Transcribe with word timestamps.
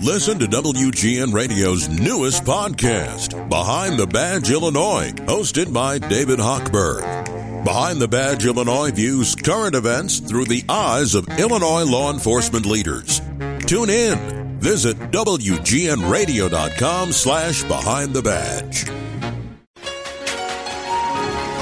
Listen 0.00 0.38
to 0.38 0.46
WGN 0.46 1.32
Radio's 1.32 1.88
newest 1.88 2.44
podcast, 2.44 3.48
Behind 3.48 3.98
the 3.98 4.06
Badge 4.06 4.50
Illinois, 4.50 5.12
hosted 5.26 5.72
by 5.72 5.98
David 5.98 6.38
Hochberg. 6.38 7.64
Behind 7.64 8.00
the 8.00 8.08
Badge 8.08 8.46
Illinois 8.46 8.90
views 8.90 9.36
current 9.36 9.74
events 9.76 10.18
through 10.18 10.46
the 10.46 10.64
eyes 10.68 11.14
of 11.14 11.28
Illinois 11.38 11.84
law 11.84 12.12
enforcement 12.12 12.66
leaders. 12.66 13.20
Tune 13.66 13.90
in. 13.90 14.58
Visit 14.58 14.96
WGNRadio.com 15.12 17.12
slash 17.12 17.62
Behind 17.64 18.12
the 18.12 18.22
Badge. 18.22 18.86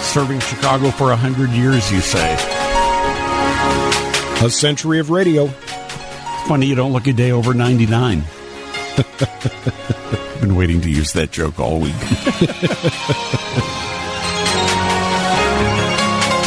Serving 0.03 0.41
Chicago 0.41 0.91
for 0.91 1.13
a 1.13 1.17
hundred 1.17 1.51
years, 1.51 1.91
you 1.93 2.01
say. 2.01 2.35
A 4.43 4.51
century 4.51 4.99
of 4.99 5.11
radio. 5.11 5.49
Funny 6.47 6.67
you 6.67 6.75
don't 6.75 6.93
look 6.93 7.07
a 7.07 7.13
day 7.13 7.31
over 7.33 7.55
99. 7.55 8.25
I've 8.97 10.41
Been 10.41 10.57
waiting 10.57 10.81
to 10.81 10.91
use 10.91 11.13
that 11.13 11.31
joke 11.31 11.61
all 11.61 11.79
week. 11.79 11.95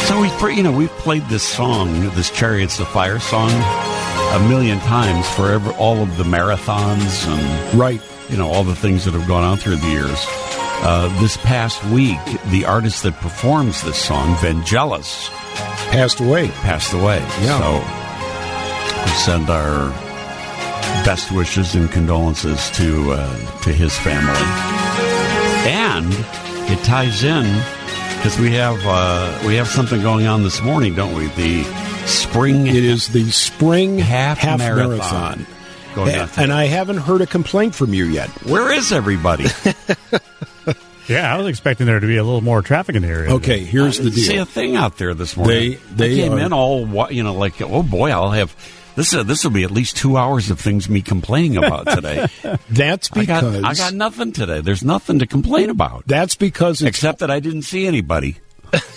so 0.06 0.20
we, 0.20 0.56
you 0.56 0.62
know, 0.62 0.72
we've 0.72 0.90
played 0.98 1.22
this 1.28 1.42
song, 1.42 2.00
this 2.14 2.30
Chariots 2.30 2.78
of 2.80 2.88
Fire 2.88 3.18
song, 3.20 3.50
a 3.50 4.48
million 4.48 4.78
times 4.80 5.28
for 5.30 5.58
all 5.78 6.02
of 6.02 6.16
the 6.16 6.24
marathons 6.24 7.26
and 7.26 7.78
right, 7.78 8.02
you 8.28 8.36
know, 8.36 8.48
all 8.48 8.64
the 8.64 8.74
things 8.74 9.04
that 9.04 9.14
have 9.14 9.26
gone 9.26 9.44
on 9.44 9.56
through 9.56 9.76
the 9.76 9.88
years. 9.88 10.26
Uh, 10.86 11.08
this 11.20 11.36
past 11.38 11.82
week, 11.86 12.18
the 12.50 12.64
artist 12.66 13.04
that 13.04 13.14
performs 13.14 13.82
this 13.82 13.96
song, 13.96 14.34
Vangelis, 14.36 15.30
passed 15.90 16.20
away. 16.20 16.48
Passed 16.48 16.92
away. 16.92 17.20
Yeah. 17.40 17.58
So 17.58 18.03
send 19.14 19.48
our 19.50 19.90
best 21.04 21.30
wishes 21.32 21.74
and 21.74 21.90
condolences 21.90 22.70
to 22.72 23.12
uh, 23.12 23.60
to 23.62 23.72
his 23.72 23.96
family, 23.98 24.34
and 25.68 26.06
it 26.70 26.82
ties 26.84 27.22
in 27.24 27.44
because 28.16 28.38
we 28.38 28.52
have 28.54 28.80
uh, 28.86 29.42
we 29.46 29.54
have 29.56 29.68
something 29.68 30.00
going 30.02 30.26
on 30.26 30.42
this 30.42 30.60
morning, 30.62 30.94
don't 30.94 31.14
we? 31.14 31.26
The 31.28 31.64
spring. 32.06 32.66
It 32.66 32.76
is 32.84 33.08
the 33.08 33.30
spring 33.30 33.98
half, 33.98 34.38
half 34.38 34.58
marathon. 34.58 34.88
marathon. 34.88 35.46
Going 35.94 36.18
on 36.18 36.28
and 36.38 36.52
I 36.52 36.64
haven't 36.64 36.96
heard 36.98 37.20
a 37.20 37.26
complaint 37.26 37.72
from 37.74 37.94
you 37.94 38.04
yet. 38.06 38.28
Where 38.44 38.72
is 38.72 38.92
everybody? 38.92 39.44
Yeah, 41.06 41.34
I 41.34 41.36
was 41.36 41.48
expecting 41.48 41.86
there 41.86 42.00
to 42.00 42.06
be 42.06 42.16
a 42.16 42.24
little 42.24 42.40
more 42.40 42.62
traffic 42.62 42.96
in 42.96 43.02
the 43.02 43.08
area. 43.08 43.30
Okay, 43.34 43.58
here's 43.58 43.98
the 43.98 44.08
deal. 44.08 44.24
See 44.24 44.36
a 44.38 44.46
thing 44.46 44.74
out 44.74 44.96
there 44.96 45.12
this 45.12 45.36
morning. 45.36 45.78
They- 45.94 46.08
they 46.08 46.24
I 46.24 46.28
came 46.28 46.32
are- 46.32 46.40
in 46.40 46.52
all 46.54 47.12
you 47.12 47.22
know 47.22 47.34
like 47.34 47.60
oh 47.60 47.82
boy 47.82 48.10
I'll 48.10 48.30
have 48.30 48.56
this 48.96 49.12
is 49.12 49.24
this 49.26 49.44
will 49.44 49.50
be 49.50 49.64
at 49.64 49.70
least 49.70 49.96
two 49.96 50.16
hours 50.16 50.50
of 50.50 50.60
things 50.60 50.88
me 50.88 51.02
complaining 51.02 51.56
about 51.56 51.86
today. 51.88 52.26
That's 52.70 53.10
I 53.12 53.24
got 53.24 53.42
because 53.42 53.64
I 53.64 53.74
got 53.74 53.94
nothing 53.94 54.32
today. 54.32 54.60
There's 54.60 54.84
nothing 54.84 55.18
to 55.18 55.26
complain 55.26 55.70
about 55.70 56.06
that's 56.06 56.34
because 56.34 56.82
it's 56.82 56.88
except 56.88 57.18
that 57.20 57.30
I 57.30 57.40
didn't 57.40 57.62
see 57.62 57.86
anybody. 57.86 58.36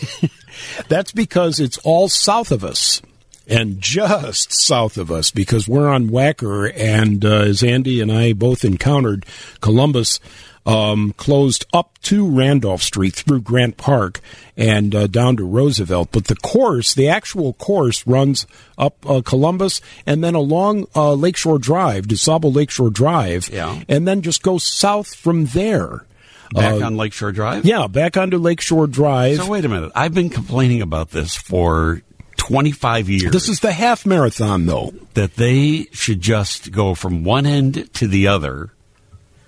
That's 0.87 1.11
because 1.11 1.59
it's 1.59 1.77
all 1.79 2.09
south 2.09 2.51
of 2.51 2.63
us. 2.63 3.01
And 3.49 3.79
just 3.79 4.51
south 4.51 4.97
of 4.97 5.09
us, 5.09 5.31
because 5.31 5.69
we're 5.69 5.87
on 5.87 6.09
Wacker, 6.09 6.69
and 6.75 7.23
uh, 7.23 7.43
as 7.43 7.63
Andy 7.63 8.01
and 8.01 8.11
I 8.11 8.33
both 8.33 8.65
encountered, 8.65 9.25
Columbus 9.61 10.19
um, 10.67 11.13
closed 11.17 11.65
up 11.73 11.97
to 12.03 12.29
Randolph 12.29 12.83
Street 12.83 13.15
through 13.15 13.41
Grant 13.41 13.77
Park 13.77 14.19
and 14.55 14.93
uh, 14.93 15.07
down 15.07 15.37
to 15.37 15.45
Roosevelt. 15.45 16.09
But 16.11 16.25
the 16.25 16.35
course, 16.35 16.93
the 16.93 17.07
actual 17.09 17.53
course, 17.53 18.05
runs 18.05 18.45
up 18.77 18.97
uh, 19.09 19.21
Columbus 19.25 19.81
and 20.05 20.23
then 20.23 20.35
along 20.35 20.85
uh, 20.95 21.13
Lakeshore 21.13 21.57
Drive, 21.57 22.05
DuSable 22.07 22.53
Lakeshore 22.53 22.89
Drive, 22.91 23.49
Yeah. 23.49 23.81
and 23.87 24.07
then 24.07 24.21
just 24.21 24.43
goes 24.43 24.63
south 24.63 25.15
from 25.15 25.45
there. 25.47 26.05
Back 26.53 26.81
Uh, 26.81 26.85
on 26.85 26.95
Lakeshore 26.97 27.31
Drive. 27.31 27.65
Yeah, 27.65 27.87
back 27.87 28.15
onto 28.15 28.37
Lakeshore 28.37 28.87
Drive. 28.87 29.37
So 29.37 29.47
wait 29.49 29.65
a 29.65 29.69
minute. 29.69 29.91
I've 29.95 30.13
been 30.13 30.29
complaining 30.29 30.81
about 30.81 31.11
this 31.11 31.35
for 31.35 32.01
25 32.37 33.09
years. 33.09 33.31
This 33.33 33.49
is 33.49 33.59
the 33.59 33.71
half 33.73 34.05
marathon, 34.05 34.65
though. 34.65 34.93
that 35.15 35.35
they 35.35 35.87
should 35.91 36.21
just 36.21 36.71
go 36.71 36.93
from 36.95 37.23
one 37.25 37.45
end 37.45 37.93
to 37.95 38.07
the 38.07 38.27
other, 38.27 38.69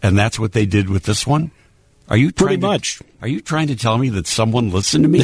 and 0.01 0.17
that's 0.17 0.39
what 0.39 0.53
they 0.53 0.65
did 0.65 0.89
with 0.89 1.03
this 1.03 1.25
one. 1.27 1.51
Are 2.09 2.17
you 2.17 2.31
Pretty 2.31 2.57
trying 2.57 2.61
to- 2.61 2.67
much. 2.67 3.01
Are 3.21 3.27
you 3.27 3.39
trying 3.41 3.67
to 3.67 3.75
tell 3.75 3.97
me 3.97 4.09
that 4.09 4.25
someone 4.25 4.71
listened 4.71 5.03
to 5.03 5.09
me? 5.09 5.23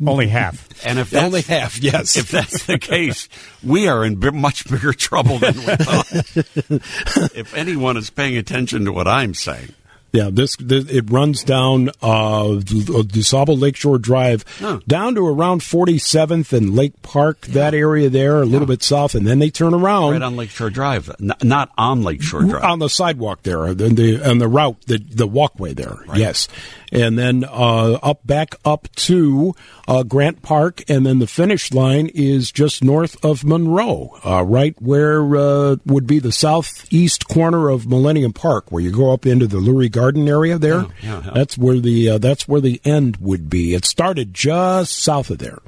Only 0.06 0.28
half. 0.28 0.68
And 0.86 0.98
if 0.98 1.10
that's, 1.10 1.24
Only 1.24 1.40
half, 1.42 1.78
yes. 1.78 2.16
if 2.16 2.30
that's 2.30 2.66
the 2.66 2.78
case, 2.78 3.28
we 3.64 3.88
are 3.88 4.04
in 4.04 4.16
bi- 4.16 4.30
much 4.30 4.68
bigger 4.70 4.92
trouble 4.92 5.38
than 5.38 5.56
we 5.56 5.62
thought. 5.62 6.12
if 7.34 7.54
anyone 7.54 7.96
is 7.96 8.10
paying 8.10 8.36
attention 8.36 8.84
to 8.84 8.92
what 8.92 9.08
I'm 9.08 9.32
saying, 9.34 9.72
Yeah, 10.12 10.28
this, 10.32 10.56
this 10.56 10.90
it 10.90 11.10
runs 11.10 11.44
down 11.44 11.90
uh, 12.02 12.58
DuSable 12.60 13.60
Lakeshore 13.60 13.98
Drive 13.98 14.44
down 14.86 15.14
to 15.14 15.26
around 15.26 15.60
47th 15.60 16.52
and 16.52 16.74
Lake 16.74 17.00
Park, 17.02 17.42
that 17.48 17.74
area 17.74 18.08
there, 18.10 18.42
a 18.42 18.46
little 18.46 18.66
bit 18.66 18.82
south, 18.82 19.14
and 19.14 19.26
then 19.26 19.38
they 19.38 19.50
turn 19.50 19.72
around. 19.74 20.12
Right 20.12 20.22
on 20.22 20.36
Lakeshore 20.36 20.70
Drive, 20.70 21.10
N- 21.20 21.32
not 21.42 21.70
on 21.78 22.02
Lakeshore 22.02 22.42
Drive. 22.42 22.64
on 22.64 22.78
the 22.80 22.88
sidewalk 22.88 23.42
there, 23.44 23.72
the, 23.74 23.88
the 23.88 24.28
on 24.28 24.38
the 24.38 24.48
route, 24.48 24.80
the 24.86 24.98
the 24.98 25.26
walkway 25.26 25.74
there. 25.74 25.98
Yes, 26.14 26.48
and 26.90 27.18
then 27.18 27.44
uh, 27.44 27.98
up 28.02 28.26
back 28.26 28.56
up 28.64 28.88
to 28.96 29.54
uh, 29.88 30.02
Grant 30.02 30.42
Park, 30.42 30.82
and 30.88 31.04
then 31.06 31.18
the 31.18 31.26
finish 31.26 31.72
line 31.72 32.10
is 32.14 32.50
just 32.52 32.82
north 32.82 33.22
of 33.24 33.44
Monroe, 33.44 34.18
uh, 34.24 34.42
right 34.44 34.80
where 34.80 35.36
uh, 35.36 35.76
would 35.86 36.06
be 36.06 36.18
the 36.18 36.32
southeast 36.32 37.28
corner 37.28 37.68
of 37.68 37.86
Millennium 37.86 38.32
Park, 38.32 38.70
where 38.70 38.82
you 38.82 38.90
go 38.90 39.12
up 39.12 39.26
into 39.26 39.46
the 39.46 39.58
Lurie 39.58 39.90
Garden 39.90 40.28
area. 40.28 40.58
There, 40.58 40.86
yeah, 41.02 41.22
yeah. 41.24 41.30
that's 41.34 41.56
where 41.56 41.78
the 41.78 42.10
uh, 42.10 42.18
that's 42.18 42.46
where 42.48 42.60
the 42.60 42.80
end 42.84 43.16
would 43.18 43.48
be. 43.48 43.74
It 43.74 43.84
started 43.84 44.34
just 44.34 44.98
south 44.98 45.30
of 45.30 45.38
there. 45.38 45.58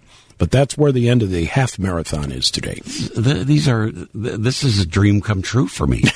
But 0.42 0.50
that's 0.50 0.76
where 0.76 0.90
the 0.90 1.08
end 1.08 1.22
of 1.22 1.30
the 1.30 1.44
half 1.44 1.78
marathon 1.78 2.32
is 2.32 2.50
today. 2.50 2.80
These 2.84 3.68
are 3.68 3.92
this 3.92 4.64
is 4.64 4.80
a 4.80 4.84
dream 4.86 5.20
come 5.20 5.40
true 5.40 5.68
for 5.68 5.86
me. 5.86 6.02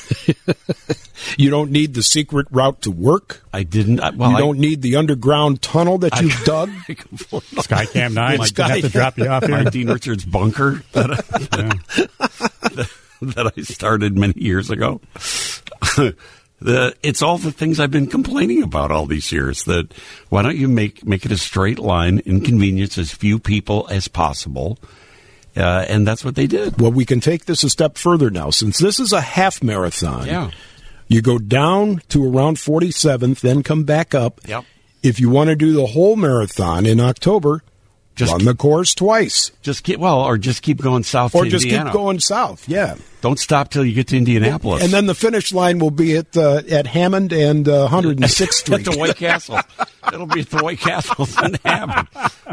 You 1.39 1.51
don't 1.51 1.71
need 1.71 1.95
the 1.95 2.03
secret 2.03 2.47
route 2.51 2.83
to 2.83 2.91
work. 2.91 3.43
I 3.53 3.63
didn't. 3.63 4.01
I, 4.01 4.11
well, 4.11 4.31
you 4.31 4.37
I- 4.37 4.41
don't 4.41 4.59
need 4.59 4.83
the 4.83 4.97
underground 4.97 5.63
tunnel 5.63 5.99
that 5.99 6.21
you've 6.21 6.45
dug. 6.45 6.69
Skycam 6.89 8.13
9 8.15 8.43
Sky- 8.47 8.69
have 8.69 8.81
to 8.83 8.89
drop 8.91 9.19
you 9.19 9.27
off 9.29 9.49
my 9.49 9.63
here. 9.63 9.71
Dean 9.71 9.89
Richards 9.91 10.25
bunker 10.25 10.83
that 10.93 11.11
I, 11.11 12.87
that 13.23 13.53
I 13.57 13.61
started 13.63 14.17
many 14.17 14.35
years 14.37 14.71
ago. 14.71 15.01
The 16.61 16.95
it's 17.03 17.23
all 17.23 17.39
the 17.39 17.53
things 17.53 17.79
I've 17.79 17.91
been 17.91 18.07
complaining 18.07 18.63
about 18.63 18.91
all 18.91 19.07
these 19.07 19.31
years. 19.33 19.65
That 19.65 19.93
why 20.31 20.43
don't 20.43 20.57
you 20.57 20.69
make 20.69 21.05
make 21.07 21.25
it 21.27 21.33
a 21.33 21.37
straight 21.39 21.79
line, 21.79 22.21
inconvenience 22.25 22.97
as 22.99 23.13
few 23.13 23.39
people 23.39 23.87
as 23.91 24.09
possible, 24.09 24.79
uh, 25.57 25.85
and 25.89 26.07
that's 26.07 26.25
what 26.25 26.35
they 26.35 26.47
did. 26.47 26.81
Well, 26.81 26.93
we 26.93 27.05
can 27.05 27.21
take 27.21 27.45
this 27.45 27.63
a 27.65 27.71
step 27.71 27.99
further 27.99 28.31
now. 28.31 28.51
Since 28.51 28.79
this 28.79 28.99
is 29.01 29.13
a 29.13 29.21
half 29.21 29.63
marathon, 29.63 30.27
Yeah. 30.27 30.51
you 31.09 31.21
go 31.23 31.39
down 31.39 32.01
to 32.09 32.25
around 32.25 32.57
47th, 32.59 33.41
then 33.41 33.63
come 33.63 33.85
back 33.85 34.15
up. 34.15 34.41
Yep. 34.47 34.65
If 35.03 35.21
you 35.21 35.29
want 35.31 35.51
to 35.51 35.57
do 35.57 35.73
the 35.73 35.87
whole 35.87 36.17
marathon 36.17 36.85
in 36.87 36.99
October, 37.01 37.63
Just 38.17 38.33
run 38.33 38.41
keep- 38.41 38.49
the 38.49 38.55
course 38.55 38.95
twice. 38.95 39.53
Just 39.63 39.85
keep 39.85 40.01
well, 40.01 40.21
or 40.23 40.39
just 40.39 40.63
keep 40.63 40.81
going 40.81 41.03
south 41.05 41.35
Or 41.35 41.45
just 41.45 41.65
Indiana. 41.65 41.91
keep 41.91 41.93
going 41.95 42.19
south. 42.19 42.69
Yeah. 42.69 42.95
Don't 43.21 43.39
stop 43.39 43.71
till 43.71 43.85
you 43.85 43.93
get 43.93 44.09
to 44.09 44.17
Indianapolis. 44.17 44.83
And 44.85 44.93
then 44.93 45.07
the 45.07 45.15
finish 45.15 45.53
line 45.53 45.79
will 45.81 45.91
be 45.91 46.17
at 46.17 46.37
uh, 46.37 46.63
at 46.71 46.87
Hammond 46.87 47.33
and 47.33 47.69
uh, 47.69 47.89
106th 47.91 48.73
at 48.73 48.85
the 48.85 48.97
White 48.99 49.17
Castle. 49.17 49.59
It'll 50.13 50.27
be 50.27 50.41
at 50.41 50.51
the 50.51 50.63
White 50.63 50.79
Castle 50.81 51.27
in 51.45 51.55
Hammond. 51.65 52.09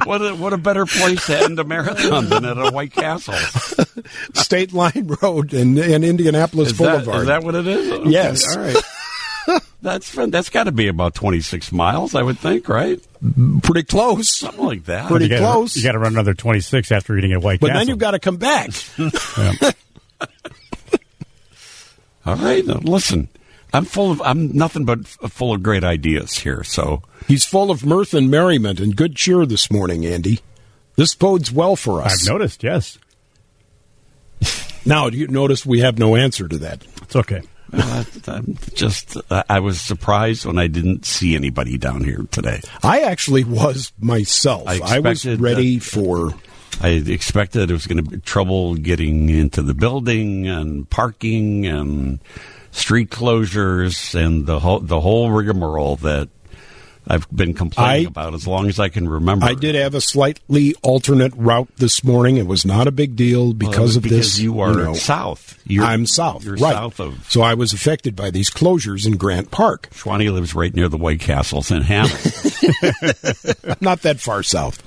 What 0.05 0.21
a, 0.21 0.33
what 0.35 0.51
a 0.53 0.57
better 0.57 0.85
place 0.85 1.25
to 1.27 1.39
end 1.39 1.59
a 1.59 1.63
marathon 1.63 2.27
than 2.27 2.43
at 2.45 2.57
a 2.57 2.71
White 2.71 2.91
Castle. 2.93 3.35
State 4.33 4.73
Line 4.73 5.15
Road 5.21 5.53
and, 5.53 5.77
and 5.77 6.03
Indianapolis 6.03 6.69
Is 6.71 6.77
Boulevard. 6.77 7.21
is 7.21 7.25
that 7.27 7.43
what 7.43 7.55
it 7.55 7.67
is? 7.67 7.91
Okay, 7.91 8.09
Yes. 8.09 8.55
All 8.55 8.63
right. 8.63 8.75
That's 9.83 10.09
fun. 10.09 10.31
That's 10.31 10.49
got 10.49 10.63
to 10.63 10.71
be 10.71 10.87
about 10.87 11.13
twenty 11.13 11.41
six 11.41 11.71
miles, 11.73 12.15
I 12.15 12.21
would 12.23 12.39
think, 12.39 12.69
right? 12.69 12.99
Pretty 13.63 13.83
close. 13.83 14.29
Something 14.29 14.65
like 14.65 14.85
that. 14.85 15.07
Pretty 15.09 15.25
you 15.25 15.29
gotta, 15.29 15.43
close. 15.43 15.75
You 15.75 15.83
got 15.83 15.91
to 15.91 15.99
run 15.99 16.13
another 16.13 16.33
26 16.33 16.91
after 16.91 17.17
eating 17.17 17.31
at 17.33 17.41
White 17.41 17.59
But 17.61 17.67
Castle. 17.67 17.79
then 17.79 17.87
you've 17.89 17.97
got 17.97 18.11
to 18.11 18.19
come 18.19 18.35
back. 18.37 18.71
All 22.25 22.35
right. 22.35 22.65
Now, 22.65 22.79
listen, 22.79 23.27
I'm 23.73 23.85
full 23.85 24.11
of. 24.11 24.21
I'm 24.21 24.51
nothing 24.55 24.85
but 24.85 25.05
full 25.07 25.53
of 25.53 25.61
great 25.63 25.83
ideas 25.83 26.39
here. 26.39 26.63
So 26.63 27.01
He's 27.27 27.45
full 27.45 27.71
of 27.71 27.85
mirth 27.85 28.13
and 28.13 28.29
merriment 28.29 28.79
and 28.79 28.95
good 28.95 29.15
cheer 29.15 29.45
this 29.45 29.71
morning, 29.71 30.05
Andy. 30.05 30.39
This 30.95 31.15
bodes 31.15 31.51
well 31.51 31.75
for 31.75 32.01
us. 32.01 32.27
I've 32.27 32.31
noticed, 32.33 32.63
yes. 32.63 32.97
Now, 34.85 35.09
do 35.09 35.17
you 35.17 35.27
notice 35.27 35.65
we 35.65 35.79
have 35.79 35.97
no 35.97 36.15
answer 36.15 36.47
to 36.47 36.57
that? 36.59 36.85
It's 37.01 37.15
okay. 37.15 37.41
Uh, 37.73 38.03
I'm 38.27 38.57
just, 38.73 39.17
I 39.29 39.43
I 39.49 39.59
was 39.59 39.81
surprised 39.81 40.45
when 40.45 40.57
I 40.57 40.67
didn't 40.67 41.05
see 41.05 41.35
anybody 41.35 41.77
down 41.77 42.03
here 42.03 42.25
today. 42.31 42.61
I 42.83 43.01
actually 43.01 43.43
was 43.43 43.91
myself. 43.99 44.67
I 44.67 44.79
I, 44.83 44.99
was 44.99 45.25
ready 45.25 45.77
that- 45.77 45.83
for 45.83 46.33
I 46.81 46.89
expected 46.89 47.69
it 47.69 47.73
was 47.73 47.87
going 47.87 48.03
to 48.03 48.09
be 48.11 48.17
trouble 48.19 48.75
getting 48.75 49.29
into 49.29 49.61
the 49.61 49.73
building 49.73 50.47
and 50.47 50.89
parking 50.89 51.65
and 51.65 52.19
street 52.71 53.09
closures 53.11 54.15
and 54.15 54.45
the 54.47 54.59
whole 54.59 54.79
the 54.79 54.99
whole 54.99 55.29
rigmarole 55.29 55.97
that 55.97 56.29
I've 57.07 57.29
been 57.29 57.53
complaining 57.53 58.07
I- 58.07 58.09
about 58.09 58.33
as 58.33 58.47
long 58.47 58.67
as 58.69 58.79
I 58.79 58.89
can 58.89 59.07
remember. 59.09 59.45
I 59.45 59.53
did 59.55 59.75
have 59.75 59.93
a 59.93 60.01
slightly 60.01 60.73
alternate 60.81 61.33
route 61.35 61.67
this 61.77 62.03
morning. 62.03 62.37
It 62.37 62.47
was 62.47 62.65
not 62.65 62.87
a 62.87 62.91
big 62.91 63.15
deal 63.15 63.45
Well, 63.47 63.53
because 63.53 63.95
of 63.97 64.03
because 64.03 64.35
this. 64.35 64.39
you 64.39 64.59
are 64.61 64.73
know. 64.73 64.93
south. 64.93 65.59
You're, 65.65 65.83
I'm 65.85 66.05
south, 66.05 66.43
You're 66.45 66.55
right? 66.55 66.73
south 66.73 66.99
of. 66.99 67.29
So 67.29 67.41
I 67.41 67.53
was 67.55 67.73
affected 67.73 68.15
by 68.15 68.29
these 68.31 68.49
closures 68.49 69.05
in 69.05 69.17
Grant 69.17 69.51
Park. 69.51 69.89
Schwani 69.91 70.31
lives 70.31 70.53
right 70.55 70.73
near 70.73 70.87
the 70.89 70.97
White 70.97 71.19
Castles 71.19 71.71
in 71.71 71.81
Hammond. 71.81 72.13
Not 73.81 74.01
that 74.03 74.17
far 74.19 74.43
south. 74.43 74.81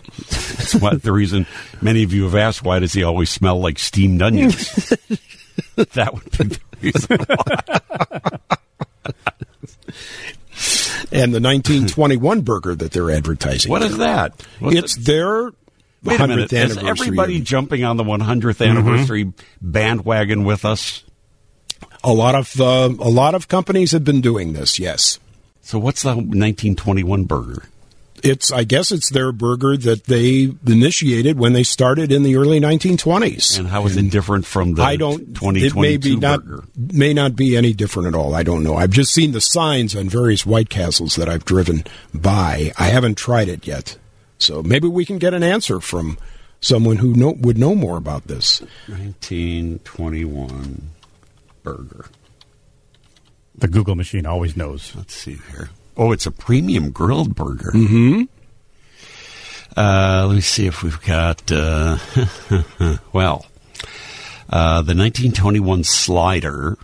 That's 0.56 0.74
what 0.74 1.02
the 1.02 1.12
reason 1.12 1.46
many 1.80 2.02
of 2.02 2.12
you 2.12 2.24
have 2.24 2.34
asked. 2.34 2.62
Why 2.62 2.78
does 2.78 2.92
he 2.92 3.02
always 3.02 3.30
smell 3.30 3.60
like 3.60 3.78
steamed 3.78 4.22
onions? 4.22 4.88
that 5.76 6.14
would 6.14 6.24
be 6.30 6.56
the 6.56 6.60
reason 6.80 7.18
why. 7.18 8.56
And 11.12 11.32
the 11.34 11.40
1921 11.40 12.40
burger 12.42 12.74
that 12.74 12.90
they're 12.92 13.10
advertising. 13.10 13.70
What 13.70 13.82
is 13.82 13.98
that? 13.98 14.32
What's 14.58 14.76
It's 14.76 14.96
it- 14.96 15.04
their 15.06 15.50
Wait 16.02 16.20
a 16.20 16.24
100th 16.24 16.28
minute. 16.28 16.52
Is 16.52 16.76
anniversary. 16.76 16.88
everybody 17.06 17.40
jumping 17.40 17.82
on 17.84 17.96
the 17.96 18.04
100th 18.04 18.64
anniversary 18.68 19.32
bandwagon 19.60 20.44
with 20.44 20.64
us? 20.64 21.02
a 22.04 22.12
lot 22.12 22.34
of 22.36 22.60
uh, 22.60 22.88
a 23.00 23.10
lot 23.10 23.34
of 23.34 23.48
companies 23.48 23.90
have 23.92 24.04
been 24.04 24.20
doing 24.20 24.52
this. 24.52 24.78
Yes, 24.78 25.18
So 25.62 25.78
what's 25.78 26.02
the 26.02 26.10
1921 26.10 27.24
burger? 27.24 27.64
It's 28.22 28.52
I 28.52 28.64
guess 28.64 28.92
it's 28.92 29.10
their 29.10 29.32
burger 29.32 29.76
that 29.76 30.04
they 30.04 30.52
initiated 30.66 31.38
when 31.38 31.52
they 31.52 31.62
started 31.62 32.12
in 32.12 32.22
the 32.22 32.36
early 32.36 32.60
1920s. 32.60 33.58
And 33.58 33.68
how 33.68 33.86
is 33.86 33.96
it 33.96 34.10
different 34.10 34.46
from 34.46 34.74
the 34.74 34.82
I 34.82 34.96
don't. 34.96 35.18
2022 35.34 35.66
It 35.66 35.80
may 35.80 35.96
be 35.96 36.16
not 36.16 36.44
burger? 36.44 36.64
may 36.76 37.14
not 37.14 37.36
be 37.36 37.56
any 37.56 37.72
different 37.72 38.08
at 38.08 38.14
all. 38.14 38.34
I 38.34 38.42
don't 38.42 38.62
know. 38.62 38.76
I've 38.76 38.90
just 38.90 39.12
seen 39.12 39.32
the 39.32 39.40
signs 39.40 39.94
on 39.96 40.08
various 40.08 40.46
White 40.46 40.68
Castles 40.68 41.16
that 41.16 41.28
I've 41.28 41.44
driven 41.44 41.84
by. 42.14 42.72
I 42.78 42.88
haven't 42.88 43.16
tried 43.16 43.48
it 43.48 43.66
yet, 43.66 43.96
so 44.38 44.62
maybe 44.62 44.88
we 44.88 45.04
can 45.04 45.18
get 45.18 45.34
an 45.34 45.42
answer 45.42 45.80
from 45.80 46.18
someone 46.60 46.96
who 46.96 47.14
know, 47.14 47.32
would 47.38 47.58
know 47.58 47.74
more 47.74 47.96
about 47.96 48.26
this. 48.26 48.60
1921 48.88 50.90
burger. 51.62 52.06
The 53.58 53.68
Google 53.68 53.94
machine 53.94 54.26
always 54.26 54.56
knows. 54.56 54.92
Let's 54.94 55.14
see 55.14 55.38
here. 55.50 55.70
Oh, 55.96 56.12
it's 56.12 56.26
a 56.26 56.30
premium 56.30 56.90
grilled 56.90 57.34
burger. 57.34 57.72
Mm-hmm. 57.72 58.22
Uh, 59.76 60.26
let 60.26 60.34
me 60.34 60.40
see 60.40 60.66
if 60.66 60.82
we've 60.82 61.00
got. 61.02 61.50
Uh, 61.50 61.98
well, 63.12 63.46
uh, 64.48 64.82
the 64.82 64.94
1921 64.94 65.84
slider, 65.84 66.78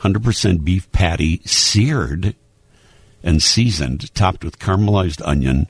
100% 0.00 0.64
beef 0.64 0.90
patty, 0.92 1.40
seared 1.44 2.34
and 3.22 3.42
seasoned, 3.42 4.12
topped 4.14 4.44
with 4.44 4.58
caramelized 4.58 5.22
onion, 5.24 5.68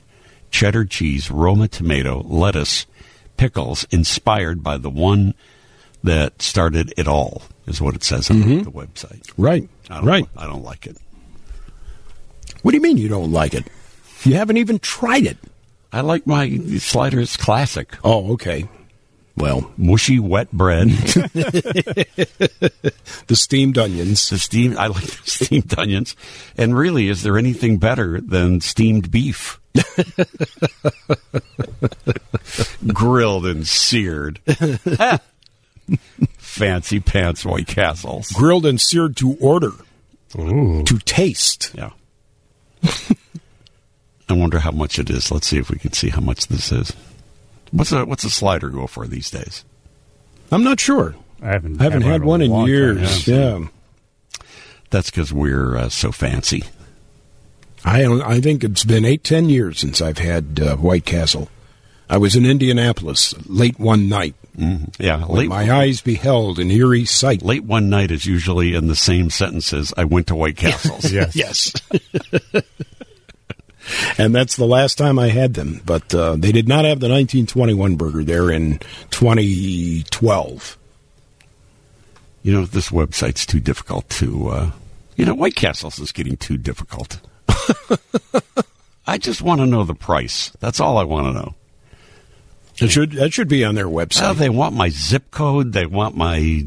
cheddar 0.51 0.85
cheese, 0.85 1.29
Roma 1.31 1.67
tomato, 1.67 2.21
lettuce, 2.23 2.85
pickles, 3.37 3.85
inspired 3.91 4.63
by 4.63 4.77
the 4.77 4.89
one 4.89 5.33
that 6.03 6.41
started 6.41 6.93
it 6.97 7.07
all, 7.07 7.43
is 7.67 7.81
what 7.81 7.95
it 7.95 8.03
says 8.03 8.29
on 8.29 8.41
the 8.41 8.71
website. 8.71 9.31
Right. 9.37 9.69
I 9.89 9.95
don't, 9.97 10.05
Right. 10.05 10.25
I 10.35 10.45
don't 10.45 10.63
like 10.63 10.85
it. 10.85 10.97
What 12.63 12.71
do 12.71 12.77
you 12.77 12.81
mean 12.81 12.97
you 12.97 13.07
don't 13.09 13.31
like 13.31 13.53
it? 13.53 13.65
You 14.23 14.33
haven't 14.35 14.57
even 14.57 14.79
tried 14.79 15.25
it. 15.27 15.37
I 15.91 16.01
like 16.01 16.25
my 16.25 16.57
sliders 16.79 17.37
classic. 17.37 17.95
Oh, 18.03 18.33
okay. 18.33 18.67
Well, 19.35 19.71
Mushy 19.77 20.19
wet 20.19 20.51
bread. 20.51 20.87
the 20.89 22.15
steamed 23.33 23.77
onions. 23.77 24.29
the 24.29 24.37
steamed 24.39 24.77
I 24.77 24.87
like 24.87 25.03
the 25.05 25.21
steamed 25.29 25.77
onions. 25.77 26.15
And 26.57 26.75
really, 26.77 27.09
is 27.09 27.21
there 27.23 27.37
anything 27.37 27.77
better 27.77 28.19
than 28.21 28.61
steamed 28.61 29.11
beef? 29.11 29.59
Grilled 32.87 33.45
and 33.45 33.67
seared. 33.67 34.39
Fancy 36.37 36.99
pants 36.99 37.43
White 37.45 37.67
Castles. 37.67 38.31
grilled 38.31 38.65
and 38.65 38.79
seared 38.79 39.17
to 39.17 39.35
order, 39.41 39.71
Ooh. 40.37 40.83
to 40.83 40.97
taste. 40.99 41.71
Yeah. 41.75 41.89
I 44.29 44.33
wonder 44.33 44.59
how 44.59 44.71
much 44.71 44.99
it 44.99 45.09
is. 45.09 45.31
Let's 45.31 45.47
see 45.47 45.57
if 45.57 45.69
we 45.69 45.77
can 45.77 45.93
see 45.93 46.09
how 46.09 46.21
much 46.21 46.47
this 46.47 46.71
is. 46.71 46.93
What's 47.71 47.91
a 47.91 48.05
what's 48.05 48.23
a 48.23 48.29
slider 48.29 48.69
go 48.69 48.87
for 48.87 49.07
these 49.07 49.29
days? 49.31 49.65
I'm 50.51 50.63
not 50.63 50.79
sure. 50.79 51.15
I 51.41 51.47
haven't, 51.47 51.81
I 51.81 51.83
haven't 51.85 52.03
had 52.03 52.17
in 52.17 52.23
a 52.23 52.25
one 52.25 52.41
in 52.41 52.51
long 52.51 52.65
time, 52.65 52.69
years. 52.73 53.27
yeah. 53.27 53.59
Yeah. 53.59 53.67
That's 54.91 55.09
because 55.09 55.33
we're 55.33 55.75
uh, 55.75 55.89
so 55.89 56.11
fancy. 56.11 56.63
I 57.83 58.03
don't, 58.03 58.21
I 58.21 58.39
think 58.39 58.63
it's 58.63 58.83
been 58.85 59.03
eight 59.05 59.23
ten 59.23 59.49
years 59.49 59.79
since 59.79 60.01
I've 60.01 60.19
had 60.19 60.59
uh, 60.61 60.75
White 60.77 61.05
Castle. 61.05 61.49
I 62.09 62.17
was 62.17 62.35
in 62.35 62.45
Indianapolis 62.45 63.33
late 63.47 63.79
one 63.79 64.07
night. 64.07 64.35
Mhm. 64.57 64.93
Yeah, 64.99 65.25
late 65.25 65.49
my 65.49 65.71
eyes 65.71 66.01
beheld 66.01 66.59
an 66.59 66.69
eerie 66.69 67.05
sight. 67.05 67.41
late 67.41 67.63
one 67.63 67.89
night 67.89 68.11
is 68.11 68.25
usually 68.25 68.75
in 68.75 68.87
the 68.87 68.95
same 68.95 69.29
sentences. 69.31 69.91
I 69.97 70.03
went 70.05 70.27
to 70.27 70.35
White 70.35 70.57
Castles. 70.57 71.11
Yes. 71.11 71.35
Yes. 71.35 71.73
and 74.17 74.33
that's 74.33 74.55
the 74.55 74.65
last 74.67 74.97
time 74.97 75.17
I 75.19 75.29
had 75.29 75.55
them. 75.55 75.81
But 75.85 76.13
uh, 76.13 76.35
they 76.37 76.51
did 76.51 76.67
not 76.67 76.85
have 76.85 76.99
the 76.99 77.09
1921 77.09 77.95
burger 77.95 78.23
there 78.23 78.51
in 78.51 78.79
2012. 79.09 80.77
You 82.43 82.51
know, 82.53 82.65
this 82.65 82.89
website's 82.89 83.45
too 83.45 83.59
difficult 83.59 84.07
to. 84.11 84.49
Uh, 84.49 84.71
you 85.15 85.25
know, 85.25 85.33
White 85.33 85.55
Castles 85.55 85.99
is 85.99 86.11
getting 86.11 86.37
too 86.37 86.57
difficult. 86.57 87.19
I 89.07 89.17
just 89.17 89.41
want 89.41 89.61
to 89.61 89.65
know 89.67 89.83
the 89.83 89.95
price. 89.95 90.51
That's 90.59 90.79
all 90.79 90.97
I 90.97 91.03
want 91.03 91.27
to 91.27 91.33
know. 91.33 91.55
It 92.83 92.91
should 92.91 93.11
that 93.13 93.33
should 93.33 93.47
be 93.47 93.63
on 93.63 93.75
their 93.75 93.87
website. 93.87 94.21
Well, 94.21 94.33
they 94.33 94.49
want 94.49 94.75
my 94.75 94.89
zip 94.89 95.31
code. 95.31 95.73
They 95.73 95.85
want 95.85 96.15
my. 96.15 96.65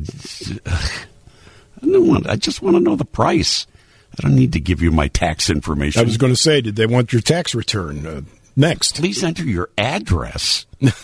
I 1.83 1.87
don't 1.87 2.07
want. 2.07 2.29
I 2.29 2.37
just 2.37 2.63
want 2.63 2.77
to 2.77 2.81
know 2.81 2.97
the 2.97 3.05
price. 3.05 3.67
I 4.19 4.23
don't 4.23 4.35
need 4.35 4.55
to 4.55 4.61
give 4.61 4.81
you 4.81 4.91
my 4.91 5.09
tax 5.09 5.51
information. 5.51 6.01
I 6.01 6.05
was 6.05 6.17
going 6.17 6.33
to 6.33 6.39
say, 6.39 6.63
did 6.63 6.77
they 6.77 6.87
want 6.87 7.13
your 7.13 7.21
tax 7.21 7.55
return 7.55 8.07
uh, 8.07 8.23
next? 8.57 8.97
Please 8.97 9.23
enter 9.23 9.45
your 9.45 9.69
address. 9.77 10.65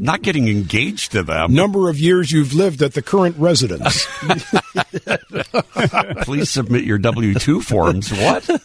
Not 0.00 0.22
getting 0.22 0.48
engaged 0.48 1.12
to 1.12 1.22
them. 1.22 1.54
Number 1.54 1.88
of 1.88 2.00
years 2.00 2.32
you've 2.32 2.54
lived 2.54 2.82
at 2.82 2.94
the 2.94 3.02
current 3.02 3.36
residence. 3.38 4.08
Please 6.24 6.50
submit 6.50 6.82
your 6.82 6.98
W 6.98 7.34
two 7.34 7.60
forms. 7.60 8.10
What? 8.10 8.48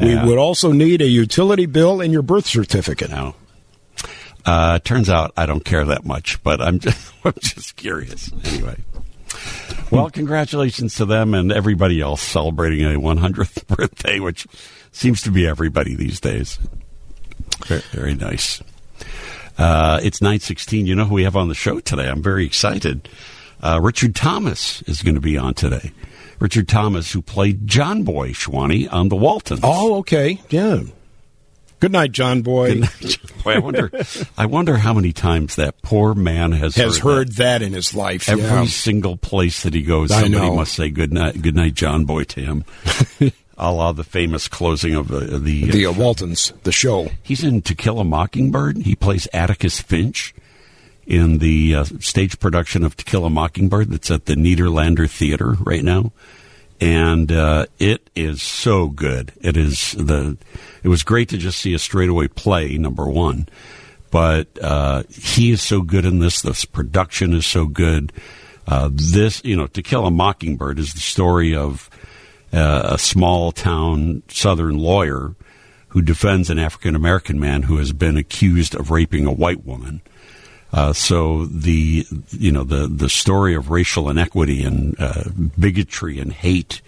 We 0.00 0.12
Yeah. 0.14 0.24
would 0.26 0.38
also 0.38 0.72
need 0.72 1.02
a 1.02 1.06
utility 1.06 1.66
bill 1.66 2.00
and 2.00 2.12
your 2.12 2.22
birth 2.22 2.46
certificate. 2.46 3.10
No. 3.10 3.34
Uh, 4.46 4.78
turns 4.78 5.10
out 5.10 5.32
I 5.36 5.44
don't 5.46 5.64
care 5.64 5.84
that 5.84 6.04
much, 6.06 6.42
but 6.42 6.60
I'm 6.60 6.78
just, 6.80 7.12
I'm 7.24 7.34
just 7.40 7.76
curious. 7.76 8.30
Anyway. 8.44 8.76
Well, 9.90 10.08
congratulations 10.10 10.94
to 10.96 11.04
them 11.04 11.34
and 11.34 11.52
everybody 11.52 12.00
else 12.00 12.22
celebrating 12.22 12.84
a 12.84 12.98
100th 12.98 13.66
birthday, 13.76 14.20
which 14.20 14.46
seems 14.92 15.20
to 15.22 15.30
be 15.30 15.46
everybody 15.46 15.94
these 15.94 16.20
days. 16.20 16.58
Very, 17.66 17.82
very 17.92 18.14
nice. 18.14 18.62
Uh, 19.58 20.00
it's 20.02 20.22
916. 20.22 20.86
You 20.86 20.94
know 20.94 21.04
who 21.04 21.14
we 21.16 21.24
have 21.24 21.36
on 21.36 21.48
the 21.48 21.54
show 21.54 21.80
today? 21.80 22.08
I'm 22.08 22.22
very 22.22 22.46
excited. 22.46 23.08
Uh, 23.62 23.78
Richard 23.82 24.14
Thomas 24.14 24.80
is 24.82 25.02
going 25.02 25.16
to 25.16 25.20
be 25.20 25.36
on 25.36 25.52
today. 25.54 25.92
Richard 26.40 26.68
Thomas, 26.68 27.12
who 27.12 27.22
played 27.22 27.66
John 27.66 28.02
Boy 28.02 28.30
Schwani 28.30 28.90
on 28.92 29.08
The 29.08 29.16
Waltons. 29.16 29.60
Oh, 29.62 29.96
okay. 29.98 30.40
Yeah. 30.48 30.80
Good 31.80 31.92
night, 31.92 32.12
John 32.12 32.42
Boy. 32.42 32.80
Boy, 33.44 33.52
I 33.54 33.58
wonder. 33.58 33.90
I 34.36 34.46
wonder 34.46 34.76
how 34.76 34.92
many 34.92 35.12
times 35.12 35.56
that 35.56 35.80
poor 35.82 36.14
man 36.14 36.52
has 36.52 36.74
Has 36.76 36.98
heard, 36.98 37.04
heard 37.16 37.32
that 37.36 37.62
in 37.62 37.72
his 37.72 37.94
life. 37.94 38.28
every 38.28 38.44
yeah. 38.44 38.64
single 38.66 39.16
place 39.16 39.62
that 39.62 39.72
he 39.72 39.82
goes. 39.82 40.10
I 40.10 40.22
Somebody 40.22 40.46
know. 40.46 40.56
must 40.56 40.74
say 40.74 40.90
good 40.90 41.12
night, 41.12 41.40
good 41.40 41.56
night, 41.56 41.74
John 41.74 42.04
Boy 42.04 42.24
to 42.24 42.40
him. 42.40 42.64
a 43.56 43.72
la 43.72 43.92
the 43.92 44.04
famous 44.04 44.46
closing 44.48 44.94
of 44.94 45.08
the 45.08 45.38
the. 45.38 45.70
The 45.70 45.86
uh, 45.86 45.92
Waltons, 45.92 46.52
the 46.64 46.72
show. 46.72 47.08
he's 47.22 47.42
in 47.44 47.62
To 47.62 47.74
Kill 47.74 47.98
a 47.98 48.04
Mockingbird. 48.04 48.78
He 48.78 48.94
plays 48.94 49.26
Atticus 49.32 49.80
Finch 49.80 50.34
in 51.10 51.38
the 51.38 51.74
uh, 51.74 51.84
stage 51.98 52.38
production 52.38 52.84
of 52.84 52.96
To 52.96 53.04
Kill 53.04 53.24
a 53.24 53.30
Mockingbird 53.30 53.90
that's 53.90 54.12
at 54.12 54.26
the 54.26 54.36
Nederlander 54.36 55.10
Theater 55.10 55.56
right 55.60 55.82
now. 55.82 56.12
And 56.80 57.32
uh, 57.32 57.66
it 57.80 58.08
is 58.14 58.40
so 58.40 58.88
good. 58.88 59.32
It 59.42 59.56
is 59.56 59.92
the. 59.92 60.38
It 60.82 60.88
was 60.88 61.02
great 61.02 61.28
to 61.30 61.36
just 61.36 61.58
see 61.58 61.74
a 61.74 61.78
straightaway 61.78 62.28
play. 62.28 62.78
Number 62.78 63.06
one, 63.06 63.48
but 64.10 64.46
uh, 64.62 65.02
he 65.10 65.50
is 65.50 65.60
so 65.60 65.82
good 65.82 66.06
in 66.06 66.20
this. 66.20 66.40
This 66.40 66.64
production 66.64 67.34
is 67.34 67.44
so 67.44 67.66
good. 67.66 68.12
Uh, 68.66 68.88
this, 68.92 69.44
you 69.44 69.56
know, 69.56 69.66
To 69.66 69.82
Kill 69.82 70.06
a 70.06 70.10
Mockingbird 70.10 70.78
is 70.78 70.94
the 70.94 71.00
story 71.00 71.54
of 71.54 71.90
uh, 72.52 72.82
a 72.92 72.98
small 72.98 73.52
town 73.52 74.22
Southern 74.28 74.78
lawyer 74.78 75.34
who 75.88 76.00
defends 76.00 76.50
an 76.50 76.58
African 76.58 76.94
American 76.94 77.38
man 77.38 77.64
who 77.64 77.78
has 77.78 77.92
been 77.92 78.16
accused 78.16 78.74
of 78.74 78.90
raping 78.92 79.26
a 79.26 79.32
white 79.32 79.66
woman. 79.66 80.00
Uh, 80.72 80.92
so 80.92 81.46
the 81.46 82.06
you 82.30 82.52
know 82.52 82.64
the 82.64 82.86
the 82.86 83.08
story 83.08 83.54
of 83.54 83.70
racial 83.70 84.08
inequity 84.08 84.62
and 84.62 84.94
uh, 85.00 85.24
bigotry 85.58 86.20
and 86.20 86.32
hate, 86.32 86.80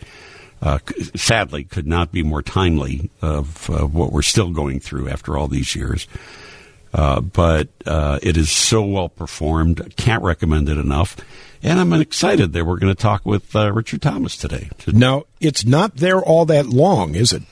uh, 0.61 0.79
sadly, 1.17 1.65
could 1.65 1.87
not 1.87 2.13
be 2.13 2.23
more 2.23 2.43
timely 2.43 3.11
of, 3.21 3.69
of, 3.71 3.95
what 3.95 4.13
we're 4.13 4.23
still 4.23 4.51
going 4.51 4.79
through 4.79 5.09
after 5.09 5.37
all 5.37 5.49
these 5.49 5.75
years. 5.75 6.07
Uh, 6.95 7.21
but 7.21 7.69
uh, 7.87 8.19
it 8.23 8.37
is 8.37 8.51
so 8.51 8.85
well 8.85 9.09
performed. 9.09 9.97
Can't 9.97 10.23
recommend 10.23 10.69
it 10.69 10.79
enough. 10.79 11.17
And 11.63 11.81
I'm 11.81 11.93
excited 11.95 12.53
that 12.53 12.67
we're 12.67 12.79
going 12.79 12.95
to 12.95 13.01
talk 13.01 13.25
with 13.25 13.55
Richard 13.55 14.03
Thomas 14.03 14.37
today. 14.37 14.69
Now, 14.87 15.25
it's 15.41 15.65
not 15.65 15.97
there 15.97 16.21
all 16.21 16.45
that 16.47 16.67
long, 16.67 17.15
is 17.15 17.33
it? 17.33 17.43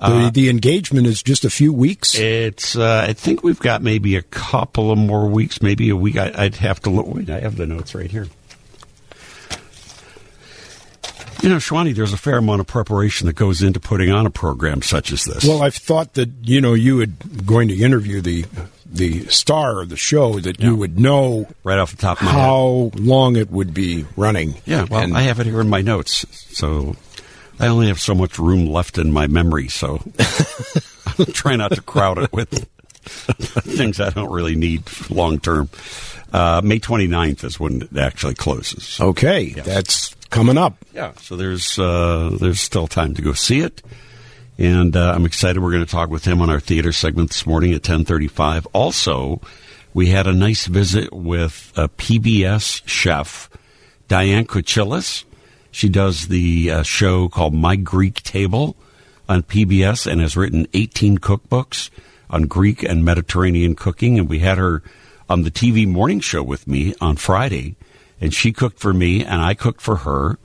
The, 0.00 0.06
uh, 0.06 0.30
the 0.30 0.48
engagement 0.48 1.06
is 1.06 1.22
just 1.22 1.44
a 1.44 1.50
few 1.50 1.74
weeks. 1.74 2.18
It's. 2.18 2.74
Uh, 2.74 3.04
I 3.06 3.12
think 3.12 3.42
we've 3.42 3.58
got 3.58 3.82
maybe 3.82 4.16
a 4.16 4.22
couple 4.22 4.90
of 4.90 4.96
more 4.96 5.28
weeks, 5.28 5.60
maybe 5.60 5.90
a 5.90 5.96
week. 5.96 6.16
I, 6.16 6.44
would 6.44 6.56
have 6.56 6.80
to 6.80 6.90
look. 6.90 7.06
Wait, 7.06 7.28
I 7.28 7.40
have 7.40 7.56
the 7.56 7.66
notes 7.66 7.94
right 7.94 8.10
here. 8.10 8.26
You 11.42 11.48
know, 11.48 11.56
Shwani, 11.56 11.94
there's 11.94 12.12
a 12.12 12.18
fair 12.18 12.38
amount 12.38 12.60
of 12.60 12.66
preparation 12.66 13.26
that 13.26 13.34
goes 13.34 13.62
into 13.62 13.80
putting 13.80 14.10
on 14.10 14.26
a 14.26 14.30
program 14.30 14.82
such 14.82 15.10
as 15.12 15.24
this. 15.24 15.44
Well, 15.44 15.62
I've 15.62 15.74
thought 15.74 16.14
that 16.14 16.30
you 16.42 16.62
know 16.62 16.72
you 16.72 16.96
would 16.96 17.46
going 17.46 17.68
to 17.68 17.76
interview 17.76 18.22
the 18.22 18.46
the 18.86 19.26
star 19.26 19.82
of 19.82 19.88
the 19.88 19.96
show 19.96 20.40
that 20.40 20.58
yeah. 20.58 20.66
you 20.66 20.76
would 20.76 20.98
know 20.98 21.46
right 21.62 21.78
off 21.78 21.92
the 21.92 21.96
top 21.96 22.18
of 22.18 22.24
my 22.24 22.32
how 22.32 22.90
head. 22.92 23.00
long 23.00 23.36
it 23.36 23.50
would 23.50 23.72
be 23.72 24.04
running. 24.16 24.54
Yeah, 24.66 24.86
well, 24.90 25.00
and, 25.00 25.16
I 25.16 25.22
have 25.22 25.40
it 25.40 25.46
here 25.46 25.60
in 25.60 25.68
my 25.68 25.80
notes, 25.80 26.26
so 26.56 26.96
I 27.60 27.68
only 27.68 27.88
have 27.88 28.00
so 28.00 28.14
much 28.14 28.38
room 28.38 28.66
left 28.66 28.96
in 28.96 29.12
my 29.12 29.26
memory, 29.26 29.68
so 29.68 30.02
I'll 31.18 31.26
try 31.32 31.56
not 31.56 31.72
to 31.72 31.82
crowd 31.82 32.18
it 32.18 32.32
with 32.32 32.48
things 33.04 34.00
I 34.00 34.10
don't 34.10 34.30
really 34.30 34.56
need 34.56 34.84
long 35.10 35.38
term. 35.38 35.68
Uh, 36.32 36.62
May 36.64 36.78
29th 36.78 37.44
is 37.44 37.60
when 37.60 37.82
it 37.82 37.96
actually 37.98 38.34
closes. 38.34 38.98
Okay, 39.00 39.52
yes. 39.56 39.66
that's 39.66 40.14
coming 40.30 40.56
up. 40.56 40.82
Yeah, 40.94 41.12
so 41.20 41.36
there's 41.36 41.78
uh, 41.78 42.36
there's 42.40 42.60
still 42.60 42.86
time 42.86 43.14
to 43.14 43.22
go 43.22 43.34
see 43.34 43.60
it, 43.60 43.82
and 44.56 44.96
uh, 44.96 45.12
I'm 45.14 45.26
excited. 45.26 45.60
We're 45.60 45.72
going 45.72 45.84
to 45.84 45.90
talk 45.90 46.08
with 46.08 46.24
him 46.24 46.40
on 46.40 46.48
our 46.48 46.60
theater 46.60 46.92
segment 46.92 47.30
this 47.30 47.46
morning 47.46 47.74
at 47.74 47.82
10:35. 47.82 48.66
Also, 48.72 49.40
we 49.92 50.06
had 50.06 50.26
a 50.26 50.32
nice 50.32 50.66
visit 50.66 51.12
with 51.12 51.72
a 51.76 51.88
PBS 51.88 52.82
chef, 52.86 53.50
Diane 54.08 54.46
Kochilas. 54.46 55.24
She 55.70 55.88
does 55.88 56.28
the 56.28 56.70
uh, 56.70 56.82
show 56.82 57.28
called 57.28 57.54
My 57.54 57.76
Greek 57.76 58.22
Table 58.22 58.76
on 59.28 59.42
PBS 59.42 60.10
and 60.10 60.20
has 60.20 60.36
written 60.36 60.66
18 60.74 61.18
cookbooks 61.18 61.90
on 62.28 62.42
Greek 62.42 62.82
and 62.82 63.04
Mediterranean 63.04 63.74
cooking. 63.74 64.18
And 64.18 64.28
we 64.28 64.40
had 64.40 64.58
her 64.58 64.82
on 65.28 65.42
the 65.42 65.50
TV 65.50 65.86
morning 65.86 66.20
show 66.20 66.42
with 66.42 66.66
me 66.66 66.94
on 67.00 67.16
Friday 67.16 67.76
and 68.20 68.34
she 68.34 68.52
cooked 68.52 68.78
for 68.78 68.92
me, 68.92 69.24
and 69.24 69.40
I 69.40 69.54
cooked 69.54 69.80
for 69.80 69.96
her. 69.96 70.38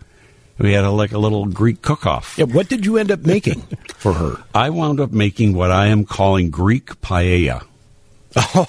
We 0.57 0.71
had 0.71 0.85
a, 0.85 0.91
like 0.91 1.11
a 1.11 1.17
little 1.17 1.45
Greek 1.45 1.81
cook-off. 1.81 2.37
Yeah, 2.37 2.45
what 2.45 2.69
did 2.69 2.85
you 2.85 2.97
end 2.97 3.11
up 3.11 3.19
making 3.19 3.59
for 3.97 4.13
her? 4.13 4.41
I 4.53 4.69
wound 4.69 5.01
up 5.01 5.11
making 5.11 5.53
what 5.53 5.71
I 5.71 5.87
am 5.87 6.05
calling 6.05 6.49
Greek 6.49 7.01
paella. 7.01 7.65
Oh. 8.37 8.67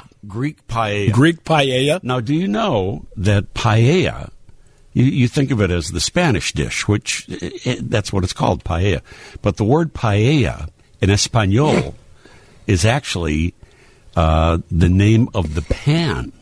Greek 0.26 0.66
paella. 0.66 1.12
Greek 1.12 1.44
paella. 1.44 2.02
Now, 2.02 2.20
do 2.20 2.34
you 2.34 2.48
know 2.48 3.04
that 3.16 3.52
paella? 3.52 4.30
You, 5.00 5.10
you 5.10 5.28
think 5.28 5.50
of 5.50 5.60
it 5.60 5.70
as 5.70 5.88
the 5.88 6.00
Spanish 6.00 6.52
dish, 6.52 6.86
which 6.86 7.26
it, 7.28 7.66
it, 7.66 7.90
that's 7.90 8.12
what 8.12 8.24
it's 8.24 8.32
called, 8.32 8.64
paella. 8.64 9.00
But 9.42 9.56
the 9.56 9.64
word 9.64 9.92
paella 9.92 10.68
in 11.00 11.10
Espanol 11.10 11.94
is 12.66 12.84
actually 12.84 13.54
uh, 14.16 14.58
the 14.70 14.88
name 14.88 15.28
of 15.34 15.54
the 15.54 15.62
pan 15.62 16.32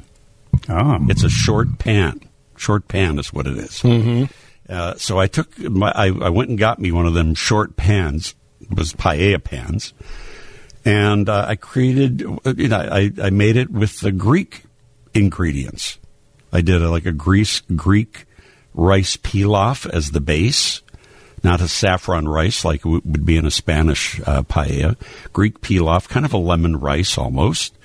Oh. 0.69 0.99
It's 1.09 1.25
a 1.25 1.29
short 1.29 1.79
pan. 1.79 2.21
Short 2.57 2.89
pan 2.89 3.19
is 3.19 3.33
what 3.33 3.47
it 3.47 3.57
is. 3.57 3.81
Mm-hmm. 3.83 4.25
Uh, 4.69 4.95
so 4.97 5.19
I 5.19 5.27
took 5.27 5.59
my, 5.59 5.91
I, 5.91 6.07
I, 6.07 6.29
went 6.29 6.51
and 6.51 6.59
got 6.59 6.79
me 6.79 6.93
one 6.93 7.07
of 7.07 7.15
them 7.15 7.35
short 7.35 7.77
pans. 7.77 8.35
It 8.61 8.77
was 8.77 8.93
paella 8.93 9.43
pans, 9.43 9.95
and 10.85 11.29
uh, 11.29 11.47
I 11.49 11.57
created. 11.57 12.21
You 12.21 12.69
know, 12.69 12.77
I, 12.77 13.11
I 13.23 13.31
made 13.31 13.57
it 13.57 13.71
with 13.71 14.01
the 14.01 14.13
Greek 14.13 14.65
ingredients. 15.15 15.99
I 16.53 16.61
did 16.61 16.83
a, 16.83 16.91
like 16.91 17.07
a 17.07 17.13
Greece 17.13 17.63
Greek 17.77 18.27
rice 18.79 19.17
pilaf 19.17 19.91
as 19.91 20.13
the 20.13 20.21
base, 20.21 20.83
not 21.43 21.61
a 21.61 21.69
saffron 21.69 22.29
rice 22.29 22.65
like 22.65 22.87
it 22.87 22.89
would 22.89 23.27
be 23.27 23.37
in 23.37 23.45
a 23.45 23.51
Spanish 23.51 24.21
uh, 24.21 24.43
paella. 24.43 24.97
Greek 25.33 25.61
pilaf, 25.61 26.09
kind 26.09 26.25
of 26.25 26.33
a 26.33 26.39
lemon 26.39 26.79
rice 26.79 27.19
almost. 27.19 27.77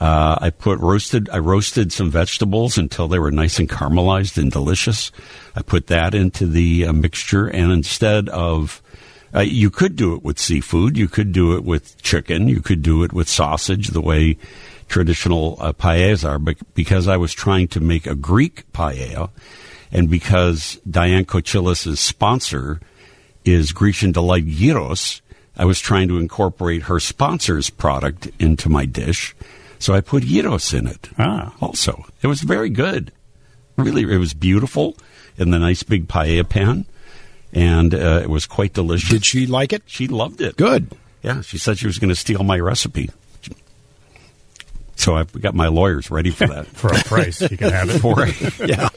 Uh, 0.00 0.38
I 0.40 0.50
put 0.50 0.78
roasted. 0.78 1.28
I 1.30 1.38
roasted 1.38 1.92
some 1.92 2.10
vegetables 2.10 2.78
until 2.78 3.08
they 3.08 3.18
were 3.18 3.32
nice 3.32 3.58
and 3.58 3.68
caramelized 3.68 4.38
and 4.38 4.52
delicious. 4.52 5.10
I 5.56 5.62
put 5.62 5.88
that 5.88 6.14
into 6.14 6.46
the 6.46 6.86
uh, 6.86 6.92
mixture, 6.92 7.48
and 7.48 7.72
instead 7.72 8.28
of 8.28 8.80
uh, 9.34 9.40
you 9.40 9.70
could 9.70 9.96
do 9.96 10.14
it 10.14 10.22
with 10.22 10.38
seafood, 10.38 10.96
you 10.96 11.08
could 11.08 11.32
do 11.32 11.56
it 11.56 11.64
with 11.64 12.00
chicken, 12.00 12.48
you 12.48 12.60
could 12.60 12.82
do 12.82 13.02
it 13.02 13.12
with 13.12 13.28
sausage, 13.28 13.88
the 13.88 14.00
way 14.00 14.36
traditional 14.88 15.56
uh, 15.58 15.72
paellas 15.72 16.24
are. 16.24 16.38
But 16.38 16.58
because 16.74 17.08
I 17.08 17.16
was 17.16 17.32
trying 17.32 17.66
to 17.68 17.80
make 17.80 18.06
a 18.06 18.14
Greek 18.14 18.70
paella, 18.72 19.30
and 19.92 20.10
because 20.10 20.80
Diane 20.88 21.24
Kochilas' 21.24 21.98
sponsor 21.98 22.80
is 23.44 23.72
Grecian 23.72 24.12
Delight 24.12 24.46
Gyros, 24.46 25.22
I 25.56 25.64
was 25.64 25.80
trying 25.80 26.08
to 26.08 26.18
incorporate 26.18 26.82
her 26.82 27.00
sponsor's 27.00 27.70
product 27.70 28.28
into 28.38 28.68
my 28.68 28.84
dish 28.84 29.34
so 29.78 29.94
I 29.94 30.00
put 30.00 30.24
gyros 30.24 30.74
in 30.74 30.86
it. 30.86 31.08
Ah. 31.18 31.54
Also, 31.60 32.04
it 32.22 32.26
was 32.26 32.40
very 32.40 32.68
good. 32.68 33.12
Really, 33.76 34.02
it 34.02 34.18
was 34.18 34.34
beautiful 34.34 34.96
in 35.36 35.50
the 35.50 35.58
nice 35.58 35.82
big 35.84 36.08
paella 36.08 36.48
pan, 36.48 36.84
and 37.52 37.94
uh, 37.94 38.20
it 38.22 38.30
was 38.30 38.46
quite 38.46 38.72
delicious. 38.72 39.08
Did 39.08 39.24
she 39.24 39.46
like 39.46 39.72
it? 39.72 39.82
She 39.86 40.08
loved 40.08 40.40
it. 40.40 40.56
Good. 40.56 40.90
Yeah, 41.22 41.42
she 41.42 41.58
said 41.58 41.78
she 41.78 41.86
was 41.86 41.98
going 41.98 42.08
to 42.08 42.16
steal 42.16 42.42
my 42.42 42.58
recipe. 42.58 43.10
So 44.98 45.14
I've 45.16 45.32
got 45.40 45.54
my 45.54 45.68
lawyers 45.68 46.10
ready 46.10 46.30
for 46.30 46.46
that. 46.48 46.66
for 46.74 46.88
a 46.92 47.02
price, 47.04 47.40
you 47.40 47.56
can 47.56 47.70
have 47.70 47.88
it 47.88 48.00
for 48.00 48.16
it. 48.18 48.68
yeah. 48.68 48.88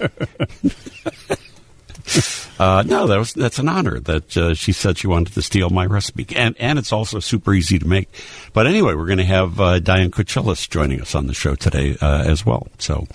Uh, 2.59 2.83
no, 2.83 3.07
that 3.07 3.17
was 3.17 3.33
that's 3.33 3.57
an 3.57 3.69
honor 3.69 3.99
that 3.99 4.37
uh, 4.37 4.53
she 4.53 4.71
said 4.71 4.97
she 4.97 5.07
wanted 5.07 5.33
to 5.33 5.41
steal 5.41 5.69
my 5.69 5.85
recipe, 5.85 6.27
and 6.35 6.55
and 6.59 6.77
it's 6.77 6.91
also 6.91 7.19
super 7.19 7.53
easy 7.53 7.79
to 7.79 7.87
make. 7.87 8.07
But 8.53 8.67
anyway, 8.67 8.93
we're 8.93 9.05
going 9.05 9.17
to 9.17 9.23
have 9.23 9.59
uh, 9.59 9.79
Diane 9.79 10.11
Kochilas 10.11 10.69
joining 10.69 11.01
us 11.01 11.15
on 11.15 11.27
the 11.27 11.33
show 11.33 11.55
today 11.55 11.97
uh, 12.01 12.23
as 12.23 12.45
well. 12.45 12.67
So 12.77 13.07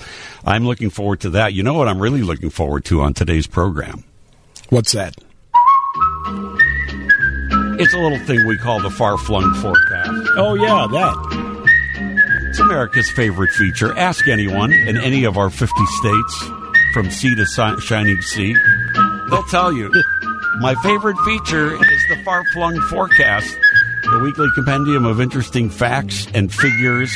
I'm 0.44 0.66
looking 0.66 0.90
forward 0.90 1.20
to 1.20 1.30
that. 1.30 1.52
You 1.52 1.62
know 1.62 1.74
what 1.74 1.86
I'm 1.86 2.00
really 2.00 2.22
looking 2.22 2.50
forward 2.50 2.84
to 2.86 3.02
on 3.02 3.14
today's 3.14 3.46
program? 3.46 4.02
What's 4.70 4.92
that? 4.92 5.14
It's 7.78 7.94
a 7.94 7.98
little 7.98 8.18
thing 8.26 8.46
we 8.46 8.56
call 8.56 8.80
the 8.80 8.90
far 8.90 9.18
flung 9.18 9.52
forecast. 9.54 10.30
Oh 10.36 10.54
yeah, 10.54 10.88
that. 10.90 11.45
It's 12.56 12.62
America's 12.62 13.10
favorite 13.10 13.50
feature. 13.50 13.94
Ask 13.98 14.26
anyone 14.28 14.72
in 14.72 14.96
any 14.96 15.24
of 15.24 15.36
our 15.36 15.50
50 15.50 15.68
states, 15.98 16.50
from 16.94 17.10
sea 17.10 17.34
to 17.34 17.44
si- 17.44 17.80
shining 17.82 18.22
sea 18.22 18.56
they'll 19.28 19.42
tell 19.42 19.70
you. 19.70 19.92
My 20.60 20.74
favorite 20.76 21.18
feature 21.18 21.74
is 21.74 22.02
the 22.08 22.16
far 22.24 22.42
flung 22.54 22.80
forecast, 22.88 23.54
the 24.04 24.20
weekly 24.20 24.48
compendium 24.54 25.04
of 25.04 25.20
interesting 25.20 25.68
facts 25.68 26.28
and 26.32 26.50
figures, 26.50 27.14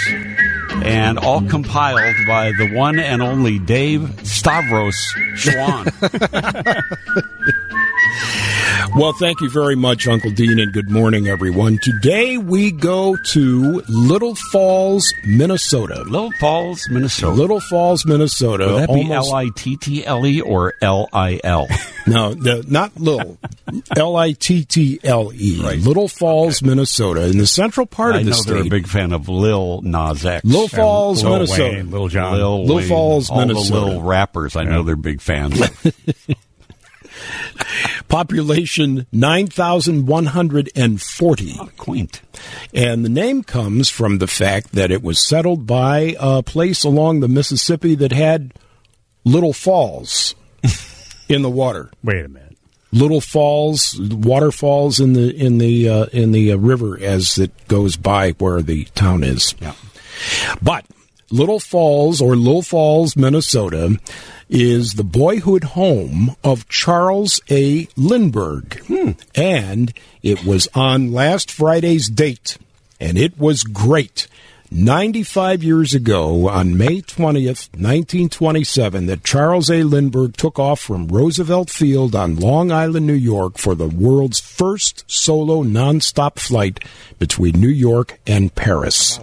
and 0.84 1.18
all 1.18 1.40
compiled 1.48 2.16
by 2.28 2.52
the 2.58 2.74
one 2.74 2.98
and 2.98 3.22
only 3.22 3.58
Dave 3.58 4.20
Stavros 4.22 4.94
Schwan. 5.36 5.86
Well, 8.96 9.12
thank 9.12 9.40
you 9.40 9.48
very 9.48 9.76
much, 9.76 10.08
Uncle 10.08 10.30
Dean, 10.30 10.58
and 10.58 10.72
good 10.72 10.90
morning, 10.90 11.28
everyone. 11.28 11.78
Today 11.78 12.38
we 12.38 12.72
go 12.72 13.16
to 13.32 13.82
Little 13.88 14.34
Falls, 14.34 15.14
Minnesota. 15.24 16.02
Little 16.02 16.32
Falls, 16.32 16.88
Minnesota. 16.90 17.32
Little 17.34 17.60
Falls, 17.60 18.04
Minnesota. 18.04 18.66
Would 18.66 18.88
that 18.88 18.94
be 18.94 19.10
L 19.12 19.32
I 19.32 19.50
T 19.54 19.76
T 19.76 20.04
L 20.04 20.26
E 20.26 20.40
or 20.40 20.74
L 20.82 21.08
I 21.12 21.40
L? 21.44 21.68
No, 22.06 22.32
not 22.32 22.98
little. 22.98 23.38
L 23.96 24.16
I 24.16 24.32
T 24.32 24.64
T 24.64 24.98
L 25.04 25.32
E. 25.32 25.58
Little 25.76 26.08
Falls, 26.08 26.60
okay. 26.60 26.70
Minnesota, 26.70 27.26
in 27.26 27.38
the 27.38 27.46
central 27.46 27.86
part 27.86 28.14
I 28.14 28.20
of 28.20 28.24
the 28.24 28.30
know 28.30 28.36
state. 28.36 28.52
They're 28.54 28.62
a 28.62 28.68
big 28.68 28.88
fan 28.88 29.12
of 29.12 29.28
Lil 29.28 29.82
Nas 29.82 30.24
X. 30.24 30.44
Little 30.44 30.66
Falls, 30.66 31.22
Lil 31.22 31.32
Minnesota. 31.34 31.62
Wayne, 31.62 31.90
Lil 31.90 32.08
Jon. 32.08 32.34
Lil, 32.34 32.60
Little 32.62 32.76
Wayne, 32.78 32.88
Falls, 32.88 33.30
all 33.30 33.38
Minnesota. 33.38 33.72
the 33.72 33.80
little 33.80 34.02
rappers. 34.02 34.56
I 34.56 34.62
yeah. 34.62 34.70
know 34.70 34.82
they're 34.82 34.96
big 34.96 35.20
fans. 35.20 35.60
Population 38.08 39.06
9,140. 39.12 41.56
Oh, 41.60 41.68
quaint. 41.76 42.22
And 42.74 43.04
the 43.04 43.08
name 43.08 43.42
comes 43.44 43.88
from 43.88 44.18
the 44.18 44.26
fact 44.26 44.72
that 44.72 44.90
it 44.90 45.02
was 45.02 45.24
settled 45.26 45.66
by 45.66 46.14
a 46.18 46.42
place 46.42 46.82
along 46.84 47.20
the 47.20 47.28
Mississippi 47.28 47.94
that 47.96 48.12
had 48.12 48.52
little 49.24 49.52
falls 49.52 50.34
in 51.28 51.42
the 51.42 51.50
water. 51.50 51.90
Wait 52.02 52.24
a 52.24 52.28
minute. 52.28 52.56
little 52.92 53.20
falls, 53.20 53.96
waterfalls 54.00 54.98
in 54.98 55.12
the 55.12 55.30
in 55.36 55.58
the 55.58 55.88
uh, 55.88 56.04
in 56.06 56.32
the 56.32 56.50
uh, 56.52 56.56
river 56.56 56.98
as 57.00 57.38
it 57.38 57.52
goes 57.68 57.96
by 57.96 58.32
where 58.32 58.60
the 58.62 58.84
town 58.96 59.22
is. 59.22 59.54
Yeah. 59.60 59.74
But 60.60 60.84
Little 61.30 61.60
Falls 61.60 62.20
or 62.20 62.34
Little 62.34 62.62
Falls, 62.62 63.14
Minnesota, 63.16 63.96
is 64.50 64.94
the 64.94 65.04
boyhood 65.04 65.62
home 65.64 66.34
of 66.42 66.68
Charles 66.68 67.40
A. 67.48 67.88
Lindbergh, 67.96 68.84
hmm. 68.86 69.12
and 69.34 69.94
it 70.22 70.44
was 70.44 70.68
on 70.74 71.12
last 71.12 71.50
Friday's 71.50 72.10
date, 72.10 72.58
and 73.00 73.16
it 73.16 73.38
was 73.38 73.62
great. 73.62 74.26
95 74.72 75.64
years 75.64 75.94
ago, 75.94 76.48
on 76.48 76.78
May 76.78 77.02
20th, 77.02 77.70
1927, 77.72 79.06
that 79.06 79.24
Charles 79.24 79.68
A. 79.68 79.82
Lindbergh 79.82 80.36
took 80.36 80.60
off 80.60 80.78
from 80.78 81.08
Roosevelt 81.08 81.70
Field 81.70 82.14
on 82.14 82.36
Long 82.36 82.70
Island, 82.70 83.04
New 83.04 83.12
York 83.12 83.58
for 83.58 83.74
the 83.74 83.88
world's 83.88 84.38
first 84.38 85.02
solo 85.10 85.64
nonstop 85.64 86.38
flight 86.38 86.84
between 87.18 87.58
New 87.60 87.68
York 87.68 88.20
and 88.28 88.54
Paris. 88.54 89.18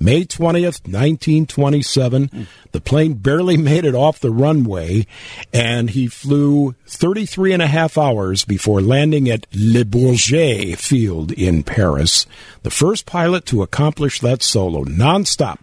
May 0.00 0.24
20th, 0.24 0.82
1927. 0.82 2.48
The 2.72 2.80
plane 2.80 3.14
barely 3.14 3.56
made 3.58 3.84
it 3.84 3.94
off 3.94 4.18
the 4.18 4.32
runway, 4.32 5.06
and 5.52 5.90
he 5.90 6.08
flew 6.08 6.74
33 6.86 7.52
and 7.52 7.62
a 7.62 7.68
half 7.68 7.96
hours 7.96 8.44
before 8.44 8.80
landing 8.80 9.28
at 9.30 9.46
Le 9.54 9.84
Bourget 9.84 10.76
Field 10.76 11.30
in 11.32 11.62
Paris. 11.62 12.26
The 12.64 12.70
first 12.70 13.06
pilot 13.06 13.46
to 13.46 13.62
accomplish 13.62 14.20
that 14.20 14.42
solo 14.42 14.71
nonstop 14.80 15.58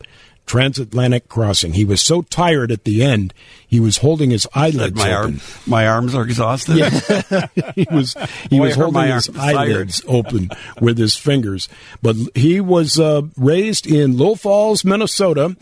transatlantic 0.50 1.30
crossing. 1.30 1.74
He 1.74 1.86
was 1.86 2.02
so 2.02 2.24
tired 2.24 2.72
at 2.72 2.84
the 2.84 3.04
end, 3.04 3.36
he 3.68 3.80
was 3.80 3.98
holding 3.98 4.32
his 4.32 4.48
eyelids 4.56 4.96
my 4.96 5.14
open. 5.14 5.34
Arm, 5.36 5.42
my 5.68 5.88
arms 5.88 6.16
are 6.16 6.24
exhausted. 6.24 6.78
Yeah. 6.78 7.48
he 7.76 7.86
was 7.92 8.16
he 8.50 8.58
Boy, 8.58 8.66
was 8.66 8.76
holding 8.76 8.94
my 8.94 9.14
his 9.14 9.30
eyelids 9.38 10.02
open 10.08 10.50
with 10.82 10.98
his 10.98 11.16
fingers. 11.16 11.70
But 12.02 12.16
he 12.34 12.60
was 12.60 13.00
uh, 13.00 13.22
raised 13.38 13.86
in 13.86 14.18
Little 14.18 14.36
Falls, 14.36 14.84
Minnesota, 14.84 15.56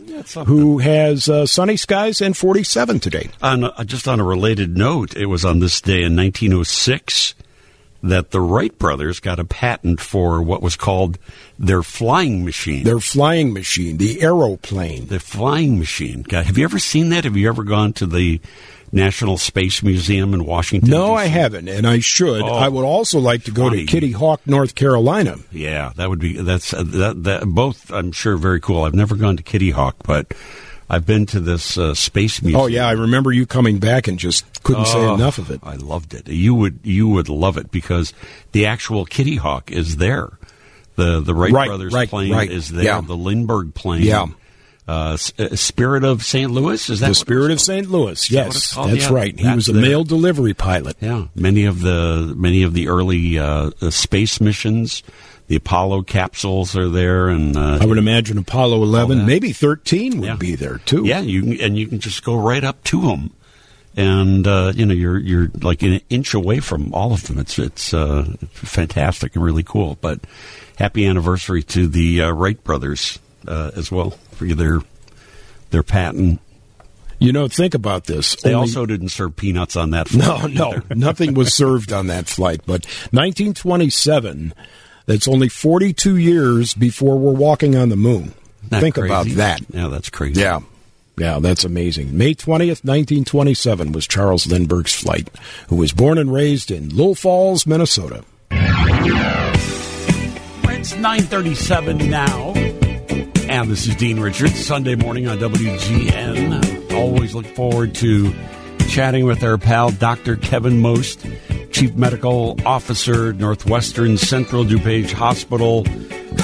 who 0.46 0.78
has 0.78 1.28
uh, 1.28 1.44
sunny 1.44 1.76
skies 1.76 2.22
and 2.22 2.34
47 2.34 2.98
today. 2.98 3.28
On 3.42 3.64
uh, 3.64 3.84
just 3.84 4.08
on 4.08 4.20
a 4.20 4.24
related 4.24 4.78
note, 4.78 5.14
it 5.14 5.26
was 5.26 5.44
on 5.44 5.58
this 5.58 5.82
day 5.82 6.02
in 6.02 6.16
1906 6.16 7.34
that 8.02 8.30
the 8.30 8.40
Wright 8.40 8.76
brothers 8.78 9.20
got 9.20 9.38
a 9.38 9.44
patent 9.44 10.00
for 10.00 10.40
what 10.40 10.62
was 10.62 10.76
called 10.76 11.18
their 11.58 11.82
flying 11.82 12.44
machine. 12.44 12.84
Their 12.84 13.00
flying 13.00 13.52
machine, 13.52 13.96
the 13.96 14.22
aeroplane. 14.22 15.06
The 15.08 15.20
flying 15.20 15.78
machine. 15.78 16.22
God, 16.22 16.46
have 16.46 16.56
you 16.58 16.64
ever 16.64 16.78
seen 16.78 17.10
that? 17.10 17.24
Have 17.24 17.36
you 17.36 17.48
ever 17.48 17.64
gone 17.64 17.92
to 17.94 18.06
the 18.06 18.40
National 18.92 19.36
Space 19.36 19.82
Museum 19.82 20.32
in 20.34 20.44
Washington? 20.46 20.90
No, 20.90 21.14
I 21.14 21.26
haven't, 21.26 21.68
and 21.68 21.86
I 21.86 21.98
should. 21.98 22.42
Oh, 22.42 22.46
I 22.46 22.68
would 22.68 22.84
also 22.84 23.18
like 23.18 23.44
to 23.44 23.50
go 23.50 23.68
funny. 23.68 23.84
to 23.84 23.90
Kitty 23.90 24.12
Hawk, 24.12 24.40
North 24.46 24.74
Carolina. 24.74 25.36
Yeah, 25.52 25.92
that 25.96 26.08
would 26.08 26.20
be 26.20 26.34
that's 26.40 26.72
uh, 26.72 26.84
that 26.84 27.24
that 27.24 27.44
both. 27.46 27.90
I'm 27.92 28.12
sure 28.12 28.36
very 28.36 28.60
cool. 28.60 28.84
I've 28.84 28.94
never 28.94 29.14
gone 29.16 29.36
to 29.36 29.42
Kitty 29.42 29.72
Hawk, 29.72 29.96
but 30.04 30.32
I've 30.88 31.04
been 31.04 31.26
to 31.26 31.40
this 31.40 31.76
uh, 31.76 31.92
space 31.94 32.40
museum. 32.40 32.60
Oh 32.62 32.66
yeah, 32.66 32.86
I 32.88 32.92
remember 32.92 33.30
you 33.30 33.44
coming 33.44 33.78
back 33.78 34.08
and 34.08 34.18
just 34.18 34.62
couldn't 34.62 34.86
say 34.86 34.98
Oh, 35.04 35.14
enough 35.14 35.36
of 35.38 35.50
it. 35.50 35.60
I 35.62 35.74
loved 35.74 36.14
it. 36.14 36.28
You 36.28 36.54
would 36.54 36.78
you 36.82 37.08
would 37.08 37.28
love 37.28 37.58
it 37.58 37.70
because 37.70 38.14
the 38.52 38.64
actual 38.64 39.04
Kitty 39.04 39.36
Hawk 39.36 39.70
is 39.70 39.96
there. 39.98 40.30
The 40.98 41.20
the 41.20 41.34
Wright 41.34 41.52
Right, 41.52 41.68
brothers 41.68 41.92
right, 41.94 42.08
plane 42.10 42.32
right. 42.32 42.50
is 42.50 42.68
there. 42.70 42.84
Yeah. 42.84 43.00
The 43.00 43.16
Lindbergh 43.16 43.72
plane. 43.72 44.02
Yeah. 44.02 44.26
Uh, 44.86 45.16
uh, 45.38 45.54
Spirit 45.54 46.02
of 46.02 46.22
St. 46.24 46.50
Louis 46.50 46.88
is 46.90 47.00
that 47.00 47.08
The 47.08 47.14
Spirit 47.14 47.50
of? 47.50 47.60
St. 47.60 47.90
Louis. 47.90 48.14
that 48.28 48.34
Yes, 48.34 48.72
called? 48.74 48.90
that's 48.90 49.04
Yeah, 49.04 49.12
right. 49.14 49.36
He 49.38 49.44
that's 49.44 49.54
was 49.56 49.68
a 49.68 49.72
there. 49.72 49.82
mail 49.82 50.02
delivery 50.02 50.54
pilot. 50.54 50.96
Yeah, 51.00 51.26
many 51.34 51.66
of 51.66 51.82
the 51.82 52.32
many 52.36 52.62
of 52.62 52.72
the 52.74 52.88
early 52.88 53.38
uh, 53.38 53.70
uh, 53.82 53.90
space 53.90 54.40
missions, 54.40 55.02
the 55.46 55.56
Apollo 55.56 56.04
capsules 56.04 56.74
are 56.74 56.88
there, 56.88 57.28
and 57.28 57.54
uh, 57.54 57.78
I 57.80 57.84
would 57.84 57.98
imagine 57.98 58.38
Apollo 58.38 58.82
11, 58.82 59.26
maybe 59.26 59.52
13 59.52 60.20
would 60.20 60.26
Yeah. 60.26 60.36
be 60.36 60.54
there 60.54 60.78
too. 60.78 61.04
Yeah, 61.04 61.20
you 61.20 61.42
can, 61.42 61.60
and 61.60 61.76
you 61.78 61.86
can 61.86 62.00
just 62.00 62.24
go 62.24 62.36
right 62.36 62.64
up 62.64 62.82
to 62.84 63.02
them, 63.02 63.30
and 63.94 64.46
uh, 64.46 64.72
you 64.74 64.86
know 64.86 64.94
you're 64.94 65.18
you're 65.18 65.50
like 65.60 65.82
an 65.82 66.00
inch 66.08 66.32
away 66.32 66.60
from 66.60 66.94
all 66.94 67.12
of 67.12 67.26
them. 67.26 67.38
It's 67.38 67.58
it's 67.58 67.92
uh, 67.92 68.24
fantastic 68.52 69.34
and 69.36 69.44
really 69.44 69.62
cool. 69.64 69.98
But 70.00 70.20
happy 70.78 71.04
anniversary 71.06 71.62
to 71.64 71.88
the 71.88 72.22
uh, 72.22 72.30
Wright 72.30 72.62
brothers 72.62 73.18
uh, 73.46 73.72
as 73.74 73.90
well 73.90 74.10
for 74.32 74.46
their 74.46 74.80
their 75.70 75.82
patent. 75.82 76.40
You 77.18 77.32
know, 77.32 77.48
think 77.48 77.74
about 77.74 78.04
this. 78.04 78.36
They 78.36 78.54
Only- 78.54 78.68
also 78.68 78.86
didn't 78.86 79.08
serve 79.08 79.34
peanuts 79.34 79.74
on 79.74 79.90
that. 79.90 80.14
No, 80.14 80.38
flight 80.38 80.54
no, 80.54 80.72
either. 80.72 80.82
nothing 80.94 81.34
was 81.34 81.52
served 81.52 81.92
on 81.92 82.06
that 82.06 82.28
flight. 82.28 82.60
But 82.64 82.84
1927, 83.10 84.54
that's 85.06 85.26
only 85.26 85.48
42 85.48 86.16
years 86.16 86.74
before 86.74 87.18
we're 87.18 87.32
walking 87.32 87.74
on 87.74 87.88
the 87.88 87.96
moon. 87.96 88.34
Not 88.70 88.80
Think 88.82 88.94
crazy. 88.94 89.08
about 89.12 89.26
that. 89.36 89.60
Yeah, 89.70 89.88
that's 89.88 90.10
crazy. 90.10 90.40
Yeah. 90.40 90.60
Yeah, 91.16 91.40
that's 91.40 91.64
amazing. 91.64 92.16
May 92.16 92.34
20th, 92.34 92.84
1927 92.84 93.90
was 93.90 94.06
Charles 94.06 94.46
Lindbergh's 94.46 94.94
flight, 94.94 95.28
who 95.68 95.74
was 95.74 95.90
born 95.92 96.18
and 96.18 96.32
raised 96.32 96.70
in 96.70 96.90
Little 96.90 97.16
Falls, 97.16 97.66
Minnesota. 97.66 98.22
It's 100.80 100.94
937 100.94 102.08
now. 102.08 102.52
And 103.48 103.68
this 103.68 103.88
is 103.88 103.96
Dean 103.96 104.20
Richards, 104.20 104.64
Sunday 104.64 104.94
morning 104.94 105.26
on 105.26 105.38
WGN. 105.40 106.94
Always 106.94 107.34
look 107.34 107.46
forward 107.46 107.96
to 107.96 108.32
chatting 108.88 109.26
with 109.26 109.42
our 109.42 109.58
pal, 109.58 109.90
Dr. 109.90 110.36
Kevin 110.36 110.80
Most, 110.80 111.26
Chief 111.72 111.92
Medical 111.96 112.56
Officer, 112.64 113.32
Northwestern 113.32 114.16
Central 114.18 114.64
DuPage 114.64 115.12
Hospital. 115.12 115.82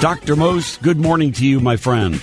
Dr. 0.01 0.35
Most, 0.35 0.83
good 0.83 0.99
morning 0.99 1.31
to 1.31 1.47
you, 1.47 1.61
my 1.61 1.77
friend. 1.77 2.21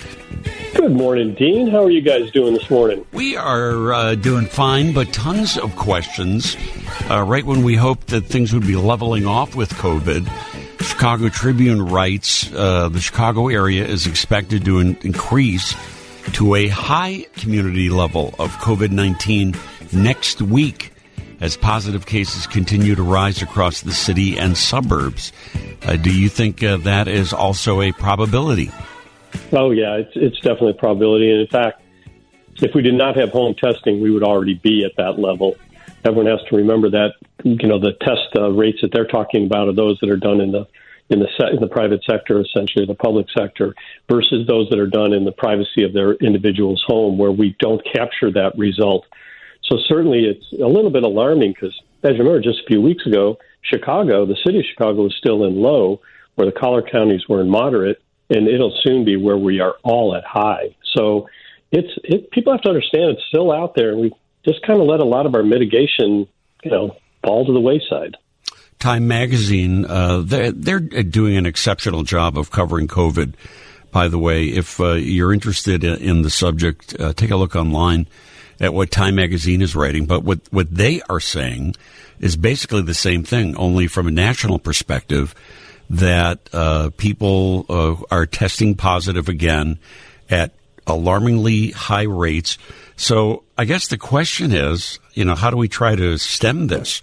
Good 0.74 0.92
morning, 0.92 1.32
Dean. 1.34 1.68
How 1.68 1.84
are 1.84 1.90
you 1.90 2.02
guys 2.02 2.30
doing 2.32 2.52
this 2.52 2.68
morning? 2.68 3.06
We 3.12 3.38
are 3.38 3.90
uh, 3.94 4.14
doing 4.16 4.44
fine, 4.44 4.92
but 4.92 5.10
tons 5.14 5.56
of 5.56 5.74
questions. 5.76 6.58
Uh, 7.10 7.22
right 7.22 7.44
when 7.44 7.62
we 7.62 7.74
hoped 7.74 8.08
that 8.08 8.26
things 8.26 8.52
would 8.52 8.66
be 8.66 8.76
leveling 8.76 9.26
off 9.26 9.54
with 9.54 9.70
COVID, 9.70 10.28
Chicago 10.82 11.28
Tribune 11.28 11.82
writes 11.82 12.52
uh, 12.52 12.88
the 12.88 13.00
Chicago 13.00 13.48
area 13.48 13.84
is 13.84 14.06
expected 14.06 14.64
to 14.64 14.80
in- 14.80 14.96
increase 15.02 15.74
to 16.32 16.54
a 16.54 16.68
high 16.68 17.26
community 17.34 17.88
level 17.88 18.34
of 18.38 18.50
COVID 18.56 18.90
19 18.90 19.54
next 19.92 20.42
week 20.42 20.92
as 21.40 21.56
positive 21.56 22.06
cases 22.06 22.46
continue 22.46 22.94
to 22.94 23.02
rise 23.02 23.42
across 23.42 23.82
the 23.82 23.92
city 23.92 24.38
and 24.38 24.56
suburbs. 24.56 25.32
Uh, 25.82 25.96
do 25.96 26.12
you 26.12 26.28
think 26.28 26.62
uh, 26.62 26.76
that 26.78 27.08
is 27.08 27.32
also 27.32 27.80
a 27.80 27.92
probability? 27.92 28.70
Oh, 29.52 29.70
yeah, 29.70 29.96
it's, 29.96 30.12
it's 30.14 30.36
definitely 30.36 30.70
a 30.70 30.74
probability. 30.74 31.30
And 31.30 31.40
in 31.40 31.46
fact, 31.48 31.82
if 32.56 32.74
we 32.74 32.82
did 32.82 32.94
not 32.94 33.16
have 33.16 33.30
home 33.30 33.54
testing, 33.54 34.00
we 34.00 34.10
would 34.10 34.22
already 34.22 34.54
be 34.54 34.84
at 34.84 34.92
that 34.96 35.18
level. 35.18 35.56
Everyone 36.04 36.26
has 36.26 36.42
to 36.48 36.56
remember 36.56 36.90
that 36.90 37.14
you 37.44 37.68
know 37.68 37.78
the 37.78 37.92
test 38.00 38.28
uh, 38.38 38.50
rates 38.50 38.78
that 38.82 38.90
they're 38.92 39.06
talking 39.06 39.46
about 39.46 39.68
are 39.68 39.74
those 39.74 39.98
that 40.00 40.10
are 40.10 40.16
done 40.16 40.40
in 40.40 40.52
the 40.52 40.66
in 41.10 41.20
the 41.20 41.28
se- 41.38 41.52
in 41.52 41.60
the 41.60 41.68
private 41.68 42.02
sector, 42.08 42.40
essentially 42.40 42.86
the 42.86 42.94
public 42.94 43.26
sector, 43.36 43.74
versus 44.10 44.46
those 44.46 44.68
that 44.70 44.78
are 44.78 44.86
done 44.86 45.12
in 45.12 45.24
the 45.24 45.32
privacy 45.32 45.84
of 45.84 45.92
their 45.92 46.14
individual's 46.14 46.82
home, 46.86 47.18
where 47.18 47.32
we 47.32 47.56
don't 47.58 47.82
capture 47.92 48.30
that 48.32 48.52
result. 48.56 49.04
So 49.70 49.78
certainly, 49.86 50.24
it's 50.24 50.60
a 50.60 50.66
little 50.66 50.90
bit 50.90 51.02
alarming 51.02 51.52
because, 51.52 51.74
as 52.02 52.12
you 52.12 52.18
remember, 52.18 52.40
just 52.40 52.60
a 52.60 52.66
few 52.66 52.80
weeks 52.80 53.06
ago, 53.06 53.38
Chicago, 53.62 54.26
the 54.26 54.36
city 54.44 54.58
of 54.58 54.64
Chicago, 54.64 55.02
was 55.02 55.14
still 55.16 55.44
in 55.44 55.60
low, 55.60 56.00
where 56.34 56.46
the 56.46 56.58
collar 56.58 56.82
counties 56.82 57.28
were 57.28 57.40
in 57.40 57.48
moderate, 57.48 58.02
and 58.30 58.48
it'll 58.48 58.76
soon 58.82 59.04
be 59.04 59.16
where 59.16 59.36
we 59.36 59.60
are 59.60 59.76
all 59.82 60.16
at 60.16 60.24
high. 60.24 60.74
So 60.96 61.28
it's 61.70 61.92
it, 62.04 62.30
people 62.30 62.52
have 62.52 62.62
to 62.62 62.68
understand 62.68 63.10
it's 63.10 63.26
still 63.28 63.52
out 63.52 63.74
there, 63.74 63.90
and 63.90 64.00
we 64.00 64.12
just 64.44 64.66
kind 64.66 64.80
of 64.80 64.86
let 64.86 65.00
a 65.00 65.04
lot 65.04 65.26
of 65.26 65.34
our 65.34 65.42
mitigation, 65.42 66.26
you 66.64 66.70
know, 66.70 66.96
fall 67.24 67.44
to 67.46 67.52
the 67.52 67.60
wayside. 67.60 68.16
Time 68.78 69.06
Magazine, 69.06 69.84
uh, 69.84 70.22
they're, 70.24 70.50
they're 70.50 70.80
doing 70.80 71.36
an 71.36 71.46
exceptional 71.46 72.02
job 72.02 72.36
of 72.36 72.50
covering 72.50 72.88
COVID. 72.88 73.34
By 73.92 74.08
the 74.08 74.18
way, 74.18 74.46
if 74.46 74.80
uh, 74.80 74.94
you're 74.94 75.32
interested 75.32 75.84
in, 75.84 76.22
the 76.22 76.30
subject, 76.30 76.98
uh, 76.98 77.12
take 77.12 77.30
a 77.30 77.36
look 77.36 77.54
online 77.54 78.08
at 78.58 78.72
what 78.74 78.90
Time 78.90 79.14
Magazine 79.14 79.62
is 79.62 79.76
writing. 79.76 80.06
But 80.06 80.24
what, 80.24 80.40
what 80.50 80.74
they 80.74 81.02
are 81.08 81.20
saying 81.20 81.76
is 82.18 82.36
basically 82.36 82.82
the 82.82 82.94
same 82.94 83.22
thing, 83.22 83.54
only 83.56 83.86
from 83.86 84.08
a 84.08 84.10
national 84.10 84.58
perspective, 84.58 85.34
that 85.90 86.48
uh, 86.52 86.90
people 86.96 87.66
uh, 87.68 87.96
are 88.10 88.24
testing 88.24 88.74
positive 88.74 89.28
again 89.28 89.78
at 90.30 90.52
alarmingly 90.86 91.70
high 91.72 92.04
rates. 92.04 92.56
So 92.96 93.44
I 93.58 93.64
guess 93.64 93.88
the 93.88 93.98
question 93.98 94.52
is, 94.52 94.98
you 95.14 95.24
know, 95.24 95.34
how 95.34 95.50
do 95.50 95.56
we 95.56 95.68
try 95.68 95.96
to 95.96 96.18
stem 96.18 96.66
this? 96.66 97.02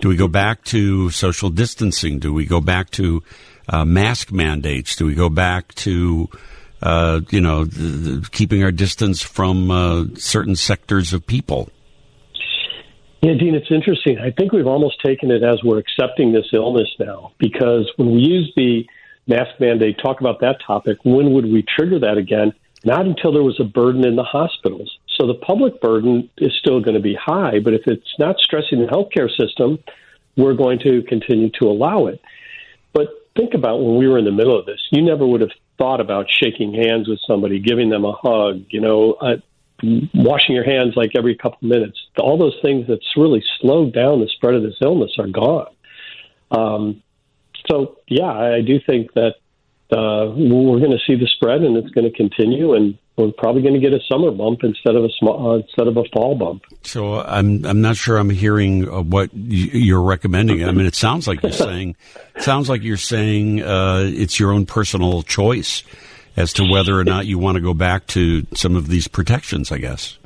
Do 0.00 0.08
we 0.08 0.16
go 0.16 0.28
back 0.28 0.64
to 0.64 1.10
social 1.10 1.50
distancing? 1.50 2.18
Do 2.18 2.32
we 2.32 2.44
go 2.44 2.60
back 2.60 2.90
to 2.90 3.22
uh, 3.68 3.84
mask 3.84 4.32
mandates? 4.32 4.96
Do 4.96 5.06
we 5.06 5.14
go 5.14 5.28
back 5.28 5.74
to, 5.76 6.28
uh, 6.82 7.20
you 7.30 7.40
know, 7.40 7.64
th- 7.64 8.04
th- 8.04 8.30
keeping 8.30 8.62
our 8.62 8.72
distance 8.72 9.22
from 9.22 9.70
uh, 9.70 10.04
certain 10.14 10.56
sectors 10.56 11.12
of 11.12 11.26
people? 11.26 11.70
Yeah, 13.20 13.34
Dean, 13.34 13.54
it's 13.54 13.70
interesting. 13.70 14.18
I 14.18 14.30
think 14.30 14.52
we've 14.52 14.66
almost 14.66 15.02
taken 15.04 15.30
it 15.30 15.42
as 15.42 15.60
we're 15.64 15.78
accepting 15.78 16.32
this 16.32 16.46
illness 16.52 16.88
now 17.00 17.32
because 17.38 17.90
when 17.96 18.12
we 18.12 18.20
use 18.20 18.52
the 18.54 18.86
mask 19.26 19.58
mandate, 19.58 19.98
talk 20.02 20.20
about 20.20 20.40
that 20.40 20.58
topic, 20.64 20.98
when 21.04 21.32
would 21.32 21.44
we 21.44 21.64
trigger 21.76 21.98
that 21.98 22.16
again? 22.16 22.52
Not 22.84 23.06
until 23.06 23.32
there 23.32 23.42
was 23.42 23.58
a 23.60 23.64
burden 23.64 24.06
in 24.06 24.14
the 24.14 24.22
hospitals. 24.22 24.98
So 25.20 25.26
the 25.26 25.34
public 25.34 25.80
burden 25.80 26.30
is 26.38 26.52
still 26.58 26.80
going 26.80 26.94
to 26.94 27.00
be 27.02 27.14
high, 27.14 27.58
but 27.58 27.74
if 27.74 27.82
it's 27.86 28.14
not 28.18 28.38
stressing 28.38 28.80
the 28.80 28.86
healthcare 28.86 29.28
system, 29.28 29.78
we're 30.36 30.54
going 30.54 30.78
to 30.80 31.02
continue 31.02 31.50
to 31.60 31.66
allow 31.66 32.06
it. 32.06 32.20
But 32.92 33.08
think 33.36 33.54
about 33.54 33.82
when 33.82 33.96
we 33.96 34.06
were 34.06 34.18
in 34.18 34.24
the 34.24 34.32
middle 34.32 34.58
of 34.58 34.66
this. 34.66 34.80
You 34.90 35.02
never 35.02 35.26
would 35.26 35.40
have 35.40 35.50
thought 35.76 36.00
about 36.00 36.26
shaking 36.30 36.72
hands 36.72 37.08
with 37.08 37.18
somebody, 37.26 37.58
giving 37.58 37.90
them 37.90 38.04
a 38.04 38.12
hug, 38.12 38.64
you 38.68 38.80
know, 38.80 39.12
uh, 39.14 39.36
washing 40.14 40.54
your 40.54 40.64
hands 40.64 40.94
like 40.96 41.12
every 41.16 41.36
couple 41.36 41.58
of 41.62 41.68
minutes. 41.68 41.98
All 42.18 42.38
those 42.38 42.56
things 42.62 42.86
that's 42.88 43.16
really 43.16 43.42
slowed 43.60 43.92
down 43.92 44.20
the 44.20 44.28
spread 44.28 44.54
of 44.54 44.62
this 44.62 44.76
illness 44.80 45.12
are 45.18 45.28
gone. 45.28 45.68
Um, 46.50 47.02
so, 47.68 47.98
yeah, 48.08 48.30
I 48.30 48.60
do 48.60 48.80
think 48.80 49.12
that 49.14 49.36
uh, 49.90 50.28
we're 50.36 50.80
going 50.80 50.90
to 50.90 50.98
see 51.06 51.14
the 51.14 51.28
spread, 51.36 51.62
and 51.62 51.76
it's 51.76 51.90
going 51.90 52.10
to 52.10 52.14
continue, 52.14 52.74
and 52.74 52.98
we're 53.16 53.32
probably 53.32 53.62
going 53.62 53.74
to 53.74 53.80
get 53.80 53.92
a 53.92 54.00
summer 54.10 54.30
bump 54.30 54.60
instead 54.62 54.94
of 54.94 55.04
a 55.04 55.08
small, 55.18 55.52
uh, 55.52 55.56
instead 55.56 55.88
of 55.88 55.96
a 55.96 56.04
fall 56.12 56.34
bump. 56.34 56.62
So 56.82 57.20
I'm 57.20 57.64
I'm 57.64 57.80
not 57.80 57.96
sure 57.96 58.18
I'm 58.18 58.30
hearing 58.30 58.88
uh, 58.88 59.00
what 59.00 59.30
you're 59.34 60.02
recommending. 60.02 60.62
I 60.64 60.72
mean, 60.72 60.86
it 60.86 60.94
sounds 60.94 61.26
like 61.26 61.42
you're 61.42 61.52
saying 61.52 61.96
sounds 62.38 62.68
like 62.68 62.82
you're 62.82 62.96
saying 62.98 63.62
uh, 63.62 64.04
it's 64.04 64.38
your 64.38 64.52
own 64.52 64.66
personal 64.66 65.22
choice 65.22 65.82
as 66.36 66.52
to 66.54 66.64
whether 66.70 66.98
or 66.98 67.04
not 67.04 67.26
you 67.26 67.38
want 67.38 67.56
to 67.56 67.62
go 67.62 67.74
back 67.74 68.06
to 68.08 68.46
some 68.54 68.76
of 68.76 68.88
these 68.88 69.08
protections. 69.08 69.72
I 69.72 69.78
guess. 69.78 70.18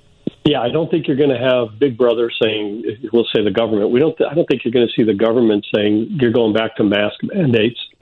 Yeah, 0.44 0.60
I 0.60 0.70
don't 0.70 0.90
think 0.90 1.06
you're 1.06 1.16
going 1.16 1.30
to 1.30 1.38
have 1.38 1.78
Big 1.78 1.96
Brother 1.96 2.28
saying, 2.42 2.82
we'll 3.12 3.26
say 3.32 3.44
the 3.44 3.52
government. 3.52 3.90
We 3.90 4.00
don't. 4.00 4.20
I 4.28 4.34
don't 4.34 4.46
think 4.46 4.64
you're 4.64 4.72
going 4.72 4.88
to 4.88 4.92
see 4.92 5.04
the 5.04 5.14
government 5.14 5.64
saying 5.74 6.18
you're 6.20 6.32
going 6.32 6.52
back 6.52 6.76
to 6.76 6.84
mask 6.84 7.14
mandates. 7.22 7.78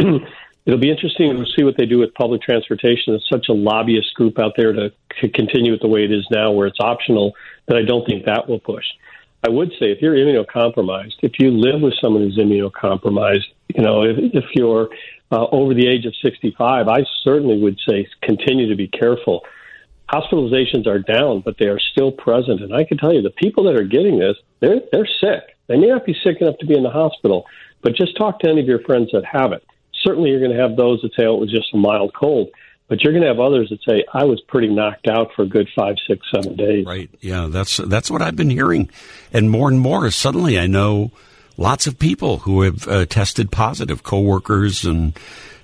It'll 0.70 0.78
be 0.78 0.88
interesting 0.88 1.36
to 1.36 1.44
see 1.56 1.64
what 1.64 1.76
they 1.76 1.84
do 1.84 1.98
with 1.98 2.14
public 2.14 2.42
transportation. 2.42 3.12
It's 3.14 3.28
such 3.28 3.48
a 3.48 3.52
lobbyist 3.52 4.14
group 4.14 4.38
out 4.38 4.52
there 4.56 4.72
to, 4.72 4.92
continue 5.34 5.74
it 5.74 5.80
the 5.82 5.88
way 5.88 6.04
it 6.04 6.12
is 6.12 6.24
now, 6.30 6.52
where 6.52 6.68
it's 6.68 6.78
optional. 6.78 7.34
That 7.66 7.76
I 7.76 7.82
don't 7.82 8.06
think 8.06 8.24
that 8.26 8.48
will 8.48 8.60
push. 8.60 8.84
I 9.44 9.50
would 9.50 9.70
say 9.80 9.90
if 9.90 10.00
you're 10.00 10.14
immunocompromised, 10.14 11.14
if 11.22 11.40
you 11.40 11.50
live 11.50 11.80
with 11.80 11.94
someone 12.00 12.22
who's 12.22 12.38
immunocompromised, 12.38 13.46
you 13.74 13.82
know, 13.82 14.04
if, 14.04 14.16
if 14.32 14.44
you're 14.54 14.90
uh, 15.32 15.46
over 15.50 15.74
the 15.74 15.88
age 15.88 16.06
of 16.06 16.14
65, 16.22 16.86
I 16.86 17.04
certainly 17.24 17.58
would 17.58 17.80
say 17.88 18.06
continue 18.22 18.68
to 18.68 18.76
be 18.76 18.86
careful. 18.86 19.44
Hospitalizations 20.08 20.86
are 20.86 21.00
down, 21.00 21.40
but 21.40 21.56
they 21.58 21.66
are 21.66 21.80
still 21.80 22.12
present. 22.12 22.62
And 22.62 22.72
I 22.72 22.84
can 22.84 22.96
tell 22.96 23.12
you, 23.12 23.22
the 23.22 23.30
people 23.30 23.64
that 23.64 23.74
are 23.74 23.82
getting 23.82 24.20
this, 24.20 24.36
they're 24.60 24.82
they're 24.92 25.08
sick. 25.20 25.56
They 25.66 25.78
may 25.78 25.88
not 25.88 26.06
be 26.06 26.14
sick 26.22 26.40
enough 26.40 26.58
to 26.58 26.66
be 26.66 26.76
in 26.76 26.84
the 26.84 26.90
hospital, 26.90 27.46
but 27.82 27.96
just 27.96 28.16
talk 28.16 28.38
to 28.40 28.48
any 28.48 28.60
of 28.60 28.68
your 28.68 28.82
friends 28.82 29.10
that 29.12 29.24
have 29.24 29.50
it 29.50 29.64
certainly 30.02 30.30
you're 30.30 30.40
going 30.40 30.56
to 30.56 30.62
have 30.62 30.76
those 30.76 31.00
that 31.02 31.14
say, 31.14 31.24
oh, 31.26 31.36
it 31.36 31.40
was 31.40 31.50
just 31.50 31.72
a 31.74 31.76
mild 31.76 32.12
cold. 32.14 32.50
But 32.88 33.04
you're 33.04 33.12
going 33.12 33.22
to 33.22 33.28
have 33.28 33.38
others 33.38 33.70
that 33.70 33.78
say, 33.88 34.04
I 34.12 34.24
was 34.24 34.40
pretty 34.40 34.68
knocked 34.68 35.06
out 35.06 35.32
for 35.36 35.42
a 35.42 35.46
good 35.46 35.68
five, 35.76 35.94
six, 36.08 36.26
seven 36.34 36.56
days. 36.56 36.84
Right. 36.84 37.08
Yeah, 37.20 37.46
that's 37.48 37.76
that's 37.76 38.10
what 38.10 38.20
I've 38.20 38.34
been 38.34 38.50
hearing. 38.50 38.90
And 39.32 39.48
more 39.48 39.68
and 39.68 39.78
more, 39.78 40.10
suddenly 40.10 40.58
I 40.58 40.66
know 40.66 41.12
lots 41.56 41.86
of 41.86 42.00
people 42.00 42.38
who 42.38 42.62
have 42.62 42.88
uh, 42.88 43.06
tested 43.06 43.52
positive, 43.52 44.02
coworkers 44.02 44.84
and 44.84 45.16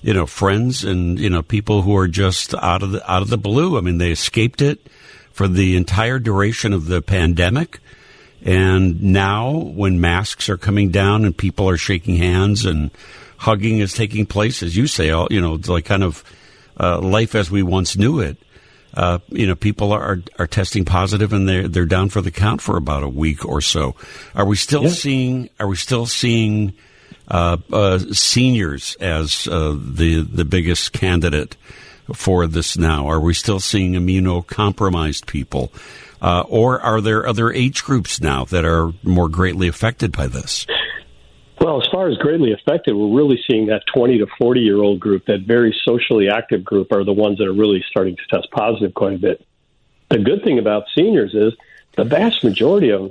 you 0.02 0.14
know 0.14 0.26
friends 0.26 0.84
and 0.84 1.18
you 1.18 1.28
know 1.28 1.42
people 1.42 1.82
who 1.82 1.96
are 1.96 2.06
just 2.06 2.54
out 2.54 2.84
of 2.84 2.92
the 2.92 3.10
out 3.10 3.22
of 3.22 3.28
the 3.30 3.38
blue. 3.38 3.76
I 3.76 3.80
mean, 3.80 3.98
they 3.98 4.12
escaped 4.12 4.62
it 4.62 4.86
for 5.32 5.48
the 5.48 5.76
entire 5.76 6.20
duration 6.20 6.72
of 6.72 6.86
the 6.86 7.02
pandemic. 7.02 7.80
And 8.44 9.02
now, 9.02 9.50
when 9.50 10.00
masks 10.00 10.48
are 10.48 10.56
coming 10.56 10.90
down 10.90 11.24
and 11.24 11.36
people 11.36 11.68
are 11.68 11.76
shaking 11.76 12.16
hands 12.16 12.64
and 12.64 12.92
hugging 13.38 13.78
is 13.78 13.92
taking 13.92 14.26
place, 14.26 14.62
as 14.62 14.76
you 14.76 14.86
say, 14.86 15.10
all, 15.10 15.28
you 15.30 15.40
know, 15.40 15.58
like 15.66 15.84
kind 15.84 16.02
of 16.02 16.24
uh, 16.78 17.00
life 17.00 17.34
as 17.34 17.50
we 17.50 17.62
once 17.62 17.96
knew 17.96 18.20
it. 18.20 18.36
Uh, 18.94 19.18
you 19.28 19.46
know, 19.46 19.54
people 19.54 19.92
are 19.92 20.22
are 20.38 20.46
testing 20.46 20.84
positive 20.84 21.32
and 21.32 21.48
they're 21.48 21.68
they're 21.68 21.84
down 21.84 22.08
for 22.08 22.22
the 22.22 22.30
count 22.30 22.62
for 22.62 22.76
about 22.76 23.02
a 23.02 23.08
week 23.08 23.44
or 23.44 23.60
so. 23.60 23.94
Are 24.34 24.46
we 24.46 24.56
still 24.56 24.84
yeah. 24.84 24.90
seeing? 24.90 25.50
Are 25.60 25.68
we 25.68 25.76
still 25.76 26.06
seeing 26.06 26.72
uh, 27.28 27.58
uh 27.70 27.98
seniors 28.12 28.96
as 29.00 29.46
uh, 29.48 29.76
the 29.78 30.22
the 30.22 30.46
biggest 30.46 30.94
candidate 30.94 31.56
for 32.14 32.46
this 32.46 32.78
now? 32.78 33.06
Are 33.06 33.20
we 33.20 33.34
still 33.34 33.60
seeing 33.60 33.92
immunocompromised 33.92 35.26
people, 35.26 35.72
uh, 36.22 36.44
or 36.48 36.80
are 36.80 37.02
there 37.02 37.26
other 37.26 37.52
age 37.52 37.84
groups 37.84 38.18
now 38.18 38.46
that 38.46 38.64
are 38.64 38.92
more 39.02 39.28
greatly 39.28 39.68
affected 39.68 40.12
by 40.12 40.26
this? 40.26 40.66
Well, 41.60 41.80
as 41.80 41.88
far 41.90 42.08
as 42.08 42.18
greatly 42.18 42.52
affected, 42.52 42.94
we're 42.94 43.16
really 43.16 43.42
seeing 43.48 43.66
that 43.66 43.82
20 43.94 44.18
to 44.18 44.26
40 44.38 44.60
year 44.60 44.76
old 44.76 45.00
group, 45.00 45.26
that 45.26 45.42
very 45.46 45.74
socially 45.84 46.28
active 46.28 46.64
group, 46.64 46.92
are 46.92 47.04
the 47.04 47.12
ones 47.12 47.38
that 47.38 47.46
are 47.46 47.54
really 47.54 47.84
starting 47.88 48.16
to 48.16 48.22
test 48.30 48.50
positive 48.50 48.94
quite 48.94 49.14
a 49.14 49.18
bit. 49.18 49.44
The 50.10 50.18
good 50.18 50.44
thing 50.44 50.58
about 50.58 50.84
seniors 50.94 51.34
is 51.34 51.54
the 51.96 52.04
vast 52.04 52.44
majority 52.44 52.90
of 52.90 53.02
them 53.02 53.10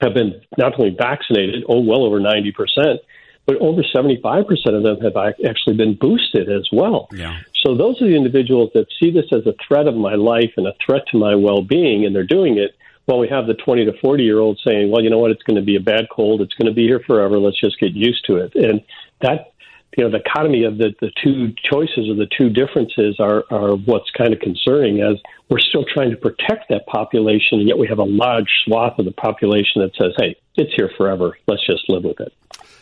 have 0.00 0.14
been 0.14 0.40
not 0.56 0.78
only 0.78 0.94
vaccinated, 0.96 1.64
oh, 1.68 1.80
well 1.80 2.04
over 2.04 2.20
90%, 2.20 2.98
but 3.46 3.56
over 3.56 3.82
75% 3.82 4.44
of 4.76 4.82
them 4.82 5.00
have 5.00 5.34
actually 5.44 5.76
been 5.76 5.94
boosted 5.94 6.50
as 6.50 6.68
well. 6.72 7.08
Yeah. 7.12 7.38
So 7.64 7.74
those 7.74 8.00
are 8.02 8.06
the 8.06 8.14
individuals 8.14 8.70
that 8.74 8.86
see 9.00 9.10
this 9.10 9.26
as 9.32 9.46
a 9.46 9.54
threat 9.66 9.86
of 9.86 9.94
my 9.94 10.14
life 10.14 10.52
and 10.56 10.66
a 10.66 10.74
threat 10.84 11.02
to 11.12 11.18
my 11.18 11.34
well 11.34 11.62
being, 11.62 12.04
and 12.04 12.14
they're 12.14 12.24
doing 12.24 12.58
it 12.58 12.76
well, 13.08 13.18
we 13.18 13.28
have 13.28 13.46
the 13.46 13.54
20 13.54 13.86
to 13.86 13.92
40 14.00 14.22
year 14.22 14.38
old 14.38 14.60
saying, 14.64 14.90
well, 14.90 15.02
you 15.02 15.08
know 15.08 15.18
what, 15.18 15.30
it's 15.30 15.42
going 15.42 15.56
to 15.56 15.64
be 15.64 15.76
a 15.76 15.80
bad 15.80 16.08
cold. 16.14 16.42
It's 16.42 16.52
going 16.54 16.68
to 16.68 16.74
be 16.74 16.86
here 16.86 17.00
forever. 17.06 17.38
Let's 17.38 17.58
just 17.58 17.80
get 17.80 17.94
used 17.94 18.24
to 18.26 18.36
it. 18.36 18.54
And 18.54 18.82
that, 19.22 19.54
you 19.96 20.04
know, 20.04 20.10
the 20.10 20.18
economy 20.18 20.64
of 20.64 20.76
the, 20.76 20.94
the 21.00 21.10
two 21.24 21.54
choices 21.64 22.10
or 22.10 22.14
the 22.14 22.28
two 22.38 22.50
differences 22.50 23.18
are, 23.18 23.44
are 23.50 23.76
what's 23.76 24.10
kind 24.10 24.34
of 24.34 24.40
concerning 24.40 25.00
as 25.00 25.16
we're 25.48 25.58
still 25.58 25.86
trying 25.92 26.10
to 26.10 26.18
protect 26.18 26.68
that 26.68 26.86
population. 26.86 27.60
And 27.60 27.66
yet 27.66 27.78
we 27.78 27.88
have 27.88 27.98
a 27.98 28.04
large 28.04 28.50
swath 28.66 28.98
of 28.98 29.06
the 29.06 29.12
population 29.12 29.80
that 29.80 29.92
says, 29.98 30.12
hey, 30.18 30.36
it's 30.56 30.74
here 30.76 30.90
forever. 30.98 31.38
Let's 31.46 31.66
just 31.66 31.88
live 31.88 32.04
with 32.04 32.20
it. 32.20 32.32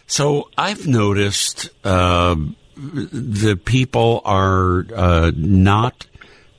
So 0.09 0.51
I've 0.59 0.89
noticed 0.89 1.71
uh, 1.85 2.35
the 2.77 3.59
people 3.65 4.23
are 4.25 4.87
uh, 4.93 5.31
not 5.37 6.07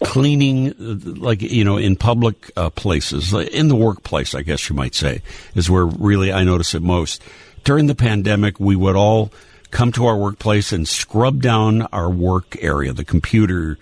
cleaning, 0.04 0.74
like, 0.78 1.42
you 1.42 1.64
know, 1.64 1.78
in 1.78 1.96
public 1.96 2.52
uh, 2.56 2.70
places, 2.70 3.34
in 3.34 3.68
the 3.68 3.76
workplace, 3.76 4.36
I 4.36 4.42
guess 4.42 4.70
you 4.70 4.76
might 4.76 4.96
say, 4.96 5.22
is 5.56 5.70
where 5.70 5.86
really 5.86 6.32
I 6.32 6.44
notice 6.44 6.74
it 6.74 6.82
most. 6.82 7.22
During 7.64 7.88
the 7.88 7.96
pandemic, 7.96 8.60
we 8.60 8.76
would 8.76 8.96
all 8.96 9.32
come 9.72 9.92
to 9.94 10.06
our 10.06 10.18
workplace 10.18 10.72
and 10.72 10.88
scrub 10.88 11.42
down 11.42 11.82
our 11.94 12.10
work 12.10 12.58
area, 12.62 12.94
the 12.94 13.04
computer, 13.04 13.78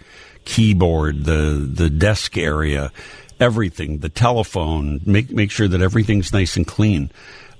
keyboard, 0.45 1.25
the, 1.25 1.69
the 1.71 1.89
desk 1.89 2.37
area, 2.37 2.91
everything, 3.39 3.99
the 3.99 4.09
telephone, 4.09 5.01
make, 5.05 5.31
make 5.31 5.51
sure 5.51 5.67
that 5.67 5.81
everything's 5.81 6.33
nice 6.33 6.55
and 6.55 6.65
clean. 6.65 7.11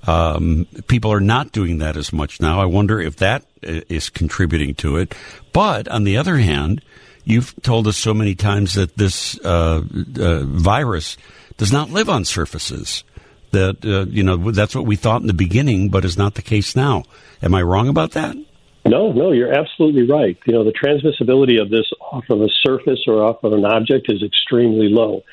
Um, 0.07 0.67
people 0.87 1.11
are 1.11 1.19
not 1.19 1.51
doing 1.51 1.79
that 1.79 1.97
as 1.97 2.13
much 2.13 2.39
now. 2.39 2.61
I 2.61 2.65
wonder 2.65 2.99
if 2.99 3.17
that 3.17 3.43
uh, 3.67 3.81
contributing 4.13 4.75
to 4.75 4.97
it. 4.97 5.15
But 5.51 5.87
on 5.87 6.03
the 6.03 6.17
other 6.17 6.37
hand, 6.37 6.81
You've 7.25 7.55
told 7.63 7.87
us 7.87 7.97
so 7.97 8.13
many 8.13 8.35
times 8.35 8.75
that 8.75 8.95
this 8.95 9.37
uh, 9.39 9.83
uh, 10.19 10.43
virus 10.43 11.17
does 11.57 11.73
not 11.73 11.89
live 11.89 12.09
on 12.09 12.23
surfaces. 12.23 13.03
That 13.51 13.83
uh, 13.85 14.09
you 14.11 14.23
know 14.23 14.51
that's 14.51 14.75
what 14.75 14.85
we 14.85 14.95
thought 14.95 15.21
in 15.21 15.27
the 15.27 15.33
beginning, 15.33 15.89
but 15.89 16.05
is 16.05 16.17
not 16.17 16.35
the 16.35 16.41
case 16.41 16.75
now. 16.75 17.03
Am 17.41 17.55
I 17.55 17.61
wrong 17.61 17.87
about 17.87 18.11
that? 18.11 18.35
No, 18.85 19.11
no, 19.11 19.31
you're 19.31 19.51
absolutely 19.51 20.07
right. 20.07 20.37
You 20.45 20.53
know, 20.53 20.63
the 20.63 20.71
transmissibility 20.71 21.59
of 21.59 21.71
this 21.71 21.89
off 21.99 22.25
of 22.29 22.41
a 22.41 22.49
surface 22.63 23.03
or 23.07 23.23
off 23.23 23.43
of 23.43 23.53
an 23.53 23.65
object 23.65 24.11
is 24.11 24.21
extremely 24.21 24.89
low. 24.89 25.23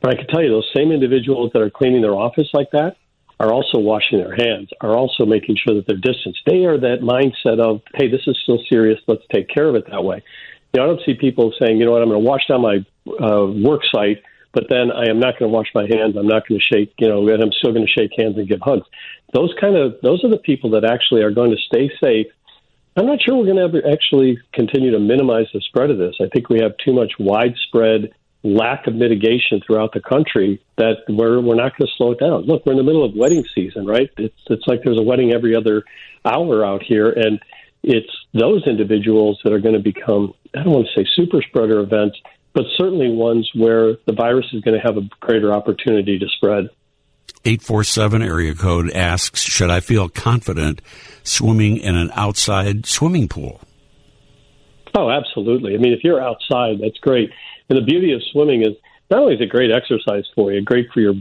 But 0.00 0.14
I 0.14 0.16
can 0.16 0.26
tell 0.28 0.42
you, 0.42 0.50
those 0.50 0.70
same 0.74 0.90
individuals 0.90 1.50
that 1.52 1.60
are 1.60 1.70
cleaning 1.70 2.00
their 2.00 2.14
office 2.14 2.48
like 2.54 2.70
that 2.72 2.96
are 3.40 3.52
also 3.52 3.78
washing 3.78 4.18
their 4.18 4.34
hands, 4.34 4.70
are 4.80 4.96
also 4.96 5.26
making 5.26 5.56
sure 5.56 5.74
that 5.74 5.86
they're 5.86 5.96
distanced. 5.96 6.40
They 6.46 6.64
are 6.64 6.78
that 6.78 7.00
mindset 7.02 7.58
of, 7.58 7.82
hey, 7.94 8.08
this 8.08 8.22
is 8.26 8.38
still 8.42 8.60
serious. 8.70 8.98
Let's 9.06 9.24
take 9.32 9.48
care 9.48 9.68
of 9.68 9.74
it 9.74 9.84
that 9.90 10.02
way. 10.02 10.22
You 10.74 10.80
know, 10.80 10.84
I 10.84 10.88
don't 10.88 11.00
see 11.06 11.14
people 11.14 11.52
saying, 11.60 11.78
you 11.78 11.84
know 11.84 11.92
what, 11.92 12.02
I'm 12.02 12.08
going 12.08 12.20
to 12.20 12.28
wash 12.28 12.46
down 12.48 12.62
my 12.62 12.84
uh, 13.24 13.46
work 13.46 13.82
site, 13.94 14.22
but 14.52 14.64
then 14.68 14.90
I 14.90 15.08
am 15.08 15.20
not 15.20 15.38
going 15.38 15.50
to 15.50 15.54
wash 15.56 15.68
my 15.74 15.86
hands. 15.88 16.16
I'm 16.16 16.26
not 16.26 16.48
going 16.48 16.60
to 16.60 16.64
shake, 16.64 16.92
you 16.98 17.08
know, 17.08 17.28
and 17.28 17.42
I'm 17.42 17.52
still 17.52 17.72
going 17.72 17.86
to 17.86 17.92
shake 17.92 18.10
hands 18.18 18.36
and 18.36 18.48
give 18.48 18.60
hugs. 18.60 18.86
Those 19.32 19.54
kind 19.60 19.76
of 19.76 19.96
those 20.02 20.24
are 20.24 20.30
the 20.30 20.38
people 20.38 20.70
that 20.70 20.84
actually 20.84 21.22
are 21.22 21.30
going 21.30 21.50
to 21.50 21.56
stay 21.66 21.90
safe. 22.02 22.26
I'm 22.96 23.06
not 23.06 23.20
sure 23.22 23.36
we're 23.36 23.52
going 23.52 23.72
to 23.72 23.90
actually 23.90 24.38
continue 24.52 24.92
to 24.92 25.00
minimize 25.00 25.46
the 25.52 25.60
spread 25.60 25.90
of 25.90 25.98
this. 25.98 26.14
I 26.20 26.28
think 26.32 26.48
we 26.48 26.60
have 26.60 26.76
too 26.84 26.92
much 26.92 27.12
widespread 27.18 28.12
lack 28.44 28.86
of 28.86 28.94
mitigation 28.94 29.60
throughout 29.66 29.92
the 29.94 30.00
country 30.00 30.60
that 30.76 30.98
we're 31.08 31.40
we're 31.40 31.56
not 31.56 31.76
going 31.76 31.88
to 31.88 31.92
slow 31.96 32.12
it 32.12 32.20
down. 32.20 32.42
Look, 32.42 32.66
we're 32.66 32.72
in 32.72 32.78
the 32.78 32.84
middle 32.84 33.04
of 33.04 33.14
wedding 33.16 33.44
season, 33.54 33.86
right? 33.86 34.10
It's 34.18 34.38
it's 34.50 34.66
like 34.66 34.82
there's 34.84 34.98
a 34.98 35.02
wedding 35.02 35.32
every 35.32 35.56
other 35.56 35.82
hour 36.24 36.64
out 36.64 36.82
here, 36.82 37.10
and 37.10 37.40
it's 37.82 38.10
those 38.32 38.66
individuals 38.66 39.40
that 39.44 39.52
are 39.52 39.58
going 39.58 39.74
to 39.74 39.80
become, 39.80 40.34
I 40.54 40.62
don't 40.62 40.72
want 40.72 40.86
to 40.94 41.00
say 41.02 41.08
super 41.14 41.42
spreader 41.42 41.80
events, 41.80 42.18
but 42.52 42.64
certainly 42.76 43.10
ones 43.10 43.50
where 43.54 43.96
the 44.06 44.12
virus 44.12 44.46
is 44.52 44.62
going 44.62 44.78
to 44.78 44.86
have 44.86 44.96
a 44.96 45.02
greater 45.20 45.52
opportunity 45.52 46.18
to 46.18 46.26
spread. 46.36 46.68
847 47.44 48.22
area 48.22 48.54
code 48.54 48.90
asks, 48.92 49.42
should 49.42 49.70
I 49.70 49.80
feel 49.80 50.08
confident 50.08 50.80
swimming 51.24 51.76
in 51.76 51.94
an 51.96 52.10
outside 52.14 52.86
swimming 52.86 53.28
pool? 53.28 53.60
Oh, 54.96 55.10
absolutely. 55.10 55.74
I 55.74 55.78
mean, 55.78 55.92
if 55.92 56.04
you're 56.04 56.22
outside, 56.22 56.78
that's 56.80 56.98
great. 56.98 57.30
And 57.68 57.76
the 57.76 57.82
beauty 57.82 58.12
of 58.12 58.22
swimming 58.32 58.62
is 58.62 58.74
not 59.10 59.20
only 59.20 59.34
is 59.34 59.40
it 59.40 59.50
great 59.50 59.70
exercise 59.70 60.24
for 60.34 60.52
you, 60.52 60.62
great 60.62 60.88
for 60.92 61.00
your 61.00 61.14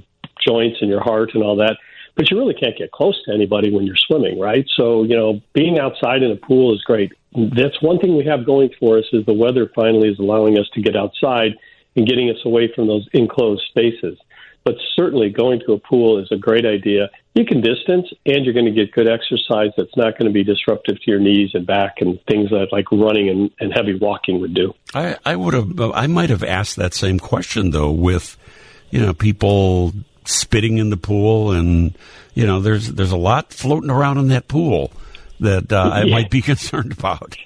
joints 0.45 0.77
and 0.81 0.89
your 0.89 1.01
heart 1.01 1.31
and 1.33 1.43
all 1.43 1.55
that, 1.57 1.77
but 2.15 2.29
you 2.29 2.37
really 2.37 2.53
can't 2.53 2.77
get 2.77 2.91
close 2.91 3.21
to 3.25 3.33
anybody 3.33 3.73
when 3.73 3.85
you're 3.85 3.97
swimming, 3.97 4.39
right? 4.39 4.65
So, 4.75 5.03
you 5.03 5.15
know, 5.15 5.41
being 5.53 5.79
outside 5.79 6.21
in 6.21 6.31
a 6.31 6.35
pool 6.35 6.73
is 6.73 6.81
great. 6.81 7.11
That's 7.35 7.81
one 7.81 7.99
thing 7.99 8.15
we 8.15 8.25
have 8.25 8.45
going 8.45 8.69
for 8.79 8.97
us 8.97 9.05
is 9.11 9.25
the 9.25 9.33
weather 9.33 9.69
finally 9.73 10.09
is 10.09 10.19
allowing 10.19 10.57
us 10.57 10.69
to 10.73 10.81
get 10.81 10.95
outside 10.95 11.53
and 11.95 12.07
getting 12.07 12.29
us 12.29 12.37
away 12.45 12.71
from 12.73 12.87
those 12.87 13.07
enclosed 13.13 13.63
spaces. 13.69 14.17
But 14.63 14.75
certainly 14.95 15.29
going 15.29 15.59
to 15.65 15.73
a 15.73 15.79
pool 15.79 16.19
is 16.19 16.31
a 16.31 16.37
great 16.37 16.65
idea. 16.65 17.09
You 17.33 17.45
can 17.45 17.59
distance 17.59 18.07
and 18.25 18.45
you're 18.45 18.53
going 18.53 18.65
to 18.65 18.71
get 18.71 18.93
good 18.93 19.09
exercise 19.09 19.71
that's 19.75 19.95
not 19.97 20.17
going 20.17 20.27
to 20.27 20.31
be 20.31 20.43
disruptive 20.43 21.01
to 21.01 21.11
your 21.11 21.19
knees 21.19 21.51
and 21.53 21.67
back 21.67 21.95
and 21.99 22.19
things 22.27 22.49
that 22.51 22.67
like 22.71 22.89
running 22.91 23.29
and, 23.29 23.51
and 23.59 23.73
heavy 23.73 23.95
walking 23.95 24.39
would 24.39 24.53
do. 24.53 24.73
I, 24.93 25.17
I 25.25 25.35
would 25.35 25.53
have, 25.53 25.81
I 25.81 26.07
might 26.07 26.29
have 26.29 26.43
asked 26.43 26.77
that 26.77 26.93
same 26.93 27.19
question 27.19 27.71
though 27.71 27.91
with, 27.91 28.37
you 28.89 29.01
know, 29.01 29.13
people 29.13 29.93
spitting 30.25 30.77
in 30.77 30.91
the 30.91 30.97
pool 30.97 31.51
and, 31.51 31.97
you 32.33 32.47
know, 32.47 32.61
there's, 32.61 32.93
there's 32.93 33.11
a 33.11 33.17
lot 33.17 33.51
floating 33.51 33.89
around 33.89 34.17
in 34.17 34.29
that 34.29 34.47
pool 34.47 34.93
that 35.43 35.71
uh, 35.71 35.89
I 35.93 36.03
yeah. 36.06 36.12
might 36.12 36.29
be 36.29 36.41
concerned 36.41 36.91
about. 36.91 37.38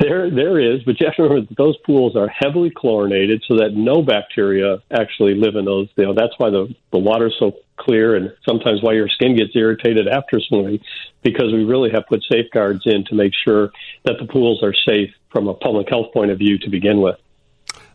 There, 0.00 0.28
there 0.28 0.58
is, 0.58 0.82
but 0.82 0.98
you 0.98 1.06
have 1.06 1.14
to 1.16 1.22
remember 1.22 1.46
that 1.46 1.56
those 1.56 1.76
pools 1.86 2.16
are 2.16 2.26
heavily 2.26 2.72
chlorinated, 2.74 3.44
so 3.46 3.56
that 3.58 3.74
no 3.74 4.02
bacteria 4.02 4.82
actually 4.90 5.34
live 5.34 5.54
in 5.54 5.64
those. 5.64 5.88
You 5.96 6.06
know, 6.06 6.14
that's 6.14 6.34
why 6.36 6.50
the 6.50 6.74
the 6.92 6.98
water's 6.98 7.36
so 7.38 7.52
clear, 7.76 8.16
and 8.16 8.32
sometimes 8.46 8.82
why 8.82 8.94
your 8.94 9.08
skin 9.08 9.36
gets 9.36 9.54
irritated 9.54 10.08
after 10.08 10.40
swimming, 10.40 10.80
because 11.22 11.52
we 11.52 11.64
really 11.64 11.90
have 11.92 12.06
put 12.08 12.24
safeguards 12.30 12.82
in 12.86 13.04
to 13.04 13.14
make 13.14 13.32
sure 13.44 13.70
that 14.04 14.16
the 14.18 14.26
pools 14.26 14.64
are 14.64 14.74
safe 14.86 15.10
from 15.30 15.46
a 15.46 15.54
public 15.54 15.88
health 15.88 16.12
point 16.12 16.32
of 16.32 16.38
view 16.38 16.58
to 16.58 16.70
begin 16.70 17.00
with. 17.00 17.16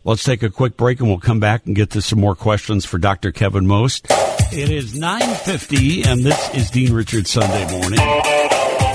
Let's 0.02 0.24
take 0.24 0.42
a 0.42 0.48
quick 0.48 0.78
break, 0.78 1.00
and 1.00 1.08
we'll 1.08 1.18
come 1.18 1.40
back 1.40 1.66
and 1.66 1.76
get 1.76 1.90
to 1.90 2.00
some 2.00 2.18
more 2.18 2.34
questions 2.34 2.86
for 2.86 2.96
Dr. 2.96 3.30
Kevin 3.30 3.66
Most. 3.66 4.06
It 4.52 4.70
is 4.70 4.98
nine 4.98 5.34
fifty, 5.34 6.02
and 6.02 6.24
this 6.24 6.54
is 6.54 6.70
Dean 6.70 6.94
Richards 6.94 7.28
Sunday 7.28 7.70
morning. 7.70 8.49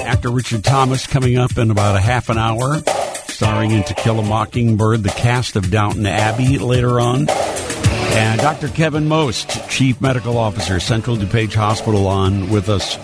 Actor 0.05 0.29
Richard 0.29 0.63
Thomas 0.63 1.07
coming 1.07 1.37
up 1.37 1.57
in 1.57 1.71
about 1.71 1.95
a 1.95 1.99
half 1.99 2.29
an 2.29 2.37
hour, 2.37 2.81
starring 3.27 3.71
in 3.71 3.83
To 3.83 3.93
Kill 3.95 4.19
a 4.19 4.23
Mockingbird, 4.23 5.01
the 5.03 5.09
cast 5.09 5.55
of 5.55 5.71
Downton 5.71 6.05
Abbey 6.05 6.59
later 6.59 6.99
on. 6.99 7.27
And 7.29 8.39
Dr. 8.39 8.67
Kevin 8.67 9.07
Most, 9.07 9.67
Chief 9.69 9.99
Medical 9.99 10.37
Officer, 10.37 10.79
Central 10.79 11.17
DuPage 11.17 11.53
Hospital, 11.55 12.07
on 12.07 12.49
with 12.49 12.69
us 12.69 12.97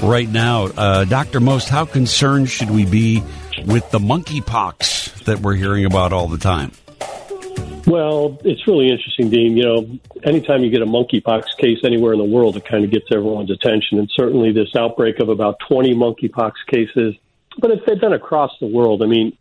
right 0.00 0.28
now. 0.28 0.64
Uh, 0.66 1.04
Dr. 1.04 1.40
Most, 1.40 1.68
how 1.68 1.84
concerned 1.84 2.48
should 2.48 2.70
we 2.70 2.86
be 2.86 3.22
with 3.66 3.90
the 3.90 3.98
monkeypox 3.98 5.24
that 5.24 5.40
we're 5.40 5.54
hearing 5.54 5.84
about 5.84 6.12
all 6.12 6.28
the 6.28 6.38
time? 6.38 6.70
Well, 7.86 8.38
it's 8.44 8.66
really 8.66 8.88
interesting, 8.88 9.28
Dean. 9.28 9.56
You 9.56 9.64
know, 9.64 9.98
anytime 10.22 10.64
you 10.64 10.70
get 10.70 10.80
a 10.80 10.86
monkeypox 10.86 11.56
case 11.58 11.78
anywhere 11.84 12.14
in 12.14 12.18
the 12.18 12.24
world, 12.24 12.56
it 12.56 12.64
kind 12.64 12.84
of 12.84 12.90
gets 12.90 13.06
everyone's 13.12 13.50
attention. 13.50 13.98
And 13.98 14.10
certainly 14.14 14.52
this 14.52 14.74
outbreak 14.74 15.20
of 15.20 15.28
about 15.28 15.58
20 15.68 15.94
monkeypox 15.94 16.52
cases, 16.66 17.14
but 17.58 17.70
it's, 17.70 17.82
they've 17.86 18.00
been 18.00 18.14
across 18.14 18.52
the 18.58 18.66
world. 18.66 19.02
I 19.02 19.06
mean, 19.06 19.36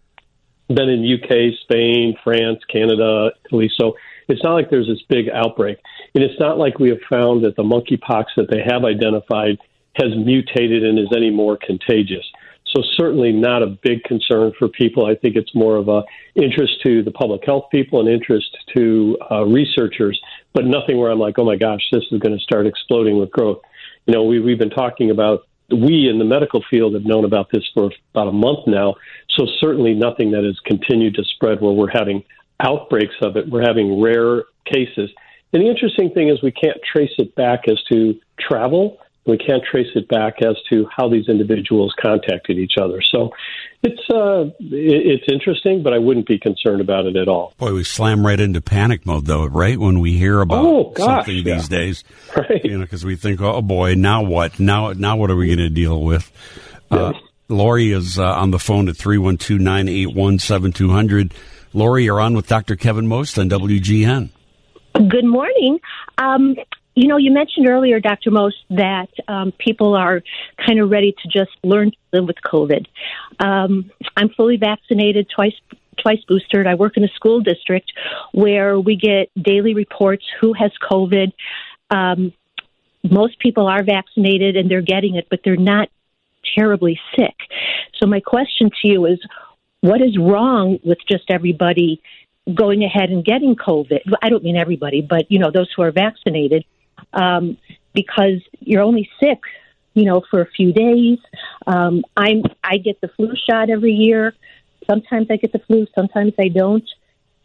been 0.68 0.90
in 0.90 1.06
UK, 1.06 1.58
Spain, 1.62 2.18
France, 2.24 2.60
Canada, 2.70 3.32
Italy. 3.46 3.72
So 3.76 3.96
it's 4.28 4.44
not 4.44 4.54
like 4.54 4.70
there's 4.70 4.88
this 4.88 5.02
big 5.08 5.30
outbreak. 5.30 5.80
And 6.14 6.24
it's 6.24 6.40
not 6.40 6.58
like 6.58 6.80
we 6.80 6.90
have 6.90 7.02
found 7.10 7.46
that 7.46 7.56
the 7.56 7.64
monkeypox 7.64 8.26
that 8.38 8.50
they 8.50 8.62
have 8.62 8.84
identified 8.84 9.58
has 9.96 10.16
mutated 10.16 10.84
and 10.84 11.00
is 11.00 11.10
any 11.16 11.30
more 11.30 11.58
contagious. 11.58 12.26
So 12.76 12.82
certainly 12.98 13.32
not 13.32 13.62
a 13.62 13.68
big 13.68 14.04
concern 14.04 14.52
for 14.58 14.68
people. 14.68 15.06
I 15.06 15.16
think 15.16 15.36
it's 15.36 15.54
more 15.54 15.76
of 15.76 15.90
a 15.90 16.04
interest 16.36 16.82
to 16.86 17.04
the 17.04 17.12
public 17.12 17.46
health 17.46 17.66
people 17.72 18.00
and 18.00 18.10
interest 18.10 18.58
to 18.76 19.18
uh, 19.32 19.46
researchers, 19.46 20.20
but 20.54 20.66
nothing 20.66 20.98
where 20.98 21.12
I'm 21.12 21.20
like, 21.20 21.38
oh 21.38 21.46
my 21.46 21.56
gosh, 21.56 21.82
this 21.92 22.04
is 22.12 22.20
going 22.20 22.36
to 22.36 22.44
start 22.44 22.66
exploding 22.66 23.20
with 23.20 23.32
growth. 23.32 23.62
You 24.08 24.16
know, 24.16 24.24
we, 24.24 24.40
we've 24.40 24.58
been 24.58 24.72
talking 24.72 25.12
about 25.12 25.48
we 25.70 26.10
in 26.10 26.20
the 26.20 26.26
medical 26.26 26.64
field 26.70 26.94
have 26.94 27.06
known 27.06 27.26
about 27.26 27.50
this 27.52 27.64
for 27.74 27.92
about 28.14 28.28
a 28.28 28.32
month 28.32 28.68
now. 28.68 28.96
So 29.30 29.46
certainly 29.60 29.94
nothing 29.94 30.32
that 30.32 30.44
has 30.44 30.60
continued 30.66 31.16
to 31.16 31.24
spread 31.24 31.62
where 31.62 31.72
we're 31.72 31.92
having 31.92 32.24
outbreaks 32.60 33.16
of 33.22 33.38
it. 33.38 33.50
We're 33.50 33.66
having 33.66 34.02
rare 34.02 34.44
cases. 34.66 35.10
And 35.54 35.62
the 35.62 35.70
interesting 35.70 36.12
thing 36.12 36.30
is 36.30 36.42
we 36.42 36.52
can't 36.52 36.78
trace 36.92 37.14
it 37.18 37.36
back 37.36 37.68
as 37.68 37.82
to 37.92 38.20
travel 38.40 38.98
we 39.26 39.38
can't 39.38 39.64
trace 39.64 39.88
it 39.96 40.08
back 40.10 40.42
as 40.42 40.56
to 40.70 40.86
how 40.96 41.08
these 41.08 41.30
individuals 41.30 41.94
contacted 42.02 42.58
each 42.58 42.74
other. 42.78 43.02
So 43.02 43.32
it's 43.82 44.10
uh, 44.10 44.52
it's 44.60 45.26
interesting, 45.32 45.82
but 45.82 45.94
I 45.94 45.98
wouldn't 45.98 46.28
be 46.28 46.40
concerned 46.40 46.82
about 46.82 47.06
it 47.06 47.16
at 47.16 47.28
all. 47.28 47.54
Boy, 47.58 47.74
we 47.74 47.84
slam 47.84 48.26
right 48.26 48.40
into 48.40 48.62
panic 48.62 49.06
mode, 49.06 49.26
though, 49.26 49.46
right? 49.46 49.80
When 49.80 50.00
we 50.00 50.14
hear 50.14 50.42
about 50.42 50.66
oh, 50.66 50.92
gosh, 50.96 51.26
something 51.26 51.46
yeah. 51.46 51.56
these 51.56 51.68
days, 51.70 52.04
right? 52.36 52.64
You 52.64 52.78
know, 52.78 52.84
because 52.84 53.06
we 53.06 53.16
think, 53.16 53.42
oh 53.42 53.62
boy, 53.62 53.96
now 53.96 54.24
what? 54.24 54.60
Now, 54.60 54.92
now 54.94 55.16
what 55.16 55.32
are 55.32 55.36
we 55.36 55.48
going 55.48 55.60
to 55.60 55.70
deal 55.70 56.02
with? 56.02 56.32
Uh, 56.92 57.14
Lori 57.50 57.92
is 57.92 58.20
uh, 58.20 58.24
on 58.24 58.52
the 58.52 58.60
phone 58.60 58.88
at 58.88 58.98
312 58.98 59.60
981 59.60 60.40
7200. 60.40 61.34
Lori, 61.74 62.04
you're 62.04 62.20
on 62.20 62.36
with 62.36 62.48
Dr. 62.48 62.76
Kevin 62.76 63.08
Most 63.08 63.40
on 63.40 63.50
WGN. 63.50 64.30
Good 64.94 65.26
morning. 65.26 65.80
Um, 66.20 66.56
you 66.96 67.08
know, 67.08 67.18
you 67.18 67.32
mentioned 67.32 67.68
earlier, 67.68 68.00
Dr. 68.00 68.32
Most, 68.32 68.58
that 68.70 69.10
um, 69.28 69.52
people 69.58 69.96
are 69.96 70.22
kind 70.66 70.80
of 70.80 70.92
ready 70.92 71.16
to 71.24 71.28
just 71.28 71.52
learn 71.64 71.92
to 71.92 71.98
live 72.12 72.26
with 72.26 72.38
COVID. 72.46 72.86
Um, 73.40 73.92
I'm 74.16 74.30
fully 74.30 74.58
vaccinated, 74.58 75.28
twice 75.34 75.56
twice 76.02 76.20
boosted. 76.28 76.68
I 76.68 76.76
work 76.76 76.98
in 76.98 77.04
a 77.04 77.08
school 77.10 77.42
district 77.42 77.92
where 78.32 78.80
we 78.80 78.96
get 78.96 79.30
daily 79.42 79.74
reports 79.74 80.26
who 80.42 80.54
has 80.54 80.72
COVID. 80.90 81.32
Um, 81.90 82.34
most 83.04 83.40
people 83.40 83.68
are 83.68 83.84
vaccinated 83.84 84.56
and 84.56 84.70
they're 84.70 84.82
getting 84.82 85.16
it, 85.16 85.28
but 85.30 85.42
they're 85.44 85.56
not 85.56 85.90
terribly 86.58 87.00
sick. 87.16 87.36
So 88.00 88.08
my 88.08 88.20
question 88.20 88.70
to 88.82 88.88
you 88.88 89.06
is, 89.06 89.20
what 89.82 90.02
is 90.02 90.18
wrong 90.18 90.80
with 90.84 91.00
just 91.10 91.26
everybody 91.30 92.02
going 92.54 92.84
ahead 92.84 93.10
and 93.10 93.24
getting 93.24 93.56
COVID? 93.56 94.00
I 94.22 94.30
don't 94.30 94.44
mean 94.44 94.56
everybody, 94.56 95.02
but 95.02 95.30
you 95.32 95.40
know 95.40 95.52
those 95.52 95.70
who 95.76 95.82
are 95.82 95.92
vaccinated 95.92 96.66
um, 97.14 97.58
because 97.94 98.42
you're 98.60 98.82
only 98.82 99.10
sick, 99.20 99.40
you 99.94 100.06
know, 100.06 100.24
for 100.30 100.42
a 100.42 100.48
few 100.48 100.74
days. 100.74 101.20
Um, 101.68 102.04
I'm 102.18 102.44
I 102.64 102.78
get 102.78 103.00
the 103.02 103.08
flu 103.10 103.34
shot 103.50 103.70
every 103.70 103.94
year. 103.94 104.34
Sometimes 104.90 105.28
I 105.30 105.38
get 105.38 105.54
the 105.54 105.60
flu, 105.60 105.88
sometimes 105.96 106.34
I 106.40 106.50
don't. 106.50 106.88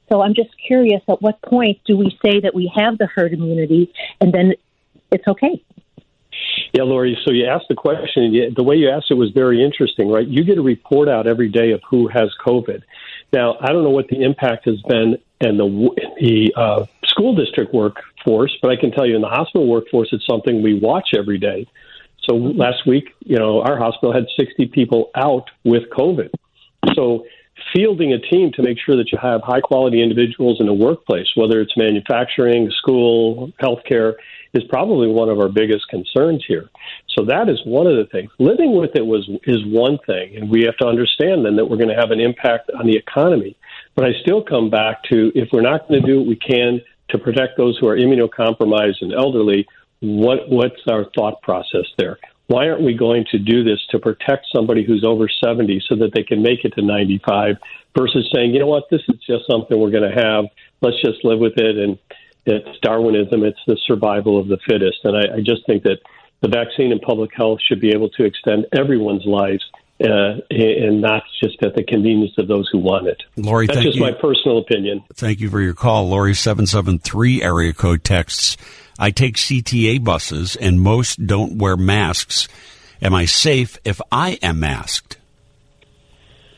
So 0.08 0.22
I'm 0.22 0.34
just 0.34 0.50
curious 0.66 1.02
at 1.08 1.20
what 1.20 1.40
point 1.42 1.80
do 1.86 1.96
we 1.96 2.18
say 2.24 2.40
that 2.40 2.54
we 2.54 2.72
have 2.74 2.98
the 2.98 3.06
herd 3.06 3.32
immunity 3.32 3.92
and 4.20 4.32
then 4.32 4.54
it's 5.12 5.26
okay? 5.28 5.62
Yeah, 6.72 6.82
Lori. 6.82 7.18
So 7.24 7.32
you 7.32 7.46
asked 7.46 7.66
the 7.68 7.74
question, 7.74 8.54
the 8.56 8.62
way 8.62 8.76
you 8.76 8.90
asked 8.90 9.10
it 9.10 9.14
was 9.14 9.30
very 9.30 9.64
interesting, 9.64 10.08
right? 10.08 10.26
You 10.26 10.44
get 10.44 10.58
a 10.58 10.62
report 10.62 11.08
out 11.08 11.26
every 11.26 11.48
day 11.48 11.72
of 11.72 11.80
who 11.88 12.08
has 12.08 12.30
COVID. 12.46 12.82
Now, 13.32 13.56
I 13.60 13.72
don't 13.72 13.82
know 13.82 13.90
what 13.90 14.08
the 14.08 14.22
impact 14.22 14.66
has 14.66 14.80
been 14.82 15.18
and 15.40 15.58
the 15.58 15.90
the 16.20 16.52
uh, 16.56 16.86
school 17.04 17.34
district 17.34 17.72
workforce, 17.74 18.56
but 18.60 18.70
I 18.70 18.76
can 18.76 18.90
tell 18.90 19.06
you 19.06 19.16
in 19.16 19.22
the 19.22 19.28
hospital 19.28 19.66
workforce, 19.66 20.08
it's 20.12 20.26
something 20.26 20.62
we 20.62 20.78
watch 20.78 21.10
every 21.16 21.38
day. 21.38 21.66
So 22.28 22.34
last 22.34 22.86
week, 22.86 23.14
you 23.20 23.38
know, 23.38 23.62
our 23.62 23.78
hospital 23.78 24.12
had 24.12 24.26
60 24.38 24.66
people 24.66 25.10
out 25.14 25.48
with 25.64 25.84
COVID. 25.90 26.30
So 26.94 27.24
fielding 27.74 28.12
a 28.12 28.18
team 28.18 28.52
to 28.52 28.62
make 28.62 28.78
sure 28.78 28.96
that 28.96 29.10
you 29.12 29.18
have 29.20 29.42
high 29.42 29.60
quality 29.60 30.02
individuals 30.02 30.60
in 30.60 30.66
the 30.66 30.72
workplace, 30.72 31.26
whether 31.34 31.60
it's 31.60 31.76
manufacturing, 31.76 32.70
school, 32.70 33.52
healthcare, 33.60 34.14
is 34.54 34.62
probably 34.64 35.08
one 35.08 35.28
of 35.28 35.38
our 35.38 35.48
biggest 35.48 35.88
concerns 35.88 36.44
here. 36.46 36.68
So 37.16 37.24
that 37.26 37.48
is 37.48 37.60
one 37.64 37.86
of 37.86 37.96
the 37.96 38.06
things. 38.06 38.30
Living 38.38 38.78
with 38.78 38.94
it 38.94 39.04
was 39.04 39.28
is 39.44 39.64
one 39.66 39.98
thing, 40.06 40.36
and 40.36 40.50
we 40.50 40.62
have 40.62 40.76
to 40.78 40.86
understand 40.86 41.44
then 41.44 41.56
that 41.56 41.66
we're 41.66 41.76
going 41.76 41.90
to 41.90 42.00
have 42.00 42.10
an 42.10 42.20
impact 42.20 42.70
on 42.78 42.86
the 42.86 42.96
economy. 42.96 43.56
But 43.98 44.06
I 44.06 44.12
still 44.20 44.44
come 44.44 44.70
back 44.70 45.02
to 45.10 45.32
if 45.34 45.48
we're 45.52 45.60
not 45.60 45.88
going 45.88 46.00
to 46.00 46.06
do 46.06 46.18
what 46.18 46.28
we 46.28 46.36
can 46.36 46.80
to 47.08 47.18
protect 47.18 47.56
those 47.56 47.76
who 47.78 47.88
are 47.88 47.96
immunocompromised 47.96 49.02
and 49.02 49.12
elderly, 49.12 49.66
what 49.98 50.48
what's 50.48 50.80
our 50.88 51.06
thought 51.16 51.42
process 51.42 51.84
there? 51.96 52.16
Why 52.46 52.68
aren't 52.68 52.82
we 52.82 52.94
going 52.94 53.24
to 53.32 53.40
do 53.40 53.64
this 53.64 53.80
to 53.90 53.98
protect 53.98 54.46
somebody 54.54 54.84
who's 54.84 55.02
over 55.04 55.28
70 55.28 55.82
so 55.88 55.96
that 55.96 56.12
they 56.14 56.22
can 56.22 56.44
make 56.44 56.64
it 56.64 56.74
to 56.76 56.82
95 56.82 57.56
versus 57.98 58.30
saying, 58.32 58.54
you 58.54 58.60
know 58.60 58.68
what, 58.68 58.84
this 58.88 59.02
is 59.08 59.18
just 59.26 59.50
something 59.50 59.76
we're 59.76 59.90
going 59.90 60.08
to 60.08 60.22
have. 60.22 60.44
Let's 60.80 61.02
just 61.04 61.24
live 61.24 61.40
with 61.40 61.54
it. 61.56 61.76
And 61.76 61.98
it's 62.46 62.78
Darwinism. 62.82 63.42
It's 63.42 63.58
the 63.66 63.76
survival 63.84 64.38
of 64.38 64.46
the 64.46 64.58
fittest. 64.58 64.98
And 65.02 65.16
I, 65.16 65.38
I 65.38 65.40
just 65.40 65.66
think 65.66 65.82
that 65.82 65.98
the 66.40 66.48
vaccine 66.48 66.92
and 66.92 67.02
public 67.02 67.32
health 67.34 67.58
should 67.66 67.80
be 67.80 67.90
able 67.90 68.10
to 68.10 68.24
extend 68.24 68.66
everyone's 68.72 69.26
lives 69.26 69.64
uh, 70.02 70.40
and 70.50 71.00
not 71.00 71.22
just 71.42 71.62
at 71.62 71.74
the 71.74 71.82
convenience 71.82 72.32
of 72.38 72.46
those 72.48 72.68
who 72.72 72.78
want 72.78 73.06
it. 73.08 73.22
Lori, 73.36 73.66
that's 73.66 73.80
just 73.80 73.96
you. 73.96 74.02
my 74.02 74.12
personal 74.12 74.58
opinion. 74.58 75.02
Thank 75.14 75.40
you 75.40 75.50
for 75.50 75.60
your 75.60 75.74
call, 75.74 76.08
Lori. 76.08 76.34
Seven 76.34 76.66
seven 76.66 76.98
three 76.98 77.42
area 77.42 77.72
code 77.72 78.04
texts 78.04 78.56
I 78.98 79.12
take 79.12 79.36
CTA 79.36 80.02
buses 80.02 80.56
and 80.56 80.80
most 80.80 81.24
don't 81.24 81.56
wear 81.56 81.76
masks. 81.76 82.48
Am 83.00 83.14
I 83.14 83.26
safe 83.26 83.78
if 83.84 84.00
I 84.10 84.38
am 84.42 84.58
masked? 84.58 85.18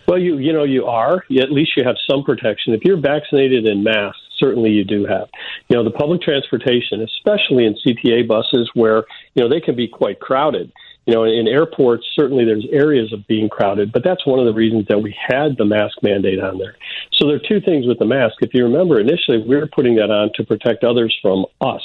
Well, 0.09 0.18
you 0.18 0.38
you 0.38 0.53
know 0.53 0.64
you 0.64 0.87
are. 0.87 1.22
At 1.38 1.53
least 1.53 1.72
you 1.76 1.85
have 1.85 1.96
some 2.11 2.24
protection. 2.24 2.72
If 2.72 2.85
you're 2.85 3.00
vaccinated 3.00 3.66
and 3.66 3.85
masked, 3.85 4.18
certainly 4.38 4.70
you 4.70 4.85
do 4.85 5.05
have. 5.07 5.29
You 5.68 5.76
know, 5.76 5.85
the 5.85 5.90
public 5.90 6.22
transportation, 6.22 7.03
especially 7.03 7.66
in 7.66 7.74
CTA 7.74 8.26
buses, 8.26 8.70
where 8.74 9.05
you 9.35 9.42
know 9.42 9.48
they 9.48 9.61
can 9.61 9.76
be 9.76 9.87
quite 9.87 10.18
crowded. 10.18 10.72
You 11.11 11.16
know, 11.16 11.25
in 11.25 11.49
airports, 11.49 12.07
certainly 12.14 12.44
there's 12.44 12.64
areas 12.70 13.12
of 13.12 13.27
being 13.27 13.49
crowded, 13.49 13.90
but 13.90 14.05
that's 14.05 14.25
one 14.25 14.38
of 14.38 14.44
the 14.44 14.53
reasons 14.53 14.87
that 14.87 15.03
we 15.03 15.12
had 15.20 15.57
the 15.59 15.64
mask 15.64 16.01
mandate 16.05 16.38
on 16.38 16.57
there. 16.57 16.77
So 17.14 17.27
there 17.27 17.35
are 17.35 17.49
two 17.49 17.61
things 17.61 17.85
with 17.85 17.99
the 17.99 18.05
mask. 18.05 18.37
If 18.42 18.55
you 18.55 18.62
remember, 18.62 19.01
initially 19.01 19.42
we 19.42 19.57
were 19.57 19.66
putting 19.66 19.96
that 19.96 20.12
on 20.12 20.31
to 20.37 20.44
protect 20.44 20.85
others 20.85 21.12
from 21.20 21.46
us. 21.61 21.83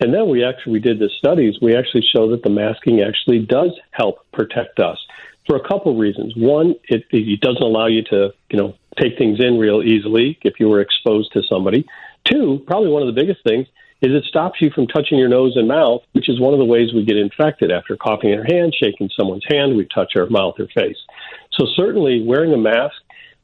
And 0.00 0.12
then 0.12 0.28
we 0.28 0.44
actually 0.44 0.74
we 0.74 0.80
did 0.80 0.98
the 0.98 1.08
studies. 1.16 1.54
We 1.62 1.74
actually 1.74 2.04
show 2.14 2.28
that 2.32 2.42
the 2.42 2.50
masking 2.50 3.00
actually 3.00 3.38
does 3.38 3.70
help 3.92 4.18
protect 4.34 4.80
us 4.80 4.98
for 5.46 5.56
a 5.56 5.66
couple 5.66 5.92
of 5.92 5.98
reasons. 5.98 6.34
One, 6.36 6.74
it, 6.90 7.04
it 7.10 7.40
doesn't 7.40 7.62
allow 7.62 7.86
you 7.86 8.02
to 8.10 8.34
you 8.50 8.58
know 8.58 8.74
take 9.00 9.16
things 9.16 9.40
in 9.40 9.58
real 9.58 9.82
easily 9.82 10.38
if 10.42 10.60
you 10.60 10.68
were 10.68 10.82
exposed 10.82 11.32
to 11.32 11.42
somebody. 11.48 11.86
Two, 12.24 12.62
probably 12.66 12.90
one 12.90 13.00
of 13.00 13.08
the 13.14 13.18
biggest 13.18 13.42
things 13.44 13.66
is 14.00 14.12
it 14.12 14.24
stops 14.28 14.60
you 14.60 14.70
from 14.70 14.86
touching 14.86 15.18
your 15.18 15.28
nose 15.28 15.54
and 15.56 15.66
mouth, 15.66 16.02
which 16.12 16.28
is 16.28 16.40
one 16.40 16.52
of 16.52 16.58
the 16.58 16.64
ways 16.64 16.92
we 16.94 17.04
get 17.04 17.16
infected 17.16 17.72
after 17.72 17.96
coughing 17.96 18.30
in 18.30 18.38
our 18.38 18.44
hand, 18.44 18.74
shaking 18.80 19.10
someone's 19.18 19.44
hand, 19.50 19.76
we 19.76 19.86
touch 19.92 20.12
our 20.16 20.28
mouth 20.28 20.54
or 20.58 20.68
face. 20.68 20.96
So 21.52 21.66
certainly 21.74 22.22
wearing 22.22 22.52
a 22.52 22.56
mask, 22.56 22.94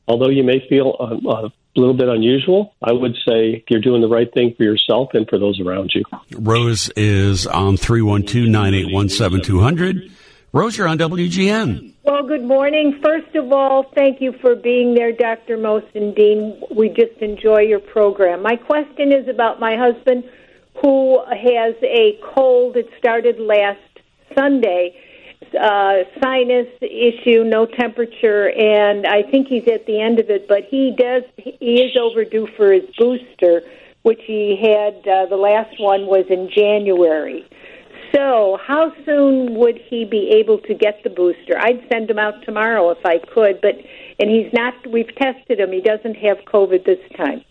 although 0.06 0.28
you 0.28 0.44
may 0.44 0.66
feel 0.68 0.96
a, 1.00 1.46
a 1.46 1.52
little 1.76 1.94
bit 1.94 2.08
unusual, 2.08 2.74
I 2.82 2.92
would 2.92 3.16
say 3.26 3.64
you're 3.68 3.80
doing 3.80 4.00
the 4.00 4.08
right 4.08 4.32
thing 4.32 4.54
for 4.56 4.62
yourself 4.62 5.10
and 5.14 5.28
for 5.28 5.38
those 5.38 5.60
around 5.60 5.92
you. 5.92 6.04
Rose 6.38 6.88
is 6.96 7.48
on 7.48 7.76
312 7.76 8.48
981 8.48 9.08
7200. 9.08 10.12
Rose, 10.52 10.78
you're 10.78 10.86
on 10.86 10.98
WGN. 10.98 11.94
Well, 12.04 12.22
good 12.22 12.44
morning. 12.44 13.00
First 13.02 13.34
of 13.34 13.50
all, 13.50 13.90
thank 13.96 14.20
you 14.20 14.34
for 14.40 14.54
being 14.54 14.94
there, 14.94 15.10
Dr. 15.10 15.54
and 15.56 16.14
Dean. 16.14 16.62
We 16.70 16.90
just 16.90 17.20
enjoy 17.20 17.62
your 17.62 17.80
program. 17.80 18.42
My 18.42 18.54
question 18.54 19.10
is 19.10 19.26
about 19.26 19.58
my 19.58 19.74
husband 19.76 20.22
who 20.80 21.22
has 21.26 21.74
a 21.82 22.18
cold. 22.22 22.76
It 22.76 22.90
started 22.98 23.38
last 23.38 23.80
Sunday, 24.34 24.96
uh, 25.58 26.04
sinus 26.20 26.68
issue, 26.80 27.44
no 27.44 27.66
temperature, 27.66 28.50
and 28.50 29.06
I 29.06 29.22
think 29.22 29.48
he's 29.48 29.68
at 29.68 29.86
the 29.86 30.00
end 30.00 30.18
of 30.18 30.30
it. 30.30 30.48
But 30.48 30.64
he 30.64 30.94
does. 30.96 31.22
He 31.36 31.82
is 31.82 31.96
overdue 31.96 32.48
for 32.56 32.72
his 32.72 32.84
booster, 32.98 33.62
which 34.02 34.20
he 34.26 34.56
had. 34.56 35.06
Uh, 35.06 35.26
the 35.26 35.36
last 35.36 35.78
one 35.78 36.06
was 36.06 36.26
in 36.28 36.50
January. 36.50 37.48
So, 38.14 38.60
how 38.64 38.92
soon 39.04 39.56
would 39.56 39.76
he 39.76 40.04
be 40.04 40.30
able 40.38 40.58
to 40.58 40.74
get 40.74 41.02
the 41.02 41.10
booster? 41.10 41.58
I'd 41.58 41.84
send 41.92 42.08
him 42.08 42.18
out 42.18 42.44
tomorrow 42.44 42.90
if 42.90 43.04
I 43.04 43.18
could, 43.18 43.60
but 43.60 43.74
and 44.20 44.30
he's 44.30 44.52
not. 44.52 44.74
We've 44.86 45.12
tested 45.16 45.58
him. 45.58 45.72
He 45.72 45.80
doesn't 45.80 46.14
have 46.14 46.38
COVID 46.46 46.84
this 46.84 47.00
time. 47.16 47.44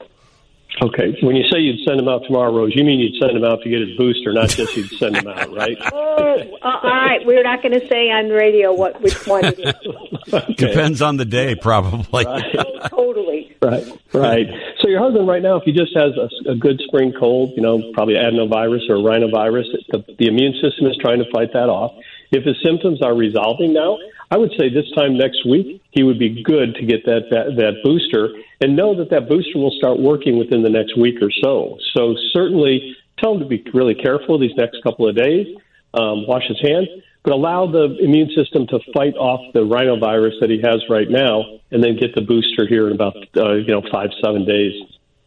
Okay. 0.81 1.15
When 1.21 1.35
you 1.35 1.43
say 1.51 1.59
you'd 1.59 1.85
send 1.85 1.99
him 1.99 2.07
out 2.07 2.23
tomorrow, 2.25 2.51
Rose, 2.51 2.75
you 2.75 2.83
mean 2.83 2.99
you'd 2.99 3.21
send 3.21 3.37
him 3.37 3.43
out 3.43 3.61
to 3.61 3.69
get 3.69 3.79
his 3.81 3.95
booster, 3.95 4.33
not 4.33 4.49
just 4.49 4.75
you'd 4.75 4.89
send 4.91 5.17
him 5.17 5.27
out, 5.27 5.53
right? 5.53 5.77
oh, 5.93 6.57
uh, 6.61 6.79
all 6.81 6.81
right. 6.81 7.23
We're 7.25 7.43
not 7.43 7.61
going 7.61 7.79
to 7.79 7.87
say 7.87 8.09
on 8.09 8.29
radio 8.29 8.73
what 8.73 8.99
which 9.01 9.27
one 9.27 9.45
it 9.45 9.59
is. 9.59 10.33
okay. 10.33 10.53
Depends 10.53 11.01
on 11.01 11.17
the 11.17 11.25
day, 11.25 11.55
probably. 11.55 12.25
Right. 12.25 12.43
Oh, 12.83 12.87
totally. 12.89 13.55
Right. 13.61 13.85
Right. 14.13 14.47
So 14.81 14.89
your 14.89 14.99
husband 14.99 15.27
right 15.27 15.41
now, 15.41 15.55
if 15.55 15.63
he 15.63 15.71
just 15.71 15.95
has 15.95 16.11
a, 16.17 16.51
a 16.51 16.55
good 16.55 16.81
spring 16.85 17.13
cold, 17.17 17.51
you 17.55 17.61
know, 17.61 17.81
probably 17.93 18.15
adenovirus 18.15 18.89
or 18.89 18.95
rhinovirus, 18.95 19.65
the, 19.89 20.03
the 20.19 20.27
immune 20.27 20.53
system 20.61 20.87
is 20.87 20.97
trying 20.99 21.19
to 21.19 21.31
fight 21.31 21.53
that 21.53 21.69
off. 21.69 21.93
If 22.33 22.45
his 22.45 22.57
symptoms 22.65 23.01
are 23.01 23.15
resolving 23.15 23.73
now, 23.73 23.97
I 24.31 24.37
would 24.37 24.51
say 24.57 24.67
this 24.67 24.89
time 24.97 25.15
next 25.15 25.45
week 25.45 25.83
he 25.91 26.01
would 26.01 26.17
be 26.17 26.41
good 26.41 26.73
to 26.75 26.85
get 26.85 27.05
that, 27.05 27.29
that 27.29 27.55
that 27.57 27.83
booster 27.83 28.29
and 28.59 28.75
know 28.75 28.97
that 28.97 29.11
that 29.11 29.29
booster 29.29 29.59
will 29.59 29.75
start 29.77 29.99
working 29.99 30.39
within 30.39 30.63
the 30.63 30.69
next 30.69 30.97
week 30.97 31.21
or 31.21 31.29
so. 31.43 31.77
So 31.93 32.15
certainly 32.33 32.97
tell 33.19 33.35
him 33.35 33.39
to 33.41 33.45
be 33.45 33.63
really 33.73 33.93
careful 33.93 34.39
these 34.39 34.55
next 34.57 34.81
couple 34.81 35.07
of 35.07 35.15
days. 35.15 35.55
Um, 35.93 36.25
wash 36.25 36.47
his 36.47 36.59
hands, 36.59 36.87
but 37.23 37.33
allow 37.33 37.67
the 37.67 37.95
immune 38.01 38.31
system 38.35 38.65
to 38.67 38.79
fight 38.95 39.13
off 39.13 39.53
the 39.53 39.59
rhinovirus 39.59 40.39
that 40.41 40.49
he 40.49 40.59
has 40.63 40.81
right 40.89 41.07
now, 41.07 41.43
and 41.69 41.83
then 41.83 41.97
get 41.97 42.15
the 42.15 42.21
booster 42.21 42.65
here 42.67 42.87
in 42.87 42.93
about 42.93 43.15
uh, 43.37 43.53
you 43.53 43.67
know 43.67 43.83
five 43.91 44.09
seven 44.23 44.43
days. 44.43 44.73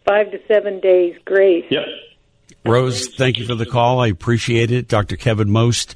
Five 0.08 0.32
to 0.32 0.40
seven 0.48 0.80
days, 0.80 1.14
great. 1.24 1.66
Yep. 1.70 1.84
Rose, 2.64 3.14
thank 3.14 3.38
you 3.38 3.46
for 3.46 3.54
the 3.54 3.66
call. 3.66 4.00
I 4.00 4.08
appreciate 4.08 4.72
it. 4.72 4.88
Dr. 4.88 5.16
Kevin 5.16 5.50
Most 5.50 5.94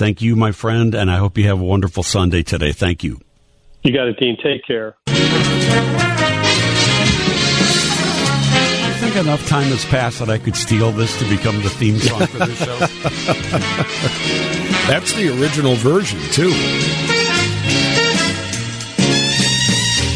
Thank 0.00 0.22
you, 0.22 0.34
my 0.34 0.52
friend, 0.52 0.94
and 0.94 1.10
I 1.10 1.18
hope 1.18 1.36
you 1.36 1.46
have 1.48 1.60
a 1.60 1.64
wonderful 1.64 2.02
Sunday 2.02 2.42
today. 2.42 2.72
Thank 2.72 3.04
you. 3.04 3.20
You 3.82 3.92
got 3.92 4.08
it, 4.08 4.18
Dean. 4.18 4.38
Take 4.42 4.64
care. 4.66 4.96
I 5.06 5.12
think 8.98 9.16
enough 9.16 9.46
time 9.46 9.66
has 9.66 9.84
passed 9.84 10.20
that 10.20 10.30
I 10.30 10.38
could 10.38 10.56
steal 10.56 10.90
this 10.90 11.18
to 11.18 11.28
become 11.28 11.60
the 11.60 11.68
theme 11.68 11.98
song 11.98 12.26
for 12.28 12.38
this 12.38 12.58
show. 12.58 12.78
That's 14.90 15.12
the 15.12 15.38
original 15.38 15.74
version, 15.74 16.18
too. 16.32 16.50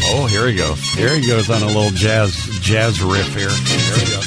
Oh, 0.07 0.25
here 0.25 0.47
he 0.47 0.55
goes. 0.55 0.79
Here 0.93 1.15
he 1.15 1.27
goes 1.27 1.51
on 1.51 1.61
a 1.61 1.67
little 1.67 1.91
jazz 1.91 2.33
jazz 2.59 3.03
riff 3.03 3.35
here. 3.35 3.49
There 3.49 3.97
we 4.03 4.09
go. 4.09 4.19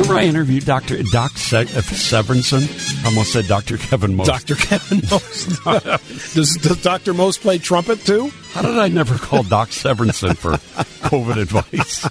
Remember 0.00 0.14
I 0.14 0.24
interviewed 0.24 0.64
Dr. 0.64 1.02
Doc 1.02 1.36
Se- 1.36 1.62
uh, 1.62 1.82
Severinsen? 1.82 3.04
Almost 3.04 3.32
said 3.32 3.46
Dr. 3.46 3.76
Kevin 3.76 4.16
Most. 4.16 4.26
Dr. 4.26 4.54
Kevin 4.54 5.02
Most. 5.10 5.62
does, 6.34 6.56
does 6.56 6.82
Dr. 6.82 7.14
Most 7.14 7.42
play 7.42 7.58
trumpet 7.58 8.00
too? 8.00 8.30
How 8.52 8.62
did 8.62 8.78
I 8.78 8.88
never 8.88 9.16
call 9.16 9.42
Doc 9.42 9.68
Severinsen 9.68 10.36
for 10.36 10.52
COVID 11.08 11.36
advice? 11.36 12.08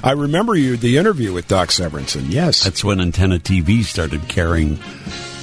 I 0.04 0.12
remember 0.12 0.54
you 0.54 0.76
the 0.76 0.98
interview 0.98 1.32
with 1.32 1.48
Doc 1.48 1.68
Severinsen. 1.68 2.26
Yes, 2.28 2.64
that's 2.64 2.84
when 2.84 3.00
Antenna 3.00 3.38
TV 3.38 3.84
started 3.84 4.28
carrying 4.28 4.78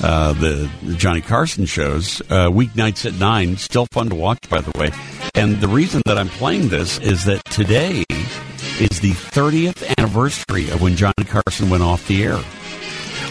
uh, 0.04 0.34
the, 0.34 0.70
the, 0.84 0.94
Johnny 0.94 1.22
Carson 1.22 1.66
shows 1.66 2.22
uh, 2.30 2.50
weeknights 2.50 3.06
at 3.06 3.20
nine. 3.20 3.58
Still 3.58 3.88
fun 3.88 4.10
to 4.10 4.16
watch, 4.16 4.48
by 4.50 4.62
the 4.62 4.78
way. 4.78 4.92
And 5.34 5.60
the 5.60 5.68
reason 5.68 6.02
that 6.06 6.18
I'm 6.18 6.30
playing 6.30 6.70
this 6.70 7.00
is 7.00 7.26
that 7.26 7.44
today 7.46 8.04
is 8.80 9.00
the 9.00 9.12
30th 9.12 9.96
anniversary 9.98 10.70
of 10.70 10.82
when 10.82 10.96
Johnny 10.96 11.26
Carson 11.26 11.70
went 11.70 11.82
off 11.82 12.08
the 12.08 12.24
air. 12.24 12.40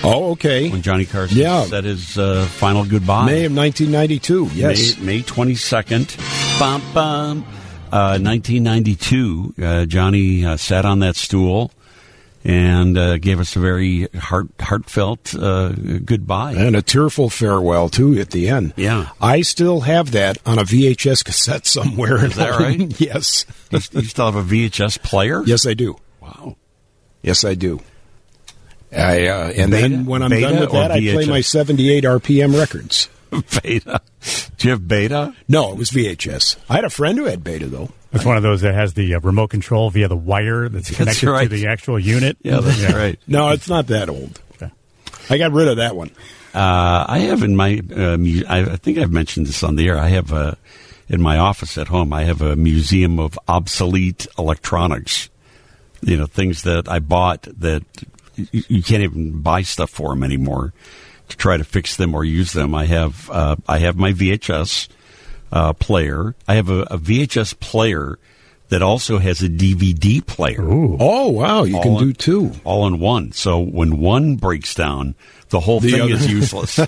Oh, 0.02 0.32
okay. 0.32 0.68
When 0.70 0.82
Johnny 0.82 1.04
Carson 1.04 1.38
yeah. 1.38 1.64
said 1.64 1.84
his 1.84 2.18
uh, 2.18 2.46
final 2.46 2.84
goodbye. 2.84 3.26
May 3.26 3.44
of 3.44 3.56
1992, 3.56 4.50
yes. 4.54 4.98
May, 4.98 5.18
May 5.18 5.22
22nd. 5.22 6.58
Bum, 6.58 6.82
bum. 6.92 7.38
Uh, 7.92 8.18
1992, 8.18 9.54
uh, 9.62 9.86
Johnny 9.86 10.44
uh, 10.44 10.56
sat 10.56 10.84
on 10.84 10.98
that 10.98 11.14
stool 11.14 11.70
and 12.46 12.96
uh, 12.96 13.18
gave 13.18 13.40
us 13.40 13.56
a 13.56 13.58
very 13.58 14.06
heart 14.14 14.46
heartfelt 14.60 15.34
uh, 15.34 15.70
goodbye 15.70 16.52
and 16.52 16.76
a 16.76 16.82
tearful 16.82 17.28
farewell 17.28 17.88
too 17.88 18.18
at 18.20 18.30
the 18.30 18.48
end. 18.48 18.72
Yeah, 18.76 19.08
I 19.20 19.42
still 19.42 19.80
have 19.80 20.12
that 20.12 20.38
on 20.46 20.58
a 20.60 20.62
VHS 20.62 21.24
cassette 21.24 21.66
somewhere. 21.66 22.24
Is 22.24 22.36
that 22.36 22.60
right? 22.60 23.00
yes. 23.00 23.44
you, 23.70 23.80
you 23.92 24.02
still 24.02 24.30
have 24.30 24.36
a 24.36 24.48
VHS 24.48 25.02
player? 25.02 25.42
Yes, 25.44 25.66
I 25.66 25.74
do. 25.74 25.96
Wow. 26.20 26.56
Yes, 27.20 27.44
I 27.44 27.54
do. 27.54 27.80
I 28.92 29.26
uh, 29.26 29.48
and 29.48 29.72
beta, 29.72 29.88
then 29.88 30.06
when 30.06 30.22
I'm 30.22 30.30
done 30.30 30.60
with 30.60 30.70
that, 30.70 30.92
I 30.92 31.00
play 31.00 31.26
my 31.26 31.40
78 31.40 32.04
RPM 32.04 32.56
records. 32.56 33.08
beta. 33.62 34.00
Do 34.56 34.68
you 34.68 34.70
have 34.70 34.86
beta? 34.86 35.34
No, 35.48 35.72
it 35.72 35.78
was 35.78 35.90
VHS. 35.90 36.56
I 36.70 36.76
had 36.76 36.84
a 36.84 36.90
friend 36.90 37.18
who 37.18 37.24
had 37.24 37.42
beta 37.42 37.66
though. 37.66 37.90
It's 38.12 38.24
one 38.24 38.36
of 38.36 38.42
those 38.42 38.62
that 38.62 38.74
has 38.74 38.94
the 38.94 39.14
uh, 39.14 39.20
remote 39.20 39.50
control 39.50 39.90
via 39.90 40.08
the 40.08 40.16
wire 40.16 40.68
that's 40.68 40.90
connected 40.90 41.06
that's 41.06 41.24
right. 41.24 41.50
to 41.50 41.56
the 41.56 41.66
actual 41.66 41.98
unit. 41.98 42.36
Yeah, 42.42 42.60
that's 42.60 42.80
yeah. 42.80 42.96
right. 42.96 43.18
No, 43.26 43.50
it's 43.50 43.68
not 43.68 43.88
that 43.88 44.08
old. 44.08 44.40
Okay. 44.54 44.70
I 45.28 45.38
got 45.38 45.52
rid 45.52 45.68
of 45.68 45.78
that 45.78 45.96
one. 45.96 46.10
Uh, 46.54 47.04
I 47.08 47.18
have 47.20 47.42
in 47.42 47.56
my, 47.56 47.82
uh, 47.94 48.16
mu- 48.16 48.44
I 48.48 48.76
think 48.76 48.98
I've 48.98 49.12
mentioned 49.12 49.46
this 49.46 49.62
on 49.62 49.76
the 49.76 49.88
air. 49.88 49.98
I 49.98 50.08
have 50.08 50.32
a, 50.32 50.56
in 51.08 51.20
my 51.20 51.38
office 51.38 51.76
at 51.76 51.88
home, 51.88 52.12
I 52.12 52.24
have 52.24 52.40
a 52.40 52.56
museum 52.56 53.18
of 53.18 53.38
obsolete 53.46 54.26
electronics. 54.38 55.28
You 56.00 56.16
know, 56.16 56.26
things 56.26 56.62
that 56.62 56.88
I 56.88 57.00
bought 57.00 57.42
that 57.58 57.82
you, 58.36 58.62
you 58.68 58.82
can't 58.82 59.02
even 59.02 59.40
buy 59.42 59.62
stuff 59.62 59.90
for 59.90 60.10
them 60.10 60.22
anymore 60.22 60.72
to 61.28 61.36
try 61.36 61.56
to 61.56 61.64
fix 61.64 61.96
them 61.96 62.14
or 62.14 62.24
use 62.24 62.52
them. 62.52 62.74
I 62.74 62.86
have, 62.86 63.28
uh, 63.30 63.56
I 63.68 63.78
have 63.78 63.96
my 63.96 64.12
VHS 64.12 64.88
uh, 65.52 65.72
player. 65.74 66.34
I 66.46 66.54
have 66.54 66.68
a, 66.68 66.82
a, 66.82 66.98
VHS 66.98 67.58
player 67.60 68.18
that 68.68 68.82
also 68.82 69.18
has 69.18 69.42
a 69.42 69.48
DVD 69.48 70.24
player. 70.24 70.62
Ooh. 70.62 70.96
Oh 70.98 71.28
wow, 71.28 71.64
you 71.64 71.76
all 71.76 71.82
can 71.82 71.92
in, 71.92 71.98
do 71.98 72.12
two 72.12 72.52
all 72.64 72.86
in 72.86 72.98
one. 72.98 73.32
So 73.32 73.60
when 73.60 73.98
one 73.98 74.36
breaks 74.36 74.74
down, 74.74 75.14
the 75.56 75.60
whole 75.60 75.80
the 75.80 75.92
thing 75.92 76.02
other. 76.02 76.12
is 76.12 76.30
useless. 76.30 76.76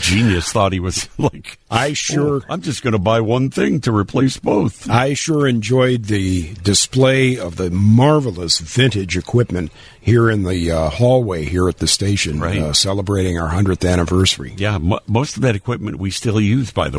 Genius 0.00 0.52
thought 0.52 0.72
he 0.72 0.80
was 0.80 1.08
like, 1.18 1.58
I 1.70 1.92
sure. 1.94 2.42
Oh, 2.42 2.52
I'm 2.52 2.60
just 2.62 2.82
going 2.82 2.92
to 2.92 2.98
buy 2.98 3.20
one 3.20 3.50
thing 3.50 3.80
to 3.82 3.94
replace 3.94 4.36
both. 4.38 4.88
I 4.90 5.14
sure 5.14 5.46
enjoyed 5.46 6.04
the 6.04 6.54
display 6.62 7.38
of 7.38 7.56
the 7.56 7.70
marvelous 7.70 8.58
vintage 8.58 9.16
equipment 9.16 9.72
here 10.00 10.30
in 10.30 10.42
the 10.44 10.70
uh, 10.70 10.90
hallway 10.90 11.44
here 11.44 11.68
at 11.68 11.78
the 11.78 11.86
station, 11.86 12.40
Right. 12.40 12.58
uh, 12.60 12.72
celebrating 12.72 13.38
our 13.38 13.48
hundredth 13.48 13.84
anniversary. 13.84 14.54
Yeah, 14.56 14.78
mo 14.78 15.00
most 15.06 15.36
of 15.36 15.42
that 15.42 15.56
equipment 15.56 15.98
we 15.98 16.10
still 16.10 16.40
use, 16.40 16.70
by 16.70 16.88
the 16.90 16.98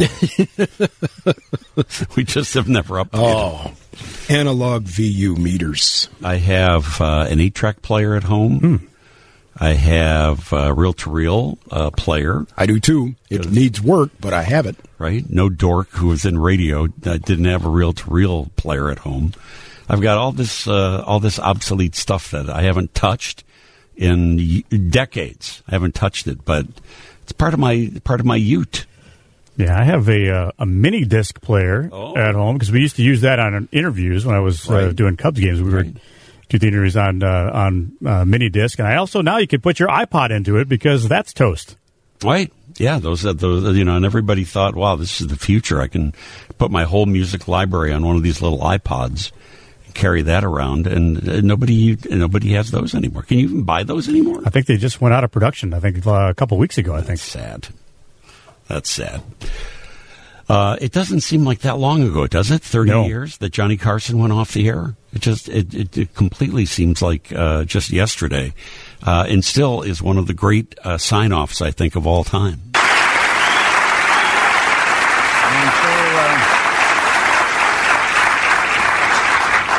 way. 1.75 1.83
we 2.15 2.23
just 2.23 2.53
have 2.55 2.67
never 2.69 2.95
updated. 2.95 3.09
Oh, 3.13 3.73
analog 4.33 4.83
VU 4.83 5.35
meters. 5.35 6.09
I 6.23 6.37
have 6.37 6.99
uh, 7.01 7.27
an 7.29 7.39
eight-track 7.39 7.81
player 7.81 8.15
at 8.15 8.23
home. 8.23 8.59
Hmm. 8.59 8.75
I 9.57 9.73
have 9.73 10.53
a 10.53 10.73
reel-to-reel 10.73 11.57
uh, 11.71 11.91
player. 11.91 12.45
I 12.57 12.65
do 12.65 12.79
too. 12.79 13.15
It 13.29 13.49
needs 13.51 13.81
work, 13.81 14.11
but 14.19 14.33
I 14.33 14.43
have 14.43 14.65
it. 14.65 14.75
right? 14.97 15.29
No 15.29 15.49
dork 15.49 15.89
who 15.91 16.07
was 16.07 16.25
in 16.25 16.37
radio 16.39 16.87
that 16.99 17.23
didn't 17.23 17.45
have 17.45 17.65
a 17.65 17.69
reel 17.69 17.93
to 17.93 18.09
reel 18.09 18.47
player 18.55 18.89
at 18.89 18.99
home. 18.99 19.33
I've 19.89 20.01
got 20.01 20.17
all 20.17 20.31
this 20.31 20.67
uh, 20.67 21.03
all 21.05 21.19
this 21.19 21.39
obsolete 21.39 21.95
stuff 21.95 22.31
that 22.31 22.49
I 22.49 22.61
haven't 22.61 22.93
touched 22.93 23.43
in 23.97 24.61
decades. 24.89 25.63
I 25.67 25.71
haven't 25.71 25.95
touched 25.95 26.27
it, 26.27 26.45
but 26.45 26.65
it's 27.23 27.31
part 27.31 27.53
of 27.53 27.59
my 27.59 27.91
part 28.03 28.19
of 28.19 28.25
my 28.25 28.35
ute. 28.35 28.85
Yeah, 29.57 29.77
I 29.77 29.83
have 29.83 30.07
a 30.07 30.29
uh, 30.29 30.51
a 30.59 30.65
mini 30.65 31.03
disc 31.05 31.41
player 31.41 31.89
Oh. 31.91 32.15
at 32.15 32.35
home 32.35 32.55
because 32.55 32.71
we 32.71 32.79
used 32.81 32.95
to 32.97 33.03
use 33.03 33.21
that 33.21 33.39
on 33.39 33.67
interviews 33.71 34.25
when 34.25 34.35
I 34.35 34.39
was 34.39 34.69
uh, 34.69 34.91
doing 34.95 35.17
Cubs 35.17 35.39
games. 35.39 35.61
We 35.61 35.69
Right. 35.71 35.85
would 35.87 35.99
do 36.49 36.57
the 36.57 36.67
interviews 36.67 36.97
on 36.97 37.23
uh, 37.23 37.51
on 37.53 37.93
uh, 38.05 38.25
mini 38.25 38.49
disc, 38.49 38.79
and 38.79 38.87
I 38.87 38.97
also 38.97 39.21
now 39.21 39.37
you 39.37 39.47
can 39.47 39.61
put 39.61 39.79
your 39.79 39.89
iPod 39.89 40.31
into 40.31 40.57
it 40.57 40.67
because 40.67 41.07
that's 41.07 41.31
toast. 41.31 41.77
Right? 42.23 42.51
Yeah, 42.77 42.99
those 42.99 43.21
those 43.21 43.77
you 43.77 43.85
know, 43.85 43.95
and 43.95 44.05
everybody 44.05 44.43
thought, 44.43 44.75
"Wow, 44.75 44.95
this 44.95 45.21
is 45.21 45.27
the 45.27 45.35
future. 45.37 45.79
I 45.79 45.87
can 45.87 46.13
put 46.57 46.71
my 46.71 46.83
whole 46.83 47.05
music 47.05 47.47
library 47.47 47.93
on 47.93 48.05
one 48.05 48.15
of 48.15 48.23
these 48.23 48.41
little 48.41 48.59
iPods." 48.59 49.31
and 49.85 49.95
Carry 49.95 50.23
that 50.23 50.43
around, 50.43 50.87
and 50.87 51.27
uh, 51.27 51.41
nobody 51.41 51.97
nobody 52.09 52.53
has 52.53 52.71
those 52.71 52.95
anymore. 52.95 53.23
Can 53.23 53.37
you 53.39 53.45
even 53.45 53.63
buy 53.63 53.83
those 53.83 54.09
anymore? 54.09 54.41
I 54.45 54.49
think 54.49 54.65
they 54.65 54.77
just 54.77 55.01
went 55.01 55.13
out 55.13 55.23
of 55.23 55.31
production. 55.31 55.73
I 55.73 55.79
think 55.79 56.05
uh, 56.05 56.29
a 56.29 56.33
couple 56.33 56.57
weeks 56.57 56.77
ago. 56.77 56.95
I 56.95 57.01
think. 57.01 57.19
sad. 57.19 57.67
That's 58.67 58.89
sad. 58.89 59.21
Uh, 60.49 60.75
it 60.81 60.91
doesn't 60.91 61.21
seem 61.21 61.45
like 61.45 61.59
that 61.59 61.77
long 61.77 62.01
ago, 62.01 62.25
does 62.25 62.49
it? 62.49 62.63
Thirty 62.63 62.89
No. 62.89 63.05
years 63.05 63.37
that 63.37 63.51
Johnny 63.51 63.77
Carson 63.77 64.17
went 64.17 64.33
off 64.33 64.51
the 64.53 64.67
air. 64.67 64.95
It 65.13 65.21
just 65.21 65.47
it, 65.47 65.75
it, 65.75 65.95
it 65.95 66.15
completely 66.15 66.65
seems 66.65 67.03
like 67.03 67.31
uh, 67.31 67.65
just 67.65 67.91
yesterday, 67.91 68.55
uh, 69.03 69.27
and 69.29 69.45
still 69.45 69.83
is 69.83 70.01
one 70.01 70.17
of 70.17 70.25
the 70.25 70.33
great 70.33 70.73
uh, 70.83 70.97
sign-offs 70.97 71.61
I 71.61 71.69
think 71.69 71.95
of 71.95 72.07
all 72.07 72.23
time. 72.23 72.61
And 75.51 75.71
so, 75.71 75.89
uh, 76.17 76.39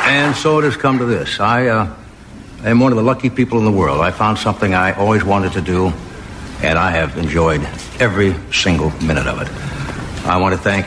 and 0.07 0.35
so 0.35 0.59
it 0.59 0.63
has 0.63 0.77
come 0.77 0.99
to 0.99 1.05
this. 1.05 1.39
I 1.41 1.67
uh, 1.67 1.93
am 2.63 2.79
one 2.79 2.93
of 2.93 2.97
the 2.97 3.03
lucky 3.03 3.29
people 3.29 3.57
in 3.59 3.65
the 3.65 3.71
world. 3.71 3.99
I 3.99 4.11
found 4.11 4.37
something 4.37 4.73
I 4.73 4.93
always 4.93 5.25
wanted 5.25 5.51
to 5.53 5.61
do, 5.61 5.91
and 6.63 6.79
I 6.79 6.91
have 6.91 7.17
enjoyed 7.17 7.61
every 7.99 8.35
single 8.53 8.91
minute 9.03 9.27
of 9.27 9.41
it. 9.41 9.49
I 10.25 10.37
want 10.37 10.53
to 10.53 10.61
thank 10.61 10.85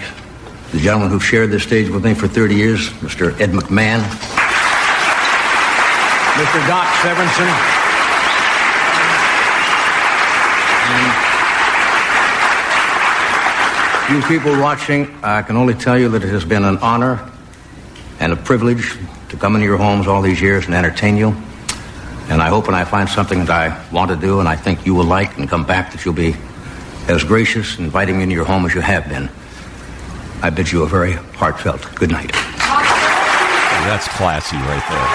the 0.70 0.78
gentleman 0.78 1.10
who 1.10 1.18
shared 1.18 1.50
this 1.50 1.64
stage 1.64 1.88
with 1.88 2.04
me 2.04 2.14
for 2.14 2.28
30 2.28 2.54
years, 2.54 2.90
Mr. 3.00 3.38
Ed 3.40 3.50
McMahon, 3.50 4.00
Mr. 6.34 6.68
Doc 6.68 6.86
Severinsen. 7.02 7.82
You 14.10 14.22
people 14.22 14.60
watching, 14.60 15.12
I 15.24 15.42
can 15.42 15.56
only 15.56 15.74
tell 15.74 15.98
you 15.98 16.08
that 16.10 16.22
it 16.22 16.28
has 16.28 16.44
been 16.44 16.62
an 16.62 16.76
honor 16.78 17.30
and 18.20 18.32
a 18.32 18.36
privilege 18.36 18.96
to 19.30 19.36
come 19.36 19.56
into 19.56 19.66
your 19.66 19.78
homes 19.78 20.06
all 20.06 20.22
these 20.22 20.40
years 20.40 20.66
and 20.66 20.74
entertain 20.74 21.16
you. 21.16 21.34
And 22.28 22.40
I 22.40 22.48
hope 22.48 22.66
when 22.66 22.74
I 22.74 22.84
find 22.84 23.08
something 23.08 23.46
that 23.46 23.50
I 23.50 23.90
want 23.92 24.10
to 24.10 24.16
do 24.16 24.40
and 24.40 24.48
I 24.48 24.56
think 24.56 24.86
you 24.86 24.94
will 24.94 25.04
like 25.04 25.38
and 25.38 25.48
come 25.48 25.64
back 25.64 25.92
that 25.92 26.04
you'll 26.04 26.14
be 26.14 26.36
as 27.08 27.24
gracious 27.24 27.78
in 27.78 27.84
inviting 27.84 28.16
me 28.16 28.22
into 28.24 28.34
your 28.34 28.44
home 28.44 28.64
as 28.66 28.74
you 28.74 28.80
have 28.80 29.08
been. 29.08 29.28
I 30.42 30.50
bid 30.50 30.70
you 30.70 30.82
a 30.82 30.86
very 30.88 31.12
heartfelt 31.12 31.94
good 31.94 32.10
night. 32.10 32.32
That's 33.84 34.08
classy 34.08 34.56
right 34.56 34.84
there. 34.88 35.08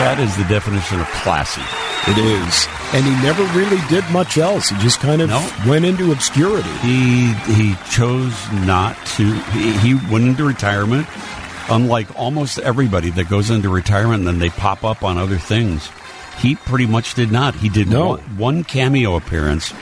That 0.00 0.18
is 0.20 0.36
the 0.36 0.44
definition 0.44 1.00
of 1.00 1.06
classy. 1.22 1.62
It 2.10 2.16
is, 2.16 2.66
and 2.94 3.04
he 3.04 3.10
never 3.22 3.42
really 3.58 3.80
did 3.88 4.08
much 4.10 4.38
else. 4.38 4.70
He 4.70 4.78
just 4.78 5.00
kind 5.00 5.20
of 5.20 5.28
No. 5.28 5.50
went 5.66 5.84
into 5.84 6.12
obscurity. 6.12 6.70
He 6.78 7.32
he 7.52 7.74
chose 7.90 8.32
not 8.52 8.96
to. 9.16 9.24
He, 9.52 9.72
he 9.78 9.94
went 10.10 10.24
into 10.24 10.44
retirement. 10.44 11.06
Unlike 11.70 12.18
almost 12.18 12.58
everybody 12.60 13.10
that 13.10 13.28
goes 13.28 13.50
into 13.50 13.68
retirement 13.68 14.20
and 14.20 14.26
then 14.26 14.38
they 14.38 14.48
pop 14.48 14.84
up 14.84 15.02
on 15.02 15.18
other 15.18 15.36
things, 15.36 15.90
he 16.38 16.54
pretty 16.54 16.86
much 16.86 17.12
did 17.12 17.30
not. 17.30 17.54
He 17.56 17.68
did 17.68 17.88
No. 17.88 18.06
one, 18.10 18.20
one 18.38 18.64
cameo 18.64 19.16
appearance 19.16 19.74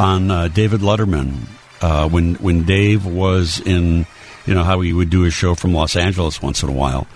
on 0.00 0.30
uh, 0.30 0.48
David 0.48 0.80
Letterman 0.80 1.46
uh, 1.82 2.08
when 2.08 2.34
when 2.36 2.64
Dave 2.64 3.06
was 3.06 3.60
in. 3.60 4.06
You 4.46 4.54
know 4.54 4.64
how 4.64 4.80
he 4.80 4.92
would 4.92 5.10
do 5.10 5.26
a 5.26 5.30
show 5.30 5.54
from 5.54 5.74
Los 5.74 5.94
Angeles 5.94 6.40
once 6.42 6.62
in 6.62 6.70
a 6.70 6.72
while. 6.72 7.06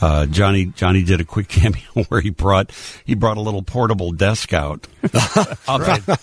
Uh, 0.00 0.24
Johnny 0.26 0.66
Johnny 0.66 1.02
did 1.02 1.20
a 1.20 1.24
quick 1.24 1.48
cameo 1.48 2.04
where 2.08 2.20
he 2.20 2.30
brought 2.30 2.70
he 3.04 3.14
brought 3.14 3.36
a 3.36 3.40
little 3.40 3.62
portable 3.62 4.12
desk 4.12 4.52
out 4.52 4.86
it, 5.02 6.20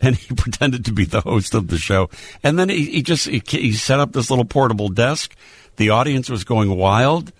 and 0.00 0.16
he 0.16 0.34
pretended 0.36 0.86
to 0.86 0.92
be 0.92 1.04
the 1.04 1.20
host 1.20 1.54
of 1.54 1.68
the 1.68 1.78
show. 1.78 2.08
And 2.42 2.58
then 2.58 2.70
he, 2.70 2.86
he 2.86 3.02
just 3.02 3.28
he, 3.28 3.42
he 3.46 3.72
set 3.72 4.00
up 4.00 4.12
this 4.12 4.30
little 4.30 4.46
portable 4.46 4.88
desk. 4.88 5.36
The 5.76 5.90
audience 5.90 6.30
was 6.30 6.42
going 6.44 6.74
wild. 6.76 7.30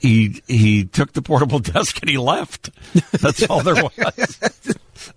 He 0.00 0.42
he 0.48 0.84
took 0.84 1.12
the 1.12 1.22
portable 1.22 1.60
desk 1.60 2.00
and 2.02 2.10
he 2.10 2.18
left. 2.18 2.70
That's 3.22 3.48
all 3.48 3.62
there 3.62 3.82
was. 3.82 4.38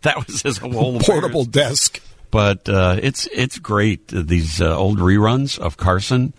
that 0.04 0.26
was 0.26 0.44
his 0.44 0.60
whole 0.60 1.00
Portable 1.00 1.42
appearance 1.42 1.48
desk. 1.48 2.02
But 2.32 2.68
uh, 2.70 2.98
it's 3.02 3.28
it's 3.34 3.60
great 3.60 4.14
uh, 4.14 4.22
these 4.24 4.62
uh, 4.62 4.78
old 4.78 5.00
reruns 5.00 5.58
of 5.58 5.78
Carson 5.78 6.34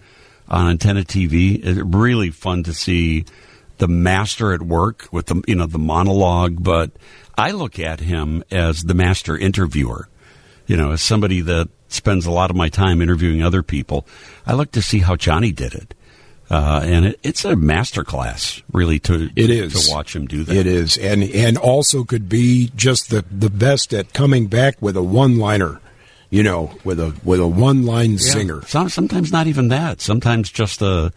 on 0.49 0.69
antenna 0.69 1.03
TV. 1.03 1.61
It's 1.63 1.81
really 1.81 2.31
fun 2.31 2.63
to 2.65 2.75
see 2.75 3.25
the 3.79 3.89
master 3.89 4.53
at 4.53 4.63
work 4.63 5.09
with 5.11 5.27
the 5.27 5.43
you 5.47 5.55
know 5.55 5.67
the 5.67 5.79
monologue. 5.79 6.63
But 6.63 6.93
I 7.37 7.51
look 7.51 7.79
at 7.79 8.01
him 8.01 8.45
as 8.51 8.85
the 8.85 8.95
master 8.95 9.37
interviewer. 9.37 10.09
You 10.67 10.77
know, 10.77 10.93
as 10.93 11.03
somebody 11.03 11.41
that 11.41 11.69
spends 11.89 12.27
a 12.27 12.31
lot 12.31 12.51
of 12.51 12.57
my 12.57 12.69
time 12.69 13.03
interviewing 13.03 13.43
other 13.43 13.63
people, 13.63 14.07
I 14.47 14.55
look 14.55 14.71
to 14.73 14.83
see 14.83 15.01
how 15.01 15.17
Johnny 15.17 15.51
did 15.51 15.75
it. 15.75 15.95
Uh, 16.51 16.81
and 16.83 17.05
it, 17.07 17.21
it's 17.23 17.45
a 17.45 17.55
master 17.55 18.03
class, 18.03 18.61
really, 18.73 18.99
to 18.99 19.31
It 19.37 19.71
to- 19.71 19.93
watch 19.93 20.17
him 20.17 20.27
do 20.27 20.43
that. 20.43 20.57
It 20.57 20.67
is, 20.67 20.99
and 20.99 21.23
and 21.23 21.57
also 21.57 22.03
could 22.03 22.29
be 22.29 22.73
just 22.75 23.11
the 23.11 23.25
the 23.31 23.51
best 23.51 23.95
at 23.95 24.13
coming 24.13 24.49
back 24.49 24.77
with 24.81 24.97
a 24.97 25.03
one 25.03 25.39
liner. 25.39 25.81
You 26.29 26.43
know, 26.45 26.73
with 26.85 26.99
a 27.01 27.15
with 27.25 27.41
a 27.41 27.47
one 27.47 27.85
line 27.87 28.19
singer. 28.19 28.63
Some, 28.67 28.89
sometimes 28.89 29.33
not 29.33 29.47
even 29.49 29.69
that. 29.69 30.01
Sometimes 30.01 30.51
just 30.51 30.81
a 30.83 31.13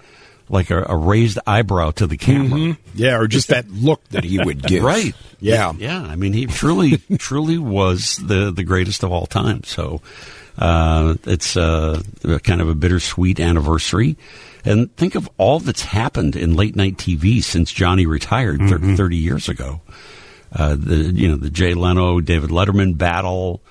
like 0.49 0.69
a, 0.69 0.85
a 0.89 0.95
raised 0.95 1.39
eyebrow 1.47 1.91
to 1.91 2.05
the 2.07 2.17
camera. 2.17 2.77
Yeah, 2.93 3.17
or 3.17 3.27
just 3.27 3.47
that 3.49 3.69
look 3.69 4.03
that 4.09 4.23
he 4.23 4.39
would 4.39 4.63
give. 4.67 4.83
Right. 4.83 5.13
Yeah. 5.39 5.73
Yeah. 5.77 6.01
I 6.01 6.15
mean, 6.15 6.33
he 6.33 6.45
truly, 6.47 6.97
truly 7.17 7.57
was 7.57 8.17
the 8.17 8.51
the 8.51 8.63
greatest 8.63 9.03
of 9.03 9.11
all 9.11 9.25
time. 9.25 9.63
So 9.63 10.01
uh, 10.57 11.15
it's 11.25 11.55
uh, 11.57 12.01
kind 12.43 12.61
of 12.61 12.69
a 12.69 12.75
bittersweet 12.75 13.39
anniversary. 13.39 14.17
And 14.65 14.95
think 14.95 15.15
of 15.15 15.29
all 15.37 15.59
that's 15.59 15.81
happened 15.83 16.35
in 16.35 16.55
late 16.55 16.75
night 16.75 16.97
TV 16.97 17.43
since 17.43 17.71
Johnny 17.71 18.05
retired 18.05 18.59
Mm-hmm. 18.61 18.95
30 18.95 19.17
years 19.17 19.49
ago. 19.49 19.81
Uh, 20.51 20.75
the 20.77 20.95
you 20.95 21.27
know 21.27 21.35
the 21.35 21.49
Jay 21.49 21.73
Leno 21.73 22.19
David 22.21 22.51
Letterman 22.51 22.95
battle, 22.97 23.61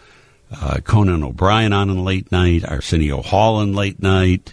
uh, 0.50 0.78
Conan 0.84 1.22
O'Brien 1.22 1.72
on 1.72 1.88
in 1.90 2.04
late 2.04 2.30
night, 2.32 2.64
Arsenio 2.64 3.22
Hall 3.22 3.60
in 3.60 3.72
late 3.72 4.02
night. 4.02 4.52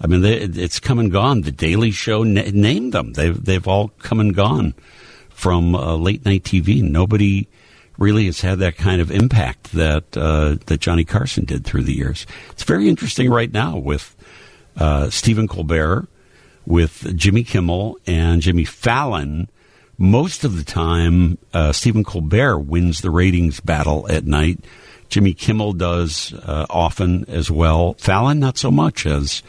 I 0.00 0.06
mean, 0.08 0.20
they, 0.22 0.38
it's 0.38 0.80
come 0.80 0.98
and 0.98 1.10
gone. 1.12 1.42
The 1.42 1.52
Daily 1.52 1.90
Show 1.92 2.22
na- 2.24 2.50
named 2.52 2.92
them. 2.92 3.12
They've 3.12 3.42
they've 3.44 3.66
all 3.66 3.88
come 4.00 4.18
and 4.20 4.34
gone 4.34 4.74
from 5.30 5.74
uh, 5.76 5.94
late 5.94 6.24
night 6.24 6.42
TV. 6.42 6.82
Nobody 6.82 7.48
really 7.96 8.26
has 8.26 8.40
had 8.40 8.58
that 8.58 8.76
kind 8.76 9.00
of 9.00 9.10
impact 9.12 9.72
that 9.72 10.16
uh, 10.16 10.56
that 10.66 10.80
Johnny 10.80 11.04
Carson 11.04 11.44
did 11.44 11.64
through 11.64 11.84
the 11.84 11.94
years. 11.94 12.26
It's 12.50 12.64
very 12.64 12.88
interesting 12.88 13.30
right 13.30 13.52
now 13.52 13.76
with 13.76 14.16
uh, 14.76 15.10
Stephen 15.10 15.48
Colbert, 15.48 16.08
with 16.68 17.16
Jimmy 17.16 17.44
Kimmel 17.44 17.98
and 18.06 18.42
Jimmy 18.42 18.64
Fallon. 18.64 19.48
Most 19.96 20.44
of 20.44 20.56
the 20.56 20.64
time, 20.64 21.38
uh, 21.52 21.72
Stephen 21.72 22.04
Colbert 22.04 22.58
wins 22.58 23.00
the 23.00 23.10
ratings 23.10 23.58
battle 23.58 24.06
at 24.08 24.24
night. 24.24 24.64
Jimmy 25.08 25.32
Kimmel 25.32 25.72
does 25.72 26.34
uh, 26.34 26.66
often 26.68 27.24
as 27.28 27.50
well. 27.50 27.94
Fallon 27.94 28.38
not 28.38 28.58
so 28.58 28.70
much 28.70 29.06
as 29.06 29.42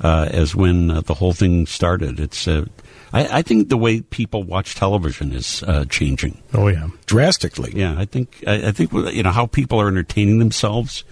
uh, 0.00 0.28
as 0.30 0.54
when 0.54 0.90
uh, 0.90 1.00
the 1.02 1.14
whole 1.14 1.32
thing 1.32 1.66
started. 1.66 2.20
It's 2.20 2.46
uh, 2.46 2.64
I, 3.12 3.38
I 3.38 3.42
think 3.42 3.68
the 3.68 3.76
way 3.76 4.00
people 4.00 4.44
watch 4.44 4.76
television 4.76 5.32
is 5.32 5.62
uh, 5.64 5.84
changing. 5.86 6.40
Oh 6.54 6.68
yeah. 6.68 6.88
Drastically. 7.06 7.72
Yeah, 7.74 7.96
I 7.98 8.04
think 8.04 8.42
I, 8.46 8.68
I 8.68 8.72
think 8.72 8.92
you 8.92 9.22
know 9.22 9.32
how 9.32 9.46
people 9.46 9.80
are 9.80 9.88
entertaining 9.88 10.38
themselves. 10.38 11.04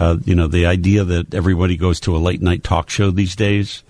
Uh, 0.00 0.16
you 0.24 0.34
know, 0.34 0.46
the 0.46 0.64
idea 0.64 1.04
that 1.04 1.34
everybody 1.34 1.76
goes 1.76 2.00
to 2.00 2.16
a 2.16 2.18
late 2.18 2.40
night 2.40 2.64
talk 2.64 2.88
show 2.88 3.10
these 3.10 3.36
days 3.36 3.82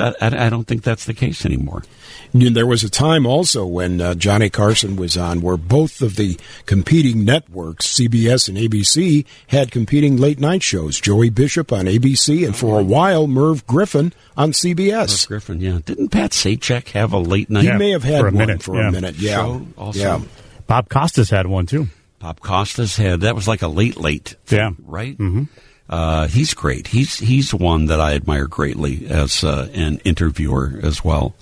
I, 0.00 0.14
I 0.20 0.48
don't 0.48 0.64
think 0.64 0.82
that's 0.82 1.04
the 1.04 1.14
case 1.14 1.46
anymore. 1.46 1.84
There 2.32 2.66
was 2.66 2.82
a 2.82 2.90
time 2.90 3.26
also 3.26 3.64
when 3.64 4.00
uh, 4.00 4.14
Johnny 4.14 4.50
Carson 4.50 4.96
was 4.96 5.16
on 5.16 5.40
where 5.40 5.56
both 5.56 6.02
of 6.02 6.16
the 6.16 6.38
competing 6.66 7.24
networks, 7.24 7.86
CBS 7.86 8.48
and 8.48 8.58
ABC, 8.58 9.24
had 9.48 9.70
competing 9.70 10.16
late 10.16 10.40
night 10.40 10.62
shows. 10.62 11.00
Joey 11.00 11.30
Bishop 11.30 11.72
on 11.72 11.84
ABC, 11.84 12.44
and 12.44 12.56
for 12.56 12.80
a 12.80 12.82
while, 12.82 13.28
Merv 13.28 13.66
Griffin 13.66 14.12
on 14.36 14.50
CBS. 14.50 15.08
Merv 15.10 15.28
Griffin, 15.28 15.60
yeah. 15.60 15.78
Didn't 15.84 16.08
Pat 16.08 16.32
Sajak 16.32 16.88
have 16.88 17.12
a 17.12 17.18
late 17.18 17.50
night? 17.50 17.64
He 17.64 17.72
may 17.72 17.90
have 17.90 18.02
had 18.02 18.20
for 18.20 18.24
one 18.26 18.36
minute, 18.36 18.62
for 18.62 18.76
yeah. 18.76 18.88
a 18.88 18.92
minute. 18.92 19.14
Yeah, 19.16 19.36
Show 19.36 19.66
also? 19.78 20.00
yeah. 20.00 20.20
Bob 20.66 20.88
Costas 20.88 21.30
had 21.30 21.46
one 21.46 21.66
too. 21.66 21.88
Bob 22.24 22.40
Costas 22.40 22.96
had 22.96 23.20
that 23.20 23.34
was 23.34 23.46
like 23.46 23.60
a 23.60 23.68
late 23.68 23.98
late, 23.98 24.36
thing, 24.46 24.58
Yeah. 24.58 24.70
right. 24.86 25.18
Mm-hmm. 25.18 25.42
Uh, 25.90 26.26
he's 26.28 26.54
great. 26.54 26.86
He's 26.86 27.18
he's 27.18 27.52
one 27.52 27.84
that 27.86 28.00
I 28.00 28.14
admire 28.14 28.46
greatly 28.46 29.06
as 29.08 29.44
uh, 29.44 29.68
an 29.74 29.98
interviewer 30.06 30.80
as 30.82 31.04
well. 31.04 31.34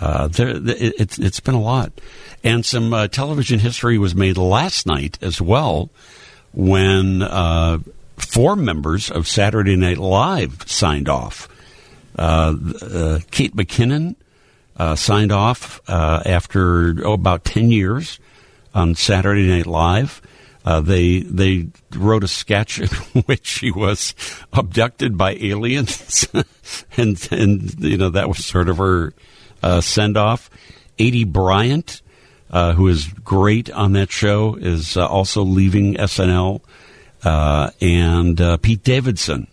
Uh, 0.00 0.26
there, 0.26 0.48
it, 0.48 0.94
it's 0.98 1.16
it's 1.20 1.38
been 1.38 1.54
a 1.54 1.60
lot, 1.60 1.92
and 2.42 2.66
some 2.66 2.92
uh, 2.92 3.06
television 3.06 3.60
history 3.60 3.98
was 3.98 4.12
made 4.16 4.36
last 4.36 4.84
night 4.84 5.16
as 5.22 5.40
well 5.40 5.90
when 6.52 7.22
uh, 7.22 7.78
four 8.16 8.56
members 8.56 9.12
of 9.12 9.28
Saturday 9.28 9.76
Night 9.76 9.98
Live 9.98 10.64
signed 10.68 11.08
off. 11.08 11.48
Uh, 12.18 12.56
uh, 12.82 13.18
Kate 13.30 13.54
McKinnon 13.54 14.16
uh, 14.76 14.96
signed 14.96 15.30
off 15.30 15.80
uh, 15.86 16.20
after 16.26 16.96
oh, 17.06 17.12
about 17.12 17.44
ten 17.44 17.70
years 17.70 18.18
on 18.74 18.94
Saturday 18.94 19.48
Night 19.48 19.66
Live. 19.66 20.20
Uh, 20.64 20.80
they 20.80 21.20
they 21.20 21.68
wrote 21.96 22.22
a 22.22 22.28
sketch 22.28 22.80
in 23.14 23.22
which 23.22 23.46
she 23.46 23.70
was 23.70 24.14
abducted 24.52 25.16
by 25.16 25.34
aliens, 25.34 26.26
and 26.96 27.28
and 27.30 27.82
you 27.82 27.96
know 27.96 28.10
that 28.10 28.28
was 28.28 28.44
sort 28.44 28.68
of 28.68 28.76
her 28.78 29.14
uh, 29.62 29.80
send 29.80 30.16
off. 30.16 30.50
Aidy 30.98 31.26
Bryant, 31.26 32.02
uh, 32.50 32.74
who 32.74 32.88
is 32.88 33.06
great 33.24 33.70
on 33.70 33.92
that 33.92 34.10
show, 34.10 34.54
is 34.56 34.98
uh, 34.98 35.06
also 35.06 35.42
leaving 35.42 35.94
SNL, 35.94 36.60
uh, 37.24 37.70
and 37.80 38.38
uh, 38.38 38.56
Pete 38.58 38.84
Davidson 38.84 39.46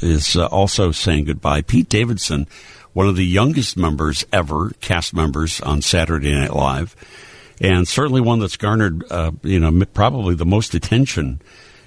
is 0.00 0.36
also 0.36 0.90
saying 0.90 1.26
goodbye. 1.26 1.60
Pete 1.60 1.90
Davidson, 1.90 2.46
one 2.94 3.08
of 3.08 3.16
the 3.16 3.26
youngest 3.26 3.76
members 3.76 4.24
ever, 4.32 4.72
cast 4.80 5.12
members 5.12 5.60
on 5.60 5.82
Saturday 5.82 6.32
Night 6.34 6.54
Live, 6.54 6.96
and 7.60 7.86
certainly 7.86 8.20
one 8.20 8.38
that's 8.38 8.56
garnered, 8.56 9.04
uh, 9.10 9.32
you 9.42 9.58
know, 9.58 9.84
probably 9.92 10.34
the 10.34 10.46
most 10.46 10.74
attention 10.74 11.40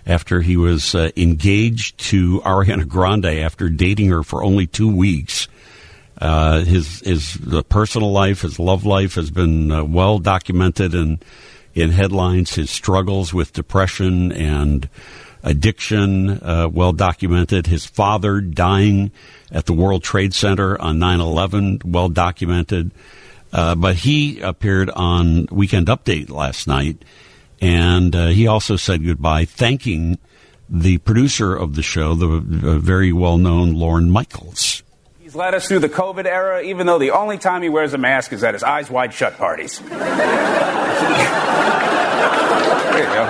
after 0.05 0.41
he 0.41 0.57
was 0.57 0.95
uh, 0.95 1.11
engaged 1.15 1.97
to 1.99 2.41
Ariana 2.41 2.88
Grande 2.88 3.26
after 3.26 3.69
dating 3.69 4.09
her 4.09 4.24
for 4.24 4.43
only 4.43 4.67
two 4.67 4.93
weeks. 4.93 5.47
Uh, 6.17 6.61
his 6.61 6.99
his 6.99 7.34
the 7.36 7.63
personal 7.63 8.11
life, 8.11 8.41
his 8.41 8.59
love 8.59 8.86
life 8.86 9.15
has 9.15 9.32
been 9.32 9.72
uh, 9.72 9.84
well 9.84 10.19
documented 10.19 10.93
in 10.93 11.19
in 11.74 11.89
headlines. 11.91 12.55
His 12.55 12.69
struggles 12.69 13.34
with 13.34 13.53
depression 13.53 14.32
and 14.32 14.88
addiction, 15.43 16.30
uh, 16.30 16.69
well 16.72 16.93
documented. 16.93 17.67
His 17.67 17.86
father 17.86 18.39
dying 18.39 19.11
at 19.51 19.65
the 19.65 19.74
World 19.74 20.03
Trade 20.03 20.34
Center 20.34 20.80
on 20.80 20.99
9/11, 20.99 21.86
well 21.86 22.09
documented. 22.09 22.91
Uh, 23.54 23.76
but 23.76 23.95
he 23.97 24.39
appeared 24.39 24.89
on 24.89 25.47
Weekend 25.52 25.88
Update 25.88 26.30
last 26.30 26.68
night, 26.68 27.04
and 27.60 28.16
uh, 28.16 28.28
he 28.28 28.47
also 28.47 28.76
said 28.78 29.04
goodbye, 29.04 29.45
thanking 29.45 30.18
the 30.70 30.97
producer 30.99 31.54
of 31.56 31.76
the 31.76 31.82
show, 31.84 32.14
the 32.16 32.28
uh, 32.28 32.80
very 32.80 33.12
well 33.12 33.38
known 33.38 33.74
Lorne 33.74 34.10
Michaels. 34.10 34.84
He's 35.20 35.36
led 35.36 35.54
us 35.54 35.68
through 35.68 35.80
the 35.80 35.89
COVID 35.89 36.26
era, 36.26 36.62
even 36.62 36.88
though 36.88 36.97
the 36.99 37.12
only 37.12 37.38
time 37.38 37.62
he 37.62 37.70
wears 37.70 37.93
a 37.93 37.97
mask 37.97 38.32
is 38.34 38.43
at 38.43 38.54
his 38.54 38.64
eyes 38.64 38.89
wide 38.89 39.14
shut 39.14 39.38
parties. 39.38 39.80
there 39.80 39.97
you 42.99 43.06
go. 43.06 43.26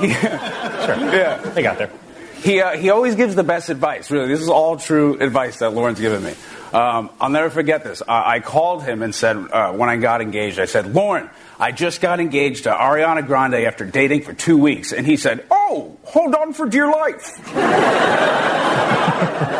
He- 0.00 0.52
Yeah. 0.86 1.38
They 1.38 1.62
got 1.62 1.78
there. 1.78 1.90
He, 2.36 2.60
uh, 2.60 2.76
he 2.76 2.90
always 2.90 3.16
gives 3.16 3.34
the 3.34 3.42
best 3.42 3.70
advice, 3.70 4.08
really. 4.10 4.28
This 4.28 4.40
is 4.40 4.48
all 4.48 4.76
true 4.76 5.18
advice 5.18 5.58
that 5.58 5.70
Lorne's 5.74 5.98
given 5.98 6.22
me. 6.22 6.34
Um, 6.76 7.08
I'll 7.18 7.30
never 7.30 7.48
forget 7.48 7.84
this. 7.84 8.02
I, 8.06 8.34
I 8.34 8.40
called 8.40 8.82
him 8.82 9.00
and 9.02 9.14
said, 9.14 9.38
uh, 9.38 9.72
when 9.72 9.88
I 9.88 9.96
got 9.96 10.20
engaged, 10.20 10.58
I 10.58 10.66
said, 10.66 10.94
Lorne, 10.94 11.30
I 11.58 11.72
just 11.72 12.02
got 12.02 12.20
engaged 12.20 12.64
to 12.64 12.70
Ariana 12.70 13.26
Grande 13.26 13.54
after 13.54 13.86
dating 13.86 14.24
for 14.24 14.34
two 14.34 14.58
weeks. 14.58 14.92
And 14.92 15.06
he 15.06 15.16
said, 15.16 15.46
Oh, 15.50 15.96
hold 16.02 16.34
on 16.34 16.52
for 16.52 16.68
dear 16.68 16.90
life. 16.90 17.40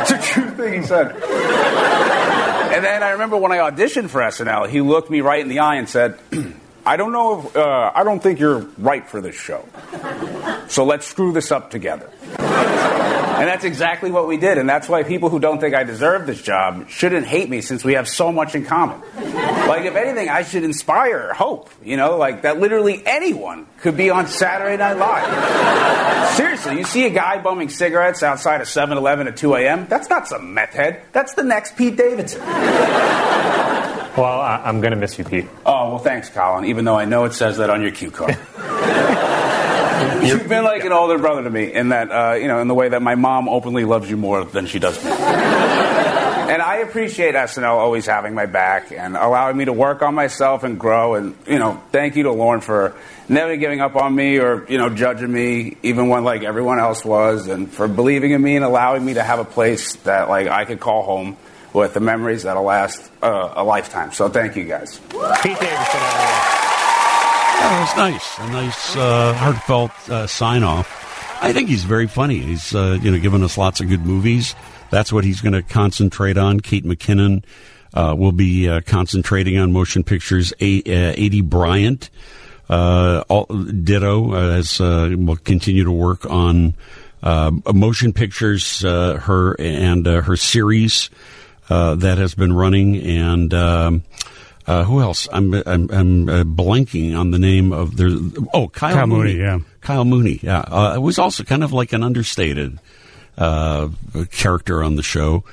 it's 0.02 0.10
a 0.10 0.20
true 0.20 0.50
thing 0.50 0.82
he 0.82 0.86
said. 0.86 1.12
And 1.12 2.84
then 2.84 3.02
I 3.02 3.12
remember 3.12 3.38
when 3.38 3.50
I 3.50 3.70
auditioned 3.70 4.10
for 4.10 4.20
SNL, 4.20 4.68
he 4.68 4.82
looked 4.82 5.08
me 5.08 5.22
right 5.22 5.40
in 5.40 5.48
the 5.48 5.60
eye 5.60 5.76
and 5.76 5.88
said, 5.88 6.18
I 6.86 6.96
don't 6.96 7.10
know 7.10 7.40
if, 7.40 7.56
uh, 7.56 7.90
I 7.94 8.04
don't 8.04 8.22
think 8.22 8.38
you're 8.38 8.60
right 8.78 9.06
for 9.06 9.20
this 9.20 9.34
show. 9.34 9.64
So 10.68 10.84
let's 10.84 11.04
screw 11.04 11.32
this 11.32 11.50
up 11.50 11.70
together. 11.70 12.08
And 12.38 13.48
that's 13.48 13.64
exactly 13.64 14.10
what 14.10 14.26
we 14.28 14.36
did. 14.38 14.56
And 14.56 14.68
that's 14.68 14.88
why 14.88 15.02
people 15.02 15.28
who 15.28 15.38
don't 15.40 15.60
think 15.60 15.74
I 15.74 15.82
deserve 15.82 16.26
this 16.26 16.40
job 16.40 16.88
shouldn't 16.88 17.26
hate 17.26 17.50
me 17.50 17.60
since 17.60 17.84
we 17.84 17.94
have 17.94 18.08
so 18.08 18.32
much 18.32 18.54
in 18.54 18.64
common. 18.64 19.02
Like, 19.16 19.84
if 19.84 19.94
anything, 19.96 20.28
I 20.28 20.42
should 20.42 20.62
inspire 20.64 21.34
hope, 21.34 21.70
you 21.84 21.96
know, 21.96 22.16
like 22.16 22.42
that 22.42 22.60
literally 22.60 23.02
anyone 23.04 23.66
could 23.80 23.96
be 23.96 24.08
on 24.08 24.28
Saturday 24.28 24.76
Night 24.76 24.96
Live. 24.96 26.36
Seriously, 26.36 26.78
you 26.78 26.84
see 26.84 27.04
a 27.04 27.10
guy 27.10 27.38
bumming 27.42 27.68
cigarettes 27.68 28.22
outside 28.22 28.60
of 28.60 28.68
7 28.68 28.96
Eleven 28.96 29.26
at 29.26 29.36
2 29.36 29.56
a.m., 29.56 29.86
that's 29.88 30.08
not 30.08 30.28
some 30.28 30.54
meth 30.54 30.72
head. 30.72 31.02
That's 31.12 31.34
the 31.34 31.42
next 31.42 31.76
Pete 31.76 31.96
Davidson. 31.96 32.40
Well, 34.16 34.40
I, 34.40 34.62
I'm 34.64 34.80
going 34.80 34.92
to 34.92 34.96
miss 34.96 35.18
you, 35.18 35.24
Pete. 35.24 35.46
Oh, 35.66 35.90
well, 35.90 35.98
thanks, 35.98 36.30
Colin, 36.30 36.64
even 36.64 36.86
though 36.86 36.96
I 36.96 37.04
know 37.04 37.24
it 37.24 37.34
says 37.34 37.58
that 37.58 37.68
on 37.68 37.82
your 37.82 37.90
cue 37.90 38.10
card. 38.10 38.30
You've 40.24 40.48
been 40.48 40.64
like 40.64 40.84
an 40.84 40.92
older 40.92 41.18
brother 41.18 41.42
to 41.44 41.50
me 41.50 41.72
in 41.72 41.90
that, 41.90 42.10
uh, 42.10 42.34
you 42.34 42.48
know, 42.48 42.60
in 42.60 42.68
the 42.68 42.74
way 42.74 42.88
that 42.88 43.02
my 43.02 43.14
mom 43.14 43.48
openly 43.48 43.84
loves 43.84 44.08
you 44.08 44.16
more 44.16 44.44
than 44.44 44.66
she 44.66 44.78
does 44.78 45.02
me. 45.04 45.10
and 46.46 46.62
I 46.62 46.76
appreciate 46.76 47.34
SNL 47.34 47.64
always 47.64 48.06
having 48.06 48.34
my 48.34 48.46
back 48.46 48.90
and 48.90 49.16
allowing 49.16 49.56
me 49.56 49.66
to 49.66 49.72
work 49.72 50.00
on 50.00 50.14
myself 50.14 50.64
and 50.64 50.80
grow. 50.80 51.14
And, 51.14 51.36
you 51.46 51.58
know, 51.58 51.82
thank 51.92 52.16
you 52.16 52.22
to 52.24 52.32
Lorne 52.32 52.62
for 52.62 52.94
never 53.28 53.56
giving 53.56 53.80
up 53.80 53.96
on 53.96 54.14
me 54.14 54.38
or, 54.38 54.66
you 54.70 54.78
know, 54.78 54.88
judging 54.88 55.30
me, 55.30 55.76
even 55.82 56.08
when, 56.08 56.24
like, 56.24 56.42
everyone 56.42 56.78
else 56.78 57.04
was, 57.04 57.48
and 57.48 57.70
for 57.70 57.86
believing 57.86 58.30
in 58.30 58.40
me 58.40 58.56
and 58.56 58.64
allowing 58.64 59.04
me 59.04 59.14
to 59.14 59.22
have 59.22 59.40
a 59.40 59.44
place 59.44 59.96
that, 59.96 60.30
like, 60.30 60.46
I 60.48 60.64
could 60.64 60.80
call 60.80 61.02
home 61.02 61.36
with 61.76 61.92
the 61.92 62.00
memories 62.00 62.44
that'll 62.44 62.64
last 62.64 63.10
uh, 63.22 63.52
a 63.54 63.62
lifetime. 63.62 64.10
So 64.10 64.30
thank 64.30 64.56
you 64.56 64.64
guys. 64.64 64.98
Pete 64.98 65.60
Davidson, 65.60 66.00
everyone. 66.00 66.56
That 67.58 67.78
was 67.80 67.96
nice. 67.96 68.38
A 68.38 68.50
nice, 68.50 68.96
uh, 68.96 69.34
heartfelt 69.34 69.90
uh, 70.08 70.26
sign 70.26 70.62
off. 70.62 71.04
I 71.42 71.52
think 71.52 71.68
he's 71.68 71.84
very 71.84 72.06
funny. 72.06 72.38
He's, 72.38 72.74
uh, 72.74 72.98
you 73.02 73.10
know, 73.10 73.18
given 73.18 73.42
us 73.42 73.58
lots 73.58 73.80
of 73.80 73.88
good 73.88 74.06
movies. 74.06 74.54
That's 74.90 75.12
what 75.12 75.24
he's 75.24 75.42
going 75.42 75.52
to 75.52 75.62
concentrate 75.62 76.38
on. 76.38 76.60
Kate 76.60 76.84
McKinnon 76.84 77.44
uh, 77.92 78.14
will 78.16 78.32
be 78.32 78.68
uh, 78.68 78.80
concentrating 78.86 79.58
on 79.58 79.72
motion 79.72 80.02
pictures. 80.02 80.54
A- 80.60 80.80
uh, 80.80 81.14
Aidy 81.14 81.42
Bryant, 81.44 82.08
uh, 82.70 83.22
all, 83.28 83.44
ditto, 83.46 84.32
uh, 84.32 84.56
as 84.56 84.80
uh, 84.80 85.14
will 85.16 85.36
continue 85.36 85.84
to 85.84 85.92
work 85.92 86.24
on 86.24 86.74
uh, 87.22 87.50
motion 87.74 88.14
pictures. 88.14 88.82
Uh, 88.84 89.18
her 89.18 89.60
and 89.60 90.06
uh, 90.06 90.22
her 90.22 90.36
series 90.36 91.10
that 91.68 92.18
has 92.18 92.34
been 92.34 92.52
running, 92.52 92.96
and. 92.96 93.52
Um, 93.54 94.02
uh, 94.68 94.82
who 94.82 95.00
else? 95.00 95.28
I'm 95.32 95.54
I'm, 95.54 95.88
I'm 95.92 96.28
uh, 96.28 96.42
blanking 96.42 97.16
on 97.16 97.30
the 97.30 97.38
name 97.38 97.72
of 97.72 97.96
their. 97.96 98.08
Oh, 98.52 98.66
Kyle, 98.66 98.94
Kyle 98.94 99.06
Mooney. 99.06 99.34
Mooney, 99.34 99.38
yeah. 99.38 99.58
Kyle 99.80 100.04
Mooney. 100.04 100.40
Yeah, 100.42 100.58
uh, 100.58 100.94
it 100.96 100.98
was 100.98 101.20
also 101.20 101.44
kind 101.44 101.62
of 101.62 101.72
like 101.72 101.92
an 101.92 102.02
understated 102.02 102.80
uh, 103.38 103.90
character 104.32 104.82
on 104.82 104.96
the 104.96 105.04
show. 105.04 105.44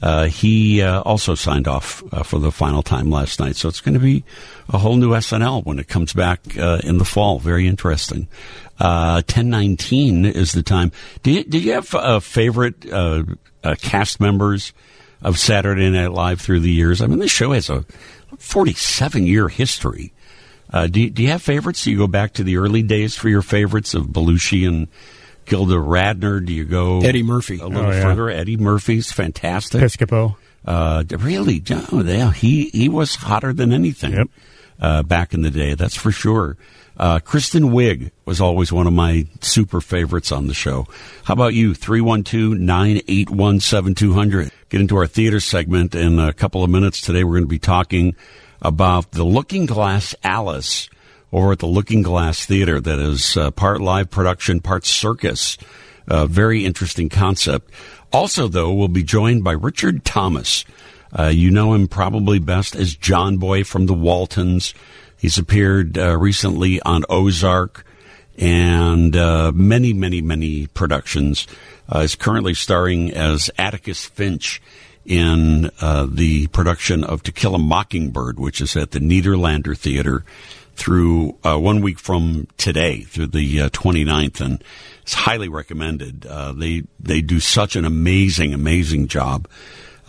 Uh, 0.00 0.24
he 0.24 0.82
uh, 0.82 1.00
also 1.02 1.34
signed 1.34 1.68
off 1.68 2.02
uh, 2.12 2.24
for 2.24 2.40
the 2.40 2.50
final 2.50 2.82
time 2.82 3.08
last 3.08 3.38
night, 3.38 3.54
so 3.54 3.68
it's 3.68 3.80
going 3.80 3.94
to 3.94 4.00
be 4.00 4.24
a 4.68 4.78
whole 4.78 4.96
new 4.96 5.10
SNL 5.10 5.64
when 5.64 5.78
it 5.78 5.86
comes 5.86 6.12
back 6.12 6.40
uh, 6.58 6.80
in 6.82 6.98
the 6.98 7.04
fall. 7.04 7.38
Very 7.38 7.68
interesting. 7.68 8.26
Uh, 8.80 9.22
Ten 9.26 9.48
nineteen 9.48 10.24
is 10.24 10.52
the 10.52 10.62
time. 10.62 10.90
Did 11.22 11.34
you, 11.34 11.44
did 11.44 11.64
you 11.64 11.72
have 11.74 11.94
uh, 11.94 12.18
favorite 12.18 12.90
uh, 12.90 13.22
uh, 13.62 13.76
cast 13.80 14.18
members 14.18 14.72
of 15.22 15.38
Saturday 15.38 15.88
Night 15.90 16.12
Live 16.12 16.40
through 16.40 16.60
the 16.60 16.70
years? 16.70 17.00
I 17.02 17.06
mean, 17.06 17.18
this 17.18 17.30
show 17.30 17.52
has 17.52 17.70
a 17.70 17.84
47 18.38 19.26
year 19.26 19.48
history. 19.48 20.12
Uh, 20.70 20.86
do, 20.86 21.00
you, 21.02 21.10
do 21.10 21.22
you 21.22 21.28
have 21.28 21.42
favorites? 21.42 21.84
Do 21.84 21.90
you 21.90 21.98
go 21.98 22.06
back 22.06 22.32
to 22.34 22.44
the 22.44 22.56
early 22.56 22.82
days 22.82 23.14
for 23.14 23.28
your 23.28 23.42
favorites 23.42 23.94
of 23.94 24.06
Belushi 24.06 24.66
and 24.66 24.88
Gilda 25.44 25.74
Radner? 25.74 26.44
Do 26.44 26.52
you 26.52 26.64
go 26.64 27.00
Eddie 27.00 27.22
Murphy. 27.22 27.58
a 27.58 27.66
little 27.66 27.86
Oh, 27.86 27.90
yeah. 27.90 28.02
further? 28.02 28.30
Eddie 28.30 28.56
Murphy's 28.56 29.12
fantastic. 29.12 29.82
Piscopo. 29.82 30.36
Uh, 30.64 31.02
really, 31.18 31.62
yeah, 31.66 32.32
he 32.32 32.68
he 32.70 32.88
was 32.88 33.16
hotter 33.16 33.52
than 33.52 33.72
anything. 33.72 34.12
Yep. 34.12 34.28
uh, 34.80 35.02
back 35.02 35.34
in 35.34 35.42
the 35.42 35.50
day. 35.50 35.74
That's 35.74 35.96
for 35.96 36.12
sure. 36.12 36.56
Uh, 37.02 37.18
Kristen 37.18 37.70
Wiig 37.70 38.12
was 38.26 38.40
always 38.40 38.72
one 38.72 38.86
of 38.86 38.92
my 38.92 39.26
super 39.40 39.80
favorites 39.80 40.30
on 40.30 40.46
the 40.46 40.54
show. 40.54 40.86
How 41.24 41.34
about 41.34 41.52
you? 41.52 41.72
312-981-7200. 41.72 44.52
Get 44.68 44.80
into 44.80 44.96
our 44.96 45.08
theater 45.08 45.40
segment 45.40 45.96
in 45.96 46.20
a 46.20 46.32
couple 46.32 46.62
of 46.62 46.70
minutes. 46.70 47.00
Today 47.00 47.24
we're 47.24 47.32
going 47.32 47.42
to 47.42 47.48
be 47.48 47.58
talking 47.58 48.14
about 48.60 49.10
the 49.10 49.24
Looking 49.24 49.66
Glass 49.66 50.14
Alice 50.22 50.88
over 51.32 51.50
at 51.50 51.58
the 51.58 51.66
Looking 51.66 52.02
Glass 52.02 52.46
Theater 52.46 52.78
that 52.78 53.00
is 53.00 53.36
uh, 53.36 53.50
part 53.50 53.80
live 53.80 54.08
production, 54.08 54.60
part 54.60 54.86
circus. 54.86 55.58
Uh, 56.06 56.26
very 56.26 56.64
interesting 56.64 57.08
concept. 57.08 57.72
Also, 58.12 58.46
though, 58.46 58.72
we'll 58.72 58.86
be 58.86 59.02
joined 59.02 59.42
by 59.42 59.50
Richard 59.50 60.04
Thomas. 60.04 60.64
Uh, 61.18 61.24
you 61.24 61.50
know 61.50 61.74
him 61.74 61.88
probably 61.88 62.38
best 62.38 62.76
as 62.76 62.94
John 62.94 63.38
Boy 63.38 63.64
from 63.64 63.86
the 63.86 63.92
Waltons. 63.92 64.72
He's 65.22 65.38
appeared 65.38 65.96
uh, 65.96 66.18
recently 66.18 66.82
on 66.82 67.04
Ozark 67.08 67.86
and 68.36 69.14
uh, 69.14 69.52
many, 69.54 69.92
many, 69.92 70.20
many 70.20 70.66
productions. 70.66 71.46
Uh, 71.88 72.00
is 72.00 72.16
currently 72.16 72.54
starring 72.54 73.12
as 73.12 73.48
Atticus 73.56 74.04
Finch 74.04 74.60
in 75.06 75.70
uh, 75.80 76.08
the 76.10 76.48
production 76.48 77.04
of 77.04 77.22
To 77.22 77.30
Kill 77.30 77.54
a 77.54 77.58
Mockingbird, 77.60 78.40
which 78.40 78.60
is 78.60 78.74
at 78.74 78.90
the 78.90 78.98
Nederlander 78.98 79.78
Theater 79.78 80.24
through 80.74 81.36
uh, 81.44 81.56
one 81.56 81.82
week 81.82 82.00
from 82.00 82.48
today, 82.56 83.02
through 83.02 83.28
the 83.28 83.58
29th, 83.70 84.40
and 84.40 84.64
it's 85.02 85.14
highly 85.14 85.48
recommended. 85.48 86.22
they 86.56 86.82
they 86.98 87.20
do 87.20 87.38
such 87.38 87.76
an 87.76 87.84
amazing, 87.84 88.54
amazing 88.54 89.06
job 89.06 89.46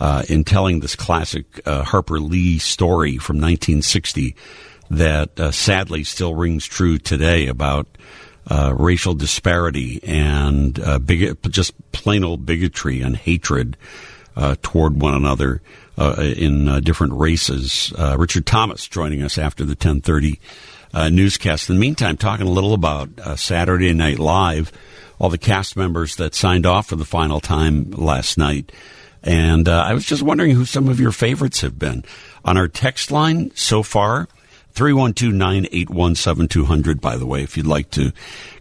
uh, 0.00 0.24
in 0.28 0.42
telling 0.42 0.80
this 0.80 0.96
classic 0.96 1.44
uh, 1.66 1.84
Harper 1.84 2.18
Lee 2.18 2.58
story 2.58 3.16
from 3.16 3.36
1960 3.36 4.34
that 4.90 5.38
uh, 5.38 5.50
sadly 5.50 6.04
still 6.04 6.34
rings 6.34 6.66
true 6.66 6.98
today 6.98 7.46
about 7.46 7.86
uh, 8.46 8.74
racial 8.76 9.14
disparity 9.14 10.00
and 10.02 10.78
uh, 10.80 10.98
bigot, 10.98 11.40
just 11.50 11.72
plain 11.92 12.24
old 12.24 12.44
bigotry 12.44 13.00
and 13.00 13.16
hatred 13.16 13.76
uh, 14.36 14.56
toward 14.62 15.00
one 15.00 15.14
another 15.14 15.62
in 15.96 16.80
different 16.82 17.12
races. 17.12 17.92
Richard 18.16 18.46
Thomas 18.46 18.88
joining 18.88 19.22
us 19.22 19.38
after 19.38 19.64
the 19.64 19.70
1030 19.70 20.40
newscast. 21.10 21.70
In 21.70 21.76
the 21.76 21.80
meantime, 21.80 22.16
talking 22.16 22.48
a 22.48 22.50
little 22.50 22.74
about 22.74 23.08
Saturday 23.38 23.92
Night 23.92 24.18
Live, 24.18 24.72
all 25.20 25.30
the 25.30 25.38
cast 25.38 25.76
members 25.76 26.16
that 26.16 26.34
signed 26.34 26.66
off 26.66 26.88
for 26.88 26.96
the 26.96 27.04
final 27.04 27.40
time 27.40 27.92
last 27.92 28.36
night. 28.36 28.72
And 29.24 29.68
uh, 29.68 29.82
I 29.86 29.94
was 29.94 30.04
just 30.04 30.22
wondering 30.22 30.50
who 30.50 30.66
some 30.66 30.88
of 30.88 31.00
your 31.00 31.12
favorites 31.12 31.62
have 31.62 31.78
been. 31.78 32.04
On 32.44 32.58
our 32.58 32.68
text 32.68 33.10
line 33.10 33.50
so 33.54 33.82
far, 33.82 34.28
312-981-7200, 34.74 37.00
by 37.00 37.16
the 37.16 37.26
way, 37.26 37.42
if 37.42 37.56
you'd 37.56 37.66
like 37.66 37.90
to 37.92 38.12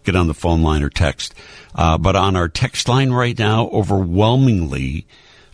get 0.04 0.16
on 0.16 0.28
the 0.28 0.34
phone 0.34 0.62
line 0.62 0.84
or 0.84 0.90
text. 0.90 1.34
Uh, 1.76 1.98
but 1.98 2.16
on 2.16 2.36
our 2.36 2.48
text 2.48 2.88
line 2.88 3.12
right 3.12 3.38
now, 3.38 3.68
overwhelmingly, 3.70 5.08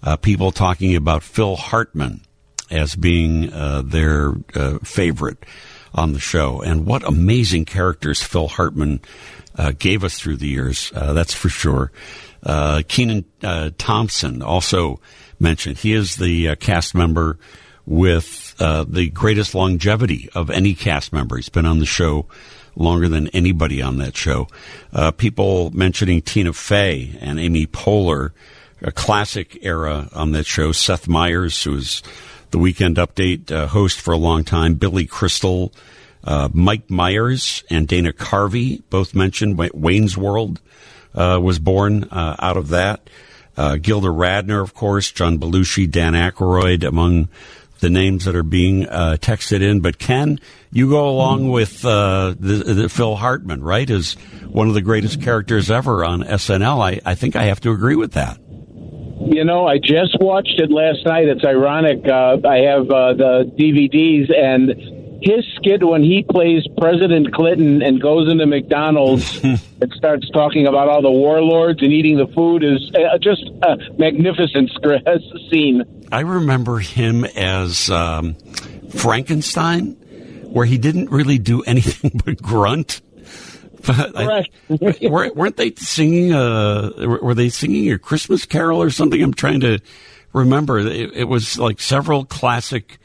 uh, 0.03 0.18
people 0.18 0.51
talking 0.51 0.95
about 0.95 1.24
Phil 1.24 1.55
Hartman 1.55 2.22
as 2.70 2.95
being 2.95 3.51
uh, 3.51 3.82
their 3.84 4.34
uh, 4.53 4.78
favorite 4.80 5.43
on 5.93 6.14
the 6.14 6.20
show. 6.20 6.62
And 6.62 6.86
what 6.86 7.07
amazing 7.07 7.66
characters 7.66 8.22
Phil 8.22 8.47
Hartman 8.47 8.99
uh, 9.55 9.72
gave 9.78 10.03
us 10.03 10.20
through 10.20 10.38
the 10.38 10.47
years, 10.47 10.91
that's 10.93 11.34
for 11.34 11.49
sure. 11.49 11.91
Uh, 12.43 12.82
uh, 13.43 13.70
Thompson 13.78 14.41
also 14.41 14.99
mentioned 15.39 15.78
he 15.78 15.93
is 15.93 16.16
the 16.16 16.49
uh, 16.49 16.55
cast 16.55 16.95
member 16.95 17.38
with 17.90 18.56
uh, 18.60 18.86
the 18.88 19.10
greatest 19.10 19.56
longevity 19.56 20.30
of 20.34 20.50
any 20.50 20.74
cast 20.74 21.12
member. 21.12 21.36
He's 21.36 21.50
been 21.50 21.66
on 21.66 21.80
the 21.80 21.86
show 21.86 22.28
longer 22.76 23.10
than 23.10 23.28
anybody 23.30 23.82
on 23.82 23.98
that 23.98 24.16
show. 24.16 24.48
Uh, 24.94 25.12
people 25.12 25.72
mentioning 25.72 26.22
Tina 26.22 26.54
Fey 26.54 27.18
and 27.20 27.40
Amy 27.40 27.66
Poehler, 27.68 28.32
a 28.82 28.92
classic 28.92 29.58
era 29.62 30.08
on 30.14 30.32
that 30.32 30.46
show. 30.46 30.72
Seth 30.72 31.08
Meyers, 31.08 31.62
who 31.64 31.72
was 31.72 32.02
the 32.52 32.60
Weekend 32.60 32.96
Update 32.96 33.52
uh, 33.52 33.68
host 33.68 34.00
for 34.00 34.14
a 34.14 34.18
long 34.18 34.44
time. 34.44 34.76
Billy 34.76 35.06
Crystal. 35.06 35.74
Mike 36.54 36.90
Myers 36.92 37.64
and 37.72 37.88
Dana 37.88 38.14
Carvey 38.14 38.84
both 38.92 39.16
mentioned 39.16 39.58
Wayne's 39.58 40.16
World 40.16 40.62
uh, 41.16 41.40
was 41.42 41.60
born 41.60 42.06
uh, 42.06 42.36
out 42.40 42.58
of 42.58 42.70
that. 42.70 43.10
Uh, 43.58 43.76
Gilda 43.76 44.08
Radner, 44.08 44.62
of 44.62 44.74
course, 44.74 45.12
John 45.12 45.38
Belushi, 45.38 45.90
Dan 45.90 46.14
Aykroyd, 46.14 46.88
among 46.88 47.28
the 47.80 47.90
names 47.90 48.26
that 48.26 48.36
are 48.36 48.44
being 48.44 48.88
uh, 48.88 49.18
texted 49.20 49.62
in. 49.62 49.80
But 49.80 50.00
Ken, 50.00 50.40
you 50.72 50.90
go 50.90 51.10
along 51.10 51.50
with 51.50 51.84
uh, 51.86 52.36
the, 52.40 52.74
the 52.74 52.90
Phil 52.90 53.16
Hartman, 53.16 53.64
right? 53.64 53.90
Is 53.90 54.14
one 54.48 54.68
of 54.68 54.74
the 54.74 54.82
greatest 54.82 55.22
characters 55.22 55.72
ever 55.72 56.04
on 56.06 56.24
SNL. 56.24 56.82
I, 56.82 57.02
I 57.06 57.16
think 57.16 57.36
I 57.36 57.44
have 57.46 57.60
to 57.62 57.72
agree 57.72 57.96
with 57.96 58.14
that. 58.14 58.40
You 59.22 59.44
know, 59.44 59.68
I 59.68 59.78
just 59.78 60.18
watched 60.20 60.60
it 60.60 60.72
last 60.72 61.06
night. 61.06 61.28
It's 61.28 61.44
ironic. 61.44 62.00
Uh, 62.08 62.38
I 62.48 62.60
have 62.60 62.90
uh, 62.90 63.14
the 63.14 63.52
DVDs, 63.58 64.34
and 64.36 64.99
his 65.22 65.46
skit 65.56 65.84
when 65.84 66.04
he 66.04 66.24
plays 66.24 66.66
President 66.78 67.34
Clinton 67.34 67.82
and 67.82 68.02
goes 68.02 68.30
into 68.30 68.46
McDonald's 68.46 69.44
and 69.44 69.60
starts 69.96 70.30
talking 70.32 70.68
about 70.68 70.88
all 70.88 71.02
the 71.02 71.12
warlords 71.12 71.82
and 71.82 71.92
eating 71.92 72.18
the 72.18 72.28
food 72.28 72.64
is 72.64 72.92
uh, 72.96 73.18
just 73.18 73.44
a 73.64 73.78
magnificent 73.98 74.72
scene. 75.50 75.84
I 76.12 76.22
remember 76.22 76.80
him 76.80 77.26
as 77.26 77.90
um, 77.90 78.36
Frankenstein, 78.90 79.94
where 80.52 80.66
he 80.66 80.78
didn't 80.78 81.12
really 81.12 81.38
do 81.38 81.62
anything 81.68 82.22
but 82.24 82.42
grunt. 82.42 83.02
But 83.86 84.18
I, 84.18 84.46
weren't 85.02 85.58
they 85.58 85.74
singing? 85.76 86.34
A, 86.34 86.92
were 86.98 87.34
they 87.34 87.50
singing 87.50 87.92
a 87.92 87.98
Christmas 87.98 88.46
carol 88.46 88.82
or 88.82 88.90
something? 88.90 89.22
I'm 89.22 89.34
trying 89.34 89.62
to 89.62 89.80
remember. 90.34 90.80
It, 90.80 91.14
it 91.14 91.24
was 91.26 91.58
like 91.58 91.80
several 91.80 92.26
classic 92.26 93.00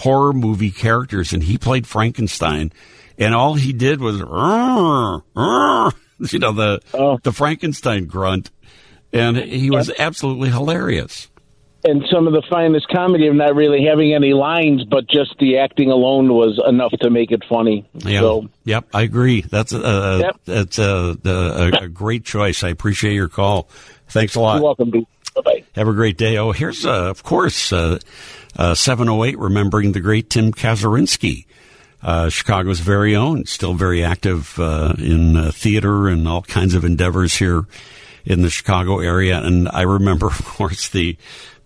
horror 0.00 0.32
movie 0.32 0.70
characters, 0.70 1.32
and 1.32 1.42
he 1.42 1.58
played 1.58 1.86
Frankenstein, 1.86 2.72
and 3.18 3.34
all 3.34 3.54
he 3.54 3.72
did 3.72 4.00
was, 4.00 4.20
Rrr, 4.20 5.22
Rrr, 5.36 5.92
you 6.32 6.38
know, 6.38 6.52
the 6.52 6.80
oh. 6.94 7.18
the 7.22 7.32
Frankenstein 7.32 8.06
grunt, 8.06 8.50
and 9.12 9.36
he 9.36 9.70
was 9.70 9.90
absolutely 9.98 10.50
hilarious. 10.50 11.28
And 11.82 12.04
some 12.12 12.26
of 12.26 12.34
the 12.34 12.42
finest 12.50 12.88
comedy 12.88 13.26
of 13.26 13.34
not 13.34 13.54
really 13.54 13.86
having 13.86 14.12
any 14.12 14.34
lines, 14.34 14.84
but 14.84 15.08
just 15.08 15.34
the 15.38 15.58
acting 15.58 15.90
alone 15.90 16.30
was 16.30 16.60
enough 16.66 16.92
to 17.00 17.08
make 17.08 17.30
it 17.30 17.42
funny. 17.48 17.88
Yeah. 17.94 18.20
So. 18.20 18.48
Yep, 18.64 18.88
I 18.92 19.02
agree. 19.02 19.40
That's 19.40 19.72
a, 19.72 20.18
yep. 20.20 20.36
that's 20.44 20.78
uh, 20.78 21.14
a, 21.24 21.28
a, 21.28 21.68
a, 21.84 21.88
great 21.88 22.26
choice. 22.26 22.62
I 22.62 22.68
appreciate 22.68 23.14
your 23.14 23.28
call. 23.28 23.70
Thanks 24.08 24.34
a 24.34 24.40
lot. 24.40 24.56
You're 24.56 24.64
welcome. 24.64 25.06
Bye. 25.34 25.64
Have 25.74 25.88
a 25.88 25.92
great 25.92 26.18
day. 26.18 26.36
Oh, 26.38 26.52
here's 26.52 26.84
uh, 26.84 27.10
of 27.10 27.22
course 27.22 27.72
uh, 27.72 27.98
uh, 28.56 28.74
708, 28.74 29.38
remembering 29.38 29.92
the 29.92 30.00
great 30.00 30.30
Tim 30.30 30.52
Kazurinsky, 30.52 31.46
uh, 32.02 32.28
Chicago's 32.28 32.80
very 32.80 33.14
own, 33.14 33.46
still 33.46 33.74
very 33.74 34.02
active 34.04 34.58
uh, 34.58 34.94
in 34.98 35.36
uh, 35.36 35.50
theater 35.52 36.08
and 36.08 36.26
all 36.26 36.42
kinds 36.42 36.74
of 36.74 36.84
endeavors 36.84 37.34
here 37.34 37.66
in 38.24 38.42
the 38.42 38.50
Chicago 38.50 38.98
area. 39.00 39.38
And 39.38 39.68
I 39.68 39.82
remember, 39.82 40.26
of 40.28 40.44
course, 40.44 40.88
the 40.88 41.16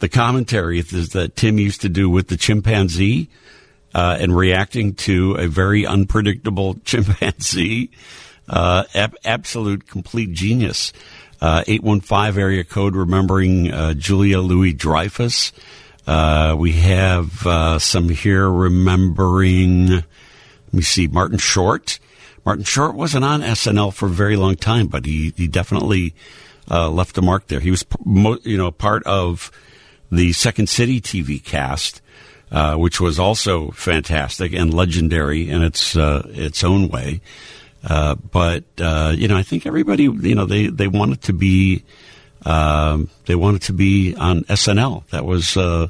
the 0.01 0.09
commentary 0.09 0.81
that 0.83 1.37
Tim 1.37 1.59
used 1.59 1.81
to 1.83 1.89
do 1.89 2.11
with 2.11 2.29
the 2.29 2.37
chimpanzee 2.37 3.29
uh, 3.95 4.19
and 4.21 4.37
reacting 4.37 4.95
to 4.95 5.37
a 5.37 5.47
very 5.47 5.87
unpredictable 5.87 6.75
chimpanzee. 6.85 7.91
Uh, 8.47 8.85
ab- 8.95 9.17
absolute 9.25 9.87
complete 9.87 10.33
genius. 10.33 10.93
815 11.67 12.41
area 12.41 12.65
code 12.65 12.97
remembering 12.97 13.71
Julia 13.99 14.41
Louis 14.41 14.73
Dreyfus. 14.73 15.53
Uh, 16.07 16.55
we 16.59 16.73
have 16.73 17.47
uh, 17.47 17.79
some 17.79 18.09
here 18.09 18.51
remembering, 18.51 19.89
let 19.89 20.05
me 20.73 20.83
see, 20.83 21.07
Martin 21.07 21.39
Short. 21.39 21.99
Martin 22.45 22.65
Short 22.65 22.95
wasn't 22.95 23.25
on 23.25 23.41
SNL 23.41 23.93
for 23.93 24.07
a 24.07 24.11
very 24.11 24.37
long 24.37 24.57
time, 24.57 24.87
but 24.87 25.07
he, 25.07 25.33
he 25.37 25.49
definitely 25.49 26.15
uh, 26.71 26.91
left 26.91 27.17
a 27.17 27.23
mark 27.23 27.47
there. 27.47 27.61
He 27.61 27.71
was, 27.71 27.85
you 28.05 28.59
know, 28.59 28.71
part 28.71 29.03
of 29.05 29.51
the 30.13 30.33
Second 30.35 30.69
City 30.69 31.01
TV 31.01 31.43
cast, 31.43 32.03
uh, 32.53 32.77
which 32.77 33.01
was 33.01 33.19
also 33.19 33.71
fantastic 33.71 34.53
and 34.53 34.75
legendary 34.75 35.49
in 35.49 35.63
its 35.63 35.97
uh, 35.97 36.29
its 36.29 36.63
own 36.63 36.89
way. 36.89 37.23
Uh, 37.85 38.15
but 38.15 38.65
you 38.79 39.29
know, 39.29 39.37
I 39.37 39.43
think 39.43 39.67
everybody, 39.67 40.05
you 40.05 40.35
know, 40.35 40.47
they 40.47 40.69
they 40.69 40.89
wanted 40.89 41.23
to 41.23 41.33
be 41.33 41.85
um, 42.45 43.09
they 43.27 43.35
wanted 43.35 43.63
to 43.63 43.73
be 43.73 44.15
on 44.15 44.43
SNL. 44.45 45.07
That 45.09 45.25
was 45.25 45.57
uh, 45.57 45.89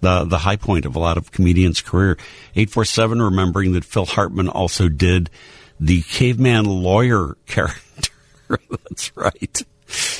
the 0.00 0.24
the 0.24 0.38
high 0.38 0.56
point 0.56 0.84
of 0.84 0.96
a 0.96 0.98
lot 0.98 1.16
of 1.16 1.30
comedians' 1.32 1.80
career. 1.80 2.18
Eight 2.56 2.70
four 2.70 2.84
seven, 2.84 3.22
remembering 3.22 3.72
that 3.72 3.84
Phil 3.84 4.06
Hartman 4.06 4.48
also 4.48 4.88
did 4.88 5.30
the 5.78 6.02
caveman 6.02 6.64
lawyer 6.64 7.36
character. 7.46 8.10
That's 8.48 9.16
right. 9.16 9.62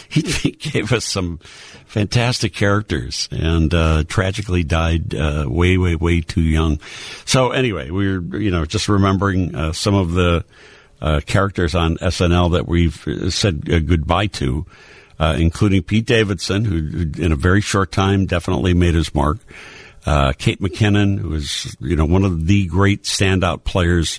he 0.09 0.51
gave 0.53 0.93
us 0.93 1.05
some 1.05 1.39
fantastic 1.87 2.53
characters 2.53 3.29
and 3.31 3.73
uh, 3.73 4.05
tragically 4.07 4.65
died 4.65 5.15
uh, 5.15 5.47
way, 5.49 5.79
way, 5.79 5.95
way 5.95 6.21
too 6.21 6.43
young. 6.43 6.79
So 7.25 7.51
anyway, 7.53 7.91
we 7.91 8.19
we're 8.19 8.41
you 8.41 8.51
know 8.51 8.65
just 8.65 8.89
remembering 8.89 9.55
uh, 9.55 9.73
some 9.73 9.95
of 9.95 10.13
the 10.13 10.45
uh, 11.03 11.21
characters 11.27 11.75
on 11.75 11.99
SNL 11.99 12.53
that 12.53 12.67
we've 12.67 13.07
said 13.35 13.69
uh, 13.71 13.81
goodbye 13.81 14.29
to, 14.29 14.65
uh, 15.19 15.37
including 15.39 15.83
Pete 15.83 16.07
Davidson, 16.07 16.65
who, 16.65 16.81
who, 16.81 17.23
in 17.23 17.33
a 17.33 17.37
very 17.37 17.61
short 17.61 17.93
time 17.93 18.25
definitely 18.25 18.73
made 18.73 18.95
his 18.95 19.15
mark. 19.15 19.39
Kate 20.39 20.61
McKinnon, 20.61 21.19
who 21.19 21.29
was 21.29 21.77
you 21.81 21.97
know 21.97 22.07
one 22.07 22.25
of 22.25 22.47
the 22.47 22.67
great 22.67 23.03
standout 23.03 23.65
players 23.65 24.19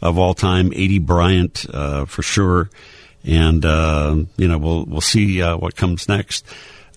of 0.00 0.18
all 0.18 0.34
time. 0.34 0.70
Aidy 0.70 1.04
Bryant, 1.04 1.66
for 2.08 2.22
sure 2.22 2.70
and 3.24 3.64
uh, 3.64 4.16
you 4.36 4.48
know 4.48 4.58
we'll 4.58 4.84
we'll 4.84 5.00
see 5.00 5.42
uh, 5.42 5.56
what 5.56 5.76
comes 5.76 6.08
next. 6.08 6.46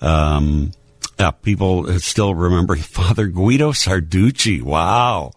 Um, 0.01 0.71
yeah, 1.19 1.31
people 1.31 1.99
still 1.99 2.33
remember 2.33 2.75
Father 2.77 3.27
Guido 3.27 3.71
Sarducci. 3.71 4.61
Wow, 4.61 5.33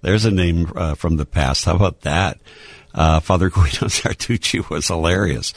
there's 0.00 0.24
a 0.24 0.30
name 0.30 0.70
uh, 0.74 0.94
from 0.94 1.16
the 1.16 1.26
past. 1.26 1.64
How 1.64 1.76
about 1.76 2.02
that? 2.02 2.38
Uh, 2.94 3.20
Father 3.20 3.50
Guido 3.50 3.86
Sarducci 3.86 4.68
was 4.68 4.88
hilarious. 4.88 5.54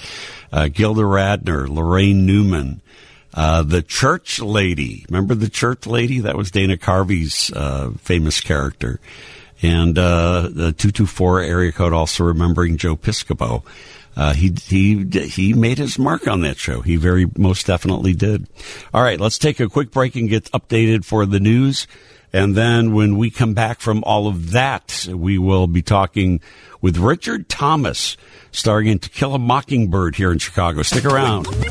Uh, 0.52 0.68
Gilda 0.68 1.02
Radner, 1.02 1.68
Laraine 1.68 2.24
Newman. 2.24 2.82
Uh, 3.34 3.64
the 3.64 3.82
church 3.82 4.40
lady. 4.40 5.06
Remember 5.10 5.36
the 5.36 5.50
church 5.50 5.86
lady? 5.86 6.20
That 6.22 6.38
was 6.38 6.52
Dana 6.52 6.78
Carvey's 6.78 7.52
famous 8.00 8.40
character. 8.40 9.00
And 9.62 9.96
the 9.96 10.74
224 10.78 11.42
area 11.42 11.72
code 11.72 11.92
also 11.92 12.24
remembering 12.24 12.78
Joe 12.78 12.96
Piscopo 12.96 13.64
uh, 14.18 14.34
he 14.34 14.54
he 14.66 15.04
he 15.28 15.54
made 15.54 15.78
his 15.78 16.00
mark 16.00 16.28
on 16.28 16.42
that 16.42 16.58
show. 16.58 16.82
He 16.82 16.96
very 16.96 17.30
most 17.38 17.68
definitely 17.68 18.14
did. 18.14 18.48
All 18.94 19.04
right, 19.04 19.20
let's 19.20 19.38
take 19.38 19.60
a 19.60 19.68
quick 19.68 19.92
break 19.92 20.16
and 20.16 20.30
get 20.30 20.46
updated 20.52 21.04
for 21.04 21.26
the 21.26 21.40
news. 21.40 21.88
And 22.32 22.56
then 22.56 22.94
when 22.94 23.18
we 23.18 23.30
come 23.30 23.54
back 23.54 23.80
from 23.80 24.04
all 24.04 24.28
of 24.28 24.52
that, 24.52 25.08
we 25.10 25.38
will 25.38 25.68
be 25.68 25.82
talking 25.82 26.42
with 26.86 26.98
Richard 26.98 27.50
Thomas, 27.50 28.16
starring 28.52 28.86
in 28.86 29.00
To 29.00 29.10
Kill 29.10 29.34
a 29.34 29.40
Mockingbird 29.40 30.16
here 30.16 30.32
in 30.32 30.38
Chicago. 30.38 30.84
Stick 30.84 31.04
around. 31.04 31.48
It 31.48 31.64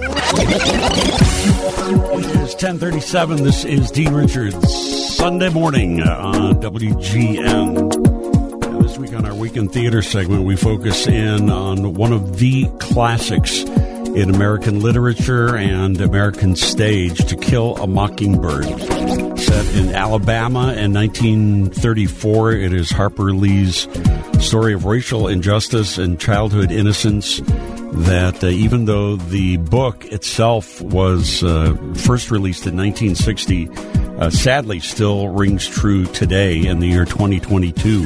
is 2.34 2.54
1037. 2.54 3.44
This 3.44 3.64
is 3.64 3.92
Dean 3.92 4.12
Richards, 4.12 5.14
Sunday 5.14 5.50
morning 5.50 6.00
uh, 6.00 6.16
on 6.16 6.54
WGN. 6.60 7.92
This 8.82 8.98
week 8.98 9.14
on 9.14 9.24
our 9.24 9.36
Weekend 9.36 9.70
Theater 9.70 10.02
segment, 10.02 10.42
we 10.42 10.56
focus 10.56 11.06
in 11.06 11.48
on 11.48 11.94
one 11.94 12.12
of 12.12 12.40
the 12.40 12.66
classics 12.80 13.62
in 14.14 14.32
American 14.32 14.80
literature 14.80 15.56
and 15.56 16.00
American 16.00 16.54
stage, 16.54 17.18
To 17.26 17.36
Kill 17.36 17.76
a 17.76 17.86
Mockingbird. 17.86 18.64
Set 19.38 19.74
in 19.74 19.94
Alabama 19.94 20.72
in 20.72 20.92
1934, 20.92 22.52
it 22.52 22.72
is 22.72 22.90
Harper 22.90 23.32
Lee's 23.32 23.88
story 24.38 24.74
of 24.74 24.84
racial 24.84 25.26
injustice 25.26 25.98
and 25.98 26.20
childhood 26.20 26.70
innocence 26.70 27.40
that 27.94 28.42
uh, 28.44 28.48
even 28.48 28.84
though 28.84 29.16
the 29.16 29.56
book 29.56 30.04
itself 30.06 30.80
was 30.80 31.42
uh, 31.42 31.74
first 31.96 32.30
released 32.30 32.66
in 32.66 32.76
1960, 32.76 33.68
uh, 34.18 34.30
sadly 34.30 34.78
still 34.78 35.28
rings 35.28 35.66
true 35.66 36.04
today 36.06 36.64
in 36.64 36.78
the 36.78 36.86
year 36.86 37.04
2022 37.04 38.02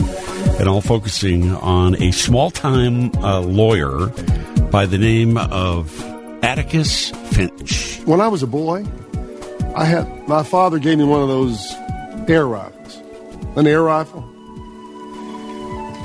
and 0.59 0.69
all 0.69 0.81
focusing 0.81 1.55
on 1.57 2.01
a 2.03 2.13
small 2.13 2.51
time 2.51 3.15
uh, 3.17 3.41
lawyer 3.41 4.11
by 4.71 4.85
the 4.85 4.99
name 4.99 5.39
of 5.39 6.05
Atticus 6.45 7.11
Finch. 7.33 8.01
When 8.05 8.21
I 8.21 8.29
was 8.29 8.43
a 8.43 8.47
boy, 8.47 8.85
I 9.75 9.85
had 9.85 10.29
my 10.29 10.43
father 10.43 10.79
gave 10.79 10.99
me 10.99 11.05
one 11.05 11.23
of 11.23 11.29
those 11.29 11.73
air 12.29 12.47
rifles, 12.47 12.97
an 13.57 13.67
air 13.67 13.83
rifle. 13.83 14.23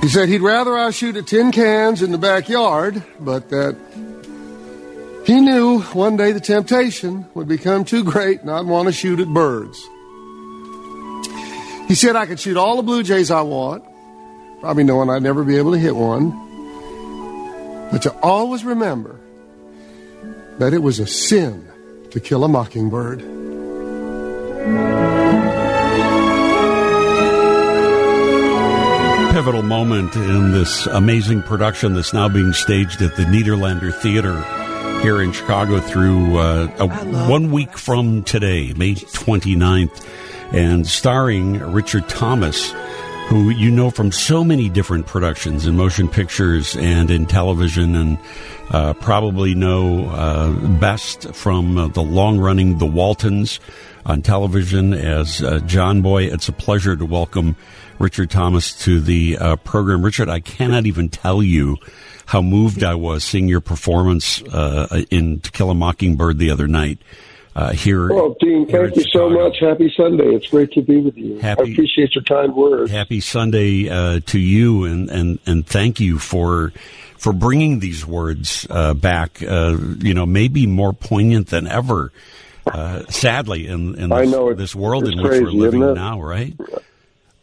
He 0.01 0.07
said 0.07 0.29
he'd 0.29 0.41
rather 0.41 0.77
I 0.77 0.91
shoot 0.91 1.17
at 1.17 1.27
tin 1.27 1.51
cans 1.51 2.01
in 2.01 2.11
the 2.11 2.17
backyard, 2.17 3.03
but 3.19 3.49
that 3.49 3.75
he 5.25 5.41
knew 5.41 5.81
one 5.81 6.17
day 6.17 6.31
the 6.31 6.39
temptation 6.39 7.25
would 7.33 7.47
become 7.47 7.83
too 7.85 8.03
great 8.03 8.41
and 8.41 8.51
I'd 8.51 8.65
want 8.65 8.87
to 8.87 8.93
shoot 8.93 9.19
at 9.19 9.27
birds. 9.27 9.81
He 11.87 11.95
said 11.95 12.15
I 12.15 12.25
could 12.25 12.39
shoot 12.39 12.57
all 12.57 12.77
the 12.77 12.83
blue 12.83 13.03
jays 13.03 13.29
I 13.29 13.41
want, 13.41 13.83
probably 14.61 14.83
knowing 14.83 15.09
I'd 15.09 15.23
never 15.23 15.43
be 15.43 15.57
able 15.57 15.73
to 15.73 15.79
hit 15.79 15.95
one. 15.95 16.42
But 17.93 18.01
to 18.01 18.11
always 18.23 18.65
remember 18.65 19.19
that 20.57 20.73
it 20.73 20.79
was 20.79 20.97
a 20.97 21.05
sin 21.05 21.67
to 22.09 22.19
kill 22.19 22.43
a 22.43 22.47
mockingbird. 22.47 23.19
Pivotal 29.31 29.61
moment 29.61 30.15
in 30.15 30.53
this 30.53 30.87
amazing 30.87 31.43
production 31.43 31.93
that's 31.93 32.15
now 32.15 32.27
being 32.27 32.53
staged 32.53 33.03
at 33.03 33.15
the 33.15 33.25
Nederlander 33.25 33.93
Theater 33.93 34.41
here 35.03 35.21
in 35.21 35.31
Chicago 35.31 35.79
through 35.79 36.39
uh, 36.39 36.75
a, 36.79 36.87
one 37.29 37.51
week 37.51 37.77
from 37.77 38.23
today, 38.23 38.73
May 38.73 38.95
29th, 38.95 40.03
and 40.51 40.87
starring 40.87 41.59
Richard 41.71 42.09
Thomas 42.09 42.73
who 43.27 43.49
you 43.49 43.71
know 43.71 43.89
from 43.89 44.11
so 44.11 44.43
many 44.43 44.69
different 44.69 45.07
productions 45.07 45.65
in 45.65 45.75
motion 45.75 46.07
pictures 46.07 46.75
and 46.75 47.09
in 47.09 47.25
television, 47.25 47.95
and 47.95 48.17
uh, 48.69 48.93
probably 48.93 49.55
know 49.55 50.07
uh, 50.09 50.51
best 50.79 51.33
from 51.33 51.77
uh, 51.77 51.87
the 51.87 52.01
long 52.01 52.39
running 52.39 52.77
The 52.77 52.85
Waltons 52.85 53.59
on 54.05 54.21
television 54.21 54.93
as 54.93 55.41
uh, 55.41 55.59
John 55.59 56.01
Boy. 56.01 56.23
It's 56.23 56.49
a 56.49 56.53
pleasure 56.53 56.95
to 56.95 57.05
welcome 57.05 57.55
Richard 57.99 58.29
Thomas 58.29 58.75
to 58.83 58.99
the 58.99 59.37
uh, 59.37 59.55
program. 59.57 60.03
Richard, 60.03 60.29
I 60.29 60.39
cannot 60.39 60.85
even 60.85 61.09
tell 61.09 61.41
you 61.41 61.77
how 62.25 62.41
moved 62.41 62.83
I 62.83 62.95
was 62.95 63.23
seeing 63.23 63.47
your 63.47 63.61
performance 63.61 64.41
uh, 64.43 65.03
in 65.09 65.39
To 65.39 65.51
Kill 65.51 65.69
a 65.69 65.75
Mockingbird 65.75 66.37
the 66.37 66.51
other 66.51 66.67
night 66.67 66.99
uh, 67.55 67.71
here. 67.71 68.09
Well, 68.09 68.35
Dean, 68.39 68.67
thank 68.67 68.95
you 68.95 69.03
so 69.11 69.29
much. 69.29 69.57
Happy 69.59 69.93
Sunday. 69.95 70.35
It's 70.35 70.47
great 70.47 70.71
to 70.73 70.81
be 70.81 70.97
with 70.97 71.17
you. 71.17 71.39
Happy, 71.39 71.61
I 71.61 71.71
appreciate 71.71 72.15
your 72.15 72.23
kind 72.23 72.55
words. 72.55 72.91
Happy 72.91 73.19
Sunday 73.19 73.89
uh, 73.89 74.19
to 74.27 74.39
you, 74.39 74.85
and, 74.85 75.09
and, 75.09 75.39
and 75.45 75.65
thank 75.65 75.99
you 75.99 76.19
for 76.19 76.71
for 77.17 77.31
bringing 77.31 77.79
these 77.79 78.05
words 78.05 78.67
uh, 78.69 78.93
back. 78.93 79.41
Uh, 79.41 79.77
you 79.99 80.13
know, 80.13 80.25
maybe 80.25 80.67
more 80.67 80.93
poignant 80.93 81.47
than 81.47 81.67
ever. 81.67 82.11
Uh, 82.65 83.03
sadly, 83.09 83.67
in, 83.67 83.95
in 83.95 84.09
this, 84.09 84.19
I 84.19 84.25
know 84.25 84.53
this 84.53 84.75
world 84.75 85.07
in 85.07 85.21
which 85.21 85.27
crazy, 85.27 85.43
we're 85.43 85.51
living 85.51 85.93
now, 85.93 86.21
right? 86.21 86.53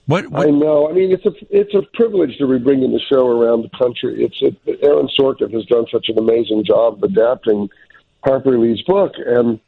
What, 0.07 0.27
what, 0.29 0.47
I 0.47 0.51
know. 0.51 0.89
I 0.89 0.93
mean, 0.93 1.13
it's 1.13 1.25
a 1.25 1.33
it's 1.51 1.75
a 1.75 1.83
privilege 1.95 2.37
to 2.39 2.49
be 2.49 2.59
bringing 2.59 2.93
the 2.93 3.01
show 3.01 3.29
around 3.29 3.63
the 3.63 3.79
country. 3.79 4.25
It's 4.25 4.43
a, 4.43 4.85
Aaron 4.85 5.09
Sorkin 5.19 5.53
has 5.53 5.65
done 5.67 5.87
such 5.93 6.09
an 6.09 6.19
amazing 6.19 6.65
job 6.65 6.95
of 6.95 7.03
adapting 7.03 7.69
Harper 8.25 8.59
Lee's 8.59 8.83
book, 8.83 9.13
and 9.25 9.61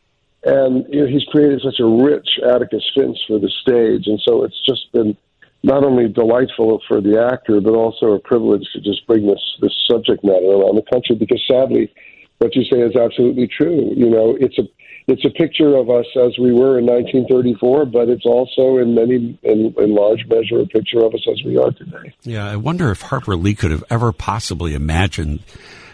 and 0.45 0.86
you 0.88 1.03
know, 1.03 1.07
he's 1.07 1.24
created 1.24 1.61
such 1.62 1.80
a 1.80 1.86
rich 1.86 2.28
Atticus 2.45 2.84
Finch 2.95 3.18
for 3.26 3.38
the 3.38 3.51
stage, 3.62 4.07
and 4.07 4.20
so 4.26 4.45
it's 4.45 4.61
just 4.66 4.90
been 4.93 5.16
not 5.62 5.84
only 5.84 6.09
delightful 6.09 6.82
for 6.88 7.01
the 7.01 7.20
actor, 7.20 7.61
but 7.61 7.74
also 7.74 8.12
a 8.12 8.18
privilege 8.18 8.66
to 8.72 8.80
just 8.80 9.07
bring 9.07 9.26
this 9.26 9.40
this 9.61 9.72
subject 9.90 10.24
matter 10.24 10.47
around 10.47 10.76
the 10.76 10.86
country. 10.93 11.14
Because 11.14 11.43
sadly, 11.49 11.93
what 12.38 12.55
you 12.57 12.64
say 12.64 12.80
is 12.80 12.97
absolutely 12.97 13.47
true. 13.47 13.93
You 13.95 14.11
know, 14.11 14.36
it's 14.40 14.59
a 14.59 14.62
it's 15.09 15.24
a 15.24 15.30
picture 15.30 15.76
of 15.76 15.90
us 15.90 16.07
as 16.16 16.38
we 16.38 16.53
were 16.53 16.78
in 16.78 16.86
1934, 16.86 17.86
but 17.86 18.09
it's 18.09 18.24
also 18.24 18.78
in 18.78 18.95
many, 18.95 19.38
in, 19.43 19.74
in 19.76 19.95
large 19.95 20.24
measure, 20.28 20.61
a 20.61 20.66
picture 20.66 21.05
of 21.05 21.12
us 21.14 21.26
as 21.30 21.43
we 21.45 21.57
are 21.57 21.72
today. 21.72 22.14
Yeah, 22.22 22.47
I 22.47 22.57
wonder 22.57 22.90
if 22.90 23.03
Harper 23.03 23.34
Lee 23.34 23.55
could 23.55 23.72
have 23.72 23.84
ever 23.90 24.12
possibly 24.12 24.74
imagined 24.74 25.40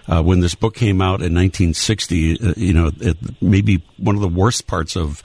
uh, 0.08 0.22
when 0.22 0.40
this 0.40 0.54
book 0.54 0.74
came 0.74 1.02
out 1.02 1.20
in 1.20 1.34
1960, 1.34 2.40
uh, 2.40 2.54
you 2.56 2.72
know, 2.72 2.90
it, 3.00 3.16
maybe 3.42 3.82
one 3.98 4.14
of 4.14 4.22
the 4.22 4.28
worst 4.28 4.66
parts 4.66 4.96
of 4.96 5.22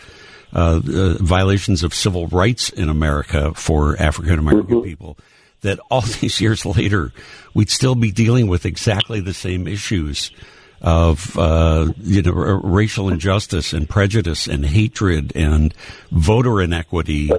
uh, 0.54 0.82
uh 0.88 1.14
violations 1.20 1.82
of 1.82 1.96
civil 1.96 2.28
rights 2.28 2.70
in 2.70 2.90
America 2.90 3.54
for 3.56 4.00
African 4.00 4.38
American 4.38 4.76
mm-hmm. 4.76 4.84
people. 4.84 5.18
That 5.62 5.80
all 5.90 6.02
these 6.22 6.42
years 6.42 6.66
later, 6.66 7.14
we'd 7.54 7.70
still 7.70 7.96
be 7.96 8.12
dealing 8.12 8.48
with 8.48 8.66
exactly 8.66 9.22
the 9.22 9.34
same 9.34 9.68
issues 9.68 10.32
of 10.82 11.38
uh, 11.38 11.94
you 11.98 12.22
know 12.22 12.34
r- 12.34 12.60
racial 12.60 13.08
injustice 13.08 13.72
and 13.72 13.90
prejudice 13.90 14.48
and 14.48 14.66
hatred 14.66 15.32
and 15.36 15.74
voter 16.12 16.62
inequity. 16.62 17.32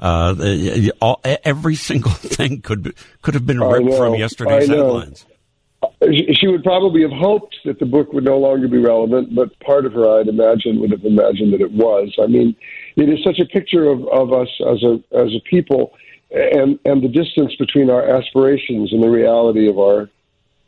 Uh, 0.00 0.88
all, 1.00 1.20
every 1.24 1.74
single 1.76 2.10
thing 2.12 2.60
could 2.60 2.94
could 3.22 3.34
have 3.34 3.46
been 3.46 3.60
ripped 3.60 3.96
from 3.96 4.16
yesterday's 4.16 4.68
headlines 4.68 5.24
she 6.00 6.46
would 6.46 6.62
probably 6.62 7.02
have 7.02 7.12
hoped 7.12 7.56
that 7.64 7.78
the 7.80 7.86
book 7.86 8.12
would 8.12 8.24
no 8.24 8.38
longer 8.38 8.68
be 8.68 8.78
relevant, 8.78 9.34
but 9.34 9.58
part 9.60 9.84
of 9.84 9.92
her, 9.94 10.18
I'd 10.18 10.28
imagine, 10.28 10.80
would 10.80 10.92
have 10.92 11.04
imagined 11.04 11.52
that 11.54 11.60
it 11.60 11.72
was. 11.72 12.14
I 12.22 12.26
mean, 12.26 12.54
it 12.96 13.08
is 13.08 13.18
such 13.24 13.40
a 13.40 13.44
picture 13.44 13.88
of, 13.88 14.06
of 14.08 14.32
us 14.32 14.48
as 14.60 14.82
a 14.84 15.02
as 15.12 15.34
a 15.34 15.40
people, 15.50 15.92
and 16.30 16.78
and 16.84 17.02
the 17.02 17.08
distance 17.08 17.54
between 17.56 17.90
our 17.90 18.08
aspirations 18.08 18.92
and 18.92 19.02
the 19.02 19.08
reality 19.08 19.68
of 19.68 19.78
our 19.78 20.08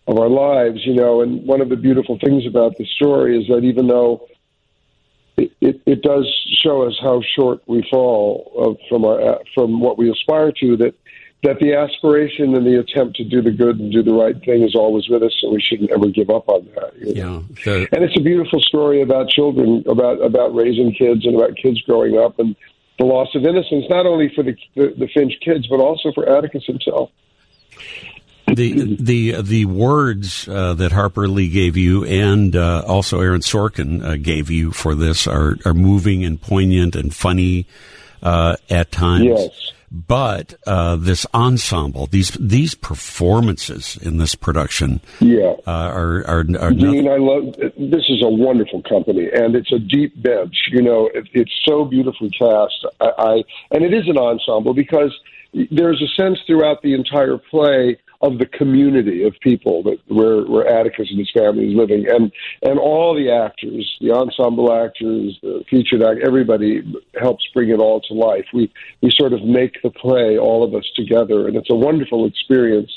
of 0.09 0.19
our 0.19 0.29
lives, 0.29 0.85
you 0.85 0.95
know. 0.95 1.21
And 1.23 1.47
one 1.47 1.61
of 1.61 1.69
the 1.69 1.77
beautiful 1.77 2.19
things 2.19 2.45
about 2.45 2.77
the 2.77 2.87
story 2.97 3.41
is 3.41 3.47
that 3.49 3.63
even 3.63 3.87
though 3.87 4.27
it, 5.37 5.53
it, 5.61 5.81
it 5.87 6.03
does 6.03 6.27
show 6.61 6.83
us 6.83 6.99
how 7.01 7.23
short 7.37 7.63
we 7.69 7.87
fall 7.89 8.53
of, 8.57 8.77
from 8.89 9.05
our 9.05 9.39
from 9.55 9.81
what 9.81 9.97
we 9.97 10.11
aspire 10.11 10.51
to, 10.61 10.77
that 10.79 10.95
that 11.43 11.59
the 11.59 11.75
aspiration 11.75 12.55
and 12.55 12.67
the 12.67 12.79
attempt 12.79 13.17
to 13.17 13.25
do 13.25 13.41
the 13.41 13.51
good 13.51 13.79
and 13.81 13.91
do 13.91 14.03
the 14.03 14.13
right 14.13 14.39
thing 14.45 14.63
is 14.63 14.75
always 14.75 15.09
with 15.09 15.23
us, 15.23 15.33
and 15.43 15.53
we 15.53 15.61
shouldn't 15.61 15.91
ever 15.91 16.09
give 16.09 16.29
up 16.29 16.49
on 16.49 16.69
that. 16.75 16.95
you 16.99 17.15
know. 17.15 17.45
Yeah. 17.65 17.87
And 17.93 18.05
it's 18.05 18.17
a 18.17 18.21
beautiful 18.21 18.61
story 18.61 19.01
about 19.01 19.29
children, 19.31 19.83
about 19.87 20.21
about 20.23 20.55
raising 20.55 20.93
kids, 20.93 21.25
and 21.25 21.35
about 21.35 21.57
kids 21.57 21.81
growing 21.83 22.19
up, 22.19 22.39
and 22.39 22.55
the 22.99 23.07
loss 23.07 23.35
of 23.35 23.45
innocence, 23.45 23.87
not 23.89 24.05
only 24.07 24.31
for 24.35 24.43
the 24.43 24.55
the, 24.75 24.95
the 24.99 25.09
Finch 25.09 25.35
kids, 25.41 25.67
but 25.67 25.81
also 25.81 26.13
for 26.13 26.29
Atticus 26.29 26.65
himself. 26.67 27.11
the 28.47 28.97
the 29.01 29.41
the 29.41 29.65
words 29.65 30.47
uh, 30.47 30.75
that 30.75 30.93
Harper 30.93 31.27
Lee 31.27 31.49
gave 31.49 31.77
you 31.77 32.05
and 32.05 32.55
uh, 32.55 32.83
also 32.87 33.21
Aaron 33.21 33.41
Sorkin 33.41 34.05
uh, 34.05 34.17
gave 34.17 34.51
you 34.51 34.73
for 34.73 34.95
this 34.95 35.27
are 35.27 35.57
are 35.65 35.75
moving 35.75 36.25
and 36.25 36.41
poignant 36.41 36.97
and 36.97 37.15
funny 37.15 37.67
uh, 38.23 38.57
at 38.69 38.93
times. 38.93 39.25
Yes. 39.25 39.73
But 39.93 40.55
uh, 40.69 40.95
this 40.97 41.27
ensemble, 41.35 42.07
these 42.07 42.31
these 42.39 42.77
performances 42.77 43.97
in 44.01 44.19
this 44.19 44.37
production, 44.37 45.01
Yeah. 45.21 45.55
uh, 45.67 45.71
are 45.71 46.25
are, 46.29 46.41
are 46.61 46.71
Dean, 46.71 46.87
I 46.87 46.91
mean, 46.93 47.09
I 47.09 47.17
love 47.17 47.55
this 47.77 48.05
is 48.09 48.23
a 48.23 48.29
wonderful 48.29 48.83
company, 48.83 49.29
and 49.35 49.57
it's 49.57 49.73
a 49.73 49.81
deep 49.81 50.23
bench. 50.23 50.55
You 50.71 50.83
know, 50.83 51.11
it, 51.13 51.29
it's 51.33 51.53
so 51.69 51.85
beautifully 51.85 52.31
cast. 52.31 52.87
I, 53.01 53.11
I 53.19 53.43
and 53.73 53.85
it 53.85 53.93
is 53.93 54.07
an 54.07 54.17
ensemble 54.17 54.75
because 54.75 55.13
there's 55.73 56.01
a 56.01 56.23
sense 56.23 56.39
throughout 56.47 56.83
the 56.83 56.95
entire 56.95 57.37
play 57.39 57.99
of 58.23 58.39
the 58.39 58.47
community 58.47 59.25
of 59.25 59.35
people 59.41 59.83
that 59.85 59.99
where 60.09 60.43
where 60.43 60.67
Atticus 60.67 61.09
and 61.11 61.19
his 61.19 61.31
family 61.31 61.71
is 61.71 61.75
living, 61.75 62.07
and 62.09 62.31
and 62.63 62.79
all 62.79 63.15
the 63.15 63.31
actors, 63.31 63.97
the 64.01 64.13
ensemble 64.13 64.73
actors, 64.73 65.39
the 65.43 65.65
featured 65.71 66.03
act, 66.03 66.21
everybody 66.25 66.83
helps 67.19 67.47
bring 67.55 67.71
it 67.71 67.79
all 67.79 68.01
to 68.03 68.15
life. 68.15 68.45
We 68.53 68.71
we 69.01 69.11
sort 69.19 69.33
of 69.33 69.43
make 69.45 69.81
the 69.83 69.91
play, 69.91 70.39
all 70.39 70.63
of 70.63 70.75
us 70.75 70.85
together, 70.95 71.49
and 71.49 71.57
it's 71.57 71.71
a 71.71 71.75
wonderful 71.75 72.27
experience 72.27 72.91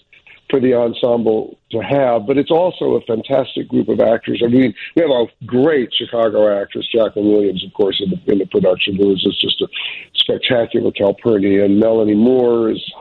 for 0.50 0.60
the 0.60 0.74
ensemble 0.74 1.58
to 1.72 1.80
have, 1.80 2.28
but 2.28 2.38
it's 2.38 2.52
also 2.52 2.94
a 2.94 3.02
fantastic 3.02 3.68
group 3.68 3.88
of 3.88 4.00
actors. 4.00 4.44
I 4.46 4.50
mean, 4.50 4.74
we 4.96 5.02
have 5.02 5.10
a 5.10 5.26
great 5.46 5.92
Chicago 5.92 6.62
actress, 6.62 6.86
Jacqueline 6.94 7.32
Williams, 7.32 7.64
of 7.66 7.74
course, 7.74 8.00
in 8.04 8.12
the, 8.12 8.32
in 8.32 8.40
the 8.40 8.46
production, 8.46 8.96
who 8.96 9.14
is 9.14 9.24
just 9.42 9.62
a 9.62 9.68
spectacular 10.14 10.92
Calpurnia, 10.92 11.66
and 11.66 11.80
Melanie 11.80 12.14
Moore 12.14 12.70
is 12.70 12.94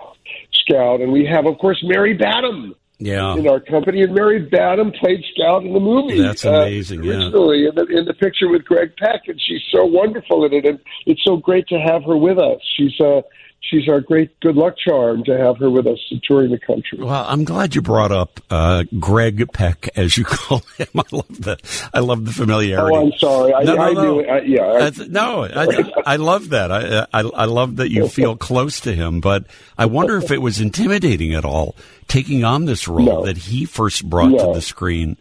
Scout, 0.67 1.01
and 1.01 1.13
we 1.13 1.25
have, 1.27 1.47
of 1.47 1.59
course, 1.59 1.83
Mary 1.83 2.15
Badham 2.15 2.75
yeah. 2.99 3.35
in 3.35 3.49
our 3.49 3.61
company, 3.61 4.03
and 4.03 4.15
Mary 4.15 4.41
Badham 4.41 4.93
played 4.93 5.23
Scout 5.35 5.65
in 5.65 5.73
the 5.73 5.81
movie. 5.81 6.21
That's 6.21 6.45
amazing, 6.45 7.03
yeah. 7.05 7.15
Originally, 7.15 7.67
in 7.67 7.75
the 7.75 7.87
in 7.87 8.05
the 8.05 8.15
picture 8.15 8.49
with 8.49 8.65
Greg 8.65 8.97
Peck, 8.97 9.23
and 9.27 9.41
she's 9.41 9.63
so 9.73 9.85
wonderful 9.85 10.45
in 10.45 10.53
it, 10.53 10.65
and 10.65 10.79
it's 11.07 11.23
so 11.25 11.37
great 11.37 11.67
to 11.69 11.79
have 11.79 12.05
her 12.05 12.17
with 12.17 12.39
us. 12.39 12.61
She's 12.77 12.99
uh, 13.01 13.23
she's 13.63 13.89
our 13.89 14.01
great 14.01 14.39
good 14.41 14.57
luck 14.57 14.75
charm 14.77 15.25
to 15.25 15.37
have 15.39 15.57
her 15.59 15.71
with 15.71 15.87
us 15.87 15.99
touring 16.25 16.51
the 16.51 16.59
country. 16.59 16.99
Well, 16.99 17.25
I'm 17.29 17.45
glad 17.45 17.75
you 17.75 17.83
brought 17.83 18.13
up 18.13 18.41
uh, 18.51 18.85
Greg 18.99 19.49
Peck, 19.53 19.89
as 19.97 20.17
you 20.17 20.25
call 20.27 20.59
him. 20.77 20.87
I 20.97 21.03
love 21.13 21.41
the 21.41 21.89
I 21.95 22.01
love 22.01 22.25
the 22.25 22.33
familiarity. 22.33 22.97
Oh, 22.97 23.07
I'm 23.07 23.13
sorry. 23.19 23.55
I, 23.55 23.63
No, 23.65 23.75
no, 23.77 23.83
I 23.83 23.93
no. 23.93 24.03
knew. 24.03 24.21
I, 24.25 24.41
yeah. 24.43 24.91
I, 24.99 25.07
no, 25.09 25.45
I, 25.45 25.93
I 26.15 26.17
love 26.17 26.51
that. 26.51 26.71
I, 26.71 27.07
I 27.13 27.21
I 27.21 27.45
love 27.47 27.77
that 27.77 27.91
you 27.91 28.09
feel 28.09 28.37
close 28.37 28.81
to 28.81 28.95
him, 28.95 29.21
but 29.21 29.47
I 29.79 29.87
wonder 29.87 30.17
if 30.19 30.31
it 30.31 30.39
was 30.43 30.61
intimidating 30.61 31.35
at 31.35 31.45
all 31.45 31.75
taking 32.09 32.45
on 32.45 32.67
this 32.67 32.87
role 32.89 33.23
that 33.23 33.39
he 33.39 33.65
first 33.65 34.05
brought 34.09 34.31
to 34.39 34.53
the 34.53 34.61
screen 34.61 35.17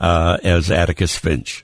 uh, 0.00 0.36
as 0.42 0.70
Atticus 0.70 1.16
Finch. 1.16 1.63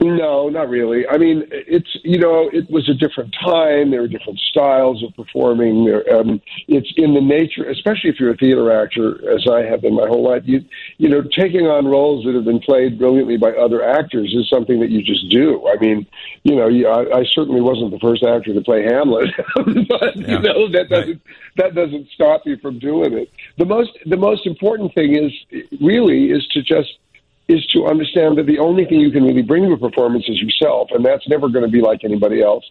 No, 0.00 0.48
not 0.48 0.68
really. 0.68 1.06
I 1.06 1.18
mean, 1.18 1.44
it's 1.50 1.88
you 2.02 2.18
know, 2.18 2.50
it 2.52 2.68
was 2.68 2.88
a 2.88 2.94
different 2.94 3.34
time. 3.42 3.90
There 3.90 4.02
were 4.02 4.08
different 4.08 4.40
styles 4.40 5.02
of 5.04 5.14
performing. 5.14 5.84
There, 5.84 6.02
um, 6.14 6.40
it's 6.66 6.92
in 6.96 7.14
the 7.14 7.20
nature, 7.20 7.68
especially 7.70 8.10
if 8.10 8.18
you're 8.18 8.32
a 8.32 8.36
theater 8.36 8.72
actor, 8.72 9.16
as 9.30 9.46
I 9.48 9.60
have 9.60 9.82
been 9.82 9.94
my 9.94 10.06
whole 10.06 10.28
life. 10.28 10.42
You, 10.44 10.64
you 10.98 11.08
know, 11.08 11.22
taking 11.22 11.66
on 11.66 11.86
roles 11.86 12.24
that 12.24 12.34
have 12.34 12.44
been 12.44 12.60
played 12.60 12.98
brilliantly 12.98 13.36
by 13.36 13.52
other 13.52 13.84
actors 13.84 14.34
is 14.36 14.48
something 14.50 14.80
that 14.80 14.90
you 14.90 15.00
just 15.00 15.30
do. 15.30 15.66
I 15.68 15.80
mean, 15.80 16.06
you 16.42 16.56
know, 16.56 16.68
you, 16.68 16.88
I, 16.88 17.20
I 17.20 17.24
certainly 17.30 17.60
wasn't 17.60 17.92
the 17.92 18.00
first 18.00 18.24
actor 18.24 18.52
to 18.52 18.60
play 18.62 18.82
Hamlet, 18.82 19.30
but 19.54 20.16
you 20.16 20.38
know 20.40 20.70
that 20.72 20.88
doesn't 20.90 21.22
that 21.56 21.74
doesn't 21.74 22.08
stop 22.12 22.42
you 22.46 22.56
from 22.58 22.80
doing 22.80 23.12
it. 23.14 23.30
The 23.58 23.64
most 23.64 23.96
the 24.06 24.16
most 24.16 24.44
important 24.44 24.92
thing 24.94 25.14
is 25.14 25.32
really 25.80 26.30
is 26.30 26.46
to 26.48 26.62
just 26.62 26.98
is 27.46 27.64
to 27.66 27.86
understand 27.86 28.38
that 28.38 28.46
the 28.46 28.58
only 28.58 28.84
thing 28.86 29.00
you 29.00 29.10
can 29.10 29.24
really 29.24 29.42
bring 29.42 29.64
to 29.64 29.72
a 29.72 29.78
performance 29.78 30.24
is 30.28 30.40
yourself, 30.40 30.88
and 30.92 31.04
that's 31.04 31.28
never 31.28 31.48
going 31.48 31.64
to 31.64 31.70
be 31.70 31.80
like 31.80 32.02
anybody 32.02 32.42
else. 32.42 32.64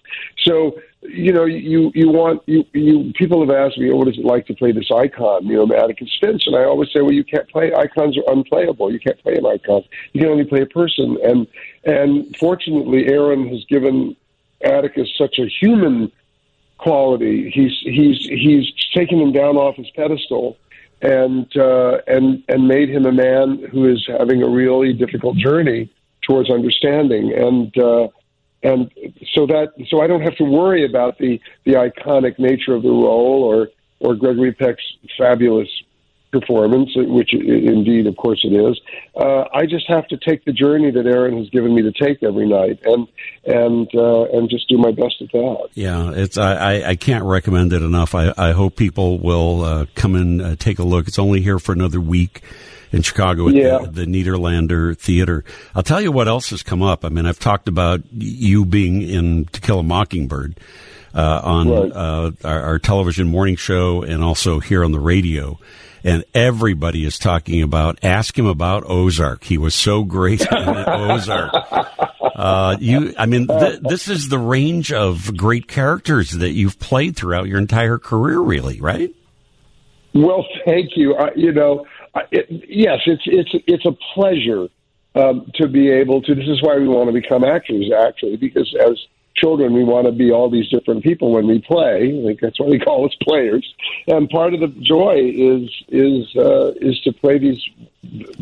So, 0.43 0.79
you 1.01 1.31
know, 1.31 1.45
you 1.45 1.91
you 1.93 2.09
want 2.09 2.41
you 2.47 2.65
you 2.73 3.13
people 3.15 3.39
have 3.45 3.55
asked 3.55 3.77
me, 3.77 3.91
oh, 3.91 3.97
what 3.97 4.07
is 4.07 4.17
it 4.17 4.25
like 4.25 4.47
to 4.47 4.55
play 4.55 4.71
this 4.71 4.89
icon, 4.91 5.45
you 5.45 5.63
know, 5.63 5.75
Atticus 5.75 6.09
Finch, 6.19 6.47
and 6.47 6.55
I 6.55 6.63
always 6.63 6.89
say, 6.91 7.01
well, 7.01 7.11
you 7.11 7.23
can't 7.23 7.47
play 7.49 7.71
icons 7.73 8.17
are 8.17 8.33
unplayable. 8.33 8.91
You 8.91 8.99
can't 8.99 9.21
play 9.21 9.35
an 9.35 9.45
icon. 9.45 9.83
You 10.13 10.21
can 10.21 10.29
only 10.29 10.45
play 10.45 10.61
a 10.61 10.65
person, 10.65 11.17
and 11.23 11.45
and 11.83 12.35
fortunately, 12.37 13.07
Aaron 13.07 13.47
has 13.49 13.63
given 13.65 14.15
Atticus 14.63 15.09
such 15.17 15.37
a 15.37 15.45
human 15.45 16.11
quality. 16.79 17.51
He's 17.51 17.77
he's 17.81 18.25
he's 18.25 18.73
taken 18.93 19.19
him 19.19 19.33
down 19.33 19.55
off 19.55 19.75
his 19.75 19.89
pedestal 19.91 20.57
and 21.03 21.55
uh, 21.57 21.97
and 22.07 22.43
and 22.47 22.67
made 22.67 22.89
him 22.89 23.05
a 23.05 23.11
man 23.11 23.67
who 23.71 23.91
is 23.91 24.03
having 24.07 24.41
a 24.41 24.49
really 24.49 24.93
difficult 24.93 25.35
journey 25.37 25.91
towards 26.21 26.49
understanding. 26.49 27.33
And 27.33 27.77
uh, 27.77 28.07
and 28.63 28.89
so 29.33 29.45
that 29.47 29.73
so 29.89 30.01
I 30.01 30.07
don't 30.07 30.21
have 30.21 30.37
to 30.37 30.45
worry 30.45 30.85
about 30.85 31.17
the 31.17 31.39
the 31.65 31.73
iconic 31.73 32.39
nature 32.39 32.73
of 32.73 32.83
the 32.83 32.89
role 32.89 33.43
or 33.43 33.69
or 33.99 34.15
Gregory 34.15 34.53
Peck's 34.53 34.83
fabulous 35.17 35.69
performance, 36.33 36.89
which 36.95 37.33
indeed, 37.33 38.07
of 38.07 38.17
course, 38.17 38.41
it 38.43 38.53
is. 38.53 38.81
Uh, 39.15 39.45
I 39.53 39.65
just 39.65 39.87
have 39.87 40.07
to 40.07 40.17
take 40.17 40.43
the 40.43 40.51
journey 40.51 40.91
that 40.91 41.05
Aaron 41.05 41.37
has 41.37 41.49
given 41.51 41.73
me 41.73 41.83
to 41.83 41.91
take 41.91 42.23
every 42.23 42.47
night, 42.49 42.79
and 42.83 43.07
and 43.45 43.87
uh, 43.95 44.23
and 44.33 44.49
just 44.49 44.67
do 44.67 44.77
my 44.77 44.91
best 44.91 45.21
at 45.21 45.31
that. 45.31 45.69
Yeah, 45.75 46.11
it's 46.11 46.37
I, 46.37 46.89
I, 46.89 46.95
can't 46.95 47.23
recommend 47.23 47.71
it 47.71 47.81
enough. 47.83 48.15
I, 48.15 48.33
I 48.37 48.51
hope 48.51 48.75
people 48.75 49.19
will 49.19 49.61
uh, 49.63 49.85
come 49.95 50.15
and 50.15 50.41
uh, 50.41 50.55
take 50.57 50.79
a 50.79 50.83
look. 50.83 51.07
It's 51.07 51.19
only 51.19 51.41
here 51.41 51.59
for 51.59 51.71
another 51.71 52.01
week 52.01 52.41
in 52.91 53.01
Chicago 53.03 53.47
at 53.47 53.55
Yeah. 53.55 53.79
the, 53.79 54.05
the 54.05 54.05
Nederlander 54.05 54.97
Theater. 54.97 55.43
I'll 55.75 55.83
tell 55.83 56.01
you 56.01 56.11
what 56.11 56.27
else 56.27 56.49
has 56.49 56.63
come 56.63 56.81
up. 56.81 57.05
I 57.05 57.09
mean, 57.09 57.25
I've 57.25 57.39
talked 57.39 57.67
about 57.67 58.01
you 58.11 58.65
being 58.65 59.01
in 59.01 59.45
To 59.45 59.61
Kill 59.61 59.79
a 59.79 59.83
Mockingbird 59.83 60.59
uh, 61.13 61.41
on 61.43 61.69
Right. 61.69 61.91
uh, 61.91 62.31
our, 62.43 62.61
our 62.61 62.79
television 62.79 63.27
morning 63.29 63.55
show 63.55 64.01
and 64.03 64.23
also 64.23 64.59
here 64.59 64.83
on 64.83 64.91
the 64.91 64.99
radio. 64.99 65.59
And 66.05 66.25
everybody 66.33 67.05
is 67.05 67.17
talking 67.17 67.61
about. 67.61 67.97
Ask 68.03 68.37
him 68.37 68.45
about 68.45 68.83
Ozark. 68.87 69.45
He 69.45 69.57
was 69.57 69.73
so 69.73 70.03
great 70.03 70.41
in 70.51 70.57
Ozark. 70.87 71.53
Uh, 72.35 72.75
you, 72.79 73.13
I 73.17 73.25
mean, 73.25 73.47
th- 73.47 73.79
this 73.81 74.09
is 74.09 74.27
the 74.27 74.37
range 74.39 74.91
of 74.91 75.37
great 75.37 75.67
characters 75.67 76.31
that 76.31 76.49
you've 76.51 76.77
played 76.79 77.15
throughout 77.15 77.47
your 77.47 77.57
entire 77.57 77.97
career, 77.99 78.39
really, 78.39 78.81
right? 78.81 79.15
Well, 80.13 80.45
thank 80.65 80.97
you. 80.97 81.15
Uh, 81.15 81.29
you 81.35 81.51
know, 81.53 81.85
it, 82.31 82.47
yes, 82.67 82.99
it's 83.05 83.23
it's 83.25 83.49
it's 83.65 83.85
a 83.85 83.95
pleasure 84.13 84.67
um, 85.15 85.49
to 85.55 85.67
be 85.67 85.89
able 85.89 86.21
to. 86.23 86.35
This 86.35 86.47
is 86.47 86.61
why 86.61 86.77
we 86.77 86.87
want 86.87 87.07
to 87.07 87.13
become 87.13 87.43
actors, 87.43 87.89
actually, 87.97 88.35
because 88.37 88.75
as 88.85 88.99
children, 89.35 89.73
we 89.73 89.83
want 89.83 90.05
to 90.05 90.11
be 90.11 90.31
all 90.31 90.49
these 90.49 90.67
different 90.69 91.03
people 91.03 91.31
when 91.31 91.47
we 91.47 91.59
play. 91.59 92.19
I 92.19 92.23
think 92.27 92.39
that's 92.39 92.59
why 92.59 92.69
they 92.69 92.79
call 92.85 93.05
us 93.05 93.15
players. 93.21 93.73
And 94.07 94.29
part 94.29 94.53
of 94.53 94.59
the 94.59 94.67
joy 94.67 95.15
is 95.33 95.69
is 95.89 96.35
uh, 96.35 96.73
is 96.81 96.99
to 97.01 97.11
play 97.13 97.37
these 97.39 97.61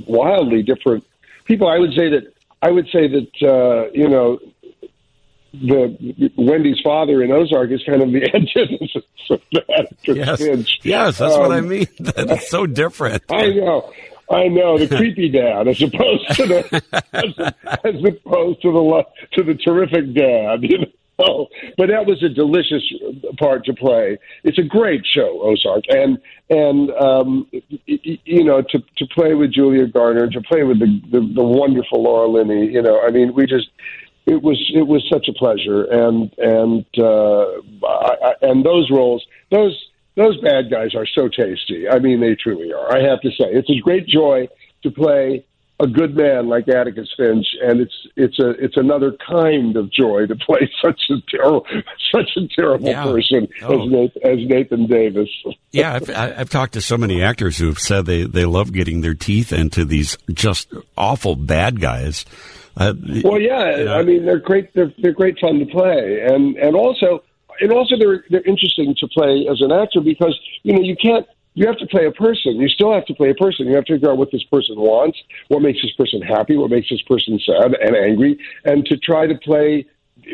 wildly 0.05 0.63
different 0.63 1.05
people. 1.45 1.67
I 1.67 1.77
would 1.79 1.93
say 1.93 2.09
that 2.09 2.33
I 2.61 2.71
would 2.71 2.87
say 2.89 3.07
that 3.07 3.31
uh, 3.41 3.91
you 3.93 4.07
know 4.07 4.39
the 5.53 6.31
Wendy's 6.37 6.79
father 6.81 7.21
in 7.21 7.31
Ozark 7.31 7.71
is 7.71 7.83
kind 7.83 8.01
of 8.01 8.11
the 8.11 8.23
antithesis 8.33 9.03
of 9.29 9.41
that. 9.51 9.87
Yes, 10.03 10.39
yes, 10.83 11.17
that's 11.17 11.37
what 11.37 11.51
I 11.51 11.59
Um, 11.59 11.67
mean. 11.67 11.87
That's 11.99 12.49
so 12.49 12.65
different. 12.65 13.23
I 13.29 13.49
know. 13.49 13.91
I 14.31 14.47
know 14.47 14.77
the 14.77 14.87
creepy 14.97 15.29
dad, 15.29 15.67
as 15.67 15.81
opposed 15.81 16.35
to 16.35 16.45
the 16.47 16.83
as, 17.13 17.53
as 17.83 18.03
opposed 18.03 18.61
to 18.61 18.71
the 18.71 18.79
lo- 18.79 19.11
to 19.33 19.43
the 19.43 19.55
terrific 19.55 20.13
dad. 20.13 20.63
You 20.63 20.79
know, 21.27 21.47
but 21.77 21.89
that 21.89 22.05
was 22.05 22.23
a 22.23 22.29
delicious 22.29 22.83
part 23.37 23.65
to 23.65 23.73
play. 23.73 24.17
It's 24.43 24.57
a 24.57 24.63
great 24.63 25.05
show, 25.05 25.41
Ozark, 25.41 25.83
and 25.89 26.17
and 26.49 26.91
um, 26.91 27.47
you 27.85 28.43
know 28.43 28.61
to 28.61 28.79
to 28.97 29.05
play 29.07 29.35
with 29.35 29.53
Julia 29.53 29.87
Garner, 29.87 30.29
to 30.29 30.41
play 30.41 30.63
with 30.63 30.79
the 30.79 31.01
the, 31.11 31.19
the 31.19 31.43
wonderful 31.43 32.03
Laura 32.03 32.27
Linney. 32.27 32.71
You 32.71 32.81
know, 32.81 33.01
I 33.01 33.11
mean, 33.11 33.33
we 33.33 33.45
just 33.45 33.69
it 34.25 34.41
was 34.41 34.57
it 34.73 34.87
was 34.87 35.07
such 35.11 35.27
a 35.27 35.33
pleasure, 35.33 35.83
and 35.85 36.31
and 36.37 36.85
uh, 36.97 37.43
I, 37.85 38.15
I, 38.23 38.33
and 38.41 38.65
those 38.65 38.89
roles, 38.89 39.25
those 39.51 39.77
those 40.15 40.39
bad 40.41 40.69
guys 40.69 40.93
are 40.95 41.05
so 41.07 41.27
tasty. 41.29 41.87
I 41.89 41.99
mean, 41.99 42.19
they 42.19 42.35
truly 42.35 42.71
are. 42.73 42.93
I 42.95 43.01
have 43.03 43.21
to 43.21 43.29
say, 43.29 43.45
it's 43.49 43.69
a 43.69 43.79
great 43.79 44.07
joy 44.07 44.47
to 44.83 44.91
play 44.91 45.45
a 45.79 45.87
good 45.87 46.15
man 46.15 46.47
like 46.47 46.67
Atticus 46.67 47.09
Finch, 47.17 47.47
and 47.63 47.81
it's 47.81 48.07
it's 48.15 48.37
a 48.39 48.49
it's 48.63 48.77
another 48.77 49.15
kind 49.27 49.75
of 49.75 49.91
joy 49.91 50.27
to 50.27 50.35
play 50.35 50.69
such 50.81 51.01
a 51.09 51.15
terrible 51.35 51.65
such 52.11 52.29
a 52.37 52.47
terrible 52.55 52.89
Yeah. 52.89 53.03
person 53.05 53.47
Oh. 53.63 53.81
as 53.83 53.89
Nathan, 53.89 54.21
as 54.23 54.47
Nathan 54.47 54.87
Davis. 54.87 55.29
Yeah, 55.73 55.93
I've, 55.95 56.09
I- 56.09 56.33
I've 56.37 56.49
talked 56.49 56.73
to 56.73 56.81
so 56.81 56.97
many 56.97 57.23
actors 57.23 57.57
who've 57.57 57.79
said 57.79 58.05
they, 58.05 58.25
they 58.25 58.43
love 58.43 58.73
getting 58.73 58.99
their 59.01 59.13
teeth 59.15 59.53
into 59.53 59.85
these 59.85 60.17
just 60.33 60.71
awful 60.97 61.35
bad 61.37 61.79
guys. 61.79 62.25
Uh, 62.75 62.93
Well, 63.23 63.39
yeah, 63.39 63.93
I 63.95 64.03
mean 64.03 64.25
they're 64.25 64.39
great. 64.39 64.73
They're 64.75 64.91
they're 64.99 65.13
great 65.13 65.39
fun 65.39 65.59
to 65.59 65.65
play, 65.65 66.21
and 66.27 66.57
and 66.57 66.75
also 66.75 67.23
and 67.61 67.71
also 67.71 67.97
they're 67.97 68.23
they're 68.29 68.41
interesting 68.41 68.95
to 68.99 69.07
play 69.07 69.47
as 69.49 69.61
an 69.61 69.71
actor 69.71 70.01
because 70.01 70.37
you 70.63 70.73
know 70.73 70.81
you 70.81 70.95
can't. 70.95 71.25
You 71.53 71.67
have 71.67 71.77
to 71.79 71.87
play 71.87 72.05
a 72.05 72.11
person. 72.11 72.61
You 72.61 72.69
still 72.69 72.93
have 72.93 73.05
to 73.07 73.13
play 73.13 73.29
a 73.29 73.35
person. 73.35 73.67
You 73.67 73.75
have 73.75 73.83
to 73.85 73.95
figure 73.95 74.09
out 74.09 74.17
what 74.17 74.31
this 74.31 74.43
person 74.45 74.79
wants, 74.79 75.19
what 75.49 75.61
makes 75.61 75.81
this 75.81 75.91
person 75.97 76.21
happy, 76.21 76.55
what 76.55 76.71
makes 76.71 76.89
this 76.89 77.01
person 77.01 77.37
sad 77.45 77.73
and 77.73 77.93
angry, 77.93 78.39
and 78.63 78.85
to 78.85 78.95
try 78.95 79.27
to 79.27 79.35
play 79.35 79.85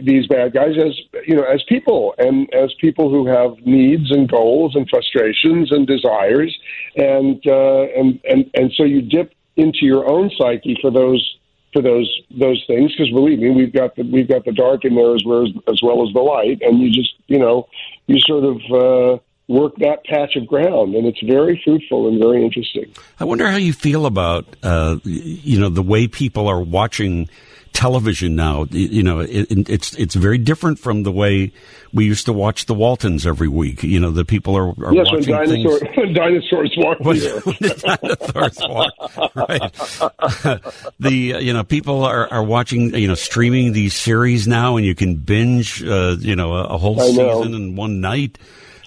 these 0.03 0.27
bad 0.27 0.53
guys 0.53 0.75
as 0.77 0.99
you 1.25 1.35
know 1.35 1.43
as 1.43 1.63
people 1.67 2.13
and 2.17 2.53
as 2.53 2.73
people 2.79 3.09
who 3.09 3.25
have 3.25 3.57
needs 3.65 4.11
and 4.11 4.29
goals 4.29 4.75
and 4.75 4.87
frustrations 4.89 5.71
and 5.71 5.87
desires 5.87 6.55
and 6.95 7.41
uh, 7.47 7.83
and 7.95 8.19
and 8.29 8.49
and 8.53 8.71
so 8.75 8.83
you 8.83 9.01
dip 9.01 9.33
into 9.55 9.85
your 9.85 10.09
own 10.09 10.29
psyche 10.37 10.77
for 10.81 10.91
those 10.91 11.37
for 11.73 11.81
those 11.81 12.09
those 12.31 12.63
things 12.67 12.91
because 12.95 13.11
believe 13.11 13.39
me 13.39 13.51
we've 13.51 13.73
got 13.73 13.95
the 13.95 14.03
we've 14.03 14.27
got 14.27 14.45
the 14.45 14.51
dark 14.51 14.85
in 14.85 14.95
there 14.95 15.15
as 15.15 15.23
well 15.25 15.43
as, 15.43 15.49
as 15.67 15.81
well 15.83 16.07
as 16.07 16.13
the 16.13 16.21
light 16.21 16.61
and 16.61 16.79
you 16.79 16.91
just 16.91 17.13
you 17.27 17.37
know 17.37 17.67
you 18.07 18.19
sort 18.21 18.43
of 18.43 18.55
uh, 18.71 19.17
work 19.47 19.75
that 19.77 20.03
patch 20.05 20.35
of 20.35 20.47
ground 20.47 20.95
and 20.95 21.05
it's 21.05 21.21
very 21.23 21.61
fruitful 21.63 22.07
and 22.07 22.19
very 22.19 22.43
interesting. 22.43 22.85
I 23.19 23.25
wonder 23.25 23.49
how 23.49 23.57
you 23.57 23.73
feel 23.73 24.05
about 24.05 24.45
uh, 24.63 24.97
you 25.03 25.59
know 25.59 25.69
the 25.69 25.81
way 25.81 26.07
people 26.07 26.47
are 26.47 26.61
watching 26.61 27.29
television 27.73 28.35
now. 28.35 28.65
You 28.71 29.03
know, 29.03 29.19
it, 29.19 29.47
it's 29.69 29.93
it's 29.95 30.15
very 30.15 30.37
different 30.37 30.79
from 30.79 31.03
the 31.03 31.11
way 31.11 31.51
we 31.93 32.05
used 32.05 32.25
to 32.25 32.33
watch 32.33 32.65
the 32.65 32.73
Waltons 32.73 33.25
every 33.25 33.47
week. 33.47 33.83
You 33.83 33.99
know, 33.99 34.11
the 34.11 34.25
people 34.25 34.55
are, 34.55 34.69
are 34.85 34.93
yes, 34.93 35.07
when 35.11 35.19
watching 35.21 35.33
dinosaur, 35.33 35.79
things. 35.79 35.91
when 35.97 36.13
dinosaurs 36.13 36.73
walk 36.77 36.99
When- 36.99 37.17
when 37.19 37.55
the 37.59 37.97
dinosaurs 38.01 38.57
walk, 38.69 39.35
right? 39.35 40.91
the 40.99 41.33
uh, 41.35 41.39
you 41.39 41.53
know 41.53 41.63
people 41.63 42.03
are, 42.03 42.27
are 42.31 42.43
watching 42.43 42.93
you 42.95 43.07
know 43.07 43.15
streaming 43.15 43.73
these 43.73 43.93
series 43.93 44.47
now, 44.47 44.77
and 44.77 44.85
you 44.85 44.95
can 44.95 45.15
binge 45.15 45.83
uh, 45.83 46.15
you 46.19 46.35
know 46.35 46.53
a, 46.53 46.63
a 46.65 46.77
whole 46.77 46.99
I 47.01 47.11
know. 47.11 47.41
season 47.43 47.53
in 47.55 47.75
one 47.75 48.01
night. 48.01 48.37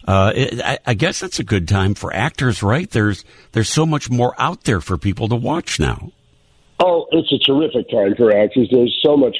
Uh, 0.08 0.32
it, 0.34 0.60
I, 0.62 0.78
I 0.86 0.94
guess 0.94 1.20
that's 1.20 1.38
a 1.38 1.44
good 1.44 1.68
time 1.68 1.94
for 1.94 2.12
actors, 2.14 2.62
right? 2.62 2.90
There's 2.90 3.24
there's 3.52 3.68
so 3.68 3.84
much 3.86 4.10
more 4.10 4.34
out 4.38 4.64
there 4.64 4.80
for 4.80 4.96
people 4.96 5.28
to 5.28 5.36
watch 5.36 5.78
now. 5.78 6.10
Oh, 6.82 7.06
it's 7.12 7.30
a 7.30 7.38
terrific 7.38 7.90
time 7.90 8.14
for 8.16 8.34
actors. 8.34 8.68
There's 8.72 8.98
so 9.04 9.14
much 9.14 9.36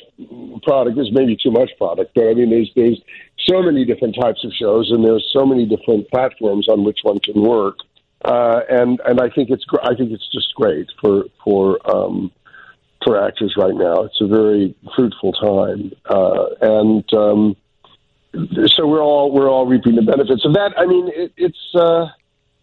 product. 0.62 0.96
There's 0.96 1.12
maybe 1.12 1.36
too 1.42 1.50
much 1.50 1.70
product, 1.78 2.12
but 2.14 2.24
I 2.24 2.34
mean, 2.34 2.50
there's 2.50 2.70
there's 2.76 3.00
so 3.48 3.62
many 3.62 3.86
different 3.86 4.14
types 4.20 4.44
of 4.44 4.52
shows, 4.52 4.90
and 4.90 5.02
there's 5.02 5.26
so 5.32 5.46
many 5.46 5.64
different 5.64 6.10
platforms 6.10 6.68
on 6.68 6.84
which 6.84 6.98
one 7.02 7.18
can 7.18 7.40
work. 7.40 7.78
Uh, 8.22 8.60
and 8.68 9.00
and 9.06 9.20
I 9.20 9.30
think 9.30 9.48
it's 9.48 9.64
I 9.82 9.94
think 9.94 10.12
it's 10.12 10.28
just 10.30 10.54
great 10.54 10.88
for 11.00 11.24
for 11.42 11.78
um, 11.90 12.30
for 13.02 13.22
actors 13.26 13.54
right 13.56 13.74
now. 13.74 14.02
It's 14.02 14.20
a 14.20 14.26
very 14.26 14.74
fruitful 14.94 15.32
time, 15.32 15.92
uh, 16.04 16.44
and 16.60 17.14
um, 17.14 17.56
so 18.66 18.86
we're 18.86 19.02
all 19.02 19.32
we're 19.32 19.48
all 19.48 19.66
reaping 19.66 19.94
the 19.96 20.02
benefits 20.02 20.44
of 20.44 20.52
that. 20.52 20.74
I 20.76 20.84
mean, 20.84 21.10
it, 21.14 21.32
it's 21.38 21.74
uh, 21.74 22.08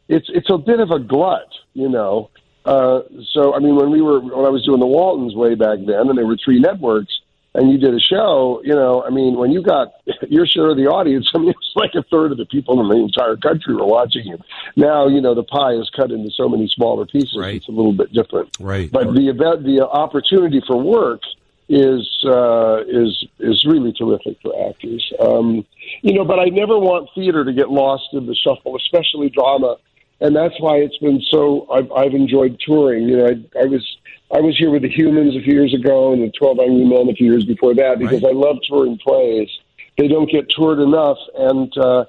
it's 0.07 0.30
it's 0.30 0.51
a 0.51 0.59
bit 0.59 0.80
of 0.80 0.91
a 0.91 0.99
glut, 0.99 1.49
you 1.73 1.89
know. 1.89 2.30
Uh, 2.68 3.01
so 3.32 3.55
I 3.55 3.59
mean, 3.59 3.76
when 3.76 3.91
we 3.91 4.01
were 4.01 4.20
when 4.20 4.45
I 4.45 4.49
was 4.49 4.63
doing 4.65 4.80
the 4.80 4.86
Waltons 4.86 5.36
way 5.36 5.55
back 5.55 5.80
then, 5.86 6.09
and 6.09 6.18
there 6.18 6.28
were 6.28 6.38
three 6.43 6.59
networks, 6.59 7.13
and 7.53 7.72
you 7.72 7.78
did 7.78 7.93
a 7.93 7.99
show, 7.99 8.61
you 8.63 8.74
know, 8.74 9.03
I 9.03 9.09
mean, 9.09 9.38
when 9.38 9.51
you 9.51 9.63
got 9.63 9.93
your 10.30 10.45
share 10.45 10.70
of 10.70 10.78
the 10.78 10.88
audience, 10.88 11.32
I 11.36 11.39
mean, 11.39 11.49
it's 11.49 11.74
like 11.76 11.91
a 11.95 12.03
third 12.03 12.34
of 12.34 12.38
the 12.38 12.45
people 12.45 12.82
in 12.82 12.89
the 12.89 13.03
entire 13.03 13.38
country 13.38 13.74
were 13.74 13.86
watching 13.86 14.26
you. 14.26 14.38
Now, 14.76 15.07
you 15.07 15.22
know, 15.22 15.34
the 15.34 15.43
pie 15.43 15.74
is 15.74 15.89
cut 15.95 16.11
into 16.11 16.30
so 16.32 16.49
many 16.49 16.68
smaller 16.68 17.05
pieces. 17.05 17.36
It's 17.55 17.68
a 17.70 17.72
little 17.72 17.93
bit 17.93 18.11
different. 18.11 18.55
Right. 18.59 18.91
But 18.91 19.15
the 19.15 19.30
event, 19.30 19.63
the 19.63 19.88
opportunity 19.88 20.61
for 20.68 20.76
work 20.76 21.22
is 21.70 22.07
uh, 22.26 22.84
is 22.88 23.26
is 23.39 23.65
really 23.65 23.93
terrific 23.93 24.38
for 24.41 24.70
actors. 24.70 25.11
Um, 25.20 25.65
you 26.01 26.13
know, 26.13 26.26
but 26.26 26.39
I 26.39 26.45
never 26.45 26.78
want 26.78 27.09
theater 27.15 27.43
to 27.43 27.53
get 27.53 27.70
lost 27.70 28.09
in 28.13 28.26
the 28.26 28.36
shuffle, 28.36 28.78
especially 28.78 29.30
drama, 29.30 29.78
and 30.20 30.36
that's 30.36 30.59
why 30.59 30.78
it's 30.78 30.97
been 30.97 31.22
so. 31.32 31.68
I've, 31.72 31.91
I've 31.91 32.13
enjoyed 32.13 32.59
touring. 32.65 33.07
You 33.09 33.18
know, 33.18 33.26
I, 33.28 33.59
I 33.61 33.65
was 33.65 33.97
I 34.32 34.39
was 34.39 34.57
here 34.57 34.70
with 34.72 34.82
the 34.82 34.89
Humans 34.89 35.36
a 35.36 35.41
few 35.41 35.53
years 35.53 35.74
ago, 35.74 36.13
and 36.13 36.22
the 36.24 36.32
Twelve 36.38 36.59
Angry 36.59 36.86
Men 36.86 37.09
a 37.09 37.13
few 37.13 37.32
years 37.32 37.45
before 37.45 37.74
that, 37.76 37.99
because 37.99 38.24
I 38.24 38.32
love 38.32 38.57
touring 38.68 38.97
plays. 38.97 39.49
They 39.97 40.07
don't 40.07 40.30
get 40.30 40.45
toured 40.49 40.80
enough, 40.80 41.18
and 41.36 41.76
uh, 41.78 42.05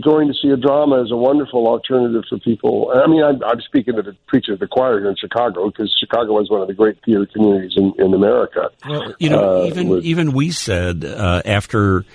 going 0.00 0.28
to 0.28 0.34
see 0.34 0.48
a 0.48 0.56
drama 0.56 1.02
is 1.02 1.10
a 1.10 1.16
wonderful 1.16 1.68
alternative 1.68 2.24
for 2.28 2.38
people. 2.38 2.90
I 2.94 3.06
mean, 3.06 3.22
I'm, 3.22 3.42
I'm 3.44 3.60
speaking 3.60 3.96
to 3.96 4.02
the 4.02 4.16
preacher 4.26 4.54
of 4.54 4.60
the 4.60 4.66
choir 4.66 4.98
here 5.00 5.10
in 5.10 5.16
Chicago 5.16 5.66
because 5.70 5.94
Chicago 6.00 6.40
is 6.40 6.48
one 6.50 6.62
of 6.62 6.68
the 6.68 6.74
great 6.74 6.96
theater 7.04 7.26
communities 7.26 7.72
in, 7.76 7.92
in 7.98 8.14
America. 8.14 8.70
Well, 8.88 9.14
you 9.18 9.28
know, 9.28 9.62
Uh, 9.62 9.66
even 9.66 9.88
with- 9.88 10.04
even 10.06 10.32
we 10.32 10.50
said 10.52 11.04
uh, 11.04 11.42
after, 11.44 12.06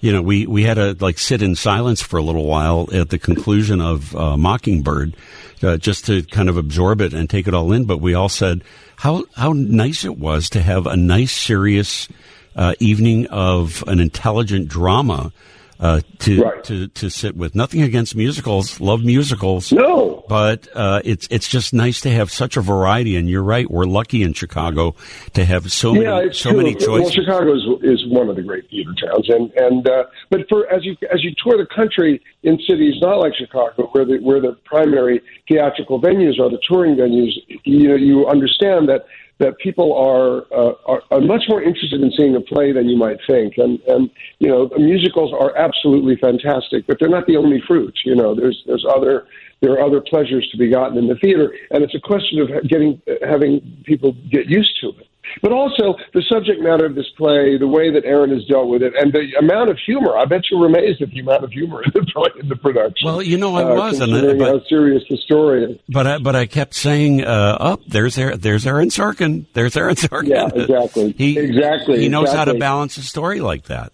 you 0.00 0.12
know, 0.12 0.22
we 0.22 0.46
we 0.46 0.62
had 0.62 0.74
to 0.74 0.96
like 1.00 1.18
sit 1.18 1.42
in 1.42 1.54
silence 1.54 2.00
for 2.00 2.16
a 2.16 2.22
little 2.22 2.46
while 2.46 2.88
at 2.92 3.10
the 3.10 3.18
conclusion 3.18 3.80
of 3.80 4.16
uh, 4.16 4.36
Mockingbird, 4.36 5.14
uh, 5.62 5.76
just 5.76 6.06
to 6.06 6.22
kind 6.22 6.48
of 6.48 6.56
absorb 6.56 7.00
it 7.00 7.12
and 7.12 7.28
take 7.28 7.46
it 7.46 7.54
all 7.54 7.72
in. 7.72 7.84
But 7.84 7.98
we 7.98 8.14
all 8.14 8.28
said 8.30 8.64
how 8.96 9.24
how 9.36 9.52
nice 9.52 10.04
it 10.04 10.18
was 10.18 10.48
to 10.50 10.62
have 10.62 10.86
a 10.86 10.96
nice, 10.96 11.32
serious 11.32 12.08
uh, 12.56 12.74
evening 12.80 13.26
of 13.26 13.84
an 13.86 14.00
intelligent 14.00 14.68
drama. 14.68 15.32
Uh, 15.80 16.02
to 16.18 16.60
to 16.62 16.88
to 16.88 17.08
sit 17.08 17.34
with 17.34 17.54
nothing 17.54 17.80
against 17.80 18.14
musicals, 18.14 18.80
love 18.80 19.02
musicals. 19.02 19.72
No, 19.72 20.22
but 20.28 20.68
uh, 20.74 21.00
it's 21.06 21.26
it's 21.30 21.48
just 21.48 21.72
nice 21.72 22.02
to 22.02 22.10
have 22.10 22.30
such 22.30 22.58
a 22.58 22.60
variety. 22.60 23.16
And 23.16 23.30
you're 23.30 23.42
right, 23.42 23.70
we're 23.70 23.86
lucky 23.86 24.22
in 24.22 24.34
Chicago 24.34 24.94
to 25.32 25.42
have 25.42 25.72
so 25.72 25.94
yeah, 25.94 26.16
many 26.16 26.32
so 26.34 26.50
true. 26.50 26.58
many 26.58 26.76
Well. 26.86 27.08
Chicago 27.08 27.54
is, 27.54 27.62
is 27.82 28.06
one 28.08 28.28
of 28.28 28.36
the 28.36 28.42
great 28.42 28.68
theater 28.68 28.92
towns, 29.02 29.30
and 29.30 29.50
and 29.52 29.88
uh, 29.88 30.04
but 30.28 30.46
for 30.50 30.70
as 30.70 30.84
you 30.84 30.98
as 31.10 31.24
you 31.24 31.32
tour 31.42 31.56
the 31.56 31.66
country 31.74 32.22
in 32.42 32.58
cities 32.68 32.96
not 33.00 33.16
like 33.16 33.32
Chicago, 33.34 33.88
where 33.92 34.04
the 34.04 34.18
where 34.18 34.40
the 34.42 34.58
primary 34.66 35.22
theatrical 35.48 35.98
venues 35.98 36.38
are 36.38 36.50
the 36.50 36.60
touring 36.68 36.96
venues, 36.96 37.32
you 37.64 37.88
know, 37.88 37.96
you 37.96 38.26
understand 38.26 38.86
that 38.90 39.06
that 39.40 39.58
people 39.58 39.96
are, 39.96 40.44
uh, 40.56 40.74
are 40.86 41.02
are 41.10 41.20
much 41.20 41.44
more 41.48 41.62
interested 41.62 42.00
in 42.00 42.12
seeing 42.16 42.36
a 42.36 42.40
play 42.40 42.72
than 42.72 42.88
you 42.88 42.96
might 42.96 43.18
think, 43.28 43.54
and 43.56 43.80
and 43.88 44.10
you 44.38 44.48
know, 44.48 44.68
the 44.68 44.78
musicals 44.78 45.32
are 45.32 45.56
absolutely 45.56 46.16
fantastic, 46.16 46.86
but 46.86 46.98
they're 47.00 47.08
not 47.08 47.26
the 47.26 47.36
only 47.36 47.60
fruit. 47.66 47.98
You 48.04 48.14
know, 48.14 48.34
there's 48.34 48.62
there's 48.66 48.86
other 48.88 49.26
there 49.60 49.72
are 49.72 49.82
other 49.82 50.00
pleasures 50.00 50.48
to 50.52 50.56
be 50.56 50.70
gotten 50.70 50.96
in 50.98 51.08
the 51.08 51.16
theater, 51.16 51.52
and 51.70 51.82
it's 51.82 51.94
a 51.94 52.00
question 52.00 52.38
of 52.40 52.48
getting 52.68 53.00
having 53.26 53.82
people 53.84 54.12
get 54.30 54.46
used 54.46 54.78
to 54.82 54.90
it. 54.90 55.09
But 55.42 55.52
also 55.52 55.96
the 56.14 56.22
subject 56.28 56.60
matter 56.60 56.86
of 56.86 56.94
this 56.94 57.08
play, 57.16 57.56
the 57.58 57.68
way 57.68 57.90
that 57.92 58.04
Aaron 58.04 58.30
has 58.30 58.44
dealt 58.46 58.68
with 58.68 58.82
it, 58.82 58.92
and 58.96 59.12
the 59.12 59.32
amount 59.38 59.70
of 59.70 59.78
humor. 59.84 60.16
I 60.16 60.24
bet 60.24 60.42
you 60.50 60.58
were 60.58 60.66
amazed 60.66 61.00
at 61.02 61.10
the 61.10 61.20
amount 61.20 61.44
of 61.44 61.52
humor 61.52 61.82
in 61.84 61.90
the, 61.92 62.30
in 62.40 62.48
the 62.48 62.56
production. 62.56 63.06
Well, 63.06 63.22
you 63.22 63.36
know, 63.38 63.54
I 63.56 63.62
Uh, 63.64 63.74
was, 63.74 64.00
and 64.00 64.10
I- 64.12 64.14
considering 64.16 64.38
but- 64.38 64.48
how 64.48 64.64
serious 64.68 65.02
the 65.08 65.16
story 65.18 65.64
is. 65.64 65.78
But 65.88 66.06
I, 66.06 66.18
but 66.18 66.36
I 66.36 66.46
kept 66.46 66.74
saying, 66.74 67.24
uh, 67.24 67.56
"Up 67.60 67.80
there's 67.86 68.16
Aaron, 68.18 68.40
there's 68.40 68.66
Aaron 68.66 68.88
Sorkin, 68.88 69.46
there's 69.54 69.76
Aaron 69.76 69.94
Sorkin." 69.96 70.28
Yeah, 70.28 70.48
exactly. 70.54 71.12
he 71.18 71.38
exactly. 71.38 72.00
he 72.00 72.08
knows 72.08 72.32
how 72.32 72.44
to 72.44 72.54
balance 72.54 72.96
a 72.96 73.02
story 73.02 73.40
like 73.40 73.64
that. 73.64 73.92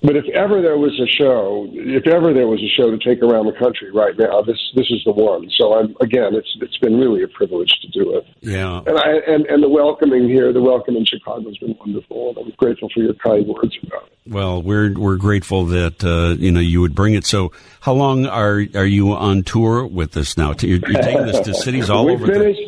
But 0.00 0.14
if 0.14 0.26
ever 0.28 0.62
there 0.62 0.78
was 0.78 0.98
a 1.00 1.06
show, 1.08 1.66
if 1.72 2.06
ever 2.06 2.32
there 2.32 2.46
was 2.46 2.62
a 2.62 2.68
show 2.76 2.90
to 2.90 2.98
take 2.98 3.20
around 3.20 3.46
the 3.46 3.58
country 3.58 3.90
right 3.90 4.16
now, 4.16 4.42
this 4.42 4.58
this 4.76 4.86
is 4.90 5.02
the 5.04 5.12
one. 5.12 5.50
So 5.56 5.74
I'm 5.74 5.96
again, 6.00 6.34
it's 6.36 6.56
it's 6.60 6.78
been 6.78 6.98
really 6.98 7.24
a 7.24 7.28
privilege 7.28 7.72
to 7.82 7.88
do 7.88 8.16
it. 8.16 8.24
Yeah. 8.40 8.80
And 8.86 8.96
I 8.96 9.16
and, 9.26 9.44
and 9.46 9.60
the 9.60 9.68
welcoming 9.68 10.28
here, 10.28 10.52
the 10.52 10.62
welcome 10.62 10.94
in 10.94 11.04
Chicago 11.04 11.48
has 11.48 11.58
been 11.58 11.76
wonderful, 11.80 12.30
and 12.30 12.38
I'm 12.38 12.50
grateful 12.56 12.88
for 12.94 13.00
your 13.00 13.14
kind 13.14 13.44
words 13.48 13.76
about 13.82 14.04
it. 14.04 14.12
Well, 14.32 14.62
we're 14.62 14.96
we're 14.96 15.16
grateful 15.16 15.66
that 15.66 16.04
uh, 16.04 16.36
you 16.38 16.52
know 16.52 16.60
you 16.60 16.80
would 16.80 16.94
bring 16.94 17.14
it. 17.14 17.26
So, 17.26 17.50
how 17.80 17.94
long 17.94 18.26
are 18.26 18.62
are 18.74 18.86
you 18.86 19.14
on 19.14 19.42
tour 19.42 19.84
with 19.84 20.12
this 20.12 20.36
now? 20.36 20.54
You're, 20.60 20.78
you're 20.78 21.02
taking 21.02 21.26
this 21.26 21.40
to 21.40 21.54
cities 21.54 21.90
all 21.90 22.08
over. 22.12 22.24
the 22.24 22.32
Finished, 22.32 22.60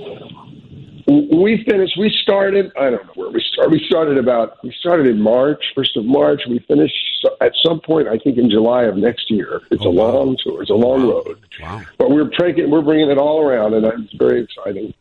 we 1.11 1.65
finished. 1.69 1.97
We 1.99 2.11
started. 2.23 2.73
I 2.77 2.91
don't 2.91 3.05
know 3.07 3.13
where 3.15 3.31
we 3.31 3.43
started. 3.53 3.73
We 3.73 3.85
started 3.87 4.19
about. 4.19 4.63
We 4.63 4.73
started 4.79 5.07
in 5.07 5.21
March, 5.21 5.63
first 5.75 5.97
of 5.97 6.05
March. 6.05 6.43
We 6.49 6.61
finished 6.61 6.95
at 7.41 7.53
some 7.65 7.81
point. 7.81 8.09
I 8.09 8.19
think 8.19 8.39
in 8.39 8.51
July 8.51 8.85
of 8.85 8.97
next 8.97 9.31
year. 9.31 9.61
It's 9.71 9.85
a 9.85 9.89
long 9.89 10.37
tour. 10.43 10.63
It's 10.63 10.71
a 10.71 10.75
long 10.75 11.09
road. 11.09 11.27
Oh, 11.27 11.63
Wow. 11.63 11.83
But 11.99 12.11
we're 12.11 12.29
taking. 12.29 12.71
We're 12.71 12.83
bringing 12.83 13.11
it 13.11 13.19
all 13.19 13.43
around, 13.43 13.75
and 13.75 13.85
it's 13.85 14.15
very 14.15 14.43
exciting. 14.43 14.95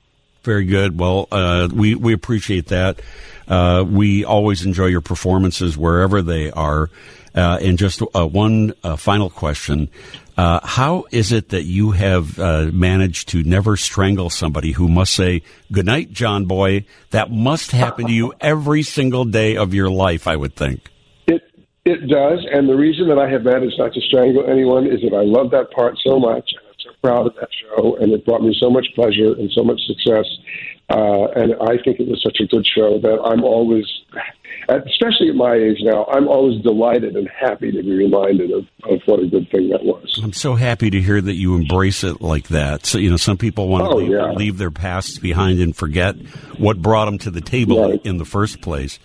Very 0.43 0.65
good. 0.65 0.99
Well, 0.99 1.27
uh, 1.31 1.69
we 1.71 1.95
we 1.95 2.13
appreciate 2.13 2.67
that. 2.67 3.01
Uh, 3.47 3.85
we 3.87 4.25
always 4.25 4.65
enjoy 4.65 4.87
your 4.87 5.01
performances 5.01 5.77
wherever 5.77 6.21
they 6.21 6.51
are. 6.51 6.89
Uh, 7.35 7.59
and 7.61 7.77
just 7.77 8.01
uh, 8.15 8.25
one 8.25 8.73
uh, 8.83 8.95
final 8.95 9.29
question: 9.29 9.89
Uh, 10.39 10.65
how 10.65 11.03
is 11.11 11.33
it 11.33 11.49
that 11.49 11.63
you 11.63 11.91
have 11.91 12.39
uh, 12.39 12.69
managed 12.71 13.27
to 13.27 13.43
never 13.43 13.75
strangle 13.75 14.29
somebody 14.29 14.71
who 14.71 14.87
must 14.87 15.13
say 15.13 15.41
"Good 15.69 15.85
night, 15.85 16.13
John 16.13 16.45
Boy"? 16.45 16.85
That 17.09 17.29
must 17.29 17.71
happen 17.71 18.07
to 18.07 18.13
you 18.13 18.31
every 18.39 18.83
single 18.83 19.25
day 19.25 19.57
of 19.57 19.73
your 19.73 19.89
life, 19.89 20.27
I 20.27 20.37
would 20.37 20.55
think. 20.55 20.87
It 21.27 21.41
it 21.83 22.07
does, 22.07 22.47
and 22.53 22.69
the 22.69 22.77
reason 22.77 23.09
that 23.09 23.19
I 23.19 23.29
have 23.29 23.43
managed 23.43 23.77
not 23.77 23.91
to 23.91 23.99
strangle 23.99 24.49
anyone 24.49 24.87
is 24.87 25.01
that 25.01 25.13
I 25.13 25.23
love 25.27 25.51
that 25.51 25.71
part 25.71 25.97
so 26.07 26.17
much. 26.17 26.47
and 26.55 26.63
I'm 26.69 26.79
so 26.79 26.91
proud 27.03 27.27
of 27.27 27.35
that 27.35 27.49
show, 27.51 27.97
and 27.97 28.13
it 28.13 28.23
brought 28.23 28.41
me 28.41 28.55
so 28.61 28.69
much 28.69 28.87
pleasure 28.95 29.33
and 29.33 29.51
so 29.51 29.61
much 29.61 29.81
success. 29.87 30.23
Uh, 30.89 31.25
and 31.35 31.53
I 31.61 31.77
think 31.83 31.99
it 31.99 32.07
was 32.07 32.21
such 32.23 32.37
a 32.39 32.45
good 32.47 32.65
show 32.65 32.99
that 32.99 33.19
I'm 33.23 33.43
always, 33.43 33.85
especially 34.67 35.29
at 35.29 35.35
my 35.35 35.53
age 35.53 35.77
now, 35.81 36.05
I'm 36.05 36.27
always 36.27 36.61
delighted 36.63 37.15
and 37.15 37.29
happy 37.29 37.71
to 37.71 37.83
be 37.83 37.91
reminded 37.93 38.51
of, 38.51 38.65
of 38.89 38.99
what 39.05 39.19
a 39.19 39.27
good 39.27 39.49
thing 39.51 39.69
that 39.69 39.83
was. 39.83 40.19
I'm 40.23 40.33
so 40.33 40.55
happy 40.55 40.89
to 40.89 40.99
hear 40.99 41.21
that 41.21 41.35
you 41.35 41.55
embrace 41.55 42.03
it 42.03 42.21
like 42.21 42.47
that. 42.49 42.85
So 42.87 42.97
you 42.97 43.09
know, 43.11 43.17
some 43.17 43.37
people 43.37 43.67
want 43.67 43.83
to 43.85 43.89
Oh, 43.91 43.95
leave, 43.97 44.11
yeah. 44.11 44.31
leave 44.31 44.57
their 44.57 44.71
pasts 44.71 45.19
behind 45.19 45.59
and 45.59 45.75
forget 45.75 46.15
what 46.57 46.81
brought 46.81 47.05
them 47.05 47.19
to 47.19 47.31
the 47.31 47.41
table 47.41 47.91
in 48.03 48.17
the 48.17 48.25
first 48.25 48.61
place. 48.61 48.97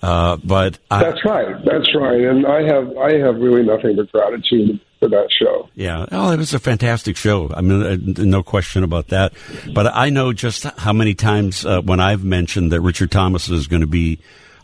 Uh, 0.00 0.36
but 0.44 0.78
I, 0.90 1.02
That's 1.02 1.24
right. 1.24 1.56
That's 1.64 1.94
right. 1.94 2.20
And 2.22 2.46
I 2.46 2.62
have 2.62 2.96
I 2.96 3.18
have 3.18 3.36
really 3.36 3.64
nothing 3.64 3.96
but 3.96 4.10
gratitude 4.12 4.80
for 4.98 5.08
that 5.08 5.28
show. 5.30 5.68
Yeah, 5.74 6.06
oh, 6.10 6.32
it 6.32 6.36
was 6.38 6.54
a 6.54 6.58
fantastic 6.58 7.16
show. 7.16 7.50
I 7.54 7.60
mean, 7.60 7.82
uh, 7.82 8.22
no 8.24 8.42
question 8.42 8.82
about 8.82 9.08
that. 9.08 9.32
But 9.72 9.94
I 9.94 10.10
know 10.10 10.32
just 10.32 10.64
how 10.64 10.92
many 10.92 11.14
times 11.14 11.64
uh, 11.64 11.80
when 11.82 12.00
I've 12.00 12.24
mentioned 12.24 12.72
that 12.72 12.80
Richard 12.80 13.10
Thomas 13.10 13.48
is 13.48 13.66
going 13.66 13.82
to 13.82 13.86
be 13.86 14.18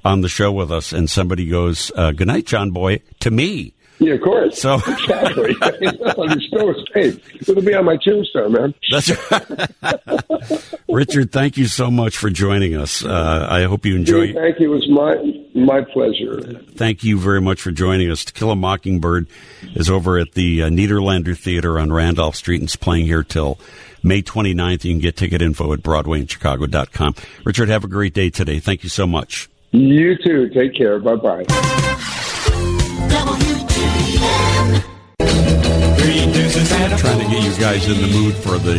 on 0.05 0.21
the 0.21 0.29
show 0.29 0.53
with 0.53 0.71
us, 0.71 0.93
and 0.93 1.09
somebody 1.09 1.47
goes, 1.47 1.91
uh, 1.97 2.13
"Good 2.13 2.27
night, 2.27 2.47
John 2.47 2.71
Boy," 2.71 3.01
to 3.21 3.31
me. 3.31 3.75
Yeah, 3.99 4.15
of 4.15 4.23
course. 4.23 4.61
So 4.61 4.75
exactly. 4.87 5.55
You're 5.81 6.41
still 6.41 6.71
a 6.71 6.87
state. 6.87 7.23
It'll 7.41 7.63
be 7.63 7.75
on 7.75 7.85
my 7.85 7.97
tombstone, 7.97 8.53
man. 8.53 8.75
That's 8.91 9.11
Richard, 10.89 11.33
thank 11.33 11.57
you 11.57 11.67
so 11.67 11.91
much 11.91 12.17
for 12.17 12.31
joining 12.31 12.77
us. 12.77 13.05
Uh, 13.05 13.47
I 13.49 13.65
hope 13.65 13.87
you 13.87 13.97
enjoy. 13.97 14.33
Thank 14.33 14.61
you. 14.61 14.73
It 14.73 14.77
was 14.77 14.89
my 14.89 15.17
my 15.55 15.83
pleasure. 15.83 16.41
Thank 16.77 17.05
you 17.05 17.19
very 17.19 17.41
much 17.41 17.61
for 17.61 17.71
joining 17.71 18.11
us. 18.11 18.25
To 18.25 18.33
Kill 18.33 18.51
a 18.51 18.57
Mockingbird 18.57 19.29
is 19.75 19.89
over 19.89 20.19
at 20.19 20.33
the 20.33 20.65
uh, 20.65 20.69
Nederlander 20.69 21.37
Theater 21.37 21.79
on 21.79 21.93
Randolph 21.93 22.37
Street 22.37 22.61
and 22.61 22.65
it's 22.65 22.77
playing 22.77 23.07
here 23.07 23.23
till 23.23 23.59
May 24.03 24.23
29th. 24.23 24.85
You 24.85 24.93
can 24.93 25.01
get 25.01 25.17
ticket 25.17 25.41
info 25.41 25.73
at 25.73 25.81
BroadwayInChicago.com. 25.81 27.15
Richard, 27.45 27.69
have 27.69 27.85
a 27.85 27.89
great 27.89 28.15
day 28.15 28.31
today. 28.31 28.59
Thank 28.61 28.83
you 28.83 28.89
so 28.89 29.07
much. 29.07 29.49
You 29.73 30.17
too. 30.25 30.51
Take 30.51 30.77
care. 30.77 30.99
Bye 31.01 31.17
bye. 31.17 32.11
Trying 36.99 37.19
to 37.19 37.27
get 37.29 37.43
you 37.43 37.61
guys 37.61 37.87
in 37.89 38.01
the 38.01 38.07
mood 38.17 38.35
for 38.35 38.59
the 38.59 38.79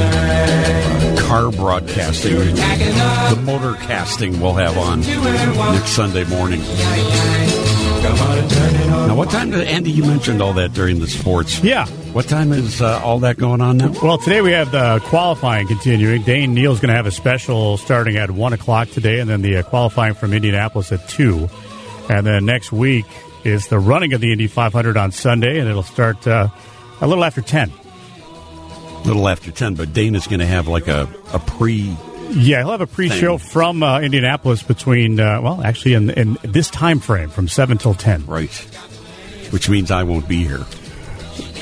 uh, 0.00 1.20
car 1.26 1.50
broadcasting, 1.52 2.36
the 2.36 3.42
motor 3.44 3.74
casting 3.74 4.40
we'll 4.40 4.54
have 4.54 4.78
on 4.78 5.00
next 5.00 5.90
Sunday 5.90 6.24
morning. 6.24 6.60
Now, 8.00 9.14
what 9.14 9.28
time 9.30 9.50
did 9.50 9.66
Andy? 9.66 9.90
You 9.90 10.04
mentioned 10.04 10.40
all 10.40 10.52
that 10.54 10.72
during 10.72 11.00
the 11.00 11.06
sports. 11.06 11.62
Yeah. 11.62 11.86
What 12.12 12.28
time 12.28 12.52
is 12.52 12.80
uh, 12.80 13.00
all 13.02 13.18
that 13.20 13.36
going 13.36 13.60
on 13.60 13.76
now? 13.76 13.92
Well, 14.02 14.18
today 14.18 14.40
we 14.40 14.52
have 14.52 14.70
the 14.70 15.00
qualifying 15.04 15.66
continuing. 15.66 16.22
Dane 16.22 16.54
Neal's 16.54 16.80
going 16.80 16.88
to 16.88 16.94
have 16.94 17.06
a 17.06 17.10
special 17.10 17.76
starting 17.76 18.16
at 18.16 18.30
1 18.30 18.52
o'clock 18.52 18.88
today, 18.88 19.18
and 19.20 19.28
then 19.28 19.42
the 19.42 19.56
uh, 19.58 19.62
qualifying 19.64 20.14
from 20.14 20.32
Indianapolis 20.32 20.92
at 20.92 21.06
2. 21.08 21.48
And 22.08 22.26
then 22.26 22.46
next 22.46 22.72
week 22.72 23.04
is 23.50 23.68
the 23.68 23.78
running 23.78 24.12
of 24.12 24.20
the 24.20 24.32
Indy 24.32 24.46
500 24.46 24.96
on 24.96 25.12
Sunday, 25.12 25.58
and 25.58 25.68
it'll 25.68 25.82
start 25.82 26.26
uh, 26.26 26.48
a 27.00 27.06
little 27.06 27.24
after 27.24 27.40
10. 27.40 27.70
A 27.70 29.00
little 29.04 29.28
after 29.28 29.50
10, 29.50 29.74
but 29.74 29.92
Dana's 29.92 30.26
going 30.26 30.40
to 30.40 30.46
have 30.46 30.68
like 30.68 30.88
a, 30.88 31.08
a 31.32 31.38
pre. 31.38 31.96
Yeah, 32.30 32.58
he'll 32.58 32.72
have 32.72 32.80
a 32.80 32.86
pre-show 32.86 33.38
Thing. 33.38 33.48
from 33.48 33.82
uh, 33.82 34.00
Indianapolis 34.00 34.62
between, 34.62 35.18
uh, 35.18 35.40
well, 35.40 35.62
actually 35.62 35.94
in, 35.94 36.10
in 36.10 36.38
this 36.42 36.68
time 36.70 37.00
frame 37.00 37.30
from 37.30 37.48
7 37.48 37.78
till 37.78 37.94
10. 37.94 38.26
Right. 38.26 38.52
Which 39.50 39.68
means 39.70 39.90
I 39.90 40.02
won't 40.02 40.28
be 40.28 40.44
here. 40.44 40.66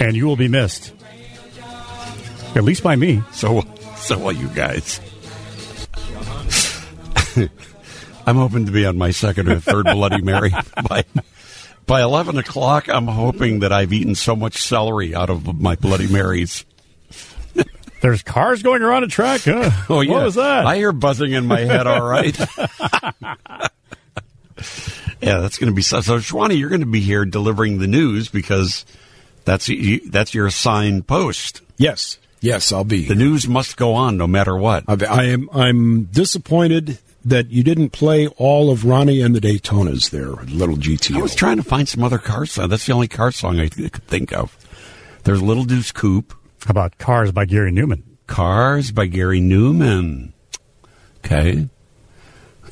And 0.01 0.17
you 0.17 0.27
will 0.27 0.37
be 0.37 0.49
missed. 0.49 0.93
At 2.57 2.65
least 2.65 2.83
by 2.83 2.97
me. 2.97 3.23
So, 3.33 3.63
so 3.97 4.19
will 4.19 4.33
you 4.33 4.49
guys. 4.49 5.01
I'm 8.27 8.37
hoping 8.37 8.67
to 8.67 8.73
be 8.73 8.85
on 8.87 8.99
my 8.99 9.13
second 9.13 9.49
or 9.49 9.61
third 9.61 9.85
Bloody 9.93 10.23
Mary 10.23 10.51
by 10.89 11.05
by 11.87 12.03
eleven 12.03 12.37
o'clock. 12.39 12.89
I'm 12.89 13.07
hoping 13.07 13.61
that 13.61 13.73
I've 13.73 13.93
eaten 13.93 14.15
so 14.15 14.37
much 14.37 14.61
celery 14.61 15.15
out 15.15 15.31
of 15.31 15.61
my 15.61 15.77
Bloody 15.77 16.09
Marys. 16.09 16.65
There's 18.03 18.23
cars 18.23 18.63
going 18.63 18.83
around 18.83 19.05
a 19.05 19.09
track. 19.09 19.43
Huh? 19.45 19.71
Oh 19.89 20.01
yeah, 20.01 20.13
What 20.13 20.25
was 20.25 20.35
that? 20.35 20.67
I 20.67 20.77
hear 20.77 20.93
buzzing 20.93 21.33
in 21.33 21.47
my 21.47 21.61
head. 21.61 21.87
All 21.87 22.07
right. 22.07 22.37
yeah, 25.21 25.39
that's 25.39 25.59
going 25.59 25.71
to 25.71 25.75
be 25.75 25.83
so. 25.83 26.01
So, 26.01 26.19
Shwani, 26.19 26.59
you're 26.59 26.69
going 26.69 26.81
to 26.81 26.87
be 26.87 27.01
here 27.01 27.25
delivering 27.25 27.79
the 27.79 27.87
news 27.87 28.29
because 28.29 28.85
that's 29.45 29.71
that's 30.07 30.35
your 30.35 30.47
assigned 30.47 31.07
post. 31.07 31.63
Yes, 31.79 32.19
yes, 32.41 32.73
I'll 32.73 32.85
be. 32.85 33.07
The 33.07 33.15
news 33.15 33.49
must 33.49 33.77
go 33.77 33.95
on 33.95 34.17
no 34.17 34.27
matter 34.27 34.57
what. 34.57 34.85
I 34.89 35.05
I 35.07 35.25
am. 35.27 35.49
I'm 35.53 36.05
disappointed 36.05 36.99
that 37.27 37.51
you 37.51 37.65
didn't 37.65 37.91
play 37.91 38.29
all 38.29 38.71
of 38.71 38.85
Ronnie 38.85 39.21
and 39.21 39.35
the 39.35 39.41
Daytonas 39.41 40.11
there, 40.11 40.31
Little 40.31 40.77
GTO. 40.77 41.19
I 41.19 41.23
was 41.23 41.35
trying 41.35 41.57
to 41.57 41.65
find 41.65 41.89
some 41.89 42.05
other 42.05 42.19
car 42.19 42.47
song. 42.47 42.69
That's 42.69 42.87
the 42.87 42.93
only 42.93 43.09
car 43.09 43.33
song 43.33 43.59
I 43.59 43.69
could 43.69 43.93
think 44.05 44.33
of. 44.33 44.57
There's 45.25 45.43
Little 45.43 45.65
Deuce 45.65 45.91
Coupe. 45.91 46.33
How 46.65 46.71
about 46.71 46.99
Cars 46.99 47.33
by 47.33 47.45
Gary 47.45 47.73
Numan? 47.73 48.03
Cars 48.29 48.93
by 48.93 49.07
Gary 49.07 49.41
Numan. 49.41 50.33
Okay. 51.19 51.69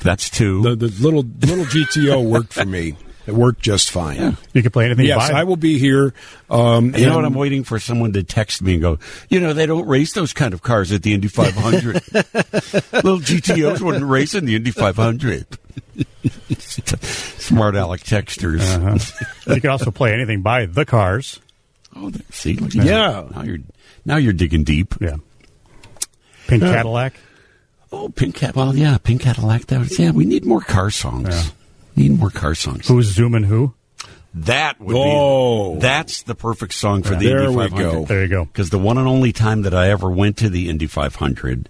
That's 0.01 0.29
two. 0.29 0.61
The, 0.61 0.75
the 0.75 1.03
little 1.03 1.23
little 1.23 1.65
GTO 1.65 2.23
worked 2.23 2.53
for 2.53 2.65
me. 2.65 2.95
It 3.27 3.33
worked 3.33 3.61
just 3.61 3.89
fine. 3.91 4.37
You 4.53 4.61
can 4.61 4.71
play 4.71 4.85
anything. 4.85 5.05
Yes, 5.05 5.29
by 5.29 5.39
I 5.39 5.43
will 5.45 5.55
be 5.55 5.79
here. 5.79 6.13
Um, 6.49 6.95
you 6.95 7.07
know 7.07 7.15
what? 7.15 7.25
I'm 7.25 7.33
waiting 7.33 7.63
for 7.63 7.79
someone 7.79 8.13
to 8.13 8.23
text 8.23 8.61
me 8.61 8.73
and 8.73 8.81
go, 8.81 8.99
you 9.29 9.39
know, 9.39 9.53
they 9.53 9.65
don't 9.65 9.87
race 9.87 10.13
those 10.13 10.31
kind 10.33 10.53
of 10.53 10.61
cars 10.61 10.91
at 10.91 11.01
the 11.01 11.13
Indy 11.13 11.27
500. 11.27 11.93
Little 12.13 13.19
GTOs 13.19 13.81
wouldn't 13.81 14.05
race 14.05 14.35
in 14.35 14.45
the 14.45 14.55
Indy 14.55 14.71
500. 14.71 15.45
Smart 16.59 17.75
Alec 17.75 18.01
texters. 18.01 18.61
Uh-huh. 18.61 19.53
you 19.53 19.61
can 19.61 19.69
also 19.69 19.91
play 19.91 20.13
anything 20.13 20.41
by 20.41 20.65
the 20.65 20.85
Cars. 20.85 21.39
Oh, 21.95 22.11
see, 22.31 22.55
look 22.55 22.73
Yeah. 22.73 23.27
Now 23.31 23.43
you're 23.43 23.59
now 24.05 24.17
you're 24.17 24.33
digging 24.33 24.63
deep. 24.63 24.95
Yeah. 24.99 25.15
Pink 26.47 26.63
Uh, 26.63 26.71
Cadillac. 26.73 27.13
Oh, 27.91 28.09
Pink 28.09 28.35
Cat. 28.35 28.55
Well, 28.55 28.75
yeah, 28.75 28.97
Pink 28.97 29.21
Cadillac. 29.21 29.67
That 29.67 29.79
was, 29.79 29.97
yeah, 29.97 30.11
we 30.11 30.25
need 30.25 30.45
more 30.45 30.61
car 30.61 30.91
songs. 30.91 31.51
Need 31.95 32.19
more 32.19 32.29
car 32.29 32.55
songs. 32.55 32.87
Who's 32.87 33.07
zooming 33.07 33.43
who? 33.43 33.73
That 34.33 34.81
would 34.81 34.95
Oh. 34.97 35.75
be. 35.75 35.79
That's 35.79 36.23
the 36.23 36.35
perfect 36.35 36.73
song 36.73 37.03
for 37.03 37.15
the 37.15 37.25
There 37.27 37.43
Indy 37.43 37.55
we 37.55 37.63
500. 37.69 37.91
go. 37.91 38.05
There 38.05 38.21
you 38.23 38.27
go. 38.27 38.45
Because 38.45 38.69
the 38.69 38.77
one 38.79 38.97
and 38.97 39.07
only 39.07 39.31
time 39.31 39.61
that 39.61 39.73
I 39.73 39.89
ever 39.89 40.09
went 40.09 40.35
to 40.37 40.49
the 40.49 40.69
Indy 40.69 40.87
500, 40.87 41.69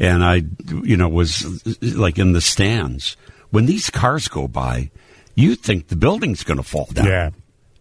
and 0.00 0.24
I, 0.24 0.42
you 0.82 0.96
know, 0.96 1.08
was 1.08 1.62
like 1.80 2.18
in 2.18 2.32
the 2.32 2.40
stands. 2.40 3.16
When 3.50 3.66
these 3.66 3.88
cars 3.88 4.26
go 4.26 4.48
by, 4.48 4.90
you 5.36 5.54
think 5.54 5.88
the 5.88 5.96
building's 5.96 6.42
going 6.42 6.56
to 6.56 6.64
fall 6.64 6.88
down. 6.92 7.06
Yeah. 7.06 7.30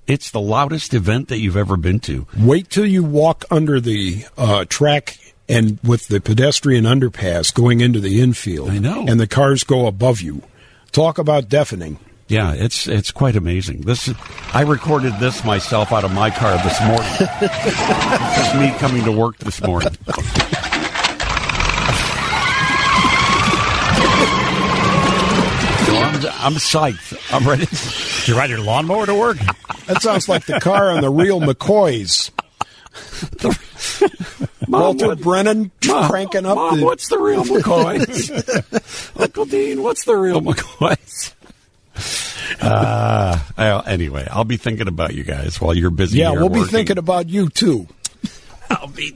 It's 0.05 0.29
the 0.29 0.41
loudest 0.41 0.93
event 0.93 1.29
that 1.29 1.39
you've 1.39 1.57
ever 1.57 1.77
been 1.77 1.99
to. 2.01 2.27
Wait 2.37 2.69
till 2.69 2.85
you 2.85 3.03
walk 3.03 3.45
under 3.49 3.79
the 3.79 4.25
uh, 4.37 4.65
track 4.67 5.17
and 5.49 5.79
with 5.83 6.07
the 6.09 6.19
pedestrian 6.21 6.83
underpass 6.85 7.51
going 7.53 7.81
into 7.81 7.99
the 7.99 8.21
infield. 8.21 8.69
I 8.69 8.77
know. 8.79 9.05
And 9.07 9.19
the 9.19 9.27
cars 9.27 9.63
go 9.63 9.87
above 9.87 10.21
you. 10.21 10.43
Talk 10.91 11.17
about 11.17 11.47
deafening. 11.47 11.99
Yeah, 12.27 12.53
it's 12.53 12.87
it's 12.87 13.11
quite 13.11 13.35
amazing. 13.35 13.81
This 13.81 14.07
is, 14.07 14.15
I 14.53 14.61
recorded 14.61 15.13
this 15.19 15.43
myself 15.43 15.91
out 15.91 16.03
of 16.03 16.13
my 16.13 16.29
car 16.29 16.57
this 16.63 16.79
morning. 16.81 17.11
this 17.39 18.47
is 18.47 18.59
me 18.59 18.71
coming 18.77 19.03
to 19.05 19.11
work 19.11 19.37
this 19.37 19.61
morning. 19.61 19.95
I'm, 25.93 26.15
I'm 26.15 26.53
psyched. 26.55 27.33
I'm 27.33 27.47
ready. 27.47 27.65
Did 27.65 28.27
you 28.27 28.37
ride 28.37 28.49
your 28.49 28.59
lawnmower 28.61 29.05
to 29.05 29.15
work? 29.15 29.37
That 29.87 30.01
sounds 30.01 30.29
like 30.29 30.45
the 30.45 30.59
car 30.59 30.91
on 30.91 31.01
the 31.01 31.09
real 31.09 31.39
McCoys. 31.39 32.31
Walter 34.79 35.07
what- 35.07 35.21
Brennan 35.21 35.71
Mom, 35.87 36.09
cranking 36.09 36.45
up 36.45 36.55
Mom, 36.55 36.79
the. 36.79 36.85
what's 36.85 37.07
the 37.09 37.17
real 37.19 37.43
McCoys? 37.43 39.11
Uncle 39.21 39.45
Dean, 39.45 39.83
what's 39.83 40.05
the 40.05 40.15
real 40.15 40.41
McCoys? 40.41 41.33
Uh, 42.59 43.39
well, 43.57 43.83
anyway, 43.87 44.27
I'll 44.29 44.43
be 44.43 44.57
thinking 44.57 44.87
about 44.89 45.13
you 45.15 45.23
guys 45.23 45.59
while 45.61 45.73
you're 45.73 45.89
busy. 45.89 46.19
yeah, 46.19 46.31
here 46.31 46.39
we'll 46.41 46.49
be 46.49 46.63
thinking 46.65 46.97
about 46.97 47.29
you 47.29 47.49
too. 47.49 47.87
I'll 48.69 48.87
be 48.89 49.15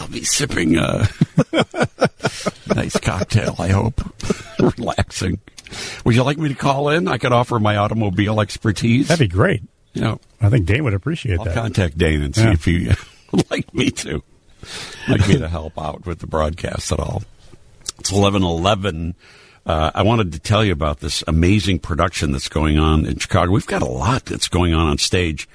I'll 0.00 0.08
be 0.08 0.24
sipping 0.24 0.76
a 0.76 1.06
nice 2.74 2.98
cocktail, 2.98 3.56
I 3.58 3.68
hope. 3.68 4.00
Relaxing. 4.78 5.38
Would 6.04 6.14
you 6.14 6.22
like 6.22 6.38
me 6.38 6.48
to 6.48 6.54
call 6.54 6.88
in? 6.88 7.08
I 7.08 7.18
could 7.18 7.32
offer 7.32 7.58
my 7.58 7.76
automobile 7.76 8.40
expertise. 8.40 9.08
That'd 9.08 9.28
be 9.30 9.34
great. 9.34 9.62
You 9.92 10.00
know, 10.02 10.20
I 10.40 10.48
think 10.48 10.66
Dane 10.66 10.82
would 10.84 10.94
appreciate 10.94 11.38
I'll 11.38 11.44
that. 11.44 11.54
contact 11.54 11.98
Dane 11.98 12.22
and 12.22 12.34
see 12.34 12.42
Yeah. 12.42 12.52
if 12.52 12.64
he 12.64 12.90
would 13.32 13.50
like 13.50 13.72
me 13.74 13.90
to 13.90 14.22
like 15.08 15.28
me 15.28 15.38
to 15.38 15.48
help 15.48 15.78
out 15.78 16.06
with 16.06 16.18
the 16.20 16.26
broadcast 16.26 16.92
at 16.92 17.00
all. 17.00 17.22
It's 17.98 18.12
eleven 18.12 18.42
eleven. 18.42 19.14
Uh, 19.66 19.90
I 19.94 20.02
wanted 20.02 20.32
to 20.32 20.38
tell 20.38 20.64
you 20.64 20.72
about 20.72 21.00
this 21.00 21.22
amazing 21.26 21.80
production 21.80 22.32
that's 22.32 22.48
going 22.48 22.78
on 22.78 23.04
in 23.04 23.18
Chicago. 23.18 23.52
We've 23.52 23.66
got 23.66 23.82
a 23.82 23.86
lot 23.86 24.24
that's 24.24 24.48
going 24.48 24.72
on 24.72 24.86
on 24.86 24.98
stage 24.98 25.48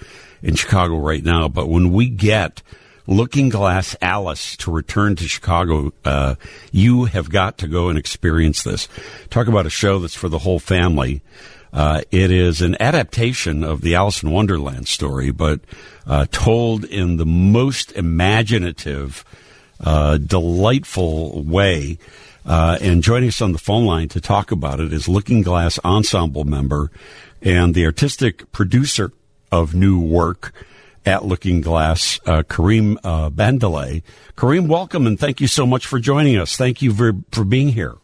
in 0.44 0.56
Chicago 0.56 0.98
right 0.98 1.23
now, 1.23 1.48
but 1.49 1.68
when 1.68 1.91
we 1.91 2.07
get 2.10 2.61
Looking 3.07 3.49
Glass 3.49 3.95
Alice 4.02 4.57
to 4.57 4.72
return 4.72 5.15
to 5.15 5.27
Chicago, 5.27 5.91
uh, 6.06 6.36
you 6.72 7.06
have 7.06 7.30
got 7.30 7.57
to 7.60 7.68
go 7.68 7.90
and 7.90 7.98
experience 7.98 8.64
this. 8.64 8.88
Talk 9.30 9.48
about 9.48 9.65
a 9.65 9.72
show 9.72 9.99
that's 9.99 10.15
for 10.15 10.30
the 10.30 10.40
whole 10.40 10.60
family. 10.60 11.22
Uh, 11.76 12.02
it 12.10 12.32
is 12.32 12.62
an 12.62 12.78
adaptation 12.80 13.62
of 13.62 13.82
the 13.82 13.96
Alice 13.96 14.24
in 14.24 14.32
Wonderland 14.32 14.88
story, 14.88 15.30
but 15.30 15.60
uh, 16.08 16.26
told 16.32 16.86
in 16.86 17.18
the 17.18 17.26
most 17.26 17.92
imaginative, 17.92 19.26
uh, 19.82 20.18
delightful 20.18 21.44
way. 21.44 21.98
Uh, 22.46 22.78
and 22.80 23.04
joining 23.04 23.28
us 23.28 23.42
on 23.42 23.52
the 23.52 23.60
phone 23.60 23.86
line 23.86 24.08
to 24.08 24.22
talk 24.22 24.52
about 24.52 24.80
it 24.80 24.94
is 24.94 25.10
Looking 25.10 25.42
Glass 25.42 25.78
Ensemble 25.84 26.46
member 26.46 26.92
and 27.42 27.76
the 27.76 27.86
artistic 27.86 28.50
producer 28.54 29.12
of 29.52 29.76
new 29.76 30.00
work 30.00 30.54
at 31.06 31.26
Looking 31.26 31.60
Glass, 31.60 32.22
uh, 32.26 32.44
Kareem 32.44 32.98
uh, 33.04 33.30
Bandealy. 33.30 34.02
Kareem, 34.38 34.68
welcome 34.68 35.06
and 35.06 35.20
thank 35.20 35.42
you 35.42 35.48
so 35.48 35.66
much 35.66 35.86
for 35.86 36.00
joining 36.00 36.38
us. 36.38 36.56
Thank 36.56 36.82
you 36.82 36.94
for, 36.94 37.14
for 37.32 37.44
being 37.44 37.70
here. 37.70 37.96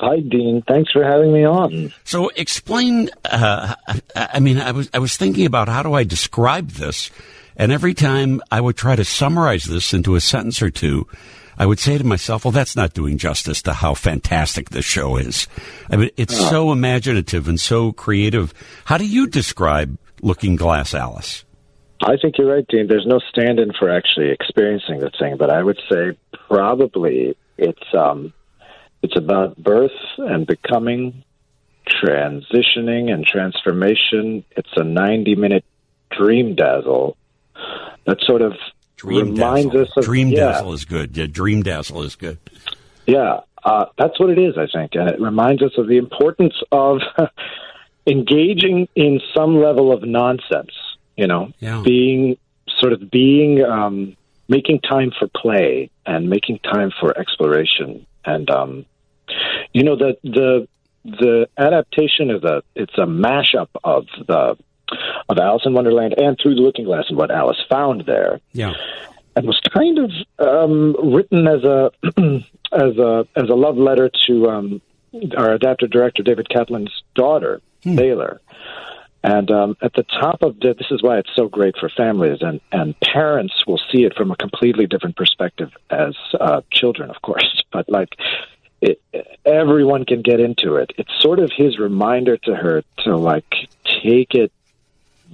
Hi, 0.00 0.20
Dean. 0.20 0.62
Thanks 0.68 0.92
for 0.92 1.02
having 1.02 1.32
me 1.32 1.44
on. 1.46 1.92
So, 2.04 2.28
explain. 2.36 3.08
Uh, 3.24 3.74
I 4.14 4.40
mean, 4.40 4.58
I 4.58 4.72
was 4.72 4.90
I 4.92 4.98
was 4.98 5.16
thinking 5.16 5.46
about 5.46 5.68
how 5.68 5.82
do 5.82 5.94
I 5.94 6.04
describe 6.04 6.70
this, 6.72 7.10
and 7.56 7.72
every 7.72 7.94
time 7.94 8.42
I 8.50 8.60
would 8.60 8.76
try 8.76 8.94
to 8.96 9.04
summarize 9.04 9.64
this 9.64 9.94
into 9.94 10.14
a 10.14 10.20
sentence 10.20 10.60
or 10.60 10.68
two, 10.70 11.06
I 11.58 11.64
would 11.64 11.78
say 11.78 11.96
to 11.96 12.04
myself, 12.04 12.44
"Well, 12.44 12.52
that's 12.52 12.76
not 12.76 12.92
doing 12.92 13.16
justice 13.16 13.62
to 13.62 13.72
how 13.72 13.94
fantastic 13.94 14.68
this 14.68 14.84
show 14.84 15.16
is." 15.16 15.48
I 15.90 15.96
mean, 15.96 16.10
it's 16.18 16.38
Oh. 16.38 16.50
so 16.50 16.72
imaginative 16.72 17.48
and 17.48 17.58
so 17.58 17.92
creative. 17.92 18.52
How 18.84 18.98
do 18.98 19.06
you 19.06 19.26
describe 19.26 19.96
Looking 20.20 20.56
Glass 20.56 20.92
Alice? 20.92 21.44
I 22.02 22.16
think 22.20 22.36
you're 22.36 22.54
right, 22.54 22.66
Dean. 22.68 22.86
There's 22.88 23.06
no 23.06 23.18
stand-in 23.30 23.72
for 23.78 23.88
actually 23.88 24.28
experiencing 24.30 24.98
the 25.00 25.08
thing, 25.18 25.38
but 25.38 25.48
I 25.48 25.62
would 25.62 25.78
say 25.90 26.18
probably 26.48 27.34
it's 27.56 27.94
um, 27.94 28.34
it's 29.02 29.16
about 29.16 29.56
birth 29.56 29.90
and 30.18 30.46
becoming, 30.46 31.22
transitioning 31.86 33.12
and 33.12 33.24
transformation. 33.24 34.44
It's 34.56 34.72
a 34.76 34.80
90-minute 34.80 35.64
dream 36.10 36.54
dazzle 36.54 37.16
that 38.06 38.18
sort 38.22 38.42
of 38.42 38.52
Dream 38.96 39.32
reminds 39.34 39.66
Dazzle. 39.72 39.82
us 39.82 39.88
of 39.98 40.04
Dream 40.04 40.28
yeah, 40.28 40.52
Dazzle 40.52 40.72
is 40.72 40.84
good. 40.84 41.16
Yeah, 41.16 41.26
Dream 41.26 41.62
Dazzle 41.62 42.02
is 42.02 42.16
good. 42.16 42.38
Yeah, 43.06 43.40
uh, 43.64 43.86
that's 43.98 44.18
what 44.18 44.30
it 44.30 44.38
is, 44.38 44.56
I 44.56 44.66
think. 44.72 44.94
And 44.94 45.08
it 45.10 45.20
reminds 45.20 45.62
us 45.62 45.72
of 45.76 45.86
the 45.86 45.98
importance 45.98 46.54
of 46.72 47.00
engaging 48.06 48.88
in 48.94 49.20
some 49.34 49.60
level 49.60 49.92
of 49.92 50.02
nonsense, 50.02 50.72
you 51.16 51.26
know, 51.26 51.52
Yeah. 51.60 51.82
being 51.84 52.38
sort 52.80 52.92
of 52.92 53.10
being, 53.10 53.62
um, 53.64 54.16
making 54.48 54.80
time 54.80 55.10
for 55.18 55.28
play 55.28 55.90
and 56.06 56.30
making 56.30 56.60
time 56.60 56.92
for 57.00 57.16
exploration. 57.18 58.06
And, 58.26 58.50
um, 58.50 58.86
you 59.72 59.82
know, 59.84 59.96
the, 59.96 60.16
the, 60.22 60.68
the 61.04 61.48
adaptation 61.56 62.30
is 62.30 62.42
a, 62.44 62.62
it's 62.74 62.94
a 62.98 63.06
mashup 63.06 63.68
of 63.84 64.06
the, 64.26 64.56
of 65.28 65.38
Alice 65.38 65.62
in 65.64 65.72
Wonderland 65.74 66.14
and 66.18 66.38
Through 66.40 66.56
the 66.56 66.60
Looking 66.60 66.84
Glass 66.84 67.04
and 67.08 67.16
what 67.18 67.30
Alice 67.30 67.58
found 67.68 68.04
there 68.06 68.40
Yeah. 68.52 68.74
and 69.34 69.46
was 69.46 69.60
kind 69.72 69.98
of 69.98 70.10
um, 70.38 70.96
written 71.12 71.46
as 71.46 71.64
a 71.64 71.90
as 72.72 72.96
a 72.98 73.26
as 73.36 73.48
a 73.50 73.54
love 73.54 73.76
letter 73.76 74.10
to 74.26 74.48
um, 74.48 74.80
our 75.36 75.52
adaptive 75.52 75.90
director 75.90 76.22
David 76.22 76.48
Catlin's 76.48 76.90
daughter 77.14 77.60
Taylor. 77.82 78.40
And 79.22 79.50
um, 79.50 79.76
at 79.82 79.92
the 79.94 80.04
top 80.04 80.42
of 80.42 80.60
the, 80.60 80.74
this 80.74 80.86
is 80.90 81.02
why 81.02 81.18
it's 81.18 81.34
so 81.34 81.48
great 81.48 81.76
for 81.78 81.88
families 81.88 82.38
and 82.42 82.60
and 82.70 82.98
parents 83.00 83.66
will 83.66 83.80
see 83.90 84.04
it 84.04 84.14
from 84.16 84.30
a 84.30 84.36
completely 84.36 84.86
different 84.86 85.16
perspective 85.16 85.70
as 85.90 86.14
uh, 86.38 86.60
children, 86.70 87.10
of 87.10 87.20
course. 87.22 87.62
But 87.72 87.88
like. 87.88 88.10
It, 88.78 89.00
everyone 89.46 90.04
can 90.04 90.20
get 90.20 90.38
into 90.38 90.76
it. 90.76 90.92
It's 90.98 91.10
sort 91.20 91.38
of 91.38 91.50
his 91.50 91.78
reminder 91.78 92.36
to 92.36 92.54
her 92.54 92.82
to 93.04 93.16
like 93.16 93.50
take 94.02 94.34
it 94.34 94.52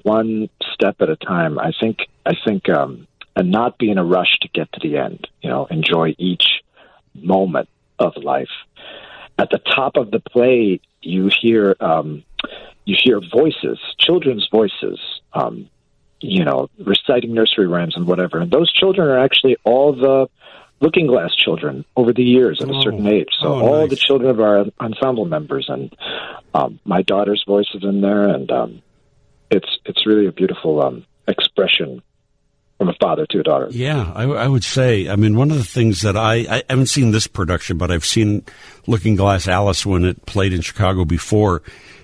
one 0.05 0.49
step 0.73 0.97
at 1.01 1.11
a 1.11 1.17
time. 1.17 1.59
I 1.59 1.73
think 1.79 2.07
I 2.25 2.35
think 2.45 2.69
um 2.69 3.09
and 3.35 3.51
not 3.51 3.79
be 3.79 3.91
in 3.91 3.99
a 3.99 4.05
rush 4.05 4.39
to 4.43 4.49
get 4.49 4.71
to 4.73 4.81
the 4.81 4.99
end. 4.99 5.27
You 5.43 5.51
know, 5.51 5.67
enjoy 5.67 6.15
each 6.19 6.63
moment 7.15 7.69
of 7.99 8.17
life. 8.17 8.51
At 9.39 9.51
the 9.51 9.59
top 9.59 9.97
of 9.97 10.11
the 10.11 10.21
play, 10.21 10.81
you 11.01 11.31
hear 11.41 11.77
um, 11.81 12.25
you 12.85 12.97
hear 13.03 13.21
voices, 13.21 13.79
children's 13.99 14.49
voices. 14.51 14.99
Um, 15.33 15.69
you 16.25 16.45
know, 16.45 16.71
reciting 16.79 17.35
nursery 17.35 17.67
rhymes 17.67 17.97
and 17.97 18.07
whatever. 18.07 18.39
And 18.39 18.49
those 18.49 18.73
children 18.73 19.09
are 19.09 19.19
actually 19.19 19.57
all 19.65 19.93
the 19.93 20.29
Looking 20.81 21.09
Glass 21.09 21.35
children 21.35 21.85
over 21.97 22.13
the 22.13 22.23
years 22.23 22.61
at 22.63 22.71
a 22.71 22.81
certain 22.81 23.09
age. 23.09 23.27
So 23.41 23.49
Oh, 23.49 23.61
all 23.61 23.81
nice. 23.81 23.91
the 23.91 23.97
children 23.97 24.31
of 24.31 24.39
our 24.41 24.67
ensemble 24.81 25.25
members 25.25 25.67
and 25.69 25.93
um, 26.55 26.79
my 26.85 27.03
daughter's 27.03 27.43
voice 27.45 27.67
is 27.75 27.83
in 27.83 28.03
there, 28.03 28.29
and 28.29 28.49
um, 28.53 28.83
it's 29.51 29.67
it's 29.85 30.07
really 30.07 30.27
a 30.29 30.33
beautiful 30.33 30.81
um, 30.81 31.05
expression 31.27 32.03
from 32.79 32.89
a 32.89 32.95
father 33.01 33.27
to 33.31 33.41
a 33.41 33.43
daughter. 33.43 33.67
Yeah, 33.71 34.13
I, 34.15 34.23
I 34.25 34.47
would 34.47 34.63
say. 34.65 35.09
I 35.09 35.17
mean, 35.17 35.37
one 35.37 35.51
of 35.51 35.57
the 35.57 35.65
things 35.65 36.03
that 36.03 36.17
I, 36.17 36.35
I 36.49 36.63
haven't 36.71 36.87
seen 36.87 37.11
this 37.11 37.27
production, 37.27 37.79
but 37.79 37.91
I've 37.91 38.05
seen 38.05 38.45
Looking 38.87 39.17
Glass 39.17 39.49
Alice 39.49 39.85
when 39.85 40.05
it 40.05 40.25
played 40.27 40.53
in 40.53 40.61
Chicago 40.61 41.05
before, 41.05 41.63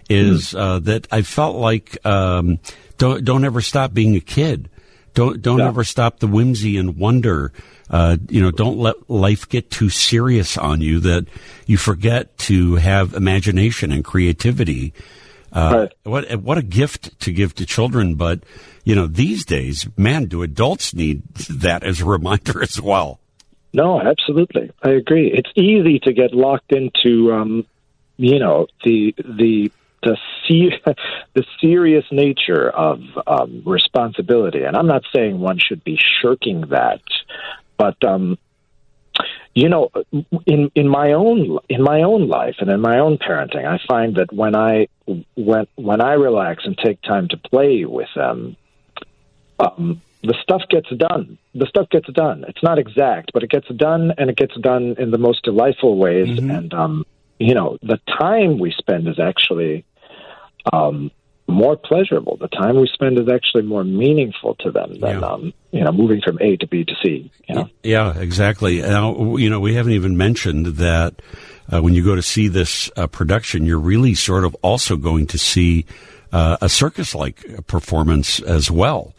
is 0.09 0.55
uh, 0.55 0.79
that 0.81 1.07
I 1.11 1.23
felt 1.23 1.57
like 1.57 2.05
um, 2.07 2.59
don't 2.97 3.25
don't 3.25 3.45
ever 3.45 3.61
stop 3.61 3.93
being 3.93 4.17
a 4.17 4.21
kid. 4.21 4.71
Don't 5.15 5.43
don't 5.43 5.61
ever 5.61 5.85
stop 5.85 6.21
the 6.21 6.27
whimsy 6.27 6.77
and 6.77 6.97
wonder. 6.97 7.53
Uh, 7.91 8.19
you 8.29 8.43
know, 8.43 8.51
don't 8.51 8.79
let 8.79 9.09
life 9.09 9.49
get 9.49 9.71
too 9.71 9.89
serious 9.89 10.59
on 10.59 10.81
you 10.81 11.01
that 11.01 11.27
you 11.67 11.77
forget 11.77 12.37
to 12.39 12.77
have 12.77 13.15
imagination 13.15 13.91
and 13.93 14.05
creativity. 14.05 14.93
Uh, 15.53 15.87
What 16.03 16.31
what 16.43 16.59
a 16.59 16.63
gift 16.63 17.19
to 17.21 17.33
give 17.33 17.55
to 17.55 17.67
children, 17.67 18.15
but 18.15 18.41
you 18.85 18.95
know 18.95 19.07
these 19.07 19.45
days, 19.45 19.89
man, 19.97 20.27
do 20.27 20.43
adults 20.43 20.95
need 20.95 21.23
that 21.35 21.83
as 21.83 22.01
a 22.01 22.05
reminder 22.05 22.63
as 22.69 22.81
well? 22.81 23.19
No, 23.73 24.01
absolutely, 24.01 24.71
I 24.83 24.91
agree. 24.91 25.31
It's 25.33 25.51
easy 25.55 25.99
to 26.01 26.13
get 26.13 26.33
locked 26.33 26.73
into, 26.73 27.33
um, 27.33 27.67
you 28.17 28.39
know, 28.39 28.67
the 28.85 29.15
the 29.19 29.71
the 30.03 30.17
the 31.35 31.45
serious 31.61 32.05
nature 32.11 32.71
of 32.71 33.01
um, 33.27 33.63
responsibility, 33.67 34.63
and 34.63 34.77
I'm 34.77 34.87
not 34.87 35.03
saying 35.15 35.39
one 35.39 35.59
should 35.59 35.85
be 35.85 35.99
shirking 36.21 36.63
that, 36.71 37.03
but 37.77 38.03
um, 38.05 38.39
you 39.55 39.69
know, 39.69 39.91
in 40.47 40.71
in 40.75 40.89
my 40.89 41.13
own 41.13 41.59
in 41.69 41.83
my 41.83 42.03
own 42.03 42.29
life 42.29 42.57
and 42.61 42.71
in 42.71 42.81
my 42.81 42.99
own 42.99 43.19
parenting, 43.19 43.67
I 43.67 43.79
find 43.89 44.17
that 44.17 44.33
when 44.33 44.55
I 44.55 44.89
when 45.35 45.67
when 45.75 46.01
I 46.01 46.13
relax 46.13 46.65
and 46.65 46.77
take 46.79 47.03
time 47.03 47.29
to 47.29 47.37
play 47.37 47.85
with 47.85 48.09
them, 48.15 48.57
um, 49.59 50.01
the 50.23 50.35
stuff 50.43 50.63
gets 50.71 50.89
done. 50.91 51.39
The 51.55 51.67
stuff 51.67 51.89
gets 51.91 52.11
done. 52.13 52.45
It's 52.47 52.63
not 52.63 52.79
exact, 52.79 53.33
but 53.33 53.43
it 53.43 53.51
gets 53.51 53.69
done, 53.69 54.13
and 54.17 54.31
it 54.31 54.37
gets 54.37 54.57
done 54.57 54.95
in 54.99 55.11
the 55.11 55.19
most 55.19 55.43
delightful 55.43 55.97
ways. 55.97 56.39
And 56.39 56.73
um, 56.75 57.07
you 57.39 57.55
know, 57.55 57.79
the 57.83 57.99
time 58.19 58.59
we 58.59 58.73
spend 58.77 59.09
is 59.09 59.19
actually 59.19 59.85
um, 60.73 61.11
more 61.47 61.77
pleasurable. 61.77 62.37
The 62.37 62.49
time 62.49 62.77
we 62.77 62.89
spend 62.93 63.19
is 63.19 63.29
actually 63.29 63.63
more 63.63 63.85
meaningful 63.85 64.55
to 64.57 64.71
them 64.71 65.01
than 65.01 65.25
um, 65.25 65.53
you 65.73 65.83
know 65.83 65.93
moving 65.93 66.21
from 66.21 66.39
A 66.41 66.57
to 66.57 66.67
B 66.67 66.85
to 66.85 66.95
C. 67.03 67.31
You 67.49 67.55
know. 67.55 67.71
Yeah, 67.83 68.19
exactly. 68.19 68.83
Now, 68.83 69.37
you 69.37 69.49
know, 69.49 69.61
we 69.61 69.75
haven't 69.75 69.93
even 69.93 70.17
mentioned 70.17 70.67
that 70.67 71.21
uh, 71.73 71.81
when 71.81 71.95
you 71.95 72.05
go 72.05 72.15
to 72.15 72.23
see 72.23 72.49
this 72.49 72.91
uh, 72.97 73.07
production, 73.07 73.65
you're 73.65 73.79
really 73.79 74.15
sort 74.15 74.45
of 74.45 74.55
also 74.63 74.97
going 74.97 75.27
to 75.29 75.39
see 75.39 75.87
uh, 76.33 76.59
a 76.61 76.69
circus-like 76.69 77.67
performance 77.67 78.41
as 78.41 78.71
well. 78.71 79.15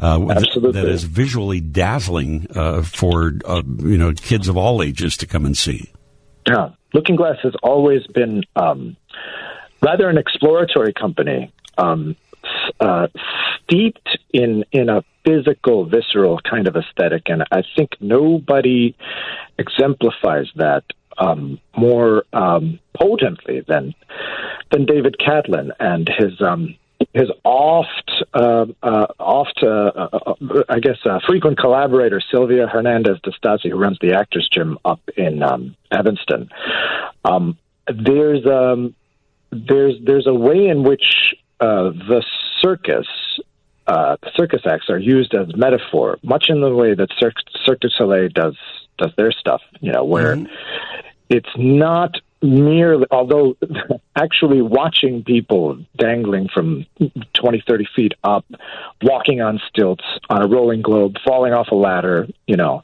Uh, 0.00 0.28
Absolutely. 0.30 0.72
that 0.72 0.88
is 0.88 1.04
visually 1.04 1.60
dazzling 1.60 2.48
uh, 2.54 2.82
for 2.82 3.34
uh, 3.44 3.62
you 3.78 3.98
know 3.98 4.12
kids 4.12 4.48
of 4.48 4.56
all 4.56 4.82
ages 4.82 5.16
to 5.18 5.26
come 5.26 5.44
and 5.44 5.56
see. 5.56 5.92
Yeah, 6.48 6.70
Looking 6.94 7.16
Glass 7.16 7.36
has 7.42 7.54
always 7.62 8.06
been 8.06 8.44
um, 8.56 8.96
rather 9.82 10.08
an 10.08 10.16
exploratory 10.16 10.92
company, 10.92 11.52
um, 11.76 12.16
uh, 12.80 13.08
steeped 13.62 14.16
in 14.32 14.64
in 14.72 14.88
a 14.88 15.04
physical, 15.24 15.86
visceral 15.86 16.38
kind 16.38 16.68
of 16.68 16.76
aesthetic, 16.76 17.24
and 17.26 17.44
I 17.50 17.62
think 17.76 17.96
nobody 18.00 18.94
exemplifies 19.58 20.46
that 20.56 20.84
um, 21.18 21.58
more 21.76 22.24
um, 22.32 22.78
potently 22.94 23.60
than 23.66 23.94
than 24.70 24.86
David 24.86 25.18
Catlin 25.18 25.72
and 25.80 26.08
his 26.08 26.40
um, 26.40 26.76
his 27.12 27.30
oft, 27.44 28.10
uh, 28.32 28.66
uh, 28.82 29.06
oft, 29.18 29.60
uh, 29.62 29.66
uh, 29.66 30.62
I 30.68 30.80
guess, 30.80 30.98
uh, 31.04 31.20
frequent 31.26 31.58
collaborator 31.58 32.20
Sylvia 32.30 32.66
Hernandez 32.66 33.18
DiStasi, 33.24 33.70
who 33.70 33.76
runs 33.76 33.98
the 34.00 34.14
Actors 34.14 34.48
Gym 34.52 34.78
up 34.84 35.00
in 35.16 35.42
um, 35.42 35.76
Evanston. 35.90 36.50
Um, 37.24 37.58
there's 37.86 38.46
um, 38.46 38.94
there's 39.50 39.94
there's 40.04 40.26
a 40.26 40.34
way 40.34 40.66
in 40.66 40.82
which 40.82 41.34
uh, 41.60 41.90
the 41.90 42.24
circus 42.62 43.06
uh, 43.86 44.16
circus 44.34 44.62
acts 44.66 44.88
are 44.88 44.98
used 44.98 45.34
as 45.34 45.54
metaphor, 45.54 46.18
much 46.22 46.46
in 46.48 46.60
the 46.60 46.74
way 46.74 46.94
that 46.94 47.08
Cirque, 47.18 47.36
Cirque 47.64 47.80
du 47.80 47.88
Soleil 47.90 48.28
does 48.28 48.56
does 48.98 49.12
their 49.16 49.32
stuff. 49.32 49.60
You 49.80 49.92
know, 49.92 50.04
where 50.04 50.36
mm-hmm. 50.36 50.52
it's 51.28 51.50
not 51.56 52.16
merely, 52.44 53.06
although 53.10 53.56
actually 54.16 54.62
watching 54.62 55.24
people 55.24 55.78
dangling 55.96 56.48
from 56.52 56.86
20, 57.32 57.64
30 57.66 57.88
feet 57.96 58.12
up, 58.22 58.44
walking 59.02 59.40
on 59.40 59.60
stilts 59.68 60.04
on 60.28 60.42
a 60.42 60.46
rolling 60.46 60.82
globe, 60.82 61.16
falling 61.24 61.52
off 61.52 61.68
a 61.72 61.74
ladder, 61.74 62.28
you 62.46 62.56
know, 62.56 62.82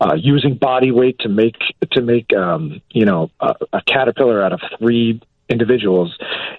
uh, 0.00 0.14
using 0.16 0.56
body 0.56 0.90
weight 0.90 1.18
to 1.20 1.28
make 1.28 1.56
to 1.92 2.02
make 2.02 2.34
um, 2.34 2.82
you 2.90 3.06
know 3.06 3.30
a, 3.40 3.54
a 3.72 3.82
caterpillar 3.82 4.42
out 4.42 4.52
of 4.52 4.60
three 4.78 5.20
individuals 5.48 6.16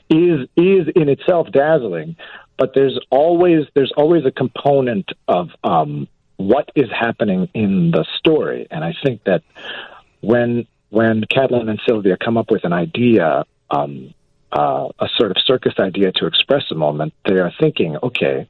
is 0.10 0.48
is 0.56 0.88
in 0.96 1.10
itself 1.10 1.52
dazzling. 1.52 2.16
But 2.58 2.74
there's 2.74 2.98
always 3.12 3.68
there's 3.76 3.92
always 3.96 4.26
a 4.26 4.32
component 4.32 5.12
of 5.28 5.50
um, 5.64 6.08
what 6.38 6.72
is 6.76 6.90
happening 6.92 7.50
in 7.54 7.92
the 7.92 8.06
story. 8.18 8.68
And 8.72 8.84
i 8.84 8.94
think 9.04 9.24
that 9.26 9.44
when 10.22 10.68
when 10.90 11.24
Catlin 11.30 11.70
and 11.70 11.80
Sylvia 11.88 12.18
come 12.18 12.38
up 12.38 12.50
with 12.50 12.64
an 12.64 12.74
idea, 12.74 13.44
um, 13.70 14.14
uh, 14.52 14.88
a 15.00 15.08
sort 15.18 15.32
of 15.32 15.38
circus 15.46 15.74
idea 15.80 16.12
to 16.14 16.26
express 16.26 16.64
a 16.72 16.76
moment, 16.76 17.14
they 17.26 17.36
are 17.36 17.52
thinking, 17.60 17.98
okay, 18.02 18.48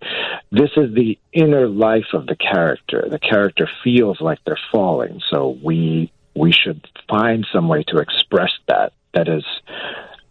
this 0.52 0.70
is 0.78 0.94
the 0.94 1.18
inner 1.34 1.68
life 1.68 2.14
of 2.14 2.28
the 2.28 2.36
character. 2.36 3.08
The 3.10 3.20
character 3.20 3.68
feels 3.84 4.22
like 4.22 4.40
they're 4.46 4.60
falling, 4.72 5.22
so 5.30 5.58
we 5.64 6.12
we 6.36 6.52
should 6.52 6.88
find 7.10 7.48
some 7.52 7.68
way 7.68 7.84
to 7.88 7.98
express 7.98 8.52
that 8.68 8.94
that 9.14 9.28
is 9.28 9.44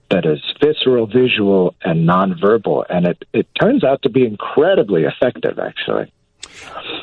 that 0.08 0.24
is 0.24 0.40
visceral, 0.62 1.08
visual, 1.08 1.74
and 1.82 2.08
nonverbal, 2.08 2.84
and 2.88 3.06
it 3.06 3.24
it 3.32 3.48
turns 3.60 3.82
out 3.82 4.02
to 4.02 4.08
be 4.08 4.24
incredibly 4.24 5.02
effective, 5.02 5.58
actually. 5.58 6.12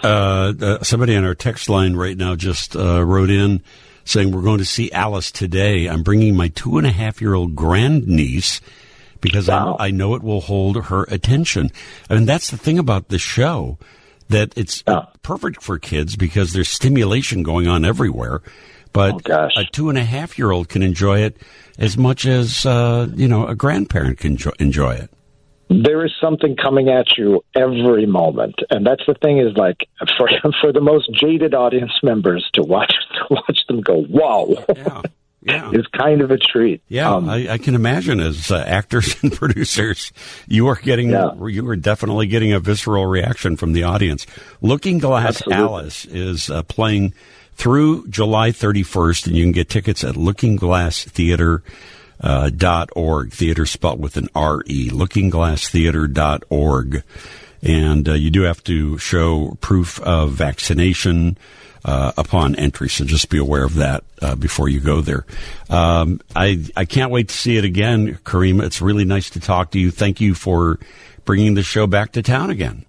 Uh, 0.04 0.54
uh, 0.62 0.84
somebody 0.84 1.16
on 1.16 1.26
our 1.26 1.36
text 1.36 1.70
line 1.70 1.96
right 1.96 2.18
now 2.18 2.36
just 2.36 2.76
uh, 2.76 3.04
wrote 3.04 3.30
in 3.30 3.62
saying 4.06 4.32
we're 4.32 4.42
going 4.42 4.60
to 4.60 4.66
see 4.66 4.92
Alice 4.92 5.32
today. 5.32 5.88
I'm 5.88 6.04
bringing 6.04 6.36
my 6.36 6.50
two 6.50 6.78
and 6.78 6.88
a 6.88 6.92
half 6.92 7.22
year 7.22 7.34
old 7.34 7.56
grandniece 7.56 8.62
because 9.22 9.48
wow. 9.48 9.76
I, 9.80 9.88
I, 9.88 9.92
know 9.92 10.16
it 10.16 10.24
will 10.24 10.42
hold 10.42 10.86
her 10.86 11.04
attention. 11.04 11.72
I 12.10 12.16
mean, 12.16 12.26
that's 12.26 12.52
the 12.52 12.58
thing 12.58 12.78
about 12.78 13.08
the 13.08 13.20
show 13.20 13.78
that 14.30 14.54
it's 14.58 14.84
perfect 15.22 15.62
for 15.62 15.80
kids 15.80 16.16
because 16.16 16.54
there's 16.54 16.70
stimulation 16.70 17.44
going 17.44 17.68
on 17.68 17.86
everywhere. 17.86 18.42
But 18.92 19.30
oh, 19.30 19.50
a 19.56 19.66
two 19.66 19.90
and 19.90 19.98
a 19.98 20.04
half 20.04 20.38
year 20.38 20.52
old 20.52 20.70
can 20.70 20.84
enjoy 20.84 21.22
it 21.22 21.38
as 21.80 21.98
much 21.98 22.26
as 22.26 22.66
uh, 22.66 23.08
you 23.16 23.28
know 23.28 23.48
a 23.48 23.56
grandparent 23.56 24.20
can 24.20 24.38
enjoy 24.60 24.92
it 24.92 25.10
there 25.82 26.06
is 26.06 26.12
something 26.22 26.56
coming 26.56 26.90
at 26.90 27.18
you 27.18 27.44
every 27.56 28.06
moment 28.06 28.56
and 28.70 28.86
that's 28.86 29.04
the 29.08 29.14
thing 29.16 29.40
is 29.40 29.56
like 29.56 29.88
for 30.18 30.30
for 30.62 30.72
the 30.72 30.82
most 30.82 31.10
jaded 31.14 31.54
audience 31.54 31.94
members 32.04 32.48
to 32.54 32.62
watch 32.62 32.94
to 33.14 33.26
watch 33.30 33.60
them 33.68 33.82
go 33.82 34.06
wow 34.10 34.48
yeah. 34.76 35.02
Yeah. 35.46 35.72
is 35.74 35.86
kind 35.88 36.22
of 36.22 36.32
a 36.32 36.38
treat. 36.38 36.82
Yeah, 36.88 37.16
um, 37.16 37.28
I, 37.28 37.50
I, 37.50 37.58
can 37.58 37.76
imagine 37.76 38.22
as 38.22 38.50
uh, 38.50 38.64
actors 38.66 39.22
and 39.22 39.30
producers, 39.34 40.14
you 40.48 40.68
are 40.68 40.78
getting, 40.78 41.10
yeah. 41.10 41.34
you 41.48 41.68
are 41.68 41.76
definitely 41.76 42.28
getting 42.28 42.54
a 42.54 42.62
visceral 42.62 43.06
reaction 43.06 43.58
from 43.58 43.74
the 43.74 43.84
audience. 43.84 44.26
Looking 44.62 45.00
Glass 45.00 45.42
Absolutely. 45.42 45.62
Alice 45.62 46.06
is 46.06 46.50
uh, 46.50 46.64
playing 46.64 47.14
through 47.56 48.08
July 48.08 48.52
31st, 48.52 49.28
and 49.28 49.36
you 49.36 49.44
can 49.44 49.52
get 49.52 49.68
tickets 49.68 50.06
at 50.06 50.16
Looking 50.16 50.56
Glass 50.56 51.04
Theater 51.04 51.62
uh, 52.24 52.50
dot 52.50 52.90
org. 52.96 53.32
Theater 53.32 53.68
spelled 53.68 54.02
with 54.02 54.18
an 54.18 54.30
R 54.34 54.64
E. 54.66 54.90
Lookingglasstheater 54.90 56.12
dot 56.12 56.44
org. 56.50 57.04
And 57.62 58.10
uh, 58.10 58.14
you 58.14 58.30
do 58.30 58.42
have 58.42 58.64
to 58.66 58.98
show 58.98 59.58
proof 59.62 60.00
of 60.02 60.32
vaccination 60.32 61.38
uh, 61.86 62.12
upon 62.18 62.56
entry, 62.56 62.90
so 62.90 63.06
just 63.06 63.30
be 63.30 63.38
aware 63.38 63.64
of 63.64 63.76
that 63.76 64.04
uh, 64.22 64.36
before 64.36 64.70
you 64.70 64.80
go 64.80 65.02
there. 65.02 65.26
Um, 65.70 66.20
I 66.36 66.64
I 66.76 66.86
can't 66.86 67.12
wait 67.12 67.30
to 67.30 67.36
see 67.36 67.58
it 67.58 67.66
again, 67.66 68.20
Kareem. 68.24 68.62
It's 68.64 68.82
really 68.82 69.06
nice 69.06 69.30
to 69.32 69.40
talk 69.40 69.72
to 69.72 69.80
you. 69.80 69.92
Thank 69.92 70.22
you 70.22 70.34
for 70.34 70.80
bringing 71.26 71.54
the 71.54 71.64
show 71.64 71.88
back 71.88 72.14
to 72.14 72.22
town 72.22 72.50
again. 72.50 72.86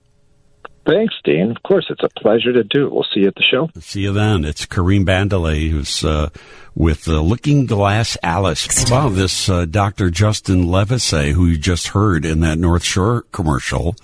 Thanks, 0.86 1.14
Dean. 1.24 1.50
Of 1.50 1.62
course, 1.62 1.86
it's 1.88 2.02
a 2.02 2.20
pleasure 2.20 2.52
to 2.52 2.62
do. 2.62 2.90
We'll 2.90 3.06
see 3.14 3.20
you 3.20 3.28
at 3.28 3.34
the 3.36 3.42
show. 3.42 3.70
See 3.80 4.02
you 4.02 4.12
then. 4.12 4.44
It's 4.44 4.66
Kareem 4.66 5.04
Bandealy, 5.06 5.70
who's 5.70 6.04
uh, 6.04 6.28
with 6.74 7.08
uh, 7.08 7.20
Looking 7.20 7.64
Glass 7.64 8.18
Alice. 8.22 8.90
Wow, 8.90 9.08
this 9.08 9.48
uh, 9.48 9.64
Dr. 9.64 10.10
Justin 10.10 10.66
Levisay, 10.66 11.32
who 11.32 11.46
you 11.46 11.56
just 11.56 11.88
heard 11.88 12.24
in 12.26 12.40
that 12.40 12.58
North 12.58 12.84
Shore 12.84 13.22
commercial, 13.32 13.96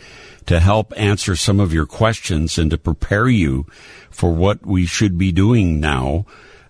to 0.47 0.61
help 0.61 0.93
answer 0.97 1.37
some 1.37 1.61
of 1.61 1.73
your 1.73 1.87
questions 1.87 2.59
and 2.59 2.71
to 2.71 2.79
prepare 2.79 3.29
you 3.29 3.67
for 4.11 4.35
what 4.35 4.67
we 4.67 4.85
should 4.85 5.17
be 5.17 5.33
doing 5.33 5.81
now. 5.81 6.27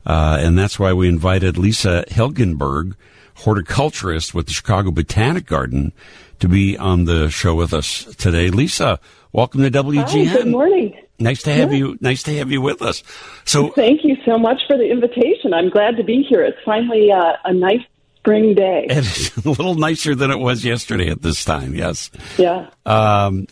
Uh, 0.06 0.36
and 0.38 0.58
that's 0.58 0.78
why 0.78 0.92
we 0.92 1.08
invited 1.08 1.56
Lisa 1.56 2.04
Hilgenberg, 2.08 2.94
horticulturist 3.36 4.34
with 4.34 4.46
the 4.46 4.52
Chicago 4.52 4.90
Botanic 4.90 5.46
Garden, 5.46 5.92
to 6.40 6.48
be 6.48 6.76
on 6.76 7.06
the 7.06 7.30
show 7.30 7.54
with 7.54 7.72
us 7.72 8.04
today. 8.16 8.50
Lisa, 8.50 9.00
Welcome 9.34 9.62
to 9.62 9.70
WGN. 9.72 10.28
Hi, 10.28 10.36
good 10.36 10.46
morning. 10.46 10.94
Nice 11.18 11.42
to 11.44 11.52
have 11.52 11.72
you. 11.72 11.96
Nice 12.00 12.22
to 12.24 12.36
have 12.38 12.50
you 12.50 12.60
with 12.60 12.82
us. 12.82 13.02
So, 13.44 13.70
thank 13.70 14.04
you 14.04 14.16
so 14.24 14.36
much 14.36 14.60
for 14.66 14.76
the 14.76 14.90
invitation. 14.90 15.54
I'm 15.54 15.70
glad 15.70 15.96
to 15.96 16.04
be 16.04 16.26
here. 16.28 16.42
It's 16.42 16.58
finally 16.64 17.12
uh, 17.12 17.34
a 17.44 17.54
nice 17.54 17.82
spring 18.24 18.54
day. 18.54 18.86
It's 18.90 19.36
a 19.36 19.48
little 19.48 19.74
nicer 19.74 20.14
than 20.14 20.30
it 20.30 20.38
was 20.38 20.64
yesterday 20.64 21.10
at 21.10 21.22
this 21.22 21.44
time. 21.44 21.74
Yes. 21.74 22.10
Yeah. 22.38 22.70
Um, 22.86 23.46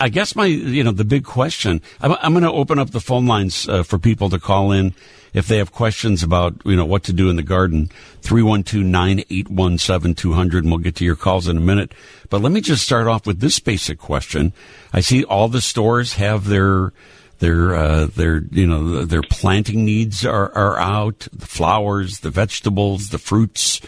I 0.00 0.08
guess 0.08 0.34
my, 0.34 0.46
you 0.46 0.82
know, 0.82 0.90
the 0.90 1.04
big 1.04 1.24
question. 1.24 1.80
I'm, 2.00 2.12
I'm 2.20 2.32
going 2.32 2.44
to 2.44 2.52
open 2.52 2.78
up 2.78 2.90
the 2.90 3.00
phone 3.00 3.26
lines 3.26 3.68
uh, 3.68 3.84
for 3.84 3.98
people 3.98 4.28
to 4.30 4.40
call 4.40 4.72
in 4.72 4.92
if 5.38 5.46
they 5.46 5.58
have 5.58 5.72
questions 5.72 6.24
about, 6.24 6.56
you 6.64 6.74
know, 6.74 6.84
what 6.84 7.04
to 7.04 7.12
do 7.12 7.30
in 7.30 7.36
the 7.36 7.44
garden, 7.44 7.92
312-981-7200, 8.22 10.58
and 10.58 10.68
we'll 10.68 10.78
get 10.78 10.96
to 10.96 11.04
your 11.04 11.14
calls 11.14 11.46
in 11.46 11.56
a 11.56 11.60
minute. 11.60 11.92
But 12.28 12.42
let 12.42 12.50
me 12.50 12.60
just 12.60 12.84
start 12.84 13.06
off 13.06 13.24
with 13.24 13.38
this 13.38 13.60
basic 13.60 14.00
question. 14.00 14.52
I 14.92 14.98
see 15.00 15.22
all 15.22 15.48
the 15.48 15.60
stores 15.60 16.14
have 16.14 16.46
their, 16.46 16.92
their, 17.38 17.76
uh, 17.76 18.06
their, 18.06 18.42
you 18.50 18.66
know, 18.66 19.04
their 19.04 19.22
planting 19.22 19.84
needs 19.84 20.26
are, 20.26 20.52
are 20.56 20.76
out, 20.76 21.28
the 21.32 21.46
flowers, 21.46 22.18
the 22.18 22.30
vegetables, 22.30 23.10
the 23.10 23.18
fruits. 23.18 23.80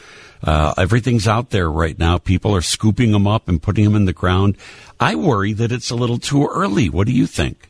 Uh, 0.44 0.72
everything's 0.78 1.26
out 1.26 1.50
there 1.50 1.68
right 1.68 1.98
now. 1.98 2.16
People 2.16 2.54
are 2.54 2.62
scooping 2.62 3.10
them 3.10 3.26
up 3.26 3.48
and 3.48 3.60
putting 3.60 3.82
them 3.84 3.96
in 3.96 4.04
the 4.04 4.12
ground. 4.12 4.56
I 5.00 5.16
worry 5.16 5.52
that 5.54 5.72
it's 5.72 5.90
a 5.90 5.96
little 5.96 6.18
too 6.18 6.46
early. 6.46 6.88
What 6.88 7.08
do 7.08 7.12
you 7.12 7.26
think? 7.26 7.69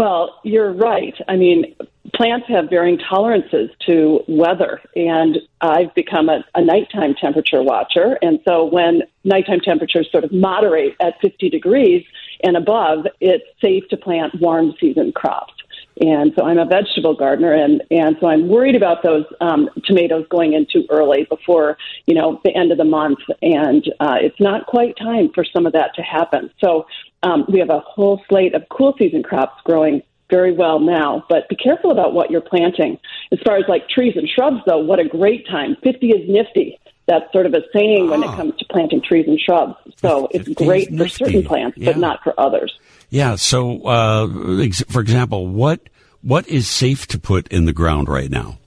Well, 0.00 0.40
you're 0.44 0.72
right. 0.72 1.14
I 1.28 1.36
mean, 1.36 1.76
plants 2.14 2.46
have 2.48 2.70
varying 2.70 2.98
tolerances 3.06 3.68
to 3.84 4.24
weather, 4.28 4.80
and 4.96 5.36
I've 5.60 5.94
become 5.94 6.30
a, 6.30 6.42
a 6.54 6.64
nighttime 6.64 7.14
temperature 7.20 7.62
watcher. 7.62 8.16
And 8.22 8.40
so 8.48 8.64
when 8.64 9.02
nighttime 9.24 9.60
temperatures 9.60 10.08
sort 10.10 10.24
of 10.24 10.32
moderate 10.32 10.96
at 11.02 11.20
50 11.20 11.50
degrees 11.50 12.02
and 12.42 12.56
above, 12.56 13.08
it's 13.20 13.44
safe 13.60 13.86
to 13.90 13.98
plant 13.98 14.40
warm 14.40 14.72
season 14.80 15.12
crops. 15.12 15.52
And 16.00 16.32
so 16.34 16.46
I'm 16.46 16.58
a 16.58 16.64
vegetable 16.64 17.14
gardener, 17.14 17.52
and, 17.52 17.82
and 17.90 18.16
so 18.20 18.26
I'm 18.26 18.48
worried 18.48 18.74
about 18.74 19.02
those 19.02 19.26
um, 19.42 19.68
tomatoes 19.84 20.24
going 20.30 20.54
in 20.54 20.66
too 20.72 20.86
early 20.88 21.24
before 21.24 21.76
you 22.06 22.14
know 22.14 22.40
the 22.42 22.56
end 22.56 22.72
of 22.72 22.78
the 22.78 22.84
month, 22.84 23.18
and 23.42 23.84
uh, 24.00 24.16
it's 24.18 24.40
not 24.40 24.64
quite 24.64 24.96
time 24.96 25.30
for 25.34 25.44
some 25.44 25.66
of 25.66 25.74
that 25.74 25.94
to 25.96 26.02
happen. 26.02 26.50
So 26.58 26.86
um, 27.22 27.44
we 27.52 27.58
have 27.58 27.68
a 27.68 27.80
whole 27.80 28.22
slate 28.30 28.54
of 28.54 28.62
cool 28.70 28.94
season 28.98 29.22
crops 29.22 29.60
growing 29.64 30.02
very 30.30 30.52
well 30.52 30.80
now, 30.80 31.22
but 31.28 31.48
be 31.50 31.56
careful 31.56 31.90
about 31.90 32.14
what 32.14 32.30
you're 32.30 32.40
planting. 32.40 32.98
As 33.30 33.38
far 33.44 33.56
as 33.56 33.64
like 33.68 33.86
trees 33.90 34.14
and 34.16 34.26
shrubs, 34.26 34.62
though, 34.66 34.78
what 34.78 35.00
a 35.00 35.04
great 35.04 35.46
time! 35.48 35.76
Fifty 35.82 36.12
is 36.12 36.26
nifty. 36.26 36.79
That's 37.10 37.30
sort 37.32 37.44
of 37.46 37.54
a 37.54 37.62
saying 37.72 38.08
when 38.08 38.22
it 38.22 38.28
Ah. 38.28 38.36
comes 38.36 38.54
to 38.58 38.64
planting 38.66 39.00
trees 39.02 39.26
and 39.26 39.38
shrubs. 39.40 39.74
So 39.96 40.28
it's 40.30 40.48
great 40.50 40.96
for 40.96 41.08
certain 41.08 41.42
plants, 41.42 41.76
Yeah. 41.76 41.86
but 41.92 41.98
not 41.98 42.22
for 42.22 42.32
others. 42.38 42.72
Yeah. 43.10 43.34
So, 43.34 43.80
uh, 43.84 44.28
ex- 44.62 44.84
for 44.88 45.00
example, 45.00 45.46
what 45.48 45.80
what 46.22 46.46
is 46.48 46.68
safe 46.68 47.06
to 47.08 47.18
put 47.18 47.48
in 47.48 47.64
the 47.64 47.72
ground 47.72 48.08
right 48.08 48.30
now? 48.30 48.58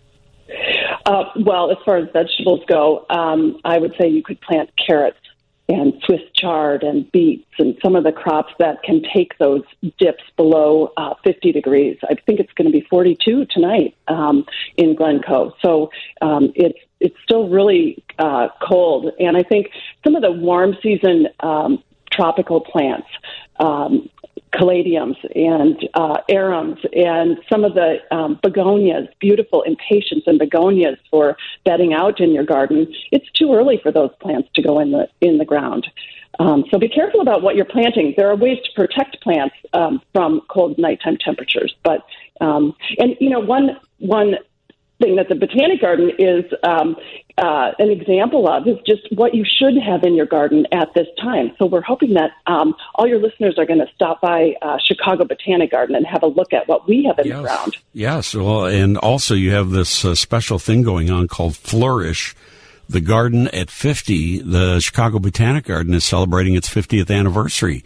Uh, 1.05 1.23
well, 1.45 1.69
as 1.71 1.77
far 1.85 1.97
as 1.97 2.07
vegetables 2.13 2.61
go, 2.67 3.05
um, 3.09 3.59
I 3.63 3.77
would 3.77 3.93
say 3.99 4.07
you 4.07 4.23
could 4.23 4.39
plant 4.41 4.69
carrots 4.75 5.17
and 5.69 5.93
Swiss 6.05 6.21
chard 6.35 6.83
and 6.83 7.09
beets 7.13 7.47
and 7.59 7.77
some 7.83 7.95
of 7.95 8.03
the 8.03 8.11
crops 8.11 8.51
that 8.59 8.83
can 8.83 9.01
take 9.13 9.37
those 9.37 9.61
dips 9.97 10.23
below 10.35 10.91
uh, 10.97 11.13
50 11.23 11.51
degrees. 11.53 11.97
I 12.09 12.15
think 12.25 12.39
it's 12.41 12.51
going 12.53 12.69
to 12.69 12.77
be 12.77 12.85
42 12.89 13.45
tonight 13.49 13.95
um, 14.09 14.45
in 14.77 14.93
Glencoe. 14.95 15.53
So 15.61 15.89
um, 16.21 16.51
it's 16.55 16.79
it's 17.03 17.15
still 17.23 17.49
really 17.49 18.03
uh, 18.17 18.47
cold, 18.67 19.11
and 19.19 19.37
I 19.37 19.43
think 19.43 19.67
some 20.03 20.15
of 20.15 20.21
the 20.21 20.31
warm 20.31 20.75
season 20.81 21.27
um, 21.41 21.83
tropical 22.11 22.61
plants. 22.61 23.07
Um, 23.59 24.09
caladiums 24.53 25.17
and 25.35 25.89
uh, 25.95 26.17
arums 26.29 26.77
and 26.95 27.39
some 27.51 27.63
of 27.63 27.73
the 27.73 27.97
um, 28.11 28.39
begonias, 28.43 29.07
beautiful 29.19 29.63
impatiens 29.63 30.23
and 30.27 30.39
begonias 30.39 30.97
for 31.09 31.35
bedding 31.65 31.93
out 31.93 32.19
in 32.19 32.31
your 32.31 32.43
garden. 32.43 32.93
It's 33.11 33.29
too 33.31 33.53
early 33.53 33.79
for 33.81 33.91
those 33.91 34.11
plants 34.21 34.49
to 34.53 34.61
go 34.61 34.79
in 34.79 34.91
the 34.91 35.09
in 35.21 35.39
the 35.39 35.45
ground. 35.45 35.87
Um, 36.39 36.65
so 36.71 36.79
be 36.79 36.89
careful 36.89 37.21
about 37.21 37.41
what 37.41 37.55
you're 37.55 37.65
planting. 37.65 38.13
There 38.17 38.29
are 38.29 38.35
ways 38.35 38.57
to 38.65 38.71
protect 38.75 39.21
plants 39.21 39.55
um, 39.73 40.01
from 40.13 40.41
cold 40.49 40.77
nighttime 40.77 41.17
temperatures, 41.17 41.75
but 41.83 42.05
um, 42.41 42.75
and 42.97 43.15
you 43.19 43.29
know 43.29 43.39
one 43.39 43.79
one 43.99 44.35
thing 44.99 45.15
that 45.15 45.29
the 45.29 45.35
botanic 45.35 45.81
garden 45.81 46.11
is 46.17 46.45
um, 46.63 46.95
uh, 47.37 47.71
an 47.79 47.89
example 47.89 48.47
of 48.47 48.67
is 48.67 48.77
just 48.85 49.01
what 49.15 49.33
you 49.33 49.43
should 49.43 49.75
have 49.75 50.03
in 50.03 50.13
your 50.13 50.25
garden 50.25 50.67
at 50.71 50.93
this 50.93 51.07
time. 51.21 51.51
So 51.57 51.65
we're 51.65 51.81
hoping 51.81 52.13
that 52.13 52.31
um, 52.45 52.75
all 52.95 53.07
your 53.07 53.19
listeners 53.19 53.57
are 53.57 53.65
going 53.65 53.79
to 53.79 53.87
stop 53.95 54.21
by 54.21 54.53
uh, 54.61 54.77
Chicago 54.83 55.25
Botanic 55.25 55.71
Garden 55.71 55.95
and 55.95 56.05
have 56.05 56.23
a 56.23 56.27
look 56.27 56.53
at 56.53 56.67
what 56.67 56.87
we 56.87 57.03
have 57.05 57.17
in 57.19 57.31
the 57.31 57.41
ground. 57.41 57.75
Yes. 57.91 58.35
Well, 58.35 58.65
and 58.65 58.97
also 58.97 59.33
you 59.33 59.51
have 59.51 59.71
this 59.71 60.05
uh, 60.05 60.15
special 60.15 60.59
thing 60.59 60.83
going 60.83 61.09
on 61.09 61.27
called 61.27 61.55
Flourish. 61.55 62.35
The 62.87 63.01
garden 63.01 63.47
at 63.47 63.71
50, 63.71 64.39
the 64.41 64.79
Chicago 64.79 65.17
Botanic 65.17 65.65
Garden 65.65 65.93
is 65.93 66.03
celebrating 66.03 66.53
its 66.53 66.69
50th 66.69 67.09
anniversary, 67.09 67.83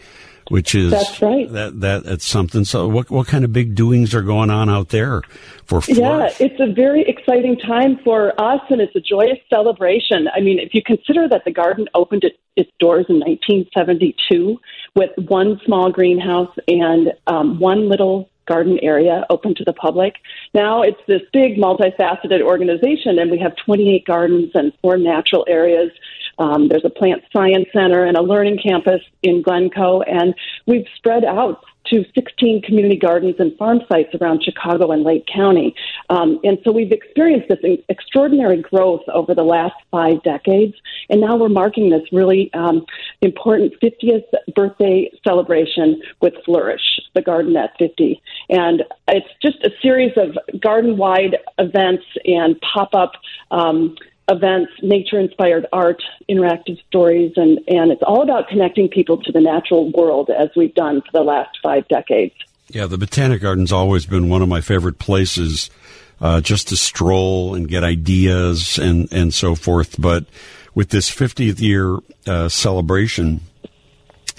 which 0.49 0.75
is 0.75 0.91
That's 0.91 1.21
right. 1.21 1.51
That 1.51 1.79
that 1.81 2.05
it's 2.05 2.25
something. 2.25 2.65
So, 2.65 2.87
what 2.87 3.09
what 3.09 3.27
kind 3.27 3.43
of 3.43 3.53
big 3.53 3.75
doings 3.75 4.13
are 4.13 4.21
going 4.21 4.49
on 4.49 4.69
out 4.69 4.89
there 4.89 5.21
for 5.65 5.81
Flourish? 5.81 6.39
Yeah, 6.39 6.45
it's 6.45 6.59
a 6.59 6.71
very 6.71 7.03
exciting 7.07 7.57
time 7.57 7.99
for 8.03 8.39
us, 8.39 8.61
and 8.69 8.81
it's 8.81 8.95
a 8.95 9.01
joyous 9.01 9.39
celebration. 9.49 10.27
I 10.35 10.39
mean, 10.39 10.59
if 10.59 10.73
you 10.73 10.81
consider 10.81 11.27
that 11.29 11.45
the 11.45 11.51
garden 11.51 11.87
opened 11.93 12.23
it, 12.23 12.39
its 12.55 12.71
doors 12.79 13.05
in 13.09 13.19
1972 13.19 14.59
with 14.95 15.11
one 15.27 15.59
small 15.65 15.91
greenhouse 15.91 16.53
and 16.67 17.13
um, 17.27 17.59
one 17.59 17.87
little 17.87 18.29
garden 18.47 18.79
area 18.81 19.25
open 19.29 19.53
to 19.53 19.63
the 19.63 19.73
public. 19.73 20.15
Now 20.53 20.81
it's 20.81 20.99
this 21.07 21.21
big, 21.31 21.57
multifaceted 21.57 22.41
organization, 22.41 23.19
and 23.19 23.29
we 23.29 23.37
have 23.39 23.53
28 23.63 24.05
gardens 24.05 24.51
and 24.55 24.73
four 24.81 24.97
natural 24.97 25.45
areas. 25.47 25.91
Um, 26.39 26.67
there's 26.67 26.85
a 26.85 26.89
plant 26.89 27.23
science 27.31 27.67
center 27.73 28.03
and 28.03 28.17
a 28.17 28.21
learning 28.21 28.59
campus 28.65 29.01
in 29.23 29.41
Glencoe, 29.41 30.01
and 30.01 30.33
we've 30.65 30.85
spread 30.97 31.25
out 31.25 31.63
to 31.89 32.05
16 32.15 32.61
community 32.63 32.95
gardens 32.95 33.35
and 33.39 33.57
farm 33.57 33.81
sites 33.89 34.13
around 34.19 34.43
Chicago 34.43 34.91
and 34.91 35.03
Lake 35.03 35.25
County. 35.33 35.75
Um, 36.09 36.39
and 36.43 36.57
so 36.63 36.71
we've 36.71 36.91
experienced 36.91 37.47
this 37.49 37.79
extraordinary 37.89 38.61
growth 38.61 39.01
over 39.13 39.33
the 39.33 39.43
last 39.43 39.75
five 39.91 40.21
decades. 40.23 40.75
And 41.09 41.21
now 41.21 41.37
we're 41.37 41.49
marking 41.49 41.89
this 41.89 42.01
really 42.11 42.51
um, 42.53 42.85
important 43.21 43.73
50th 43.81 44.23
birthday 44.55 45.11
celebration 45.25 46.01
with 46.21 46.33
Flourish, 46.45 46.99
the 47.15 47.21
Garden 47.21 47.55
at 47.55 47.71
50. 47.79 48.21
And 48.49 48.83
it's 49.07 49.27
just 49.41 49.63
a 49.63 49.71
series 49.81 50.13
of 50.17 50.37
garden 50.59 50.97
wide 50.97 51.37
events 51.57 52.05
and 52.25 52.59
pop 52.61 52.93
up. 52.93 53.13
Um, 53.51 53.95
events, 54.29 54.71
nature 54.81 55.19
inspired 55.19 55.65
art, 55.71 56.01
interactive 56.29 56.77
stories, 56.87 57.33
and, 57.35 57.59
and 57.67 57.91
it's 57.91 58.03
all 58.03 58.21
about 58.21 58.47
connecting 58.49 58.89
people 58.89 59.21
to 59.23 59.31
the 59.31 59.39
natural 59.39 59.91
world 59.91 60.29
as 60.29 60.49
we've 60.55 60.73
done 60.73 61.01
for 61.01 61.11
the 61.13 61.23
last 61.23 61.57
five 61.63 61.87
decades. 61.87 62.35
Yeah, 62.69 62.87
the 62.87 62.97
Botanic 62.97 63.41
Garden's 63.41 63.71
always 63.71 64.05
been 64.05 64.29
one 64.29 64.41
of 64.41 64.49
my 64.49 64.59
favorite 64.59 64.99
places 64.99 65.69
uh, 66.19 66.41
just 66.41 66.69
to 66.69 66.77
stroll 66.77 67.55
and 67.55 67.67
get 67.67 67.83
ideas 67.83 68.77
and, 68.77 69.11
and 69.13 69.33
so 69.33 69.55
forth. 69.55 69.99
But 69.99 70.25
with 70.75 70.89
this 70.89 71.09
50th 71.09 71.61
year 71.61 71.97
uh, 72.25 72.49
celebration, 72.49 73.41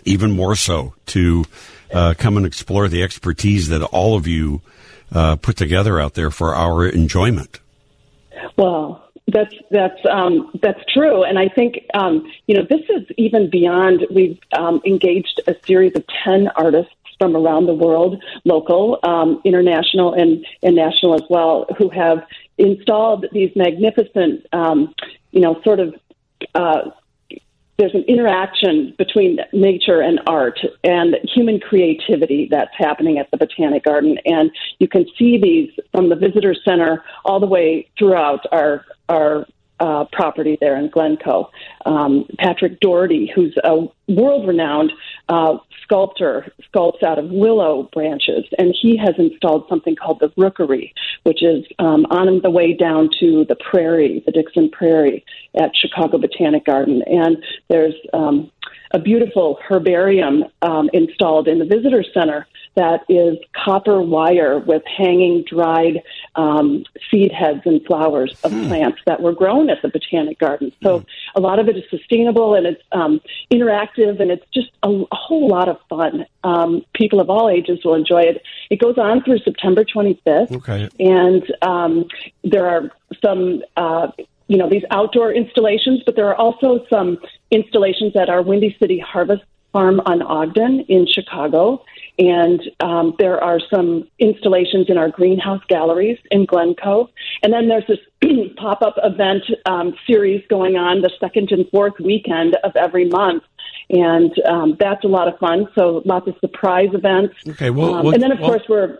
even 0.04 0.32
more 0.32 0.56
so 0.56 0.94
to 1.06 1.44
uh, 1.92 2.14
come 2.18 2.36
and 2.36 2.44
explore 2.44 2.88
the 2.88 3.02
expertise 3.02 3.68
that 3.68 3.82
all 3.82 4.16
of 4.16 4.26
you 4.26 4.60
uh, 5.12 5.36
put 5.36 5.56
together 5.56 5.98
out 5.98 6.14
there 6.14 6.30
for 6.30 6.54
our 6.54 6.86
enjoyment. 6.86 7.60
Well, 8.56 9.07
that's 9.28 9.54
that's 9.70 10.00
um, 10.10 10.50
that's 10.62 10.80
true, 10.92 11.22
and 11.22 11.38
I 11.38 11.48
think 11.48 11.84
um, 11.94 12.26
you 12.46 12.56
know 12.56 12.66
this 12.68 12.80
is 12.88 13.06
even 13.16 13.50
beyond. 13.50 14.06
We've 14.10 14.38
um, 14.56 14.80
engaged 14.86 15.40
a 15.46 15.54
series 15.66 15.94
of 15.94 16.04
ten 16.24 16.48
artists 16.56 16.92
from 17.18 17.36
around 17.36 17.66
the 17.66 17.74
world, 17.74 18.22
local, 18.44 18.98
um, 19.02 19.40
international, 19.44 20.14
and 20.14 20.46
and 20.62 20.74
national 20.74 21.14
as 21.14 21.22
well, 21.28 21.66
who 21.76 21.90
have 21.90 22.26
installed 22.56 23.26
these 23.32 23.50
magnificent, 23.54 24.46
um, 24.52 24.94
you 25.30 25.40
know, 25.40 25.60
sort 25.62 25.80
of. 25.80 25.94
Uh, 26.54 26.90
there's 27.78 27.94
an 27.94 28.04
interaction 28.08 28.92
between 28.98 29.38
nature 29.52 30.00
and 30.00 30.20
art 30.26 30.58
and 30.82 31.16
human 31.22 31.60
creativity 31.60 32.48
that's 32.50 32.72
happening 32.76 33.18
at 33.18 33.30
the 33.30 33.36
Botanic 33.36 33.84
Garden. 33.84 34.18
And 34.26 34.50
you 34.80 34.88
can 34.88 35.06
see 35.16 35.38
these 35.40 35.70
from 35.92 36.08
the 36.08 36.16
visitor 36.16 36.56
center 36.64 37.04
all 37.24 37.38
the 37.38 37.46
way 37.46 37.88
throughout 37.96 38.40
our, 38.50 38.84
our 39.08 39.46
uh, 39.80 40.04
property 40.12 40.58
there 40.60 40.76
in 40.76 40.90
Glencoe. 40.90 41.50
Um, 41.86 42.26
Patrick 42.38 42.80
Dougherty, 42.80 43.30
who's 43.34 43.56
a 43.62 43.86
world 44.08 44.46
renowned 44.46 44.92
uh, 45.28 45.58
sculptor, 45.82 46.52
sculpts 46.72 47.02
out 47.02 47.18
of 47.18 47.30
willow 47.30 47.88
branches, 47.92 48.44
and 48.58 48.74
he 48.80 48.96
has 48.96 49.14
installed 49.18 49.66
something 49.68 49.96
called 49.96 50.20
the 50.20 50.32
Rookery, 50.36 50.92
which 51.22 51.42
is 51.42 51.64
um, 51.78 52.06
on 52.10 52.40
the 52.42 52.50
way 52.50 52.74
down 52.74 53.08
to 53.20 53.44
the 53.48 53.56
prairie, 53.56 54.22
the 54.26 54.32
Dixon 54.32 54.70
Prairie 54.70 55.24
at 55.54 55.70
Chicago 55.74 56.18
Botanic 56.18 56.64
Garden. 56.64 57.02
And 57.06 57.42
there's 57.68 57.94
um, 58.12 58.50
a 58.92 58.98
beautiful 58.98 59.58
herbarium 59.66 60.44
um, 60.62 60.90
installed 60.92 61.48
in 61.48 61.58
the 61.58 61.64
visitor 61.64 62.04
center 62.14 62.46
that 62.78 63.00
is 63.08 63.36
copper 63.64 64.00
wire 64.00 64.60
with 64.60 64.82
hanging 64.86 65.44
dried 65.50 66.00
um, 66.36 66.84
seed 67.10 67.32
heads 67.32 67.62
and 67.64 67.84
flowers 67.84 68.38
of 68.44 68.52
plants 68.68 69.00
that 69.04 69.20
were 69.20 69.32
grown 69.32 69.68
at 69.68 69.82
the 69.82 69.88
Botanic 69.88 70.38
Garden. 70.38 70.72
So 70.82 71.04
a 71.34 71.40
lot 71.40 71.58
of 71.58 71.68
it 71.68 71.76
is 71.76 71.82
sustainable 71.90 72.54
and 72.54 72.66
it's 72.66 72.82
um, 72.92 73.20
interactive 73.50 73.97
and 73.98 74.30
it's 74.30 74.44
just 74.52 74.70
a, 74.82 74.88
a 74.88 75.16
whole 75.16 75.48
lot 75.48 75.68
of 75.68 75.78
fun. 75.88 76.26
Um, 76.44 76.82
people 76.94 77.20
of 77.20 77.30
all 77.30 77.48
ages 77.48 77.80
will 77.84 77.94
enjoy 77.94 78.22
it. 78.22 78.42
It 78.70 78.80
goes 78.80 78.98
on 78.98 79.22
through 79.22 79.38
September 79.38 79.84
25th. 79.84 80.52
Okay. 80.56 80.88
And 81.00 81.42
um, 81.62 82.06
there 82.44 82.66
are 82.66 82.90
some, 83.24 83.62
uh, 83.76 84.08
you 84.46 84.56
know, 84.56 84.68
these 84.68 84.84
outdoor 84.90 85.32
installations, 85.32 86.02
but 86.04 86.16
there 86.16 86.28
are 86.28 86.36
also 86.36 86.84
some 86.90 87.18
installations 87.50 88.16
at 88.16 88.28
our 88.28 88.42
Windy 88.42 88.76
City 88.78 88.98
Harvest 88.98 89.42
Farm 89.72 90.00
on 90.06 90.22
Ogden 90.22 90.80
in 90.88 91.06
Chicago. 91.06 91.84
And 92.18 92.60
um, 92.80 93.14
there 93.18 93.42
are 93.42 93.60
some 93.72 94.08
installations 94.18 94.86
in 94.88 94.98
our 94.98 95.08
greenhouse 95.08 95.62
galleries 95.68 96.18
in 96.30 96.46
Glencoe. 96.46 97.08
and 97.42 97.52
then 97.52 97.68
there's 97.68 97.86
this 97.86 97.98
pop 98.56 98.82
up 98.82 98.94
event 99.04 99.44
um, 99.66 99.94
series 100.06 100.42
going 100.48 100.76
on 100.76 101.02
the 101.02 101.10
second 101.20 101.52
and 101.52 101.68
fourth 101.70 101.94
weekend 102.00 102.56
of 102.64 102.74
every 102.74 103.04
month. 103.04 103.44
And 103.90 104.32
um, 104.46 104.76
that's 104.78 105.04
a 105.04 105.08
lot 105.08 105.28
of 105.28 105.38
fun. 105.38 105.66
So 105.74 106.02
lots 106.04 106.28
of 106.28 106.34
surprise 106.40 106.90
events. 106.92 107.34
Okay, 107.48 107.70
well, 107.70 107.94
um, 107.94 108.06
and 108.12 108.22
then 108.22 108.32
of 108.32 108.40
well- 108.40 108.50
course 108.50 108.62
we're. 108.68 108.98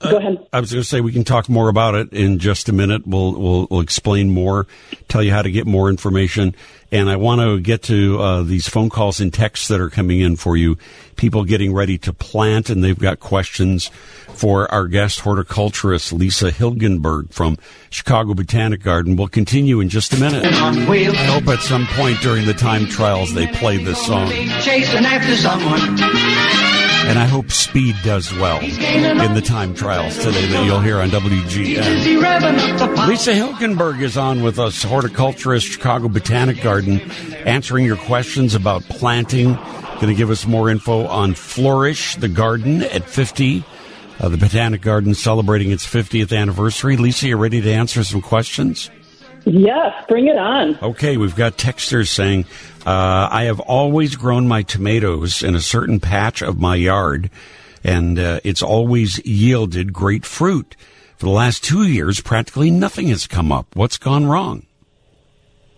Go 0.00 0.18
ahead. 0.18 0.46
I 0.52 0.60
was 0.60 0.70
going 0.70 0.82
to 0.82 0.88
say 0.88 1.00
we 1.00 1.12
can 1.12 1.24
talk 1.24 1.48
more 1.48 1.68
about 1.70 1.94
it 1.94 2.12
in 2.12 2.38
just 2.38 2.68
a 2.68 2.74
minute. 2.74 3.06
We'll, 3.06 3.32
we'll 3.32 3.68
we'll 3.70 3.80
explain 3.80 4.30
more, 4.30 4.66
tell 5.08 5.22
you 5.22 5.30
how 5.32 5.40
to 5.40 5.50
get 5.50 5.66
more 5.66 5.88
information, 5.88 6.54
and 6.94 7.10
I 7.10 7.16
want 7.16 7.40
to 7.40 7.58
get 7.58 7.82
to 7.84 8.20
uh, 8.20 8.42
these 8.44 8.68
phone 8.68 8.88
calls 8.88 9.18
and 9.18 9.34
texts 9.34 9.66
that 9.66 9.80
are 9.80 9.90
coming 9.90 10.20
in 10.20 10.36
for 10.36 10.56
you. 10.56 10.78
People 11.16 11.44
getting 11.44 11.74
ready 11.74 11.98
to 11.98 12.12
plant, 12.12 12.70
and 12.70 12.84
they've 12.84 12.98
got 12.98 13.18
questions 13.18 13.90
for 14.28 14.70
our 14.72 14.86
guest 14.86 15.20
horticulturist 15.20 16.12
Lisa 16.12 16.52
Hilgenberg 16.52 17.32
from 17.32 17.58
Chicago 17.90 18.32
Botanic 18.34 18.80
Garden. 18.80 19.16
We'll 19.16 19.26
continue 19.26 19.80
in 19.80 19.88
just 19.88 20.12
a 20.12 20.20
minute. 20.20 20.44
I 20.44 20.72
hope 21.26 21.48
at 21.48 21.60
some 21.60 21.86
point 21.88 22.20
during 22.20 22.46
the 22.46 22.54
time 22.54 22.86
trials 22.86 23.34
they 23.34 23.48
play 23.48 23.82
this 23.82 24.06
song. 24.06 24.28
Chasing 24.28 25.04
after 25.04 25.34
someone. 25.34 26.93
And 27.06 27.18
I 27.18 27.26
hope 27.26 27.50
Speed 27.50 27.96
does 28.02 28.32
well 28.32 28.60
in 28.60 29.34
the 29.34 29.42
time 29.42 29.74
trials 29.74 30.16
today 30.16 30.46
that 30.46 30.64
you'll 30.64 30.80
hear 30.80 31.00
on 31.00 31.10
WGN. 31.10 33.08
Lisa 33.08 33.32
Hilgenberg 33.32 34.00
is 34.00 34.16
on 34.16 34.42
with 34.42 34.58
us, 34.58 34.82
horticulturist, 34.82 35.66
Chicago 35.66 36.08
Botanic 36.08 36.62
Garden, 36.62 37.00
answering 37.44 37.84
your 37.84 37.96
questions 37.96 38.54
about 38.54 38.82
planting. 38.84 39.54
Going 39.54 40.08
to 40.08 40.14
give 40.14 40.30
us 40.30 40.46
more 40.46 40.70
info 40.70 41.06
on 41.06 41.34
Flourish, 41.34 42.16
the 42.16 42.28
garden 42.28 42.82
at 42.82 43.08
50. 43.08 43.64
Uh, 44.18 44.28
the 44.28 44.36
Botanic 44.36 44.80
Garden 44.80 45.14
celebrating 45.14 45.70
its 45.70 45.84
50th 45.86 46.36
anniversary. 46.36 46.96
Lisa, 46.96 47.28
you 47.28 47.36
ready 47.36 47.60
to 47.60 47.72
answer 47.72 48.02
some 48.02 48.22
questions? 48.22 48.90
Yes, 49.46 50.04
bring 50.08 50.28
it 50.28 50.38
on. 50.38 50.78
Okay, 50.82 51.16
we've 51.16 51.36
got 51.36 51.58
texters 51.58 52.08
saying, 52.08 52.46
uh, 52.86 53.28
I 53.30 53.44
have 53.44 53.60
always 53.60 54.16
grown 54.16 54.48
my 54.48 54.62
tomatoes 54.62 55.42
in 55.42 55.54
a 55.54 55.60
certain 55.60 56.00
patch 56.00 56.42
of 56.42 56.58
my 56.58 56.76
yard, 56.76 57.30
and 57.82 58.18
uh, 58.18 58.40
it's 58.42 58.62
always 58.62 59.24
yielded 59.26 59.92
great 59.92 60.24
fruit. 60.24 60.76
For 61.16 61.26
the 61.26 61.32
last 61.32 61.62
two 61.62 61.86
years, 61.86 62.20
practically 62.20 62.70
nothing 62.70 63.08
has 63.08 63.26
come 63.26 63.52
up. 63.52 63.66
What's 63.74 63.98
gone 63.98 64.26
wrong? 64.26 64.66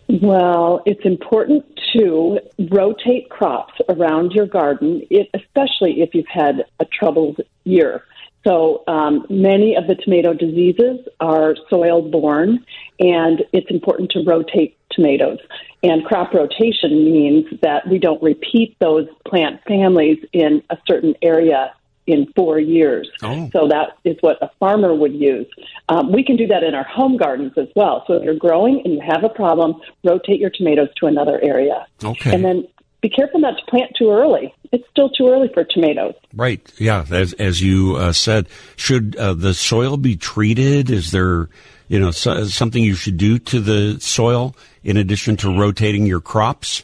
Well, 0.09 0.83
it's 0.87 1.05
important 1.05 1.65
to 1.95 2.39
rotate 2.71 3.29
crops 3.29 3.75
around 3.89 4.33
your 4.33 4.47
garden, 4.47 5.03
it, 5.11 5.29
especially 5.35 6.03
if 6.03 6.15
you've 6.15 6.29
had 6.29 6.65
a 6.79 6.85
troubled 6.85 7.41
year. 7.65 8.05
So 8.47 8.85
um, 8.87 9.27
many 9.29 9.75
of 9.75 9.89
the 9.89 9.97
tomato 9.97 10.33
diseases 10.33 11.01
are 11.19 11.57
soil 11.69 12.09
borne, 12.09 12.65
and 13.01 13.43
it's 13.53 13.71
important 13.71 14.11
to 14.13 14.23
rotate 14.25 14.77
tomatoes. 14.91 15.39
And 15.83 16.05
crop 16.05 16.33
rotation 16.33 17.05
means 17.05 17.47
that 17.63 17.89
we 17.89 17.99
don't 17.99 18.23
repeat 18.23 18.77
those 18.79 19.09
plant 19.27 19.61
families 19.67 20.19
in 20.33 20.63
a 20.71 20.79
certain 20.87 21.15
area 21.23 21.75
in 22.07 22.33
four 22.37 22.61
years. 22.61 23.11
Oh. 23.23 23.51
So 23.53 23.67
that 23.69 23.99
is 24.05 24.17
what 24.21 24.41
a 24.41 24.51
farmer 24.61 24.95
would 24.95 25.15
use. 25.15 25.47
Um, 25.89 26.13
we 26.13 26.23
can 26.23 26.37
do 26.37 26.47
that 26.47 26.63
in 26.63 26.75
our 26.75 26.85
home 26.85 27.17
gardens 27.17 27.53
as 27.57 27.69
well. 27.75 28.05
So 28.07 28.15
if 28.15 28.23
you're 28.23 28.35
growing 28.35 28.81
and 28.85 28.95
you 28.95 29.01
have 29.01 29.25
a 29.25 29.29
problem, 29.29 29.81
rotate 30.05 30.39
your 30.39 30.51
tomatoes 30.51 30.89
to 31.01 31.07
another 31.07 31.41
area. 31.43 31.87
Okay. 32.05 32.33
And 32.33 32.45
then 32.45 32.69
be 33.07 33.15
careful 33.15 33.39
not 33.39 33.57
to 33.57 33.65
plant 33.71 33.93
too 33.97 34.11
early. 34.11 34.53
It's 34.73 34.85
still 34.91 35.11
too 35.11 35.29
early 35.29 35.49
for 35.55 35.63
tomatoes. 35.63 36.15
Right. 36.35 36.61
Yeah. 36.77 37.05
As, 37.09 37.35
as 37.35 37.63
you 37.63 37.95
uh, 37.95 38.13
said, 38.13 38.49
should 38.75 39.15
uh, 39.15 39.35
the 39.35 39.55
soil 39.55 39.97
be 39.97 40.17
treated? 40.17 40.91
Is 40.91 41.13
there, 41.13 41.49
you 41.87 42.01
know, 42.01 42.11
so, 42.11 42.45
something 42.47 42.83
you 42.83 42.97
should 42.97 43.17
do 43.17 43.39
to 43.39 43.61
the 43.61 44.01
soil 44.01 44.57
in 44.83 44.97
addition 44.97 45.37
to 45.39 45.57
rotating 45.57 46.05
your 46.05 46.21
crops? 46.21 46.83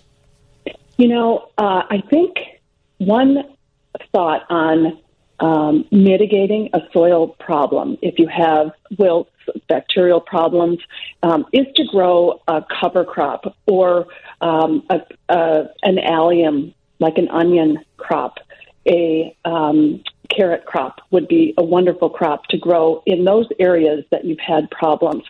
You 0.97 1.09
know, 1.09 1.49
uh, 1.59 1.83
I 1.91 2.03
think 2.09 2.37
one 2.99 3.39
thought 4.13 4.43
on 4.49 5.01
um, 5.41 5.85
mitigating 5.91 6.71
a 6.73 6.83
soil 6.93 7.29
problem, 7.41 7.99
if 8.01 8.21
you 8.21 8.29
have 8.29 8.71
wilts, 8.97 9.31
bacterial 9.69 10.21
problems, 10.21 10.79
um, 11.25 11.45
is 11.53 11.67
to 11.75 11.85
grow 11.91 12.41
a 12.47 12.63
cover 12.81 13.05
crop 13.05 13.57
or 13.67 14.07
um, 14.43 14.83
a, 14.91 15.01
a, 15.29 15.65
an 15.83 15.99
allium, 15.99 16.75
like 16.99 17.17
an 17.17 17.29
onion 17.31 17.79
crop. 17.97 18.39
A 18.87 19.37
um, 19.45 20.03
carrot 20.29 20.65
crop 20.65 21.01
would 21.11 21.29
be 21.29 21.55
a 21.57 21.63
wonderful 21.63 22.11
crop 22.11 22.47
to 22.47 22.59
grow 22.59 23.03
in 23.07 23.25
those 23.25 23.47
areas 23.59 24.05
that 24.11 24.25
you've 24.25 24.41
had 24.41 24.71
problems. 24.71 25.25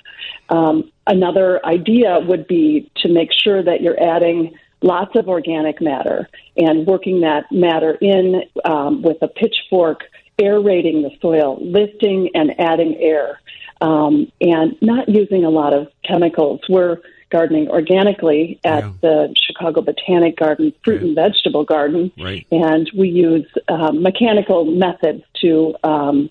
Um, 0.49 0.91
another 1.07 1.65
idea 1.65 2.19
would 2.21 2.47
be 2.47 2.91
to 2.97 3.09
make 3.09 3.31
sure 3.33 3.63
that 3.63 3.83
you're 3.83 4.03
adding 4.03 4.55
lots 4.81 5.15
of 5.15 5.29
organic 5.29 5.81
matter 5.81 6.29
and 6.57 6.87
working 6.87 7.21
that 7.21 7.45
matter 7.53 7.97
in 8.01 8.43
um, 8.65 9.03
with 9.03 9.19
a 9.23 9.29
pitchfork, 9.29 10.01
aerating 10.41 11.03
the 11.03 11.11
soil, 11.21 11.59
lifting 11.61 12.31
and 12.35 12.59
adding 12.59 12.97
air, 12.97 13.41
um, 13.81 14.31
and 14.41 14.77
not 14.81 15.09
using 15.09 15.45
a 15.45 15.51
lot 15.51 15.73
of 15.73 15.89
chemicals. 16.05 16.61
We're 16.69 16.99
gardening 17.33 17.69
organically 17.69 18.61
at 18.63 18.85
the 19.01 19.35
Chicago 19.47 19.81
Botanic 19.81 20.37
Garden, 20.37 20.73
fruit 20.85 21.03
and 21.03 21.15
vegetable 21.17 21.65
garden, 21.65 22.13
Right. 22.19 22.47
and 22.53 22.89
we 22.97 23.09
use 23.09 23.47
um, 23.69 24.03
mechanical 24.03 24.65
methods 24.67 25.23
to, 25.41 25.75
um, 25.83 26.31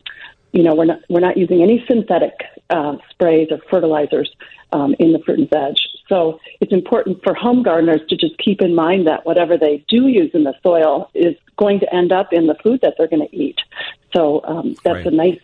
you 0.53 0.64
know, 0.64 0.73
we're 0.76 0.86
not 0.86 0.99
we're 1.10 1.19
not 1.30 1.36
using 1.38 1.61
any 1.61 1.84
synthetic 1.90 2.34
uh, 2.69 2.95
sprays 3.10 3.48
or 3.52 3.60
fertilizers 3.69 4.30
um, 4.72 4.95
in 4.99 5.11
the 5.11 5.19
fruit 5.26 5.40
and 5.40 5.49
veg. 5.49 5.76
So 6.07 6.40
it's 6.61 6.72
important 6.82 7.22
for 7.23 7.34
home 7.34 7.64
gardeners 7.64 8.02
to 8.10 8.15
just 8.15 8.38
keep 8.38 8.61
in 8.61 8.73
mind 8.76 9.07
that 9.07 9.26
whatever 9.26 9.57
they 9.57 9.84
do 9.88 10.07
use 10.07 10.32
in 10.34 10.44
the 10.44 10.53
soil 10.64 11.10
is 11.14 11.36
going 11.57 11.80
to 11.80 11.94
end 11.94 12.11
up 12.11 12.32
in 12.32 12.48
the 12.48 12.56
food 12.64 12.80
that 12.84 12.94
they're 12.98 13.07
going 13.15 13.28
to 13.28 13.36
eat. 13.36 13.60
So 14.15 14.41
um, 14.44 14.76
that's 14.84 15.06
Right. 15.06 15.06
a 15.07 15.11
nice, 15.11 15.40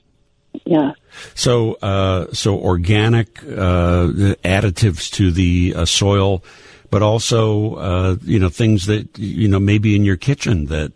yeah. 0.65 0.93
So, 1.35 1.73
uh, 1.81 2.27
so 2.33 2.57
organic 2.59 3.39
uh, 3.43 4.35
additives 4.43 5.11
to 5.13 5.31
the 5.31 5.73
uh, 5.75 5.85
soil, 5.85 6.43
but 6.89 7.01
also 7.01 7.75
uh, 7.75 8.15
you 8.23 8.39
know 8.39 8.49
things 8.49 8.85
that 8.85 9.17
you 9.17 9.47
know 9.47 9.59
maybe 9.59 9.95
in 9.95 10.05
your 10.05 10.17
kitchen 10.17 10.65
that 10.65 10.93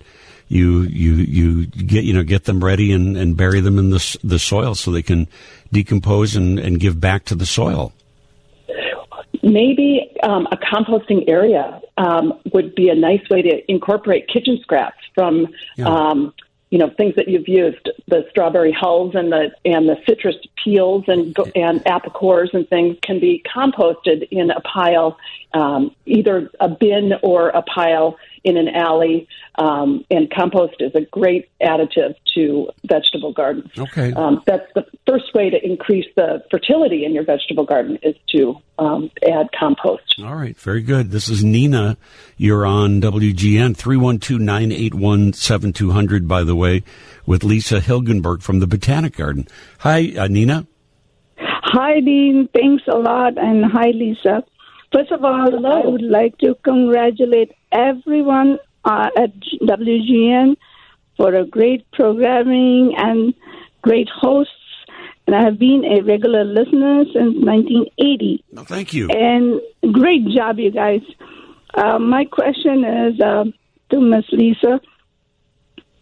you 0.48 0.82
you 0.84 1.14
you 1.14 1.66
get 1.66 2.04
you 2.04 2.14
know 2.14 2.24
get 2.24 2.44
them 2.44 2.64
ready 2.64 2.92
and, 2.92 3.16
and 3.16 3.38
bury 3.38 3.62
them 3.62 3.80
in 3.80 3.90
the 3.90 4.18
the 4.24 4.38
soil 4.38 4.76
so 4.76 4.92
they 4.92 5.02
can 5.02 5.28
decompose 5.72 6.36
and, 6.36 6.60
and 6.60 6.80
give 6.80 7.00
back 7.00 7.26
to 7.26 7.36
the 7.36 7.46
soil. 7.46 7.94
Maybe 9.44 10.12
um, 10.22 10.48
a 10.52 10.58
composting 10.58 11.28
area 11.28 11.82
um, 11.98 12.40
would 12.54 12.76
be 12.76 12.90
a 12.90 12.96
nice 12.96 13.28
way 13.30 13.42
to 13.42 13.72
incorporate 13.72 14.28
kitchen 14.28 14.60
scraps 14.62 15.00
from, 15.16 15.48
um, 15.84 16.34
you 16.72 16.78
know, 16.78 16.90
things 16.90 17.16
that 17.16 17.28
you've 17.28 17.50
used, 17.50 17.90
the 18.08 18.26
strawberry 18.30 18.72
hulls 18.72 19.14
and 19.14 19.32
the 19.32 19.52
and 19.66 19.90
the 19.90 19.98
citrus 20.08 20.38
peels 20.64 21.04
and 21.08 21.36
and 21.54 21.86
apple 21.86 22.12
cores 22.12 22.50
and 22.54 22.68
things 22.70 22.98
can 23.02 23.20
be 23.20 23.44
composted 23.46 24.28
in 24.32 24.50
a 24.50 24.62
pile, 24.62 25.18
um, 25.54 25.94
either 26.06 26.50
a 26.62 26.70
bin 26.70 27.14
or 27.22 27.50
a 27.50 27.62
pile 27.62 28.18
in 28.44 28.58
an 28.58 28.68
alley. 28.70 29.28
Um, 29.56 30.06
and 30.10 30.32
compost 30.32 30.76
is 30.80 30.96
a 30.96 31.02
great 31.02 31.50
additive 31.62 32.16
to 32.36 32.70
vegetable 32.86 33.34
gardens. 33.34 33.70
Okay. 33.78 34.14
Um, 34.14 34.42
that's 34.46 34.72
the 34.74 34.86
first 35.08 35.34
way 35.34 35.50
to 35.50 35.58
increase 35.64 36.06
the 36.16 36.44
fertility 36.50 37.04
in 37.06 37.14
your 37.14 37.26
vegetable 37.26 37.66
garden 37.66 38.00
is 38.02 38.16
to 38.30 38.56
um, 38.80 39.12
add 39.28 39.50
compost. 39.58 40.16
All 40.24 40.36
right, 40.36 40.58
very 40.58 40.82
good. 40.82 41.12
This 41.12 41.30
is 41.30 41.44
Nina. 41.44 41.98
You're 42.38 42.66
on 42.66 43.02
WGN 43.02 43.76
312-981-7200, 43.76 46.28
by 46.28 46.44
the 46.44 46.56
way, 46.56 46.84
with 47.26 47.44
Lisa 47.44 47.80
Hilgenberg 47.80 48.42
from 48.42 48.60
the 48.60 48.68
Botanic 48.68 49.18
Garden. 49.18 49.48
Hi, 49.80 50.14
uh, 50.18 50.28
Nina. 50.28 50.66
Hi, 51.38 52.00
Dean. 52.00 52.48
Thanks 52.54 52.84
a 52.88 52.98
lot. 52.98 53.38
And 53.38 53.66
hi, 53.66 53.92
Lisa. 53.92 54.44
First 54.92 55.12
of 55.12 55.24
all, 55.24 55.66
I 55.66 55.88
would 55.88 56.02
like 56.02 56.38
to 56.40 56.56
congratulate 56.64 57.54
everyone 57.72 58.60
uh, 58.84 59.10
at 59.16 59.32
WGN 59.62 60.58
for 61.16 61.34
a 61.34 61.46
great 61.46 61.90
programming 61.92 62.94
and 62.98 63.34
great 63.82 64.10
hosts. 64.10 64.54
And 65.28 65.36
I 65.36 65.44
have 65.44 65.58
been 65.58 65.86
a 65.86 66.02
regular 66.02 66.44
listener 66.44 67.06
since 67.06 67.36
1980. 67.38 68.44
No, 68.52 68.64
thank 68.64 68.94
you. 68.94 69.08
And 69.10 69.62
great 69.94 70.28
job, 70.28 70.60
you 70.60 70.72
guys. 70.72 71.02
Uh, 71.74 72.00
my 72.00 72.26
question 72.26 72.84
is 72.84 73.22
uh, 73.22 73.46
to 73.92 74.02
Miss 74.02 74.26
Lisa. 74.32 74.82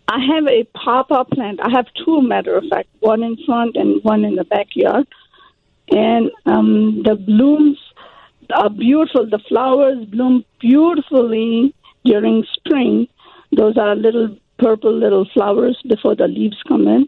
I 0.07 0.17
have 0.33 0.47
a 0.47 0.63
pop-up 0.75 1.29
plant. 1.29 1.59
I 1.61 1.69
have 1.69 1.85
two, 2.03 2.23
matter 2.23 2.57
of 2.57 2.63
fact, 2.71 2.89
one 3.01 3.21
in 3.21 3.37
front 3.45 3.75
and 3.75 4.03
one 4.03 4.25
in 4.25 4.35
the 4.35 4.45
backyard. 4.45 5.05
And 5.91 6.31
um, 6.47 7.03
the 7.03 7.15
blooms 7.15 7.77
are 8.53 8.69
beautiful. 8.69 9.30
The 9.30 9.39
flowers 9.47 10.05
bloom 10.05 10.43
beautifully 10.59 11.73
during 12.03 12.45
spring. 12.53 13.07
Those 13.51 13.77
are 13.77 13.95
little 13.95 14.38
purple 14.57 14.93
little 14.93 15.27
flowers 15.34 15.81
before 15.88 16.15
the 16.15 16.27
leaves 16.27 16.57
come 16.67 16.88
in. 16.88 17.07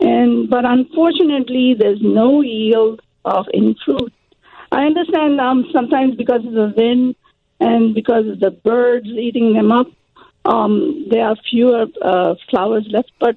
And 0.00 0.48
but 0.50 0.64
unfortunately, 0.64 1.74
there's 1.78 2.00
no 2.02 2.42
yield 2.42 3.00
of 3.24 3.46
any 3.54 3.76
fruit. 3.84 4.12
I 4.72 4.82
understand 4.84 5.40
um, 5.40 5.66
sometimes 5.72 6.16
because 6.16 6.44
of 6.44 6.52
the 6.52 6.72
wind 6.76 7.16
and 7.60 7.94
because 7.94 8.26
of 8.26 8.40
the 8.40 8.50
birds 8.50 9.06
eating 9.06 9.54
them 9.54 9.72
up, 9.72 9.86
um, 10.44 11.06
there 11.10 11.24
are 11.26 11.36
fewer 11.50 11.86
uh, 12.02 12.34
flowers 12.50 12.86
left, 12.90 13.10
but 13.18 13.36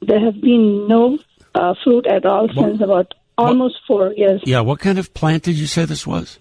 there 0.00 0.20
have 0.20 0.40
been 0.40 0.86
no 0.86 1.18
uh, 1.54 1.74
fruit 1.82 2.06
at 2.06 2.24
all 2.24 2.48
since 2.54 2.80
about 2.80 3.14
almost 3.36 3.76
four 3.86 4.12
years. 4.12 4.40
Yeah, 4.44 4.60
what 4.60 4.80
kind 4.80 4.98
of 4.98 5.12
plant 5.12 5.42
did 5.44 5.56
you 5.56 5.66
say 5.66 5.84
this 5.84 6.06
was? 6.06 6.38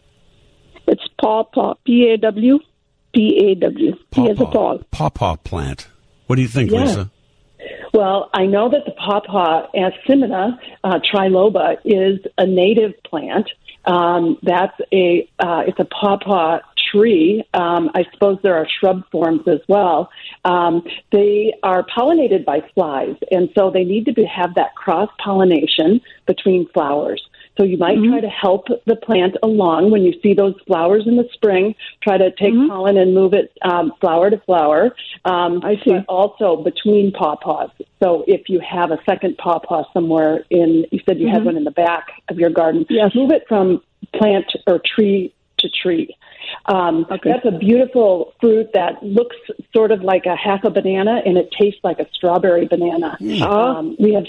Pawpaw, 1.19 1.75
P 1.85 2.09
A 2.11 2.17
W, 2.17 2.59
P 3.13 3.51
A 3.51 3.55
W. 3.55 3.95
P 4.11 4.29
as 4.29 4.39
a 4.39 4.45
Paul. 4.45 4.79
Pawpaw 4.91 5.37
plant. 5.37 5.87
What 6.27 6.35
do 6.35 6.41
you 6.41 6.47
think, 6.47 6.71
Yeah. 6.71 6.83
Lisa? 6.83 7.11
Well, 7.93 8.29
I 8.33 8.45
know 8.45 8.69
that 8.69 8.85
the 8.85 8.91
pawpaw 8.91 9.67
asimina 9.75 10.57
uh, 10.83 10.99
triloba 11.11 11.77
is 11.83 12.19
a 12.37 12.45
native 12.45 12.93
plant. 13.03 13.49
Um, 13.85 14.37
that's 14.43 14.79
a 14.93 15.27
uh, 15.39 15.63
it's 15.67 15.79
a 15.79 15.85
pawpaw 15.85 16.59
tree. 16.91 17.43
Um, 17.53 17.89
I 17.95 18.05
suppose 18.13 18.37
there 18.43 18.55
are 18.55 18.67
shrub 18.79 19.09
forms 19.11 19.47
as 19.47 19.59
well. 19.67 20.09
Um, 20.45 20.83
they 21.11 21.53
are 21.63 21.83
pollinated 21.83 22.45
by 22.45 22.61
flies, 22.73 23.15
and 23.31 23.49
so 23.55 23.71
they 23.71 23.83
need 23.83 24.05
to 24.05 24.13
be, 24.13 24.23
have 24.25 24.55
that 24.55 24.75
cross 24.75 25.09
pollination 25.23 26.01
between 26.25 26.67
flowers. 26.69 27.21
So 27.60 27.65
you 27.65 27.77
might 27.77 27.98
try 27.98 28.22
to 28.22 28.30
help 28.30 28.68
the 28.86 28.95
plant 28.95 29.36
along 29.44 29.91
when 29.91 30.03
you 30.03 30.14
see 30.23 30.34
those 30.34 30.56
flowers 30.65 31.03
in 31.06 31.18
the 31.18 31.27
spring. 31.34 31.76
Try 32.02 32.18
to 32.18 32.31
take 32.31 32.53
pollen 32.69 32.95
and 32.95 33.14
move 33.14 33.34
it 33.34 33.52
um, 33.64 33.91
flower 33.99 34.30
to 34.30 34.38
flower. 34.45 34.95
Um, 35.26 35.60
I 35.61 35.76
see. 35.84 35.91
But 35.91 36.06
also 36.07 36.64
between 36.64 37.11
pawpaws. 37.11 37.72
So 38.02 38.23
if 38.27 38.48
you 38.48 38.61
have 38.61 38.91
a 38.91 38.99
second 39.06 39.38
pawpaw 39.38 39.84
somewhere 39.94 40.45
in, 40.49 40.86
you 40.91 41.02
said 41.06 41.19
you 41.19 41.27
had 41.27 41.41
Mhm. 41.41 41.45
one 41.48 41.57
in 41.57 41.65
the 41.65 41.72
back 41.72 42.07
of 42.30 42.40
your 42.40 42.49
garden. 42.49 42.86
Yes. 42.90 43.14
Move 43.14 43.31
it 43.31 43.45
from 43.49 43.81
plant 44.14 44.45
or 44.65 44.80
tree 44.80 45.34
to 45.57 45.69
tree. 45.69 46.15
Um, 46.66 47.06
That's 47.10 47.45
a 47.45 47.57
beautiful 47.57 48.34
fruit 48.40 48.70
that 48.74 49.02
looks 49.03 49.36
sort 49.74 49.91
of 49.91 50.02
like 50.02 50.26
a 50.26 50.36
half 50.36 50.64
a 50.64 50.70
banana 50.70 51.22
and 51.26 51.38
it 51.38 51.49
tastes 51.57 51.80
like 51.84 51.99
a 51.99 52.07
strawberry 52.14 52.68
banana. 52.68 53.18
Um, 53.41 53.95
we 53.99 54.14
have 54.14 54.26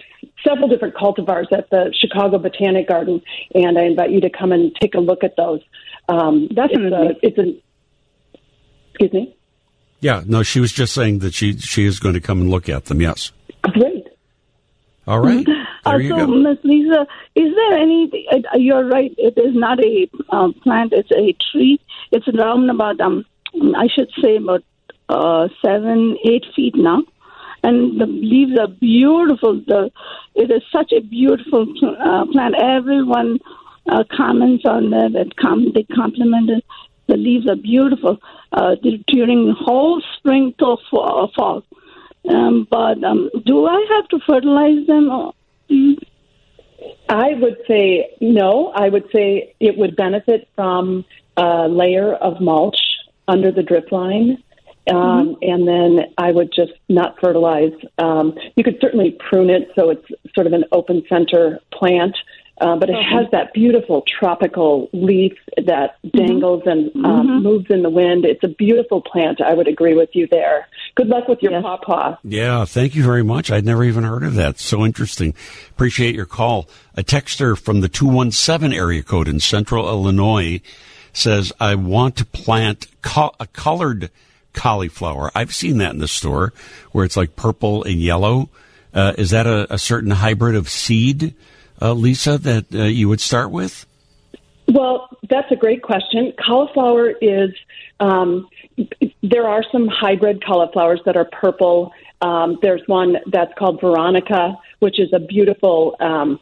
several 0.47 0.69
different 0.69 0.95
cultivars 0.95 1.53
at 1.53 1.71
the 1.71 1.95
Chicago 1.99 2.39
Botanic 2.39 2.89
Garden, 2.89 3.23
and 3.55 3.79
I 3.79 3.83
invite 3.83 4.11
you 4.11 4.21
to 4.23 4.31
come 4.31 4.53
and 4.53 4.75
take 4.77 4.95
a 4.95 5.01
look 5.01 5.25
at 5.25 5.37
those. 5.37 5.61
Um, 6.09 6.49
Definitely. 6.49 7.19
It's, 7.23 7.23
a, 7.23 7.27
it's 7.27 7.39
an, 7.39 7.63
excuse 8.91 9.13
me? 9.13 9.37
Yeah, 10.01 10.23
no, 10.27 10.43
she 10.43 10.61
was 10.61 10.73
just 10.73 10.95
saying 10.95 11.19
that 11.21 11.35
she 11.35 11.59
she 11.59 11.85
is 11.85 12.01
going 12.01 12.15
to 12.15 12.21
come 12.21 12.41
and 12.41 12.51
look 12.51 12.69
at 12.69 12.87
them. 12.87 13.03
Yes. 13.03 13.33
Great. 13.63 14.09
All 15.07 15.21
right. 15.21 15.47
Uh, 15.85 15.93
There 15.93 16.01
you 16.03 16.09
so. 16.11 16.27
Miss 16.27 16.59
Lisa, 16.65 17.07
is 17.35 17.55
there 17.55 17.79
any? 17.79 18.27
Uh, 18.33 18.57
you're 18.57 18.85
right. 18.87 19.15
It 19.19 19.39
is 19.39 19.55
not 19.55 19.83
a 19.83 20.11
um, 20.31 20.53
plant. 20.55 20.93
It's 20.93 21.11
a 21.13 21.35
tree. 21.51 21.81
It's 22.13 22.29
around 22.29 22.69
about 22.71 23.01
um, 23.01 23.25
I 23.77 23.89
should 23.89 24.11
say 24.23 24.37
about 24.37 24.63
uh, 25.09 25.49
seven, 25.65 26.17
eight 26.25 26.45
feet 26.55 26.75
now, 26.77 27.03
and 27.63 28.01
the 28.01 28.07
leaves 28.07 28.59
are 28.59 28.69
beautiful. 28.69 29.61
The 29.67 29.91
it 30.35 30.51
is 30.51 30.63
such 30.71 30.93
a 30.93 31.01
beautiful 31.01 31.67
uh, 32.01 32.27
plant. 32.27 32.55
Everyone 32.61 33.39
uh, 33.89 34.05
comments 34.15 34.65
on 34.67 34.91
that. 34.91 35.13
That 35.15 35.37
com- 35.37 35.73
they 35.75 35.85
compliment 35.85 36.51
it. 36.51 36.65
The 37.07 37.17
leaves 37.17 37.49
are 37.49 37.57
beautiful 37.57 38.19
uh, 38.53 38.77
during 39.07 39.53
whole 39.59 40.01
spring 40.17 40.55
till 40.59 40.77
fa- 40.91 41.27
fall. 41.35 41.65
Um, 42.29 42.69
but 42.71 43.03
um, 43.03 43.31
do 43.47 43.67
I 43.67 43.85
have 43.95 44.07
to 44.09 44.21
fertilize 44.27 44.87
them? 44.87 45.09
Or, 45.11 45.33
I 47.09 47.35
would 47.35 47.59
say 47.67 48.17
no. 48.21 48.73
I 48.75 48.89
would 48.89 49.09
say 49.13 49.55
it 49.61 49.77
would 49.77 49.97
benefit 49.97 50.49
from 50.55 51.05
a 51.37 51.69
layer 51.69 52.15
of 52.15 52.41
mulch 52.41 52.79
under 53.27 53.51
the 53.51 53.63
drip 53.63 53.91
line. 53.93 54.43
Um, 54.91 55.37
And 55.43 55.69
then 55.69 56.15
I 56.19 56.33
would 56.33 56.53
just 56.53 56.73
not 56.89 57.21
fertilize. 57.21 57.73
Um, 57.99 58.37
you 58.57 58.65
could 58.65 58.79
certainly 58.81 59.13
prune 59.29 59.51
it 59.51 59.71
so 59.77 59.91
it's 59.91 60.07
sort 60.35 60.47
of 60.47 60.53
an 60.53 60.65
open 60.73 61.05
center 61.09 61.61
plant, 61.73 62.17
uh, 62.61 62.77
but 62.77 62.91
it 62.91 62.97
Okay. 62.97 63.05
has 63.05 63.27
that 63.33 63.53
beautiful 63.55 64.03
tropical 64.07 64.89
leaf 64.93 65.33
that 65.57 65.97
dangles 66.13 66.63
and 66.67 66.91
um, 67.05 67.43
moves 67.43 67.67
in 67.71 67.83
the 67.83 67.91
wind. 67.91 68.25
It's 68.25 68.45
a 68.45 68.49
beautiful 68.49 69.01
plant. 69.01 69.41
I 69.41 69.55
would 69.55 69.67
agree 69.69 69.95
with 69.95 70.11
you 70.15 70.27
there. 70.31 70.67
Good 70.95 71.09
luck 71.09 71.27
with 71.29 71.43
your 71.43 71.61
pawpaw. 71.63 72.17
Yeah, 72.23 72.65
thank 72.67 72.95
you 72.95 73.03
very 73.03 73.23
much. 73.25 73.51
I'd 73.51 73.65
never 73.65 73.85
even 73.85 74.05
heard 74.05 74.23
of 74.25 74.35
that. 74.35 74.59
So 74.59 74.85
interesting. 74.85 75.35
Appreciate 75.71 76.15
your 76.15 76.27
call. 76.27 76.69
A 76.97 77.03
texter 77.03 77.59
from 77.59 77.81
the 77.81 77.89
217 77.89 78.73
area 78.79 79.03
code 79.03 79.29
in 79.29 79.41
central 79.41 79.89
Illinois 79.89 80.61
says, 81.13 81.53
I 81.59 81.75
want 81.77 82.17
to 82.17 82.25
plant 82.27 82.87
co- 83.03 83.33
a 83.41 83.47
colored 83.47 84.11
cauliflower. 84.53 85.31
I've 85.35 85.55
seen 85.55 85.79
that 85.79 85.93
in 85.93 85.99
the 85.99 86.09
store 86.09 86.53
where 86.93 87.05
it's 87.05 87.17
like 87.17 87.37
purple 87.37 87.85
and 87.85 87.95
yellow. 88.01 88.49
Uh, 88.93 89.13
is 89.17 89.31
that 89.31 89.47
a, 89.47 89.73
a 89.73 89.79
certain 89.79 90.11
hybrid 90.11 90.57
of 90.57 90.69
seed, 90.69 91.35
uh, 91.81 91.93
Lisa, 91.93 92.39
that 92.39 92.75
uh, 92.75 92.85
you 92.85 93.09
would 93.09 93.21
start 93.21 93.51
with? 93.51 93.87
Well, 94.69 95.09
that's 95.29 95.51
a 95.51 95.57
great 95.57 95.83
question. 95.83 96.33
Cauliflower 96.45 97.11
is, 97.11 97.51
um, 97.99 98.49
there 99.23 99.49
are 99.49 99.65
some 99.73 99.89
hybrid 99.89 100.45
cauliflowers 100.45 101.01
that 101.07 101.17
are 101.17 101.25
purple. 101.25 101.93
Um, 102.23 102.59
there's 102.63 102.83
one 102.87 103.17
that's 103.27 103.53
called 103.59 103.81
Veronica, 103.81 104.57
which 104.79 105.01
is 105.01 105.13
a 105.13 105.19
beautiful 105.19 105.97
um, 106.01 106.39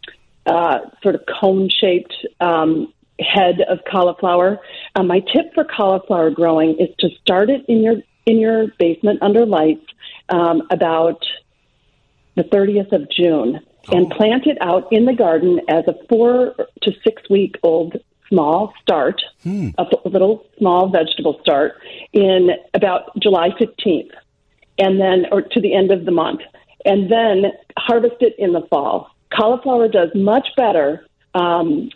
uh, 0.47 0.81
sort 1.03 1.15
of 1.15 1.23
cone 1.41 1.69
shaped 1.71 2.15
um, 2.41 2.93
head 3.21 3.61
of 3.69 3.79
cauliflower. 3.91 4.61
Uh, 4.95 5.03
my 5.03 5.21
tip 5.21 5.53
for 5.55 5.65
cauliflower 5.65 6.31
growing 6.31 6.77
is 6.79 6.89
to 6.99 7.09
start 7.21 7.51
it 7.51 7.65
in 7.69 7.83
your 7.83 7.97
in 8.27 8.39
your 8.39 8.67
basement 8.79 9.23
under 9.23 9.47
lights 9.47 9.87
um, 10.29 10.63
about 10.71 11.25
the 12.37 12.43
30th 12.45 12.93
of 12.93 13.11
June 13.11 13.61
and 13.93 14.11
plant 14.11 14.47
it 14.47 14.59
out 14.61 14.87
in 14.93 15.05
the 15.05 15.15
garden 15.15 15.61
as 15.69 15.85
a 15.87 15.95
four 16.09 16.55
to 16.83 16.93
six 17.05 17.29
week 17.31 17.57
old 17.63 17.97
small 18.29 18.73
start, 18.83 19.23
a 19.79 20.09
little 20.09 20.45
small 20.59 20.89
vegetable 20.89 21.39
start 21.41 21.81
in 22.13 22.51
about 22.75 23.19
July 23.19 23.51
15th 23.51 24.11
and 24.79 25.01
then, 25.01 25.27
or 25.33 25.43
to 25.43 25.61
the 25.61 25.75
end 25.75 25.91
of 25.91 26.05
the 26.05 26.11
month, 26.11 26.41
and 26.85 27.11
then 27.11 27.53
harvest 27.77 28.17
it 28.21 28.35
in 28.39 28.53
the 28.53 28.61
fall. 28.71 29.11
Cauliflower 29.35 29.89
does 29.89 30.11
much 30.15 30.49
better 30.57 31.07
um, 31.35 31.91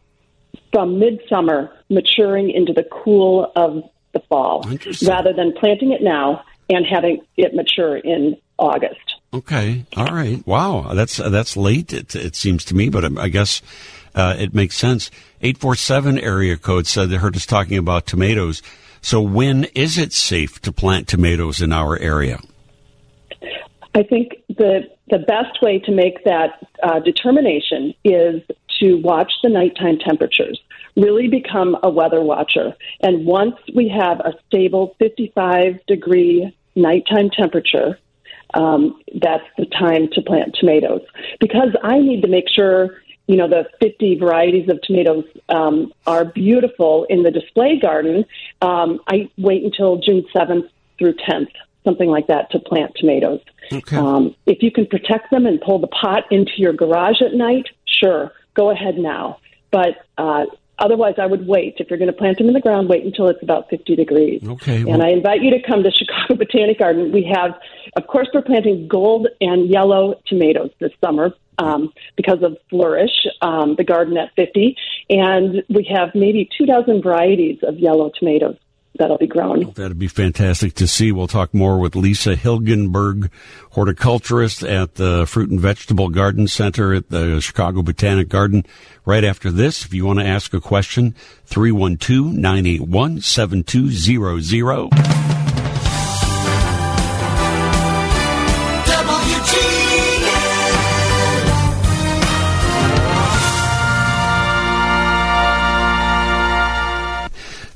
from 0.73 0.99
midsummer 0.99 1.73
maturing 1.89 2.51
into 2.51 2.73
the 2.73 2.85
cool 3.05 3.53
of 3.57 3.83
the 4.13 4.21
fall 4.29 4.69
rather 5.07 5.33
than 5.33 5.53
planting 5.53 5.93
it 5.93 6.03
now 6.03 6.45
and 6.69 6.85
having 6.87 7.21
it 7.37 7.55
mature 7.55 7.97
in 7.97 8.37
August. 8.59 9.15
Okay. 9.35 9.87
All 9.97 10.07
right. 10.07 10.47
Wow. 10.47 10.93
That's 10.95 11.17
that's 11.17 11.57
late. 11.57 11.93
It, 11.93 12.15
it 12.15 12.37
seems 12.37 12.65
to 12.67 12.75
me, 12.75 12.91
but 12.91 13.19
I 13.19 13.29
guess 13.29 13.63
uh, 14.15 14.37
it 14.39 14.53
makes 14.53 14.77
sense. 14.77 15.11
Eight 15.41 15.59
four 15.59 15.75
seven 15.75 16.19
area 16.19 16.57
code 16.57 16.87
said 16.87 17.09
they 17.09 17.17
heard 17.17 17.37
us 17.37 17.47
talking 17.47 17.79
about 17.79 18.07
tomatoes. 18.07 18.63
So 19.01 19.21
when 19.21 19.65
is 19.75 19.99
it 19.99 20.13
safe 20.13 20.61
to 20.63 20.73
plant 20.73 21.09
tomatoes 21.09 21.61
in 21.61 21.73
our 21.73 21.99
area? 21.99 22.41
I 23.95 24.03
think 24.03 24.33
the 24.49 24.89
the 25.09 25.19
best 25.19 25.61
way 25.63 25.79
to 25.81 25.93
make 25.93 26.25
that 26.25 26.67
uh, 26.83 27.01
determination 27.01 27.95
is 28.05 28.43
to 28.81 28.97
watch 28.97 29.33
the 29.43 29.49
nighttime 29.49 29.99
temperatures. 29.99 30.61
Really 30.97 31.29
become 31.29 31.77
a 31.83 31.91
weather 31.91 32.21
watcher, 32.21 32.75
and 33.01 33.27
once 33.27 33.57
we 33.75 33.89
have 33.89 34.21
a 34.21 34.35
stable 34.47 34.95
55 34.99 35.85
degree 35.87 36.55
nighttime 36.75 37.31
temperature, 37.31 37.99
um, 38.55 39.01
that's 39.21 39.45
the 39.57 39.67
time 39.67 40.09
to 40.13 40.23
plant 40.23 40.57
tomatoes. 40.59 41.03
Because 41.41 41.71
I 41.83 41.99
need 41.99 42.23
to 42.23 42.29
make 42.29 42.49
sure 42.49 43.03
you 43.27 43.37
know 43.37 43.49
the 43.49 43.65
50 43.81 44.19
varieties 44.19 44.69
of 44.69 44.81
tomatoes 44.83 45.25
um, 45.49 45.93
are 46.07 46.25
beautiful 46.25 47.07
in 47.09 47.23
the 47.23 47.31
display 47.31 47.79
garden. 47.79 48.25
Um, 48.61 49.01
I 49.07 49.31
wait 49.39 49.65
until 49.65 49.99
June 49.99 50.25
7th 50.35 50.69
through 50.99 51.15
10th, 51.15 51.53
something 51.85 52.09
like 52.09 52.27
that, 52.27 52.51
to 52.51 52.59
plant 52.59 52.93
tomatoes. 52.97 53.41
Um, 53.99 54.35
if 54.47 54.63
you 54.63 54.71
can 54.71 54.87
protect 54.87 55.31
them 55.31 55.47
and 55.47 55.61
pull 55.61 55.79
the 55.79 55.89
pot 55.89 56.25
into 56.31 56.53
your 56.57 56.73
garage 56.73 57.23
at 57.23 57.35
night, 57.35 57.67
sure, 57.87 58.33
go 58.55 58.71
ahead 58.71 58.99
now. 58.99 59.39
But 59.71 60.05
uh, 60.19 60.45
otherwise, 60.83 61.15
I 61.19 61.27
would 61.27 61.47
wait. 61.47 61.77
If 61.79 61.89
you're 61.89 61.99
going 61.99 62.11
to 62.11 62.17
plant 62.17 62.39
them 62.39 62.49
in 62.49 62.55
the 62.55 62.61
ground, 62.61 62.89
wait 62.89 63.05
until 63.05 63.29
it's 63.29 63.43
about 63.43 63.71
50 63.71 63.97
degrees. 63.97 64.43
Okay. 64.47 64.83
And 64.83 65.03
I 65.03 65.09
invite 65.11 65.43
you 65.43 65.51
to 65.51 65.63
come 65.67 65.83
to 65.83 65.91
Chicago 65.97 66.35
Botanic 66.35 66.79
Garden. 66.79 67.13
We 67.13 67.31
have, 67.33 67.53
of 67.97 68.07
course, 68.07 68.29
we're 68.35 68.43
planting 68.43 68.89
gold 68.89 69.29
and 69.41 69.71
yellow 69.71 70.21
tomatoes 70.27 70.71
this 70.81 70.93
summer 71.01 71.33
um, 71.59 71.93
because 72.17 72.43
of 72.43 72.57
Flourish, 72.69 73.27
um, 73.41 73.77
the 73.77 73.85
garden 73.85 74.17
at 74.17 74.31
50. 74.35 74.77
And 75.11 75.63
we 75.69 75.89
have 75.95 76.11
maybe 76.15 76.49
two 76.59 76.67
dozen 76.67 77.03
varieties 77.03 77.59
of 77.63 77.79
yellow 77.79 78.11
tomatoes. 78.19 78.57
That'll 78.99 79.19
be 79.19 79.27
grown. 79.27 79.73
That'd 79.73 79.99
be 79.99 80.09
fantastic 80.09 80.75
to 80.75 80.87
see. 80.87 81.13
We'll 81.13 81.27
talk 81.27 81.55
more 81.55 81.79
with 81.79 81.97
Lisa 81.97 82.37
Hilgenberg, 82.37 83.31
horticulturist 83.71 84.63
at 84.63 84.97
the 84.97 85.27
Fruit 85.27 85.51
and 85.51 85.61
Vegetable 85.61 86.09
Garden 86.09 86.49
Center 86.49 86.95
at 86.95 87.11
the 87.11 87.41
Chicago 87.41 87.83
Botanic 87.83 88.29
Garden. 88.29 88.65
Right 89.05 89.25
after 89.25 89.51
this, 89.51 89.85
if 89.85 89.93
you 89.93 90.07
want 90.07 90.21
to 90.21 90.27
ask 90.27 90.55
a 90.55 90.61
question, 90.61 91.15
312 91.47 92.33
981 92.33 93.21
7200. 93.21 95.42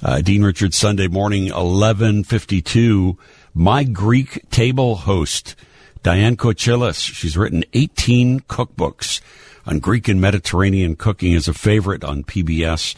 Uh, 0.06 0.20
Dean 0.20 0.44
Richards, 0.44 0.76
Sunday 0.76 1.08
morning, 1.08 1.46
1152. 1.46 3.18
My 3.54 3.82
Greek 3.82 4.48
table 4.50 4.94
host, 4.94 5.56
Diane 6.04 6.36
Kochilas. 6.36 7.12
She's 7.12 7.36
written 7.36 7.64
18 7.72 8.38
cookbooks 8.42 9.20
on 9.66 9.80
Greek 9.80 10.06
and 10.06 10.20
Mediterranean 10.20 10.94
cooking 10.94 11.34
as 11.34 11.48
a 11.48 11.52
favorite 11.52 12.04
on 12.04 12.22
PBS. 12.22 12.94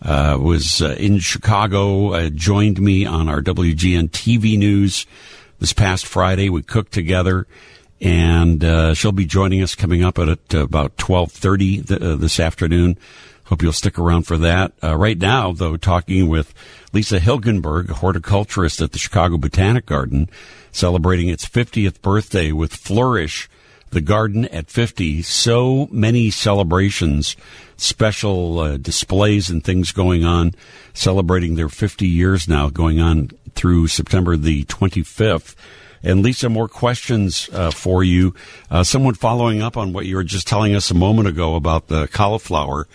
Uh, 0.00 0.38
was 0.40 0.80
uh, 0.80 0.94
in 1.00 1.18
Chicago, 1.18 2.12
uh, 2.12 2.28
joined 2.28 2.80
me 2.80 3.06
on 3.06 3.28
our 3.28 3.42
WGN 3.42 4.10
TV 4.10 4.56
news 4.56 5.04
this 5.58 5.72
past 5.72 6.06
Friday. 6.06 6.48
We 6.48 6.62
cooked 6.62 6.92
together 6.92 7.48
and 8.00 8.64
uh, 8.64 8.94
she'll 8.94 9.10
be 9.10 9.26
joining 9.26 9.62
us 9.62 9.74
coming 9.74 10.04
up 10.04 10.16
at, 10.20 10.28
at 10.28 10.54
about 10.54 10.92
1230 11.00 11.82
th- 11.82 12.00
uh, 12.00 12.14
this 12.14 12.38
afternoon. 12.38 12.98
Hope 13.44 13.62
you'll 13.62 13.72
stick 13.72 13.98
around 13.98 14.22
for 14.22 14.38
that. 14.38 14.72
Uh, 14.82 14.96
right 14.96 15.18
now, 15.18 15.52
though, 15.52 15.76
talking 15.76 16.28
with 16.28 16.54
Lisa 16.92 17.18
Hilgenberg, 17.18 17.90
horticulturist 17.90 18.80
at 18.80 18.92
the 18.92 18.98
Chicago 18.98 19.36
Botanic 19.36 19.86
Garden, 19.86 20.28
celebrating 20.70 21.28
its 21.28 21.46
50th 21.46 22.00
birthday 22.02 22.52
with 22.52 22.72
Flourish, 22.72 23.48
the 23.90 24.00
garden 24.00 24.46
at 24.46 24.70
50. 24.70 25.22
So 25.22 25.88
many 25.90 26.30
celebrations, 26.30 27.36
special 27.76 28.58
uh, 28.58 28.76
displays 28.78 29.50
and 29.50 29.62
things 29.62 29.92
going 29.92 30.24
on, 30.24 30.54
celebrating 30.94 31.54
their 31.54 31.68
50 31.68 32.06
years 32.06 32.48
now, 32.48 32.70
going 32.70 33.00
on 33.00 33.30
through 33.54 33.88
September 33.88 34.36
the 34.36 34.64
25th. 34.64 35.54
And 36.02 36.22
Lisa, 36.22 36.48
more 36.48 36.68
questions 36.68 37.48
uh, 37.52 37.70
for 37.70 38.02
you. 38.02 38.34
Uh, 38.70 38.82
someone 38.82 39.14
following 39.14 39.62
up 39.62 39.76
on 39.76 39.92
what 39.92 40.06
you 40.06 40.16
were 40.16 40.24
just 40.24 40.48
telling 40.48 40.74
us 40.74 40.90
a 40.90 40.94
moment 40.94 41.28
ago 41.28 41.54
about 41.54 41.88
the 41.88 42.08
cauliflower 42.08 42.88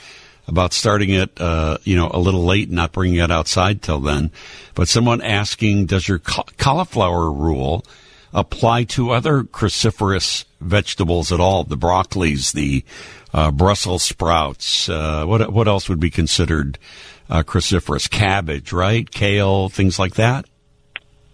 about 0.47 0.73
starting 0.73 1.09
it, 1.09 1.39
uh, 1.39 1.77
you 1.83 1.95
know, 1.95 2.09
a 2.13 2.19
little 2.19 2.45
late 2.45 2.67
and 2.67 2.75
not 2.75 2.93
bringing 2.93 3.19
it 3.19 3.31
outside 3.31 3.81
till 3.81 3.99
then. 3.99 4.31
But 4.75 4.87
someone 4.87 5.21
asking, 5.21 5.87
does 5.87 6.07
your 6.07 6.19
cauliflower 6.19 7.31
rule 7.31 7.85
apply 8.33 8.85
to 8.85 9.11
other 9.11 9.43
cruciferous 9.43 10.45
vegetables 10.61 11.31
at 11.31 11.39
all? 11.39 11.63
The 11.63 11.77
broccolis, 11.77 12.53
the 12.53 12.83
uh, 13.33 13.51
Brussels 13.51 14.03
sprouts. 14.03 14.87
Uh, 14.89 15.25
what 15.25 15.51
what 15.51 15.67
else 15.67 15.89
would 15.89 15.99
be 15.99 16.09
considered 16.09 16.77
uh, 17.29 17.43
cruciferous? 17.43 18.09
Cabbage, 18.09 18.71
right? 18.71 19.09
Kale, 19.09 19.69
things 19.69 19.99
like 19.99 20.15
that. 20.15 20.45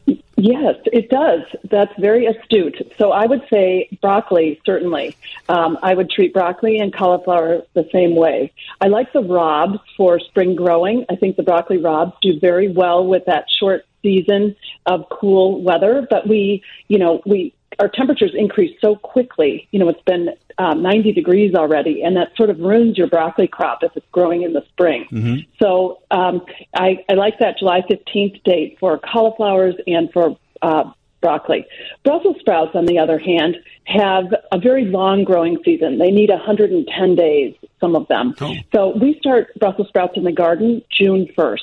Yes, 0.05 0.75
it 0.91 1.09
does. 1.09 1.41
That's 1.69 1.93
very 1.99 2.25
astute. 2.25 2.91
So 2.97 3.11
I 3.11 3.25
would 3.25 3.43
say 3.49 3.87
broccoli, 4.01 4.59
certainly. 4.65 5.15
Um, 5.47 5.77
I 5.81 5.93
would 5.93 6.09
treat 6.09 6.33
broccoli 6.33 6.79
and 6.79 6.93
cauliflower 6.93 7.61
the 7.73 7.87
same 7.93 8.15
way. 8.15 8.51
I 8.81 8.87
like 8.87 9.13
the 9.13 9.21
raabs 9.21 9.79
for 9.95 10.19
spring 10.19 10.55
growing. 10.55 11.05
I 11.09 11.15
think 11.15 11.37
the 11.37 11.43
broccoli 11.43 11.77
raabs 11.77 12.13
do 12.21 12.39
very 12.39 12.67
well 12.69 13.05
with 13.05 13.25
that 13.25 13.45
short 13.49 13.85
season 14.01 14.55
of 14.85 15.07
cool 15.09 15.61
weather, 15.61 16.05
but 16.09 16.27
we, 16.27 16.61
you 16.89 16.97
know, 16.97 17.21
we, 17.25 17.53
our 17.79 17.87
temperatures 17.87 18.33
increase 18.35 18.75
so 18.81 18.95
quickly. 18.95 19.67
You 19.71 19.79
know, 19.79 19.87
it's 19.87 20.01
been 20.01 20.35
um, 20.57 20.81
90 20.81 21.13
degrees 21.13 21.55
already, 21.55 22.03
and 22.03 22.15
that 22.17 22.35
sort 22.35 22.49
of 22.49 22.59
ruins 22.59 22.97
your 22.97 23.07
broccoli 23.07 23.47
crop 23.47 23.83
if 23.83 23.91
it's 23.95 24.05
growing 24.11 24.43
in 24.43 24.53
the 24.53 24.63
spring. 24.69 25.05
Mm-hmm. 25.11 25.35
So 25.61 26.01
um, 26.11 26.45
I, 26.73 27.03
I 27.09 27.13
like 27.13 27.39
that 27.39 27.57
July 27.59 27.81
15th 27.81 28.43
date 28.43 28.77
for 28.79 28.99
cauliflowers 28.99 29.75
and 29.87 30.11
for 30.11 30.37
uh, 30.61 30.91
broccoli. 31.21 31.65
Brussels 32.03 32.35
sprouts, 32.39 32.75
on 32.75 32.85
the 32.85 32.99
other 32.99 33.17
hand, 33.17 33.57
have 33.85 34.25
a 34.51 34.59
very 34.59 34.85
long 34.85 35.23
growing 35.23 35.57
season. 35.65 35.97
They 35.97 36.11
need 36.11 36.29
110 36.29 37.15
days, 37.15 37.55
some 37.79 37.95
of 37.95 38.07
them. 38.07 38.35
Oh. 38.41 38.55
So 38.73 38.89
we 38.97 39.17
start 39.19 39.47
Brussels 39.59 39.87
sprouts 39.87 40.17
in 40.17 40.23
the 40.23 40.31
garden 40.31 40.83
June 40.91 41.27
1st. 41.37 41.57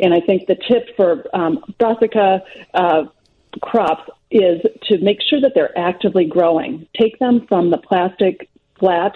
And 0.00 0.14
I 0.14 0.20
think 0.20 0.46
the 0.46 0.54
tip 0.54 0.94
for 0.96 1.24
um, 1.34 1.64
brassica 1.78 2.42
uh, 2.74 3.04
crops 3.62 4.08
is 4.30 4.60
to 4.84 4.98
make 4.98 5.18
sure 5.22 5.40
that 5.40 5.52
they're 5.54 5.76
actively 5.78 6.24
growing. 6.24 6.86
Take 6.98 7.18
them 7.18 7.46
from 7.48 7.70
the 7.70 7.78
plastic 7.78 8.48
flat 8.78 9.12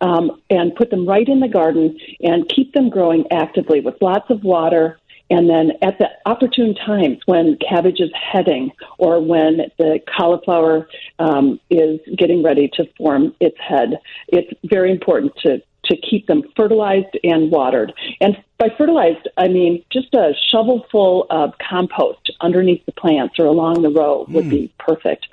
um, 0.00 0.40
and 0.50 0.74
put 0.74 0.90
them 0.90 1.06
right 1.06 1.28
in 1.28 1.40
the 1.40 1.48
garden 1.48 1.98
and 2.20 2.48
keep 2.48 2.72
them 2.72 2.90
growing 2.90 3.24
actively 3.30 3.80
with 3.80 3.94
lots 4.00 4.30
of 4.30 4.42
water. 4.42 4.98
And 5.30 5.48
then 5.48 5.72
at 5.80 5.98
the 5.98 6.08
opportune 6.26 6.74
times 6.74 7.18
when 7.26 7.56
cabbage 7.56 8.00
is 8.00 8.10
heading 8.14 8.70
or 8.98 9.20
when 9.20 9.70
the 9.78 10.00
cauliflower 10.14 10.88
um, 11.18 11.58
is 11.70 12.00
getting 12.18 12.42
ready 12.42 12.68
to 12.74 12.84
form 12.98 13.34
its 13.40 13.56
head, 13.58 13.98
it's 14.28 14.52
very 14.64 14.90
important 14.90 15.32
to 15.44 15.62
to 15.84 15.96
keep 15.96 16.26
them 16.26 16.42
fertilized 16.56 17.18
and 17.24 17.50
watered. 17.50 17.92
And 18.20 18.36
by 18.58 18.68
fertilized, 18.76 19.28
I 19.36 19.48
mean 19.48 19.84
just 19.90 20.14
a 20.14 20.32
shovel 20.50 20.86
full 20.90 21.26
of 21.30 21.54
compost 21.58 22.30
underneath 22.40 22.84
the 22.86 22.92
plants 22.92 23.38
or 23.38 23.46
along 23.46 23.82
the 23.82 23.90
row 23.90 24.26
would 24.28 24.48
be 24.48 24.72
perfect. 24.78 25.26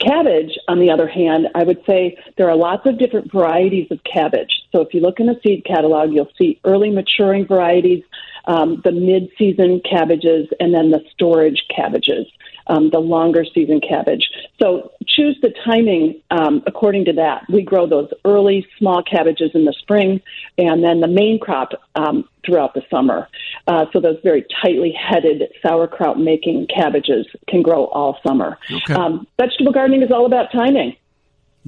Cabbage, 0.00 0.56
on 0.68 0.78
the 0.78 0.90
other 0.90 1.08
hand, 1.08 1.48
I 1.56 1.64
would 1.64 1.84
say 1.84 2.16
there 2.36 2.48
are 2.48 2.56
lots 2.56 2.86
of 2.86 2.98
different 2.98 3.32
varieties 3.32 3.88
of 3.90 3.98
cabbage. 4.04 4.62
So 4.70 4.80
if 4.80 4.94
you 4.94 5.00
look 5.00 5.18
in 5.18 5.26
the 5.26 5.40
seed 5.42 5.64
catalog, 5.64 6.12
you'll 6.12 6.30
see 6.38 6.60
early 6.64 6.90
maturing 6.90 7.46
varieties, 7.46 8.04
um, 8.44 8.80
the 8.84 8.92
mid 8.92 9.28
season 9.36 9.80
cabbages, 9.80 10.48
and 10.60 10.72
then 10.72 10.90
the 10.90 11.02
storage 11.10 11.64
cabbages, 11.74 12.26
um, 12.68 12.90
the 12.90 12.98
longer 12.98 13.44
season 13.54 13.80
cabbage. 13.80 14.28
So 14.60 14.92
choose 15.06 15.38
the 15.42 15.52
timing 15.64 16.20
um, 16.30 16.62
according 16.66 17.04
to 17.06 17.12
that. 17.14 17.44
We 17.48 17.62
grow 17.62 17.86
those 17.86 18.10
early 18.24 18.66
small 18.78 19.02
cabbages 19.02 19.50
in 19.54 19.64
the 19.64 19.74
spring, 19.78 20.20
and 20.56 20.82
then 20.82 21.00
the 21.00 21.08
main 21.08 21.38
crop 21.38 21.72
um, 21.94 22.28
throughout 22.44 22.74
the 22.74 22.82
summer. 22.90 23.28
Uh, 23.66 23.86
so 23.92 24.00
those 24.00 24.18
very 24.22 24.46
tightly 24.62 24.92
headed 24.92 25.42
sauerkraut 25.62 26.18
making 26.18 26.66
cabbages 26.74 27.26
can 27.48 27.62
grow 27.62 27.86
all 27.86 28.18
summer. 28.26 28.58
Okay. 28.70 28.94
Um, 28.94 29.26
vegetable 29.38 29.72
gardening 29.72 30.02
is 30.02 30.10
all 30.10 30.26
about 30.26 30.52
timing. 30.52 30.96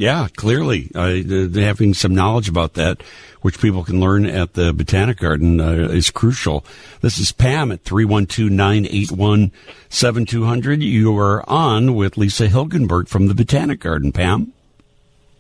Yeah, 0.00 0.28
clearly, 0.34 0.90
uh, 0.94 1.20
having 1.60 1.92
some 1.92 2.14
knowledge 2.14 2.48
about 2.48 2.72
that, 2.72 3.02
which 3.42 3.60
people 3.60 3.84
can 3.84 4.00
learn 4.00 4.24
at 4.24 4.54
the 4.54 4.72
Botanic 4.72 5.18
Garden, 5.18 5.60
uh, 5.60 5.90
is 5.90 6.10
crucial. 6.10 6.64
This 7.02 7.18
is 7.18 7.32
Pam 7.32 7.70
at 7.70 7.84
312-981-7200. 7.84 10.80
You 10.80 11.18
are 11.18 11.46
on 11.46 11.94
with 11.94 12.16
Lisa 12.16 12.48
Hilgenberg 12.48 13.08
from 13.08 13.26
the 13.26 13.34
Botanic 13.34 13.80
Garden. 13.80 14.10
Pam? 14.10 14.54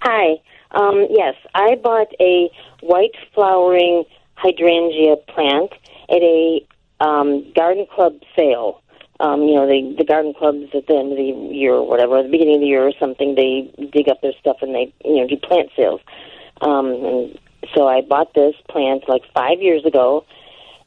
Hi. 0.02 0.42
Um, 0.72 1.06
yes, 1.08 1.36
I 1.54 1.76
bought 1.76 2.12
a 2.20 2.50
white 2.82 3.16
flowering 3.34 4.04
hydrangea 4.34 5.16
plant 5.26 5.72
at 6.10 6.20
a 6.20 6.66
um, 7.00 7.50
garden 7.54 7.86
club 7.90 8.20
sale. 8.36 8.79
Um, 9.20 9.42
you 9.42 9.54
know, 9.54 9.66
the 9.66 9.94
the 9.98 10.04
garden 10.04 10.32
clubs 10.32 10.70
at 10.74 10.86
the 10.86 10.96
end 10.96 11.12
of 11.12 11.18
the 11.18 11.54
year 11.54 11.74
or 11.74 11.86
whatever, 11.86 12.18
at 12.18 12.24
the 12.24 12.30
beginning 12.30 12.56
of 12.56 12.60
the 12.62 12.66
year 12.66 12.86
or 12.86 12.92
something, 12.98 13.34
they 13.34 13.70
dig 13.92 14.08
up 14.08 14.22
their 14.22 14.32
stuff 14.40 14.56
and 14.62 14.74
they 14.74 14.92
you 15.04 15.16
know 15.16 15.28
do 15.28 15.36
plant 15.36 15.70
sales. 15.76 16.00
Um, 16.62 16.86
and 16.86 17.38
so 17.74 17.86
I 17.86 18.00
bought 18.00 18.32
this 18.34 18.54
plant 18.68 19.08
like 19.08 19.22
five 19.34 19.60
years 19.60 19.84
ago, 19.84 20.24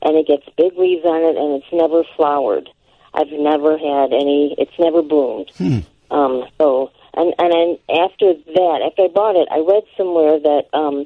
and 0.02 0.18
it 0.18 0.28
gets 0.28 0.44
big 0.58 0.78
leaves 0.78 1.06
on 1.06 1.22
it, 1.22 1.38
and 1.38 1.62
it's 1.62 1.72
never 1.72 2.04
flowered. 2.16 2.70
I've 3.14 3.32
never 3.32 3.78
had 3.78 4.12
any. 4.12 4.56
It's 4.58 4.78
never 4.80 5.04
bloomed. 5.04 5.52
Hmm. 5.56 5.80
Um, 6.10 6.46
so 6.58 6.92
and 7.14 7.34
and 7.38 7.52
then 7.54 7.78
after 8.04 8.34
that, 8.34 8.82
after 8.86 9.04
I 9.04 9.08
bought 9.14 9.36
it, 9.36 9.48
I 9.52 9.60
read 9.60 9.84
somewhere 9.96 10.40
that 10.40 10.64
um, 10.74 11.06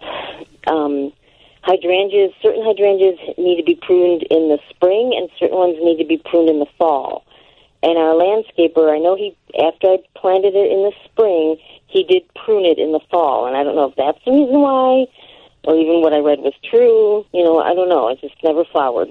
um, 0.72 1.12
hydrangeas, 1.64 2.32
certain 2.42 2.62
hydrangeas 2.62 3.18
need 3.38 3.56
to 3.56 3.64
be 3.64 3.74
pruned 3.74 4.22
in 4.24 4.48
the 4.48 4.58
spring, 4.68 5.16
and 5.16 5.30
certain 5.38 5.56
ones 5.56 5.76
need 5.80 5.98
to 5.98 6.04
be 6.04 6.18
pruned 6.18 6.48
in 6.48 6.60
the 6.60 6.68
fall. 6.78 7.24
And 7.82 7.98
our 7.98 8.14
landscaper, 8.14 8.92
I 8.92 8.98
know 8.98 9.16
he 9.16 9.36
after 9.60 9.88
I 9.88 9.98
planted 10.16 10.54
it 10.54 10.72
in 10.72 10.84
the 10.84 10.92
spring, 11.04 11.56
he 11.86 12.04
did 12.04 12.22
prune 12.34 12.64
it 12.64 12.78
in 12.78 12.92
the 12.92 13.00
fall, 13.10 13.46
and 13.46 13.56
I 13.56 13.62
don't 13.62 13.76
know 13.76 13.88
if 13.88 13.96
that's 13.96 14.18
the 14.24 14.32
reason 14.32 14.60
why, 14.60 15.06
or 15.64 15.76
even 15.76 16.00
what 16.00 16.12
I 16.12 16.18
read 16.18 16.40
was 16.40 16.54
true. 16.68 17.24
You 17.32 17.44
know, 17.44 17.60
I 17.60 17.74
don't 17.74 17.88
know. 17.88 18.08
It 18.08 18.20
just 18.20 18.36
never 18.42 18.64
flowered. 18.64 19.08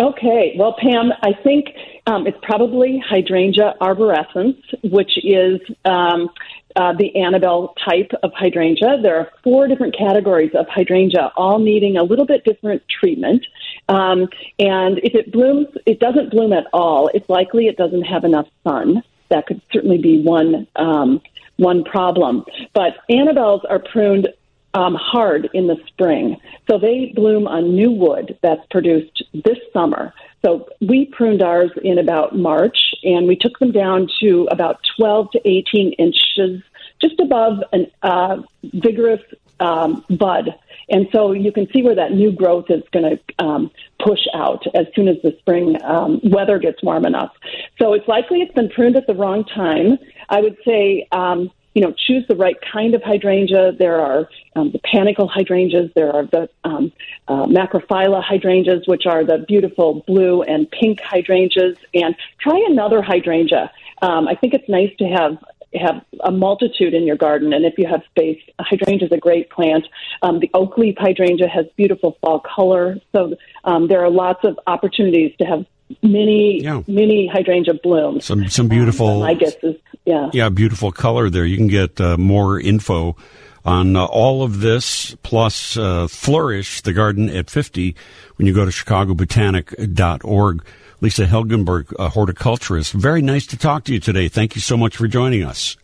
Okay. 0.00 0.54
Well, 0.56 0.74
Pam, 0.78 1.12
I 1.22 1.32
think 1.42 1.66
um, 2.06 2.26
it's 2.26 2.38
probably 2.42 3.02
hydrangea 3.06 3.74
arborescens, 3.80 4.56
which 4.82 5.12
is 5.22 5.60
um, 5.84 6.30
uh, 6.76 6.92
the 6.92 7.14
Annabelle 7.16 7.74
type 7.88 8.12
of 8.22 8.32
hydrangea. 8.34 8.98
There 9.02 9.16
are 9.18 9.30
four 9.42 9.68
different 9.68 9.96
categories 9.96 10.52
of 10.54 10.66
hydrangea, 10.68 11.32
all 11.36 11.58
needing 11.58 11.96
a 11.96 12.02
little 12.02 12.26
bit 12.26 12.44
different 12.44 12.82
treatment. 12.88 13.46
Um, 13.88 14.28
and 14.58 14.98
if 14.98 15.14
it 15.14 15.32
blooms, 15.32 15.68
it 15.86 16.00
doesn't 16.00 16.30
bloom 16.30 16.52
at 16.52 16.66
all. 16.72 17.08
It's 17.14 17.28
likely 17.28 17.66
it 17.66 17.76
doesn't 17.76 18.02
have 18.02 18.24
enough 18.24 18.46
sun. 18.64 19.02
That 19.28 19.46
could 19.46 19.60
certainly 19.72 19.98
be 19.98 20.22
one 20.22 20.66
um, 20.76 21.20
one 21.56 21.84
problem. 21.84 22.44
But 22.74 22.96
Annabelles 23.10 23.62
are 23.68 23.78
pruned 23.78 24.28
um, 24.74 24.94
hard 24.94 25.50
in 25.52 25.66
the 25.66 25.76
spring, 25.86 26.38
so 26.68 26.78
they 26.78 27.12
bloom 27.14 27.46
on 27.46 27.74
new 27.74 27.90
wood 27.90 28.38
that's 28.42 28.66
produced 28.70 29.22
this 29.32 29.58
summer. 29.72 30.14
So 30.44 30.68
we 30.80 31.06
pruned 31.06 31.42
ours 31.42 31.70
in 31.82 31.98
about 31.98 32.36
March, 32.36 32.94
and 33.04 33.28
we 33.28 33.36
took 33.36 33.58
them 33.58 33.72
down 33.72 34.08
to 34.20 34.48
about 34.50 34.80
12 34.96 35.30
to 35.32 35.48
18 35.48 35.92
inches, 35.92 36.62
just 37.00 37.18
above 37.20 37.62
an 37.72 37.86
uh, 38.02 38.42
vigorous 38.62 39.22
um, 39.60 40.04
bud. 40.10 40.54
And 40.88 41.06
so 41.12 41.32
you 41.32 41.52
can 41.52 41.68
see 41.72 41.82
where 41.82 41.94
that 41.94 42.12
new 42.12 42.32
growth 42.32 42.66
is 42.68 42.82
going 42.92 43.16
to 43.16 43.44
um, 43.44 43.70
push 44.04 44.20
out 44.34 44.64
as 44.74 44.86
soon 44.94 45.08
as 45.08 45.16
the 45.22 45.34
spring 45.38 45.80
um, 45.84 46.20
weather 46.24 46.58
gets 46.58 46.82
warm 46.82 47.06
enough. 47.06 47.32
So 47.78 47.94
it's 47.94 48.06
likely 48.08 48.42
it's 48.42 48.52
been 48.52 48.68
pruned 48.68 48.96
at 48.96 49.06
the 49.06 49.14
wrong 49.14 49.44
time. 49.44 49.98
I 50.28 50.40
would 50.40 50.56
say, 50.64 51.06
um, 51.12 51.50
you 51.74 51.82
know, 51.82 51.92
choose 51.92 52.24
the 52.28 52.36
right 52.36 52.56
kind 52.72 52.94
of 52.94 53.02
hydrangea. 53.02 53.72
There 53.72 54.00
are 54.00 54.28
um, 54.56 54.72
the 54.72 54.78
panicle 54.80 55.28
hydrangeas. 55.28 55.90
There 55.94 56.12
are 56.14 56.26
the 56.26 56.48
um, 56.64 56.92
uh, 57.28 57.46
macrophylla 57.46 58.22
hydrangeas, 58.22 58.86
which 58.86 59.06
are 59.06 59.24
the 59.24 59.38
beautiful 59.48 60.02
blue 60.06 60.42
and 60.42 60.70
pink 60.70 61.00
hydrangeas. 61.00 61.76
And 61.94 62.14
try 62.40 62.62
another 62.68 63.02
hydrangea. 63.02 63.70
Um, 64.02 64.28
I 64.28 64.34
think 64.34 64.54
it's 64.54 64.68
nice 64.68 64.90
to 64.98 65.04
have 65.06 65.38
have 65.74 66.04
a 66.20 66.30
multitude 66.30 66.92
in 66.92 67.06
your 67.06 67.16
garden, 67.16 67.54
and 67.54 67.64
if 67.64 67.78
you 67.78 67.86
have 67.86 68.02
space, 68.10 68.38
hydrangea 68.60 69.06
is 69.06 69.12
a 69.12 69.16
great 69.16 69.48
plant. 69.48 69.86
Um, 70.20 70.38
the 70.38 70.50
oak 70.52 70.76
leaf 70.76 70.96
hydrangea 70.98 71.48
has 71.48 71.64
beautiful 71.76 72.18
fall 72.20 72.40
color, 72.40 72.98
so 73.12 73.34
um, 73.64 73.88
there 73.88 74.04
are 74.04 74.10
lots 74.10 74.44
of 74.44 74.58
opportunities 74.66 75.34
to 75.38 75.44
have 75.46 75.64
many 76.02 76.62
Yeah. 76.62 76.82
many 76.86 77.26
hydrangea 77.26 77.74
blooms. 77.74 78.24
Some 78.24 78.48
some 78.48 78.68
beautiful. 78.68 79.20
My 79.20 79.34
guess 79.34 79.54
is 79.62 79.76
yeah. 80.04 80.30
Yeah, 80.32 80.48
beautiful 80.48 80.90
color 80.92 81.30
there. 81.30 81.44
You 81.44 81.56
can 81.56 81.68
get 81.68 82.00
uh, 82.00 82.16
more 82.16 82.58
info 82.60 83.16
on 83.64 83.94
uh, 83.94 84.04
all 84.06 84.42
of 84.42 84.60
this, 84.60 85.14
plus 85.22 85.76
uh, 85.76 86.08
Flourish, 86.08 86.80
the 86.80 86.92
garden 86.92 87.30
at 87.30 87.48
50, 87.48 87.94
when 88.36 88.48
you 88.48 88.52
go 88.52 88.64
to 88.64 88.72
chicagobotanic.org. 88.72 90.64
Lisa 91.00 91.26
Hilgenberg, 91.26 91.92
a 91.98 92.08
horticulturist. 92.10 92.92
Very 92.92 93.22
nice 93.22 93.46
to 93.48 93.56
talk 93.56 93.84
to 93.84 93.92
you 93.92 94.00
today. 94.00 94.28
Thank 94.28 94.54
you 94.56 94.60
so 94.60 94.76
much 94.76 94.96
for 94.96 95.06
joining 95.08 95.44
us. 95.44 95.76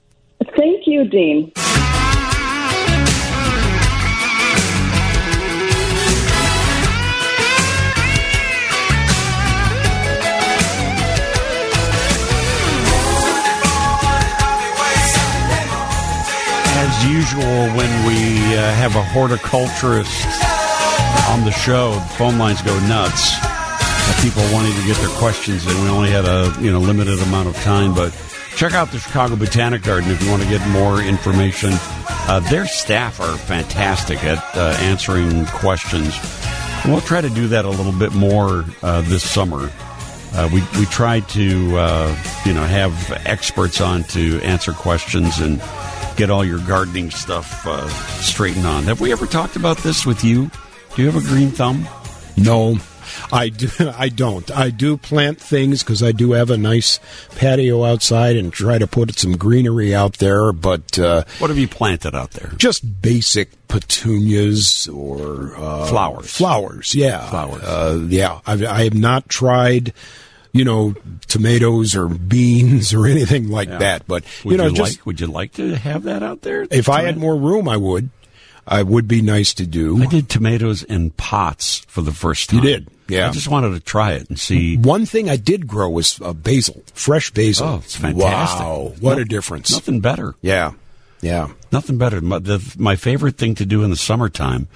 Thank 0.57 0.87
you, 0.87 1.09
Dean. 1.09 1.53
Usual, 17.09 17.69
when 17.75 18.07
we 18.07 18.37
uh, 18.57 18.73
have 18.75 18.95
a 18.97 19.03
horticulturist 19.03 20.25
on 21.31 21.45
the 21.45 21.51
show, 21.51 21.93
the 21.95 22.15
phone 22.17 22.39
lines 22.39 22.61
go 22.63 22.79
nuts. 22.87 23.35
People 24.23 24.43
wanting 24.53 24.75
to 24.75 24.87
get 24.87 24.97
their 24.97 25.15
questions 25.17 25.65
and 25.67 25.83
We 25.83 25.89
only 25.89 26.11
had 26.11 26.25
a 26.25 26.55
you 26.61 26.73
know 26.73 26.81
limited 26.81 27.21
amount 27.21 27.49
of 27.49 27.57
time, 27.63 27.95
but 27.95 28.13
check 28.57 28.75
out 28.75 28.91
the 28.91 28.99
Chicago 28.99 29.37
Botanic 29.37 29.83
Garden 29.83 30.11
if 30.11 30.23
you 30.23 30.31
want 30.31 30.43
to 30.43 30.49
get 30.49 30.67
more 30.69 31.01
information. 31.01 31.71
Uh, 31.73 32.41
their 32.51 32.67
staff 32.67 33.21
are 33.21 33.37
fantastic 33.37 34.23
at 34.25 34.39
uh, 34.57 34.77
answering 34.81 35.47
questions. 35.47 36.19
And 36.83 36.93
we'll 36.93 37.01
try 37.01 37.21
to 37.21 37.31
do 37.31 37.49
that 37.49 37.65
a 37.65 37.71
little 37.71 37.93
bit 37.93 38.13
more 38.15 38.65
uh, 38.83 39.03
this 39.03 39.29
summer. 39.29 39.71
Uh, 40.33 40.49
we 40.53 40.63
we 40.79 40.85
try 40.87 41.21
to 41.21 41.77
uh, 41.79 42.17
you 42.45 42.53
know 42.53 42.65
have 42.65 43.13
experts 43.25 43.81
on 43.81 44.05
to 44.05 44.41
answer 44.43 44.73
questions 44.73 45.39
and 45.41 45.61
get 46.17 46.31
all 46.31 46.45
your 46.45 46.59
gardening 46.61 47.11
stuff 47.11 47.67
uh, 47.67 47.89
straightened 48.21 48.67
on. 48.67 48.85
Have 48.85 49.01
we 49.01 49.13
ever 49.13 49.27
talked 49.27 49.57
about 49.57 49.79
this 49.79 50.05
with 50.05 50.25
you? 50.25 50.51
Do 50.95 51.03
you 51.03 51.11
have 51.11 51.23
a 51.23 51.27
green 51.27 51.51
thumb? 51.51 51.89
No, 52.37 52.77
I 53.33 53.49
do. 53.49 53.69
I 53.97 54.09
don't. 54.09 54.51
I 54.51 54.71
do 54.71 54.97
plant 54.97 55.41
things 55.41 55.83
because 55.83 56.03
I 56.03 56.13
do 56.13 56.33
have 56.33 56.51
a 56.51 56.57
nice 56.57 56.99
patio 57.37 57.85
outside 57.85 58.37
and 58.37 58.53
try 58.53 58.79
to 58.79 58.87
put 58.87 59.19
some 59.19 59.37
greenery 59.37 59.95
out 59.95 60.15
there. 60.19 60.53
But 60.53 60.99
uh, 60.99 61.25
What 61.39 61.51
have 61.51 61.59
you 61.59 61.69
planted 61.69 62.15
out 62.15 62.33
there? 62.33 62.53
just 62.57 63.03
basic 63.03 63.51
petunias 63.69 64.89
or 64.89 65.55
uh, 65.57 65.87
Flowers. 65.87 66.31
Flowers, 66.37 66.95
yeah, 66.95 67.29
Flowers. 67.29 67.63
Uh, 67.63 68.07
yeah, 68.09 68.41
I've, 68.47 68.63
I 68.65 68.85
have 68.85 68.95
not 68.95 69.29
tried. 69.29 69.93
You 70.51 70.65
know, 70.65 70.95
tomatoes 71.29 71.95
or 71.95 72.09
beans 72.09 72.95
or 72.95 73.07
anything 73.15 73.49
like 73.49 73.69
that. 73.69 74.07
But 74.09 74.25
Would 74.45 74.53
you 74.53 74.57
know, 74.57 74.67
you 74.69 74.75
just 74.75 74.97
like 74.99 75.07
would 75.07 75.21
you 75.21 75.27
like 75.27 75.53
to 75.53 75.77
have 75.77 76.05
that 76.05 76.23
out 76.23 76.41
there? 76.41 76.67
if 76.71 76.89
I 76.89 77.03
had 77.03 77.19
more 77.19 77.37
room, 77.37 77.69
I 77.69 77.77
would. 77.77 78.09
I 78.67 78.83
would 78.83 79.07
be 79.07 79.21
nice 79.23 79.53
to 79.55 79.67
do. 79.67 80.03
I 80.03 80.07
did 80.07 80.29
tomatoes 80.31 80.83
in 80.83 81.11
pots 81.11 81.79
for 81.89 82.01
the 82.01 82.13
first 82.13 82.49
time. 82.51 82.59
You 82.59 82.65
did, 82.65 82.89
yeah. 83.09 83.29
I 83.29 83.33
just 83.33 83.49
wanted 83.49 83.71
to 83.75 83.81
try 83.81 84.13
it 84.13 84.29
and 84.29 84.39
see. 84.39 84.77
One 84.77 85.07
thing 85.07 85.29
I 85.29 85.37
did 85.37 85.67
grow 85.67 85.89
was 85.91 86.21
uh, 86.21 86.33
basil, 86.33 86.83
fresh 86.95 87.31
basil. 87.31 87.67
Oh, 87.67 87.77
it's 87.77 87.97
fantastic. 87.97 88.61
Wow, 88.61 88.93
what 89.01 89.17
No- 89.17 89.23
a 89.23 89.25
difference! 89.25 89.71
Nothing 89.73 90.01
better. 90.01 90.35
Yeah, 90.43 90.73
yeah. 91.21 91.49
Nothing 91.73 91.99
better. 91.99 92.21
My, 92.21 92.39
the, 92.39 92.75
my 92.79 92.97
favorite 92.97 93.37
thing 93.37 93.55
to 93.57 93.67
do 93.67 93.83
in 93.83 93.91
the 93.91 93.97
summertime 93.97 94.69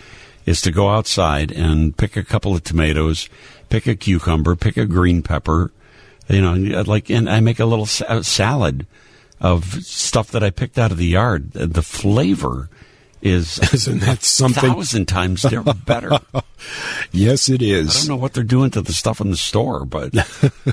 is 0.47 0.61
to 0.63 0.71
go 0.73 0.89
outside 0.91 1.53
and 1.53 1.97
pick 1.97 2.17
a 2.17 2.25
couple 2.25 2.55
of 2.55 2.65
tomatoes, 2.65 3.29
pick 3.69 3.87
a 3.87 3.95
cucumber, 3.95 4.57
pick 4.57 4.77
a 4.77 4.87
green 4.87 5.23
pepper. 5.23 5.71
You 6.29 6.41
know, 6.41 6.83
like, 6.83 7.11
and 7.11 7.29
I 7.29 7.41
make 7.41 7.61
a 7.61 7.65
little 7.65 7.87
sa- 7.87 8.23
salad 8.23 8.87
of 9.41 9.65
stuff 9.85 10.31
that 10.33 10.43
I 10.43 10.51
picked 10.51 10.79
out 10.79 10.91
of 10.93 10.97
the 10.99 11.07
yard. 11.07 11.53
The 11.53 11.83
flavor 11.83 12.69
is 13.23 13.59
Isn't 13.73 14.01
that 14.01 14.23
something? 14.23 14.71
thousand 14.71 15.07
times 15.07 15.47
better. 15.87 16.11
Yes, 17.11 17.49
it 17.49 17.61
is. 17.61 17.91
I 17.97 17.99
don't 18.01 18.09
know 18.09 18.23
what 18.23 18.35
they're 18.35 18.45
doing 18.45 18.71
to 18.71 18.83
the 18.83 18.93
stuff 18.93 19.21
in 19.21 19.31
the 19.31 19.37
store, 19.37 19.85
but 19.85 20.15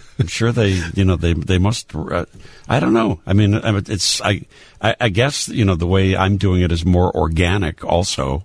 I'm 0.20 0.28
sure 0.28 0.52
they, 0.52 0.80
you 0.94 1.04
know, 1.04 1.16
they 1.16 1.34
they 1.34 1.58
must. 1.58 1.96
Uh, 1.96 2.26
I 2.68 2.80
don't 2.80 2.94
know. 2.94 3.20
I 3.26 3.34
mean, 3.34 3.56
it's 3.56 4.22
I 4.22 4.46
I 4.80 5.10
guess 5.10 5.50
you 5.50 5.66
know 5.66 5.74
the 5.74 5.88
way 5.88 6.16
I'm 6.16 6.38
doing 6.38 6.62
it 6.62 6.72
is 6.72 6.86
more 6.86 7.12
organic, 7.18 7.84
also. 7.84 8.44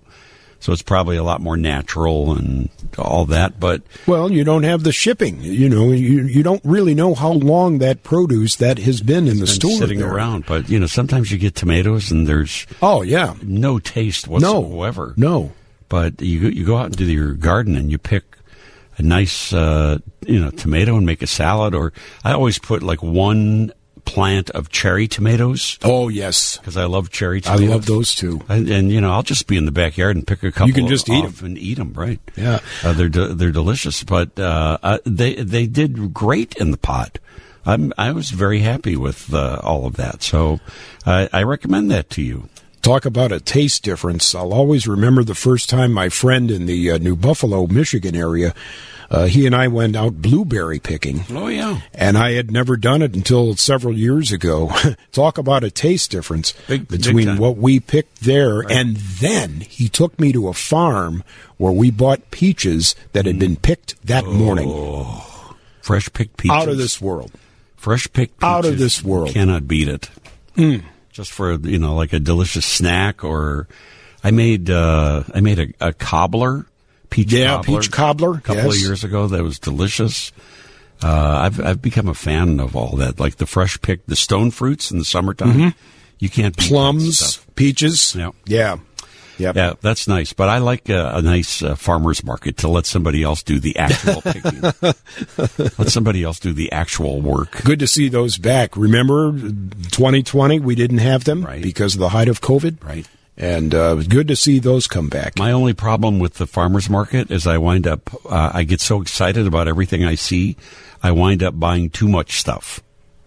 So 0.65 0.73
it's 0.73 0.81
probably 0.81 1.15
a 1.15 1.21
lot 1.23 1.41
more 1.41 1.57
natural 1.57 2.35
and 2.35 2.69
all 2.97 3.25
that. 3.27 3.59
But 3.59 3.83
Well, 4.07 4.31
you 4.31 4.43
don't 4.43 4.63
have 4.63 4.81
the 4.81 4.91
shipping. 4.91 5.39
You 5.41 5.69
know, 5.69 5.91
you 5.91 6.23
you 6.23 6.41
don't 6.41 6.61
really 6.65 6.95
know 6.95 7.13
how 7.13 7.33
long 7.33 7.77
that 7.77 8.01
produce 8.01 8.55
that 8.55 8.79
has 8.79 8.99
been 9.03 9.27
in 9.27 9.37
the 9.37 9.45
store 9.45 9.77
sitting 9.77 9.99
there. 9.99 10.11
around. 10.11 10.47
But 10.47 10.67
you 10.67 10.79
know, 10.79 10.87
sometimes 10.87 11.31
you 11.31 11.37
get 11.37 11.53
tomatoes 11.53 12.09
and 12.09 12.25
there's 12.27 12.65
Oh 12.81 13.03
yeah, 13.03 13.35
no 13.43 13.77
taste 13.77 14.27
no, 14.27 14.33
whatsoever. 14.59 15.13
no. 15.17 15.51
But 15.87 16.19
you 16.19 16.39
go- 16.41 16.47
you 16.57 16.65
go 16.65 16.77
out 16.77 16.87
into 16.87 17.05
your 17.05 17.33
garden 17.33 17.75
and 17.75 17.91
you 17.91 17.99
pick 17.99 18.23
a 18.97 19.03
nice 19.03 19.53
uh, 19.53 19.99
you 20.25 20.39
know 20.39 20.49
tomato 20.49 20.97
and 20.97 21.05
make 21.05 21.21
a 21.21 21.27
salad. 21.27 21.75
Or 21.75 21.93
I 22.23 22.33
always 22.33 22.57
put 22.57 22.81
like 22.81 23.03
one 23.03 23.71
plant 24.05 24.49
of 24.51 24.69
cherry 24.69 25.07
tomatoes 25.07 25.77
Oh 25.83 26.07
yes, 26.07 26.57
because 26.57 26.77
I 26.77 26.85
love 26.85 27.09
cherry 27.09 27.41
tomatoes. 27.41 27.69
I 27.69 27.73
love 27.73 27.85
those 27.85 28.15
too. 28.15 28.41
And, 28.47 28.69
and 28.69 28.91
you 28.91 29.01
know, 29.01 29.11
I'll 29.11 29.23
just 29.23 29.47
be 29.47 29.57
in 29.57 29.65
the 29.65 29.71
backyard 29.71 30.15
and 30.15 30.25
pick 30.25 30.43
a 30.43 30.51
couple. 30.51 30.67
You 30.67 30.73
can 30.73 30.87
just 30.87 31.09
eat 31.09 31.25
off 31.25 31.41
and 31.41 31.57
eat 31.57 31.77
them, 31.77 31.93
right? 31.93 32.19
Yeah. 32.35 32.59
uh, 32.83 32.93
they're 32.93 33.09
de- 33.09 33.33
they're 33.33 33.51
delicious. 33.51 34.03
But 34.03 34.39
uh, 34.39 34.77
uh, 34.81 34.97
they 35.05 35.35
they 35.35 35.67
did 35.67 36.13
great 36.13 36.55
in 36.57 36.71
the 36.71 36.77
pot. 36.77 37.19
I'm 37.65 37.91
I 37.97 38.11
was 38.11 38.29
very 38.29 38.59
happy 38.59 38.95
with 38.95 39.33
uh, 39.33 39.59
all 39.63 39.85
of 39.85 39.95
that. 39.95 40.21
So 40.23 40.59
I 41.05 41.27
I 41.33 41.43
recommend 41.43 41.89
that 41.91 42.09
to 42.11 42.21
you. 42.21 42.49
Talk 42.81 43.05
about 43.05 43.31
a 43.31 43.39
taste 43.39 43.81
difference. 43.83 44.35
I'll 44.35 44.53
always 44.53 44.87
remember 44.87 45.23
the 45.23 45.33
first 45.33 45.69
time 45.71 45.91
my 45.91 46.09
friend 46.09 46.51
in 46.51 46.67
the 46.67 46.91
uh, 46.91 46.97
New 46.99 47.15
Buffalo, 47.15 47.65
Michigan 47.65 48.15
area, 48.15 48.53
uh, 49.09 49.25
he 49.25 49.45
and 49.45 49.55
I 49.55 49.67
went 49.67 49.95
out 49.95 50.21
blueberry 50.21 50.79
picking. 50.79 51.25
Oh 51.31 51.47
yeah, 51.47 51.81
And 51.93 52.17
I 52.17 52.31
had 52.33 52.51
never 52.51 52.77
done 52.77 53.01
it 53.01 53.15
until 53.15 53.55
several 53.55 53.97
years 53.97 54.31
ago. 54.31 54.71
Talk 55.11 55.37
about 55.37 55.63
a 55.63 55.71
taste 55.71 56.11
difference 56.11 56.53
Big- 56.67 56.87
big 56.87 57.01
between 57.01 57.27
time. 57.27 57.37
what 57.37 57.57
we 57.57 57.79
picked 57.79 58.21
there 58.21 58.61
and 58.61 58.95
then 58.97 59.61
he 59.61 59.87
took 59.89 60.19
me 60.19 60.31
to 60.33 60.47
a 60.47 60.53
farm 60.53 61.23
where 61.57 61.71
we 61.73 61.91
bought 61.91 62.31
peaches 62.31 62.95
that 63.13 63.25
had 63.25 63.39
been 63.39 63.55
picked 63.55 63.95
that 64.05 64.25
morning. 64.25 64.69
fresh 65.81 66.11
picked 66.13 66.37
peaches 66.37 66.55
Out 66.57 66.67
of 66.69 66.77
this 66.77 66.99
world. 67.01 67.31
fresh 67.75 68.11
picked 68.11 68.39
peaches, 68.39 68.49
Out 68.49 68.65
of 68.65 68.77
this 68.77 69.03
world. 69.03 69.29
Cannot 69.29 69.67
beat 69.67 69.87
it. 69.87 70.09
Mm. 70.57 70.83
Just 71.11 71.31
for 71.31 71.53
you 71.53 71.79
know, 71.79 71.95
like 71.95 72.11
a 72.11 72.19
delicious 72.19 72.65
snack, 72.65 73.23
or 73.23 73.67
I 74.23 74.31
made 74.31 74.69
uh, 74.69 75.23
I 75.33 75.39
made 75.39 75.59
a, 75.59 75.67
a 75.89 75.93
cobbler, 75.93 76.65
peach 77.09 77.31
Yeah, 77.33 77.57
cobbler, 77.57 77.79
peach 77.81 77.91
cobbler, 77.91 78.33
a 78.37 78.41
couple 78.41 78.69
of 78.71 78.77
years 78.77 79.03
ago. 79.03 79.27
That 79.27 79.43
was 79.43 79.59
delicious. 79.59 80.31
Uh, 81.03 81.09
I've 81.43 81.59
I've 81.59 81.81
become 81.81 82.07
a 82.07 82.13
fan 82.13 82.59
of 82.59 82.75
all 82.75 82.95
that, 82.97 83.19
like 83.19 83.35
the 83.35 83.45
fresh 83.45 83.79
picked, 83.81 84.07
the 84.07 84.15
stone 84.15 84.51
fruits 84.51 84.91
in 84.91 84.97
the 84.99 85.05
summertime. 85.05 85.73
You 86.19 86.29
can't 86.29 86.55
Mm-hmm. 86.55 86.67
Plums, 86.69 87.37
peaches. 87.55 88.15
Yeah. 88.15 88.31
Yeah. 88.45 88.77
Yep. 89.37 89.55
Yeah, 89.57 89.73
that's 89.81 90.07
nice. 90.07 90.31
But 90.31 90.47
I 90.47 90.59
like 90.59 90.87
a, 90.87 91.15
a 91.15 91.21
nice 91.21 91.61
uh, 91.61 91.75
farmer's 91.75 92.23
market 92.23 92.55
to 92.59 92.69
let 92.69 92.85
somebody 92.85 93.21
else 93.21 93.43
do 93.43 93.59
the 93.59 93.75
actual 93.77 94.21
picking. 94.21 94.61
let 95.77 95.89
somebody 95.89 96.23
else 96.23 96.39
do 96.39 96.53
the 96.53 96.71
actual 96.71 97.19
work. 97.19 97.61
Good 97.65 97.79
to 97.79 97.87
see 97.87 98.07
those 98.07 98.37
back. 98.37 98.77
Remember, 98.77 99.33
2020 99.33 100.59
we 100.61 100.73
didn't 100.75 100.99
have 100.99 101.25
them 101.25 101.43
Right. 101.43 101.61
because 101.61 101.95
of 101.95 101.99
the 101.99 102.09
height 102.09 102.29
of 102.29 102.39
COVID. 102.39 102.81
Right. 102.81 103.05
And 103.37 103.75
uh, 103.75 103.95
good 103.95 104.29
to 104.29 104.35
see 104.35 104.59
those 104.59 104.87
come 104.87 105.09
back. 105.09 105.37
My 105.37 105.51
only 105.51 105.73
problem 105.73 106.19
with 106.19 106.35
the 106.35 106.47
farmer's 106.47 106.89
market 106.89 107.31
is 107.31 107.45
I 107.45 107.57
wind 107.57 107.85
up, 107.85 108.09
uh, 108.25 108.51
I 108.53 108.63
get 108.63 108.79
so 108.79 109.01
excited 109.01 109.45
about 109.45 109.67
everything 109.67 110.05
I 110.05 110.15
see, 110.15 110.55
I 111.03 111.11
wind 111.11 111.43
up 111.43 111.59
buying 111.59 111.89
too 111.89 112.07
much 112.07 112.39
stuff. 112.39 112.81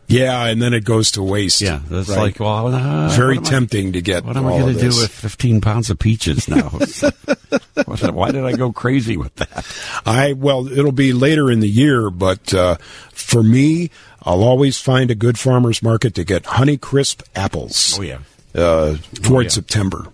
Yeah, 0.06 0.46
and 0.46 0.62
then 0.62 0.72
it 0.72 0.84
goes 0.84 1.10
to 1.12 1.22
waste. 1.22 1.60
Yeah, 1.60 1.80
that's 1.86 2.08
right? 2.08 2.18
like, 2.18 2.40
well, 2.40 2.68
uh, 2.68 3.08
very 3.10 3.36
am 3.36 3.44
I- 3.44 3.48
tempting 3.48 3.92
to 3.92 4.00
get. 4.00 4.24
What 4.24 4.38
am 4.38 4.46
I 4.46 4.58
going 4.58 4.74
to 4.74 4.80
do 4.80 4.86
with 4.86 5.10
15 5.10 5.60
pounds 5.60 5.90
of 5.90 5.98
peaches 5.98 6.48
now? 6.48 6.70
Why 7.84 8.30
did 8.30 8.44
I 8.44 8.52
go 8.52 8.72
crazy 8.72 9.18
with 9.18 9.34
that? 9.36 9.66
I 10.06 10.32
well, 10.32 10.66
it'll 10.66 10.92
be 10.92 11.12
later 11.12 11.50
in 11.50 11.60
the 11.60 11.68
year, 11.68 12.08
but 12.08 12.54
uh, 12.54 12.76
for 13.12 13.42
me, 13.42 13.90
I'll 14.22 14.42
always 14.42 14.78
find 14.78 15.10
a 15.10 15.14
good 15.14 15.38
farmer's 15.38 15.82
market 15.82 16.14
to 16.14 16.24
get 16.24 16.46
Honey 16.46 16.78
Crisp 16.78 17.22
apples. 17.36 17.98
Oh, 17.98 18.02
yeah. 18.02 18.20
Uh, 18.54 18.96
towards 19.22 19.46
yeah. 19.46 19.60
September. 19.60 20.06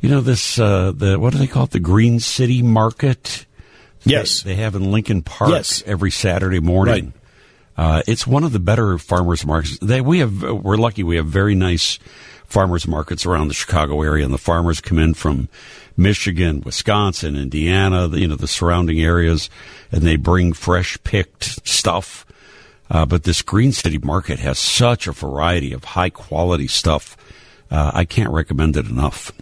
You 0.00 0.10
know 0.10 0.20
this 0.20 0.58
uh, 0.58 0.92
the 0.92 1.18
what 1.18 1.32
do 1.32 1.38
they 1.38 1.46
call 1.46 1.64
it? 1.64 1.70
The 1.70 1.80
Green 1.80 2.20
City 2.20 2.62
Market. 2.62 3.46
Yes. 4.04 4.42
they, 4.42 4.54
they 4.54 4.62
have 4.62 4.74
in 4.76 4.92
Lincoln 4.92 5.22
Park 5.22 5.50
Yes. 5.50 5.82
every 5.84 6.10
Saturday 6.10 6.60
morning. 6.60 7.12
Uh, 7.76 8.02
it's 8.06 8.26
one 8.26 8.44
of 8.44 8.52
the 8.52 8.60
better 8.60 8.98
farmers 8.98 9.44
markets. 9.44 9.78
They, 9.78 10.00
we 10.00 10.20
have 10.20 10.42
we're 10.42 10.76
lucky. 10.76 11.02
We 11.02 11.16
have 11.16 11.26
very 11.26 11.54
nice 11.54 11.98
farmers 12.44 12.86
markets 12.86 13.26
around 13.26 13.48
the 13.48 13.54
Chicago 13.54 14.02
area, 14.02 14.24
and 14.24 14.32
the 14.32 14.38
farmers 14.38 14.80
come 14.80 14.98
in 14.98 15.14
from 15.14 15.48
Michigan, 15.96 16.62
Wisconsin, 16.64 17.36
Indiana, 17.36 18.08
the, 18.08 18.20
you 18.20 18.28
know 18.28 18.36
the 18.36 18.48
surrounding 18.48 19.00
areas, 19.00 19.50
and 19.90 20.02
they 20.02 20.16
bring 20.16 20.52
fresh 20.52 20.98
picked 21.04 21.66
stuff. 21.66 22.25
Uh, 22.90 23.04
but 23.06 23.24
this 23.24 23.42
Green 23.42 23.72
City 23.72 23.98
Market 23.98 24.38
has 24.38 24.58
such 24.58 25.06
a 25.06 25.12
variety 25.12 25.72
of 25.72 25.82
high 25.84 26.10
quality 26.10 26.68
stuff. 26.68 27.16
Uh, 27.70 27.90
I 27.92 28.04
can't 28.04 28.30
recommend 28.30 28.76
it 28.76 28.86
enough. 28.86 29.32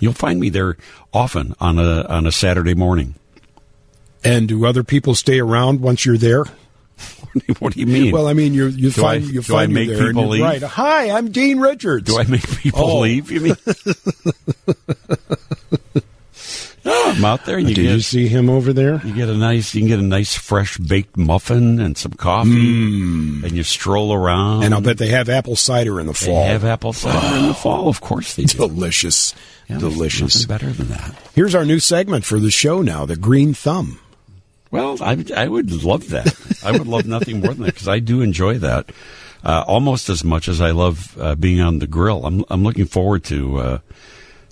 You'll 0.00 0.12
find 0.12 0.40
me 0.40 0.48
there 0.48 0.76
often 1.12 1.54
on 1.60 1.78
a 1.78 2.02
on 2.04 2.26
a 2.26 2.32
Saturday 2.32 2.74
morning. 2.74 3.14
And 4.24 4.48
do 4.48 4.66
other 4.66 4.82
people 4.82 5.14
stay 5.14 5.38
around 5.40 5.80
once 5.80 6.04
you're 6.04 6.18
there? 6.18 6.44
what 7.60 7.72
do 7.74 7.80
you 7.80 7.86
mean? 7.86 8.12
Well, 8.12 8.26
I 8.26 8.32
mean, 8.32 8.54
you 8.54 8.66
you 8.66 8.90
Do 8.90 9.00
find 9.02 9.22
I- 9.24 9.26
you 9.26 9.32
do 9.34 9.42
find 9.42 9.70
I 9.70 9.74
make 9.74 9.88
there 9.88 10.06
people 10.08 10.26
leave? 10.28 10.42
Right. 10.42 10.62
Hi, 10.62 11.10
I'm 11.10 11.30
Dean 11.30 11.60
Richards. 11.60 12.04
Do 12.12 12.18
I 12.18 12.24
make 12.24 12.46
people 12.58 12.80
Oh. 12.80 13.00
leave? 13.00 13.30
You 13.30 13.40
mean? 13.40 13.56
I'm 16.84 17.24
out 17.24 17.44
there. 17.44 17.58
And 17.58 17.68
you 17.68 17.74
Did 17.74 17.82
get 17.82 17.92
you 17.94 18.00
see 18.00 18.28
him 18.28 18.48
over 18.48 18.72
there? 18.72 19.00
you 19.04 19.14
get 19.14 19.28
a 19.28 19.34
nice 19.34 19.74
you 19.74 19.82
can 19.82 19.88
get 19.88 19.98
a 19.98 20.02
nice 20.02 20.34
fresh 20.34 20.78
baked 20.78 21.16
muffin 21.16 21.80
and 21.80 21.96
some 21.96 22.12
coffee, 22.12 22.50
and 22.50 23.52
you 23.52 23.62
stroll 23.62 24.12
around. 24.12 24.62
Mm. 24.62 24.64
And 24.66 24.74
I'll 24.74 24.80
bet 24.80 24.98
they 24.98 25.08
have 25.08 25.28
apple 25.28 25.56
cider 25.56 26.00
in 26.00 26.06
the 26.06 26.14
fall. 26.14 26.44
they 26.44 26.48
have 26.52 26.64
apple 26.64 26.92
cider 26.92 27.36
in 27.38 27.48
the 27.48 27.54
fall. 27.54 27.88
Of 27.88 28.00
course 28.00 28.34
they 28.34 28.44
do. 28.44 28.58
Delicious. 28.58 29.34
Yeah, 29.68 29.78
Delicious. 29.78 30.46
better 30.46 30.70
than 30.70 30.88
that. 30.88 31.14
Here's 31.34 31.54
our 31.54 31.64
new 31.64 31.78
segment 31.78 32.24
for 32.24 32.40
the 32.40 32.50
show 32.50 32.82
now, 32.82 33.06
the 33.06 33.16
Green 33.16 33.54
Thumb. 33.54 34.00
Well, 34.72 34.96
I, 35.00 35.24
I 35.36 35.46
would 35.48 35.70
love 35.84 36.10
that. 36.10 36.34
I 36.64 36.72
would 36.72 36.86
love 36.86 37.06
nothing 37.06 37.40
more 37.40 37.54
than 37.54 37.64
that 37.64 37.74
because 37.74 37.88
I 37.88 37.98
do 38.00 38.20
enjoy 38.20 38.58
that 38.58 38.90
uh, 39.44 39.64
almost 39.66 40.08
as 40.08 40.24
much 40.24 40.48
as 40.48 40.60
I 40.60 40.70
love 40.70 41.16
uh, 41.20 41.34
being 41.34 41.60
on 41.60 41.78
the 41.78 41.86
grill. 41.86 42.24
I'm 42.26 42.44
I'm 42.50 42.62
looking 42.62 42.86
forward 42.86 43.24
to 43.24 43.58
uh, 43.58 43.78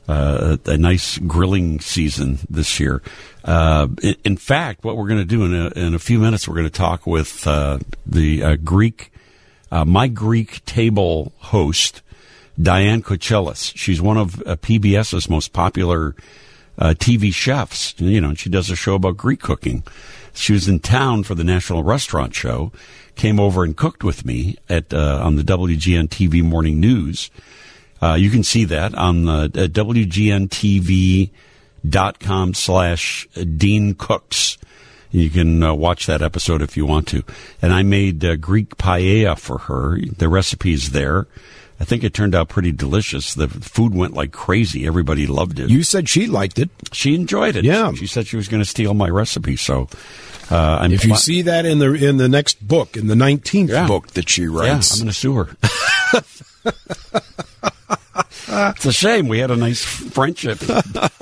uh, 0.08 0.56
a, 0.64 0.78
nice 0.78 1.18
grilling 1.18 1.80
season 1.80 2.38
this 2.48 2.80
year. 2.80 3.02
Uh, 3.44 3.88
in, 4.02 4.16
in 4.24 4.36
fact, 4.38 4.82
what 4.82 4.96
we're 4.96 5.06
going 5.06 5.20
to 5.20 5.24
do 5.26 5.44
in 5.44 5.54
a, 5.54 5.68
in 5.86 5.94
a 5.94 5.98
few 5.98 6.18
minutes, 6.18 6.48
we're 6.48 6.54
going 6.54 6.64
to 6.64 6.70
talk 6.70 7.06
with 7.06 7.46
uh, 7.46 7.78
the 8.06 8.42
uh, 8.42 8.56
Greek, 8.56 9.12
uh, 9.70 9.84
my 9.84 10.08
Greek 10.08 10.64
table 10.64 11.32
host, 11.36 12.00
Diane 12.60 13.02
Kochilas. 13.02 13.76
She's 13.76 14.00
one 14.00 14.16
of 14.16 14.36
PBS's 14.36 15.28
most 15.28 15.52
popular 15.52 16.16
TV 16.78 17.32
chefs. 17.32 17.94
You 17.98 18.20
know, 18.20 18.32
she 18.32 18.48
does 18.48 18.70
a 18.70 18.76
show 18.76 18.94
about 18.94 19.18
Greek 19.18 19.40
cooking. 19.40 19.82
She 20.32 20.54
was 20.54 20.68
in 20.68 20.80
town 20.80 21.24
for 21.24 21.34
the 21.34 21.44
National 21.44 21.82
Restaurant 21.82 22.34
Show, 22.34 22.72
came 23.14 23.38
over 23.38 23.62
and 23.62 23.76
cooked 23.76 24.02
with 24.02 24.24
me 24.24 24.56
at 24.70 24.94
on 24.94 25.36
the 25.36 25.42
WGN 25.42 26.08
TV 26.08 26.42
Morning 26.42 26.80
News. 26.80 27.30
Uh, 28.00 28.14
you 28.14 28.30
can 28.30 28.44
see 28.44 28.64
that 28.64 28.94
on 28.94 29.24
the 29.24 29.32
uh, 29.32 29.48
WGNTV.com 29.68 31.30
slash 32.54 33.28
Dean 33.56 33.94
Cooks. 33.94 34.56
You 35.10 35.30
can 35.30 35.62
uh, 35.62 35.72
watch 35.74 36.06
that 36.06 36.20
episode 36.22 36.60
if 36.62 36.76
you 36.76 36.84
want 36.86 37.08
to. 37.08 37.22
And 37.62 37.72
I 37.72 37.82
made 37.82 38.24
uh, 38.24 38.36
Greek 38.36 38.76
paella 38.76 39.36
for 39.38 39.58
her. 39.58 39.98
The 40.00 40.28
recipe's 40.28 40.90
there. 40.90 41.26
I 41.80 41.84
think 41.84 42.02
it 42.04 42.12
turned 42.12 42.34
out 42.34 42.48
pretty 42.48 42.72
delicious. 42.72 43.34
The 43.34 43.46
food 43.48 43.94
went 43.94 44.12
like 44.12 44.32
crazy. 44.32 44.84
Everybody 44.86 45.26
loved 45.28 45.60
it. 45.60 45.70
You 45.70 45.82
said 45.84 46.08
she 46.08 46.26
liked 46.26 46.58
it. 46.58 46.68
She 46.92 47.14
enjoyed 47.14 47.54
it. 47.56 47.64
Yeah. 47.64 47.92
She 47.94 48.06
said 48.08 48.26
she 48.26 48.36
was 48.36 48.48
going 48.48 48.60
to 48.62 48.68
steal 48.68 48.94
my 48.94 49.08
recipe. 49.08 49.54
So, 49.56 49.88
uh, 50.50 50.78
I'm 50.80 50.92
If 50.92 51.04
you 51.04 51.10
pl- 51.10 51.18
see 51.18 51.42
that 51.42 51.64
in 51.64 51.78
the 51.78 51.92
in 51.94 52.16
the 52.16 52.28
next 52.28 52.66
book, 52.66 52.96
in 52.96 53.06
the 53.06 53.14
nineteenth 53.14 53.70
Yeah. 53.70 53.86
book 53.86 54.08
that 54.08 54.28
she 54.28 54.42
yeah, 54.42 54.48
writes, 54.50 54.92
I'm 54.94 54.98
going 55.06 55.12
to 55.12 55.14
sue 55.14 55.34
her. 55.34 55.48
it's 58.48 58.86
a 58.86 58.92
shame 58.92 59.28
we 59.28 59.38
had 59.38 59.50
a 59.50 59.56
nice 59.56 59.84
friendship. 59.84 60.58
But, 60.66 61.12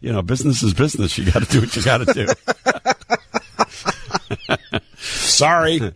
you 0.00 0.12
know, 0.12 0.22
business 0.22 0.62
is 0.62 0.74
business. 0.74 1.16
You 1.18 1.30
got 1.30 1.42
to 1.42 1.48
do 1.48 1.60
what 1.60 1.76
you 1.76 1.82
got 1.82 1.98
to 2.06 2.12
do. 2.12 2.26
sorry. 4.96 5.92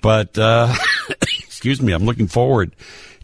But 0.00 0.38
uh, 0.38 0.74
excuse 1.22 1.80
me, 1.80 1.92
I'm 1.92 2.04
looking 2.04 2.26
forward 2.26 2.74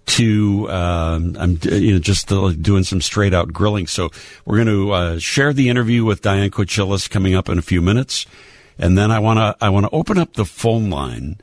to 0.07 0.69
um, 0.71 1.37
I'm 1.39 1.59
you 1.63 1.95
know 1.95 1.99
just 1.99 2.33
uh, 2.33 2.53
doing 2.61 2.85
some 2.85 3.01
straight 3.01 3.35
out 3.35 3.53
grilling. 3.53 3.87
So 3.87 4.11
we're 4.45 4.65
going 4.65 4.67
to 4.69 4.91
uh, 4.93 5.19
share 5.19 5.53
the 5.53 5.69
interview 5.69 6.05
with 6.05 6.23
Diane 6.23 6.51
Kochilas 6.51 7.09
coming 7.09 7.35
up 7.35 7.49
in 7.49 7.59
a 7.59 7.63
few 7.63 7.81
minutes, 7.81 8.27
and 8.79 8.99
then 8.99 9.11
I 9.11 9.19
want 9.19 9.39
to 9.39 9.65
I 9.65 9.69
want 9.69 9.87
to 9.87 9.91
open 9.91 10.19
up 10.19 10.35
the 10.35 10.45
phone 10.45 10.91
line. 10.91 11.39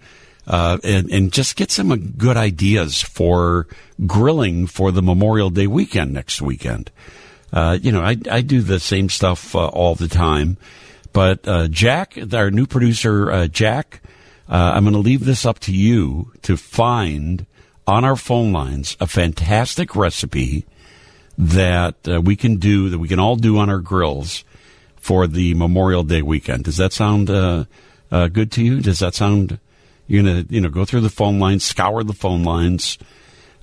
Uh, 0.47 0.77
and, 0.81 1.11
and 1.11 1.33
just 1.33 1.57
get 1.57 1.69
some 1.69 2.11
good 2.11 2.37
ideas 2.37 3.01
for 3.01 3.67
grilling 4.05 4.65
for 4.65 4.93
the 4.93 5.01
Memorial 5.01 5.49
Day 5.49 5.67
weekend 5.67 6.13
next 6.13 6.41
weekend. 6.41 6.89
Uh, 7.51 7.77
you 7.81 7.91
know, 7.91 8.01
I, 8.01 8.15
I 8.31 8.41
do 8.41 8.61
the 8.61 8.79
same 8.79 9.09
stuff 9.09 9.55
uh, 9.55 9.67
all 9.67 9.95
the 9.95 10.07
time, 10.07 10.55
but 11.11 11.45
uh, 11.45 11.67
Jack, 11.67 12.17
our 12.33 12.49
new 12.49 12.65
producer, 12.65 13.29
uh, 13.29 13.47
Jack, 13.47 14.01
uh, 14.47 14.71
I'm 14.73 14.83
going 14.83 14.93
to 14.93 14.99
leave 14.99 15.25
this 15.25 15.45
up 15.45 15.59
to 15.59 15.73
you 15.73 16.31
to 16.43 16.55
find 16.55 17.45
on 17.85 18.05
our 18.05 18.15
phone 18.15 18.53
lines 18.53 18.95
a 19.01 19.07
fantastic 19.07 19.97
recipe 19.97 20.65
that 21.37 21.95
uh, 22.07 22.21
we 22.21 22.37
can 22.37 22.55
do, 22.55 22.89
that 22.89 22.99
we 22.99 23.09
can 23.09 23.19
all 23.19 23.35
do 23.35 23.57
on 23.57 23.69
our 23.69 23.79
grills 23.79 24.45
for 24.95 25.27
the 25.27 25.53
Memorial 25.55 26.03
Day 26.03 26.21
weekend. 26.21 26.63
Does 26.63 26.77
that 26.77 26.93
sound 26.93 27.27
good 27.27 28.51
to 28.53 28.63
you? 28.63 28.79
Does 28.79 28.99
that 28.99 29.13
sound? 29.13 29.59
You're 30.07 30.23
gonna, 30.23 30.45
you 30.49 30.61
know, 30.61 30.69
go 30.69 30.85
through 30.85 31.01
the 31.01 31.09
phone 31.09 31.39
lines, 31.39 31.63
scour 31.63 32.03
the 32.03 32.13
phone 32.13 32.43
lines, 32.43 32.97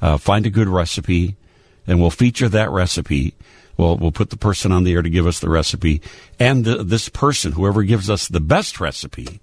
uh, 0.00 0.18
find 0.18 0.46
a 0.46 0.50
good 0.50 0.68
recipe, 0.68 1.36
and 1.86 2.00
we'll 2.00 2.10
feature 2.10 2.48
that 2.48 2.70
recipe. 2.70 3.34
We'll 3.76 3.96
we'll 3.96 4.12
put 4.12 4.30
the 4.30 4.36
person 4.36 4.70
on 4.70 4.84
the 4.84 4.92
air 4.92 5.02
to 5.02 5.10
give 5.10 5.26
us 5.26 5.40
the 5.40 5.48
recipe, 5.48 6.02
and 6.38 6.64
the, 6.64 6.84
this 6.84 7.08
person, 7.08 7.52
whoever 7.52 7.82
gives 7.82 8.10
us 8.10 8.28
the 8.28 8.40
best 8.40 8.78
recipe, 8.78 9.40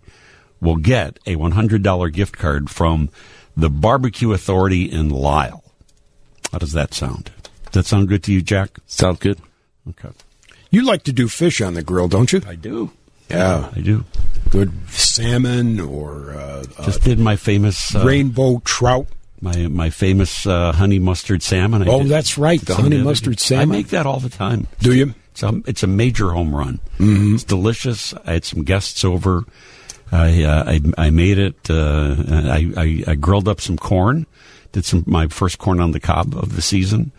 will 0.62 0.78
get 0.78 1.18
a 1.26 1.36
$100 1.36 2.14
gift 2.14 2.38
card 2.38 2.70
from 2.70 3.10
the 3.58 3.70
Barbecue 3.70 4.32
Authority 4.32 4.90
in 4.90 5.10
Lisle. 5.10 5.64
How 6.52 6.60
does 6.60 6.74
that 6.74 6.94
sound? 6.94 7.32
Does 7.72 7.74
that 7.74 7.86
sound 7.86 8.08
good 8.08 8.24
to 8.24 8.34
you, 8.34 8.42
Jack? 8.42 8.80
Sounds 8.86 9.20
good. 9.20 9.40
Okay. 9.90 10.10
You 10.70 10.86
like 10.86 11.04
to 11.04 11.14
do 11.14 11.28
fish 11.28 11.60
on 11.62 11.74
the 11.74 11.84
grill, 11.84 12.08
don't 12.08 12.32
you? 12.32 12.42
I 12.48 12.56
do. 12.56 12.92
Yeah, 13.30 13.70
I 13.76 13.80
do. 13.80 14.06
Good 14.52 14.72
salmon 14.90 15.80
or 15.80 16.32
uh, 16.34 16.64
Just 16.84 17.04
did 17.04 17.20
my 17.20 17.36
famous 17.38 17.96
uh, 17.96 18.04
rainbow 18.06 18.62
trout. 18.66 19.08
my 19.40 19.68
my 19.68 19.90
famous 19.90 20.46
uh, 20.46 20.74
honey 20.74 21.00
mustard 21.00 21.42
salmon. 21.42 21.82
I 21.84 21.86
Oh, 21.88 22.04
that's 22.04 22.38
right, 22.38 22.60
the 22.62 22.76
honey 22.76 23.02
mustard 23.02 23.40
salmon. 23.40 23.76
I 23.76 23.78
make 23.80 23.88
that 23.90 24.06
all 24.06 24.20
the 24.20 24.30
time. 24.30 24.68
Do 24.80 24.94
you? 24.94 25.14
It's 25.32 25.44
a, 25.44 25.62
it's 25.66 25.84
a 25.84 25.88
major 25.88 26.32
home 26.32 26.54
run. 26.54 26.80
Mm-hmm. 27.00 27.36
It's 27.36 27.46
delicious. 27.46 28.14
I 28.26 28.34
had 28.34 28.46
some 28.46 28.64
guests 28.64 29.06
over. 29.06 29.46
I 30.12 30.44
uh, 30.44 30.64
I, 30.68 30.82
I 30.98 31.10
made 31.10 31.38
it. 31.40 31.70
Uh, 31.70 32.16
I, 32.30 32.72
I 32.76 33.04
I 33.12 33.16
grilled 33.16 33.48
up 33.48 33.62
some 33.62 33.78
corn. 33.78 34.26
Did 34.74 34.84
some 34.84 35.06
my 35.08 35.28
first 35.28 35.58
corn 35.60 35.80
on 35.80 35.92
the 35.92 36.02
cob 36.02 36.36
of 36.36 36.56
the 36.58 36.62
season. 36.62 37.14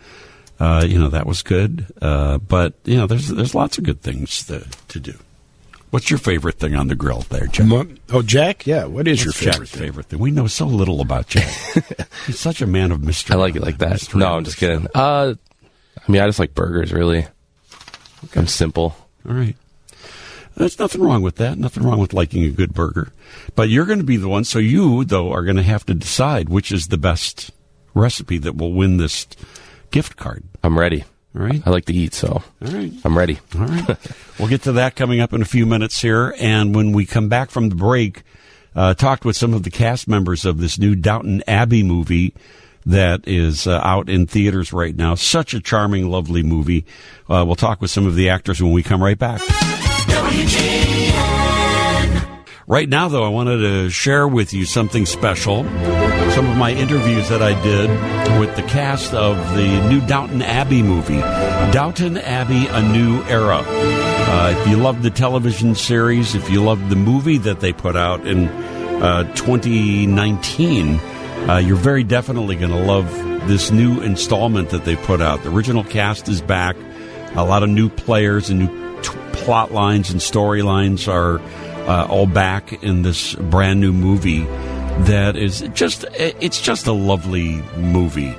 Uh, 0.59 0.85
you 0.87 0.99
know 0.99 1.09
that 1.09 1.25
was 1.25 1.41
good. 1.41 1.87
Uh, 1.99 2.37
but 2.37 2.75
you 2.85 2.95
know 2.95 3.07
there's 3.07 3.29
there's 3.29 3.55
lots 3.55 3.79
of 3.79 3.83
good 3.83 4.01
things 4.01 4.45
to, 4.45 4.67
to 4.89 4.99
do. 4.99 5.15
What's 5.93 6.09
your 6.09 6.17
favorite 6.17 6.57
thing 6.57 6.73
on 6.73 6.87
the 6.87 6.95
grill 6.95 7.19
there, 7.29 7.45
Jack? 7.45 7.67
Mo- 7.67 7.85
Oh, 8.09 8.23
Jack. 8.23 8.65
Yeah. 8.65 8.85
What 8.85 9.07
is 9.07 9.23
your 9.23 9.31
favorite? 9.31 9.67
Jack's 9.67 9.77
favorite 9.77 10.07
thing? 10.07 10.17
We 10.17 10.31
know 10.31 10.47
so 10.47 10.65
little 10.65 11.01
about 11.01 11.27
Jack. 11.27 11.53
He's 12.25 12.39
such 12.39 12.63
a 12.63 12.65
man 12.65 12.91
of 12.91 13.03
mystery. 13.03 13.35
I 13.35 13.37
like 13.37 13.55
it 13.55 13.61
like 13.61 13.77
that. 13.77 14.15
No, 14.15 14.33
I'm 14.35 14.43
just 14.43 14.57
kidding. 14.57 14.87
Uh, 14.95 15.35
I 15.95 16.11
mean, 16.11 16.19
I 16.19 16.25
just 16.25 16.39
like 16.39 16.55
burgers. 16.55 16.91
Really, 16.91 17.27
I'm 18.35 18.47
simple. 18.47 18.95
All 19.29 19.35
right. 19.35 19.55
There's 20.55 20.79
nothing 20.79 21.01
wrong 21.01 21.21
with 21.21 21.35
that. 21.35 21.59
Nothing 21.59 21.83
wrong 21.83 21.99
with 21.99 22.11
liking 22.11 22.43
a 22.43 22.49
good 22.49 22.73
burger. 22.73 23.13
But 23.53 23.69
you're 23.69 23.85
going 23.85 23.99
to 23.99 24.03
be 24.03 24.17
the 24.17 24.27
one. 24.29 24.45
So 24.45 24.57
you, 24.57 25.05
though, 25.05 25.31
are 25.31 25.43
going 25.43 25.57
to 25.57 25.61
have 25.63 25.85
to 25.85 25.93
decide 25.93 26.49
which 26.49 26.71
is 26.71 26.87
the 26.87 26.97
best 26.97 27.51
recipe 27.93 28.39
that 28.39 28.57
will 28.57 28.73
win 28.73 28.97
this 28.97 29.27
gift 29.91 30.17
card. 30.17 30.43
I'm 30.63 30.79
ready. 30.79 31.03
All 31.35 31.41
right. 31.41 31.61
I 31.65 31.69
like 31.71 31.85
to 31.85 31.93
eat, 31.93 32.13
so 32.13 32.27
All 32.27 32.43
right. 32.61 32.91
I'm 33.03 33.17
ready. 33.17 33.39
All 33.55 33.65
right. 33.65 33.97
we'll 34.39 34.49
get 34.49 34.63
to 34.63 34.73
that 34.73 34.95
coming 34.95 35.19
up 35.19 35.33
in 35.33 35.41
a 35.41 35.45
few 35.45 35.65
minutes 35.65 36.01
here. 36.01 36.35
And 36.39 36.75
when 36.75 36.91
we 36.91 37.05
come 37.05 37.27
back 37.27 37.49
from 37.49 37.69
the 37.69 37.75
break, 37.75 38.21
uh, 38.75 38.93
talked 38.93 39.25
with 39.25 39.35
some 39.35 39.53
of 39.53 39.63
the 39.63 39.71
cast 39.71 40.07
members 40.07 40.45
of 40.45 40.59
this 40.59 40.77
new 40.77 40.95
Downton 40.95 41.43
Abbey 41.47 41.83
movie 41.83 42.33
that 42.85 43.27
is 43.27 43.65
uh, 43.65 43.79
out 43.83 44.09
in 44.09 44.27
theaters 44.27 44.73
right 44.73 44.95
now. 44.95 45.15
Such 45.15 45.53
a 45.53 45.61
charming, 45.61 46.09
lovely 46.09 46.43
movie. 46.43 46.85
Uh, 47.29 47.43
we'll 47.45 47.55
talk 47.55 47.81
with 47.81 47.91
some 47.91 48.05
of 48.05 48.15
the 48.15 48.29
actors 48.29 48.61
when 48.61 48.71
we 48.71 48.83
come 48.83 49.01
right 49.01 49.17
back. 49.17 49.41
Right 52.65 52.87
now, 52.87 53.09
though, 53.09 53.25
I 53.25 53.27
wanted 53.27 53.57
to 53.57 53.89
share 53.89 54.25
with 54.25 54.53
you 54.53 54.63
something 54.65 55.05
special. 55.05 55.65
Some 56.31 56.49
of 56.49 56.55
my 56.55 56.71
interviews 56.71 57.27
that 57.27 57.43
I 57.43 57.61
did 57.61 57.89
with 58.39 58.55
the 58.55 58.61
cast 58.63 59.13
of 59.13 59.35
the 59.53 59.67
new 59.89 59.99
Downton 60.07 60.41
Abbey 60.41 60.81
movie, 60.81 61.19
Downton 61.73 62.17
Abbey 62.17 62.67
A 62.67 62.81
New 62.81 63.21
Era. 63.23 63.63
Uh, 63.67 64.55
if 64.57 64.67
you 64.69 64.77
love 64.77 65.03
the 65.03 65.09
television 65.09 65.75
series, 65.75 66.35
if 66.35 66.49
you 66.49 66.63
love 66.63 66.89
the 66.89 66.95
movie 66.95 67.37
that 67.39 67.59
they 67.59 67.73
put 67.73 67.97
out 67.97 68.25
in 68.25 68.47
uh, 68.47 69.23
2019, 69.35 70.99
uh, 71.49 71.57
you're 71.57 71.75
very 71.75 72.05
definitely 72.05 72.55
going 72.55 72.71
to 72.71 72.81
love 72.81 73.11
this 73.49 73.71
new 73.71 73.99
installment 73.99 74.69
that 74.69 74.85
they 74.85 74.95
put 74.95 75.21
out. 75.21 75.43
The 75.43 75.51
original 75.51 75.83
cast 75.83 76.29
is 76.29 76.41
back. 76.41 76.77
A 77.35 77.43
lot 77.43 77.61
of 77.61 77.69
new 77.69 77.89
players 77.89 78.49
and 78.49 78.59
new 78.59 79.01
t- 79.01 79.17
plot 79.33 79.73
lines 79.73 80.09
and 80.11 80.21
storylines 80.21 81.11
are 81.11 81.41
uh, 81.87 82.07
all 82.09 82.27
back 82.27 82.83
in 82.83 83.01
this 83.01 83.35
brand 83.35 83.79
new 83.79 83.91
movie 83.91 84.45
that 84.99 85.35
is 85.35 85.61
just 85.73 86.05
it's 86.13 86.61
just 86.61 86.87
a 86.87 86.93
lovely 86.93 87.55
movie. 87.77 88.35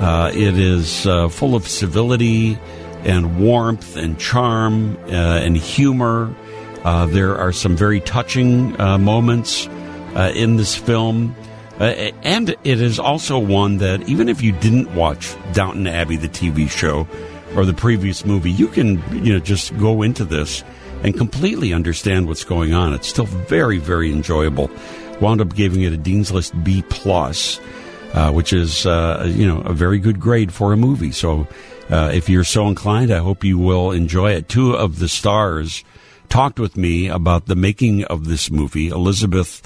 Uh, 0.00 0.30
it 0.34 0.58
is 0.58 1.06
uh, 1.06 1.28
full 1.28 1.54
of 1.54 1.68
civility 1.68 2.58
and 3.04 3.38
warmth 3.38 3.96
and 3.96 4.18
charm 4.18 4.96
uh, 5.04 5.10
and 5.10 5.56
humor. 5.56 6.34
Uh, 6.84 7.06
there 7.06 7.36
are 7.36 7.52
some 7.52 7.76
very 7.76 8.00
touching 8.00 8.78
uh, 8.80 8.96
moments 8.96 9.66
in 10.34 10.56
this 10.56 10.74
film. 10.74 11.34
And 11.78 12.50
it 12.50 12.80
is 12.82 12.98
also 12.98 13.38
one 13.38 13.78
that 13.78 14.06
even 14.08 14.28
if 14.28 14.42
you 14.42 14.52
didn't 14.52 14.94
watch 14.94 15.34
Downton 15.52 15.86
Abbey 15.86 16.16
the 16.16 16.28
TV 16.28 16.68
show 16.68 17.06
or 17.56 17.64
the 17.64 17.74
previous 17.74 18.24
movie 18.24 18.50
you 18.50 18.68
can 18.68 19.02
you 19.24 19.32
know 19.32 19.40
just 19.40 19.76
go 19.78 20.02
into 20.02 20.24
this 20.24 20.62
and 21.02 21.16
completely 21.16 21.72
understand 21.72 22.26
what's 22.26 22.44
going 22.44 22.72
on. 22.72 22.92
It's 22.94 23.08
still 23.08 23.26
very, 23.26 23.78
very 23.78 24.12
enjoyable. 24.12 24.70
Wound 25.20 25.40
up 25.40 25.54
giving 25.54 25.82
it 25.82 25.92
a 25.92 25.96
Dean's 25.96 26.32
List 26.32 26.52
B 26.64 26.82
plus, 26.88 27.60
uh, 28.14 28.32
which 28.32 28.52
is 28.52 28.86
uh, 28.86 29.30
you 29.34 29.46
know 29.46 29.60
a 29.62 29.72
very 29.72 29.98
good 29.98 30.20
grade 30.20 30.52
for 30.52 30.72
a 30.72 30.76
movie. 30.76 31.12
So 31.12 31.46
uh, 31.90 32.10
if 32.12 32.28
you're 32.28 32.44
so 32.44 32.68
inclined, 32.68 33.10
I 33.10 33.18
hope 33.18 33.44
you 33.44 33.58
will 33.58 33.90
enjoy 33.90 34.32
it. 34.32 34.48
Two 34.48 34.74
of 34.74 34.98
the 34.98 35.08
stars 35.08 35.84
talked 36.28 36.58
with 36.58 36.76
me 36.76 37.08
about 37.08 37.46
the 37.46 37.56
making 37.56 38.04
of 38.04 38.26
this 38.26 38.50
movie. 38.50 38.88
Elizabeth 38.88 39.60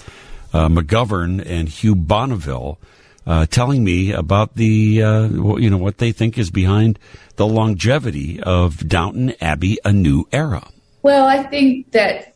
uh, 0.52 0.68
McGovern 0.68 1.44
and 1.44 1.68
Hugh 1.68 1.94
Bonneville. 1.96 2.78
Uh, 3.26 3.46
telling 3.46 3.82
me 3.82 4.12
about 4.12 4.54
the 4.54 5.02
uh, 5.02 5.26
you 5.56 5.70
know 5.70 5.78
what 5.78 5.96
they 5.96 6.12
think 6.12 6.36
is 6.36 6.50
behind 6.50 6.98
the 7.36 7.46
longevity 7.46 8.38
of 8.42 8.86
Downton 8.86 9.32
Abbey: 9.40 9.78
A 9.82 9.94
New 9.94 10.28
Era. 10.30 10.68
Well, 11.04 11.26
I 11.26 11.42
think 11.42 11.92
that 11.92 12.34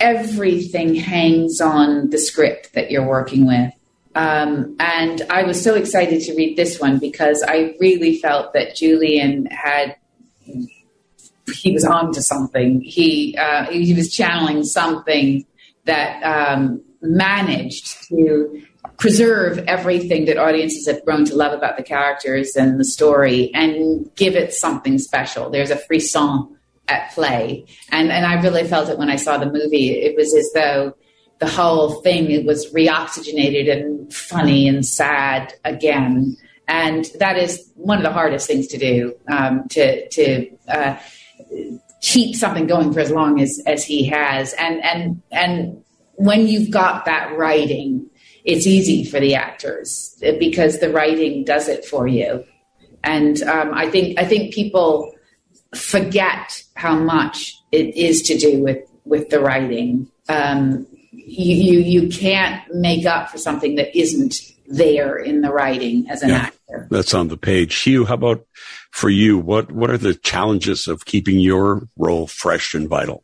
everything 0.00 0.94
hangs 0.94 1.60
on 1.60 2.08
the 2.08 2.16
script 2.16 2.72
that 2.72 2.90
you're 2.90 3.06
working 3.06 3.46
with. 3.46 3.74
Um, 4.14 4.74
and 4.80 5.20
I 5.28 5.42
was 5.42 5.62
so 5.62 5.74
excited 5.74 6.22
to 6.22 6.34
read 6.34 6.56
this 6.56 6.80
one 6.80 6.98
because 6.98 7.44
I 7.46 7.76
really 7.78 8.16
felt 8.18 8.54
that 8.54 8.74
Julian 8.74 9.44
had 9.50 9.96
he 11.52 11.72
was 11.72 11.84
on 11.84 12.14
to 12.14 12.22
something. 12.22 12.80
He 12.80 13.36
uh, 13.36 13.66
he 13.66 13.92
was 13.92 14.10
channeling 14.10 14.64
something 14.64 15.44
that 15.84 16.22
um, 16.22 16.82
managed 17.02 18.08
to 18.08 18.62
preserve 18.96 19.58
everything 19.68 20.24
that 20.24 20.38
audiences 20.38 20.86
have 20.86 21.04
grown 21.04 21.26
to 21.26 21.36
love 21.36 21.52
about 21.52 21.76
the 21.76 21.82
characters 21.82 22.56
and 22.56 22.80
the 22.80 22.84
story 22.84 23.50
and 23.52 24.10
give 24.16 24.34
it 24.34 24.54
something 24.54 24.98
special. 24.98 25.50
There's 25.50 25.70
a 25.70 25.76
frisson 25.76 26.55
at 26.88 27.12
play. 27.12 27.66
And 27.90 28.10
and 28.10 28.26
I 28.26 28.40
really 28.42 28.64
felt 28.64 28.88
it 28.88 28.98
when 28.98 29.10
I 29.10 29.16
saw 29.16 29.38
the 29.38 29.46
movie. 29.50 29.90
It 29.90 30.16
was 30.16 30.34
as 30.34 30.50
though 30.54 30.96
the 31.38 31.48
whole 31.48 32.00
thing 32.02 32.46
was 32.46 32.72
reoxygenated 32.72 33.70
and 33.70 34.12
funny 34.12 34.68
and 34.68 34.84
sad 34.84 35.52
again. 35.64 36.36
And 36.68 37.04
that 37.18 37.36
is 37.36 37.70
one 37.74 37.98
of 37.98 38.04
the 38.04 38.12
hardest 38.12 38.46
things 38.46 38.66
to 38.68 38.78
do 38.78 39.14
um, 39.30 39.68
to 39.70 40.08
to 40.08 40.50
uh, 40.68 40.98
keep 42.00 42.34
something 42.36 42.66
going 42.66 42.92
for 42.92 43.00
as 43.00 43.10
long 43.10 43.40
as 43.40 43.60
as 43.66 43.84
he 43.84 44.06
has. 44.06 44.52
And 44.54 44.82
and 44.84 45.22
and 45.30 45.82
when 46.14 46.46
you've 46.46 46.70
got 46.70 47.04
that 47.04 47.36
writing, 47.36 48.08
it's 48.44 48.66
easy 48.66 49.04
for 49.04 49.20
the 49.20 49.34
actors 49.34 50.16
because 50.38 50.80
the 50.80 50.90
writing 50.90 51.44
does 51.44 51.68
it 51.68 51.84
for 51.84 52.06
you. 52.06 52.44
And 53.04 53.42
um, 53.42 53.72
I 53.74 53.90
think 53.90 54.18
I 54.18 54.24
think 54.24 54.54
people 54.54 55.12
forget 55.76 56.62
how 56.74 56.98
much 56.98 57.60
it 57.72 57.96
is 57.96 58.22
to 58.22 58.36
do 58.36 58.62
with 58.62 58.78
with 59.04 59.28
the 59.30 59.40
writing. 59.40 60.08
Um, 60.28 60.86
you, 61.12 61.54
you 61.54 61.80
you 61.80 62.08
can't 62.08 62.62
make 62.74 63.06
up 63.06 63.30
for 63.30 63.38
something 63.38 63.76
that 63.76 63.96
isn't 63.96 64.34
there 64.68 65.16
in 65.16 65.40
the 65.40 65.52
writing 65.52 66.08
as 66.10 66.22
an 66.22 66.30
yeah, 66.30 66.36
actor. 66.36 66.88
That's 66.90 67.14
on 67.14 67.28
the 67.28 67.36
page. 67.36 67.74
Hugh, 67.76 68.04
how 68.04 68.14
about 68.14 68.46
for 68.90 69.08
you? 69.08 69.38
What 69.38 69.72
what 69.72 69.90
are 69.90 69.98
the 69.98 70.14
challenges 70.14 70.88
of 70.88 71.04
keeping 71.04 71.40
your 71.40 71.88
role 71.96 72.26
fresh 72.26 72.74
and 72.74 72.88
vital? 72.88 73.22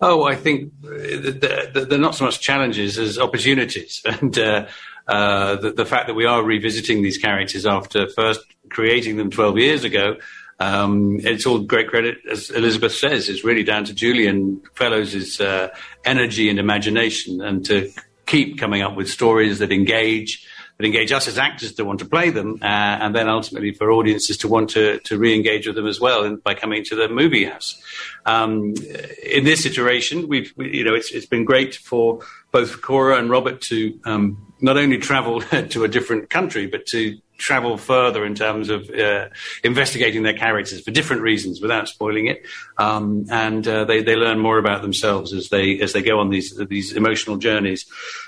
Oh, 0.00 0.24
I 0.24 0.34
think 0.34 0.72
they're 0.82 1.98
not 1.98 2.16
so 2.16 2.24
much 2.24 2.40
challenges 2.40 2.98
as 2.98 3.18
opportunities, 3.18 4.02
and 4.04 4.36
uh, 4.38 4.66
uh, 5.06 5.56
the, 5.56 5.72
the, 5.72 5.86
fact 5.86 6.08
that 6.08 6.14
we 6.14 6.26
are 6.26 6.42
revisiting 6.42 7.02
these 7.02 7.18
characters 7.18 7.66
after 7.66 8.08
first 8.08 8.40
creating 8.68 9.16
them 9.16 9.30
12 9.30 9.58
years 9.58 9.84
ago 9.84 10.16
um, 10.58 11.18
it's 11.20 11.46
all 11.46 11.58
great 11.58 11.88
credit, 11.88 12.18
as 12.30 12.50
Elizabeth 12.50 12.94
says. 12.94 13.28
It's 13.28 13.44
really 13.44 13.64
down 13.64 13.84
to 13.84 13.94
Julian 13.94 14.62
Fellowes' 14.74 15.40
uh, 15.40 15.68
energy 16.04 16.48
and 16.48 16.58
imagination, 16.58 17.40
and 17.40 17.64
to 17.66 17.90
keep 18.26 18.58
coming 18.58 18.82
up 18.82 18.96
with 18.96 19.10
stories 19.10 19.58
that 19.58 19.72
engage, 19.72 20.46
that 20.78 20.86
engage 20.86 21.10
us 21.12 21.26
as 21.26 21.36
actors 21.36 21.72
to 21.72 21.84
want 21.84 21.98
to 21.98 22.04
play 22.04 22.30
them, 22.30 22.58
uh, 22.62 22.64
and 22.64 23.14
then 23.14 23.28
ultimately 23.28 23.72
for 23.72 23.90
audiences 23.90 24.36
to 24.38 24.48
want 24.48 24.70
to, 24.70 24.98
to 25.00 25.18
re-engage 25.18 25.66
with 25.66 25.76
them 25.76 25.86
as 25.86 26.00
well 26.00 26.36
by 26.36 26.54
coming 26.54 26.84
to 26.84 26.94
the 26.94 27.08
movie 27.08 27.44
house. 27.44 27.82
Um, 28.24 28.74
in 29.22 29.44
this 29.44 29.66
iteration, 29.66 30.28
we've 30.28 30.52
we, 30.56 30.78
you 30.78 30.84
know 30.84 30.94
it's 30.94 31.10
it's 31.10 31.26
been 31.26 31.44
great 31.44 31.74
for 31.74 32.20
both 32.52 32.80
Cora 32.82 33.18
and 33.18 33.28
Robert 33.30 33.60
to 33.62 33.98
um, 34.04 34.54
not 34.60 34.76
only 34.76 34.98
travel 34.98 35.40
to 35.70 35.84
a 35.84 35.88
different 35.88 36.30
country, 36.30 36.66
but 36.66 36.86
to 36.86 37.18
travel 37.42 37.76
further 37.76 38.24
in 38.24 38.34
terms 38.34 38.70
of 38.70 38.88
uh, 38.90 39.28
investigating 39.64 40.22
their 40.22 40.32
characters 40.32 40.80
for 40.80 40.92
different 40.92 41.22
reasons 41.22 41.60
without 41.60 41.88
spoiling 41.88 42.28
it, 42.28 42.46
um, 42.78 43.26
and 43.30 43.66
uh, 43.66 43.84
they 43.84 44.02
they 44.02 44.16
learn 44.16 44.38
more 44.38 44.58
about 44.58 44.80
themselves 44.82 45.32
as 45.32 45.48
they 45.48 45.80
as 45.80 45.92
they 45.92 46.02
go 46.02 46.20
on 46.20 46.30
these 46.30 46.56
these 46.68 46.92
emotional 46.92 47.36
journeys. 47.36 47.84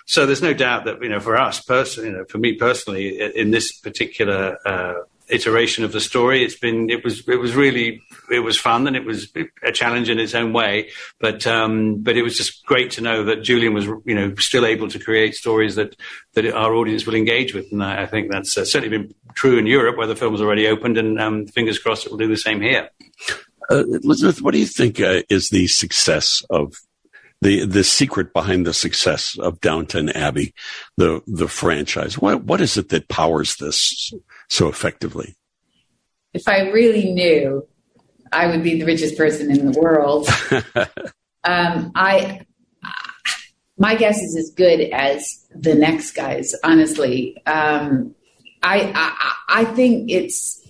So 0.06 0.26
there's 0.26 0.42
no 0.42 0.52
doubt 0.52 0.84
that 0.86 1.00
you 1.00 1.08
know 1.08 1.20
for 1.20 1.36
us 1.36 1.60
personally, 1.60 2.10
you 2.10 2.16
know, 2.16 2.24
for 2.24 2.38
me 2.38 2.54
personally, 2.54 3.20
in 3.34 3.52
this 3.52 3.72
particular 3.80 4.58
uh, 4.66 4.94
iteration 5.34 5.84
of 5.84 5.92
the 5.92 6.00
story. 6.00 6.44
It's 6.44 6.58
been 6.58 6.88
it 6.90 7.04
was 7.04 7.28
it 7.28 7.36
was 7.36 7.54
really 7.54 8.00
it 8.30 8.40
was 8.40 8.58
fun 8.58 8.86
and 8.86 8.96
it 8.96 9.04
was 9.04 9.32
a 9.62 9.72
challenge 9.72 10.08
in 10.08 10.18
its 10.18 10.34
own 10.34 10.52
way. 10.52 10.90
But 11.20 11.46
um, 11.46 12.02
but 12.02 12.16
it 12.16 12.22
was 12.22 12.36
just 12.36 12.64
great 12.64 12.92
to 12.92 13.00
know 13.00 13.24
that 13.24 13.42
Julian 13.42 13.74
was 13.74 13.84
you 13.84 14.14
know 14.14 14.34
still 14.36 14.64
able 14.64 14.88
to 14.88 14.98
create 14.98 15.34
stories 15.34 15.74
that 15.74 15.96
that 16.34 16.46
our 16.52 16.74
audience 16.74 17.06
will 17.06 17.14
engage 17.14 17.54
with, 17.54 17.66
and 17.72 17.82
I, 17.82 18.02
I 18.02 18.06
think 18.06 18.30
that's 18.30 18.56
uh, 18.56 18.64
certainly 18.64 18.98
been 18.98 19.14
true 19.34 19.58
in 19.58 19.66
Europe 19.66 19.96
where 19.96 20.06
the 20.06 20.16
film's 20.16 20.40
already 20.40 20.68
opened, 20.68 20.96
and 20.96 21.20
um, 21.20 21.46
fingers 21.46 21.78
crossed 21.78 22.06
it 22.06 22.10
will 22.10 22.18
do 22.18 22.28
the 22.28 22.36
same 22.36 22.60
here. 22.60 22.88
Uh, 23.70 23.84
Elizabeth, 24.02 24.42
what 24.42 24.52
do 24.52 24.58
you 24.58 24.66
think 24.66 25.00
uh, 25.00 25.22
is 25.28 25.48
the 25.48 25.66
success 25.66 26.42
of 26.50 26.74
the 27.40 27.66
the 27.66 27.84
secret 27.84 28.32
behind 28.32 28.66
the 28.66 28.74
success 28.74 29.38
of 29.38 29.60
Downton 29.60 30.08
Abbey, 30.10 30.54
the 30.96 31.22
the 31.26 31.48
franchise? 31.48 32.18
What 32.18 32.44
what 32.44 32.60
is 32.60 32.76
it 32.76 32.88
that 32.90 33.08
powers 33.08 33.56
this 33.56 34.12
so 34.48 34.68
effectively? 34.68 35.36
If 36.32 36.48
I 36.48 36.70
really 36.70 37.12
knew, 37.12 37.66
I 38.32 38.48
would 38.48 38.62
be 38.62 38.78
the 38.78 38.86
richest 38.86 39.16
person 39.16 39.50
in 39.50 39.70
the 39.70 39.78
world. 39.78 40.28
um, 41.44 41.92
I, 41.94 42.40
my 43.78 43.94
guess 43.94 44.18
is 44.18 44.36
as 44.36 44.50
good 44.50 44.80
as 44.90 45.46
the 45.54 45.74
next 45.74 46.12
guy's. 46.12 46.54
Honestly, 46.64 47.36
um, 47.46 48.14
I, 48.62 48.92
I, 48.94 49.60
I 49.60 49.64
think 49.64 50.10
it's 50.10 50.60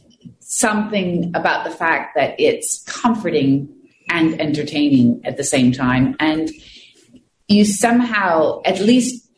something 0.41 1.33
about 1.35 1.65
the 1.65 1.71
fact 1.71 2.15
that 2.17 2.35
it's 2.39 2.83
comforting 2.85 3.69
and 4.09 4.41
entertaining 4.41 5.23
at 5.25 5.37
the 5.37 5.45
same 5.45 5.73
time. 5.73 6.17
And 6.21 6.51
you 7.49 7.65
somehow, 7.65 8.61
at 8.65 8.81
least 8.81 9.29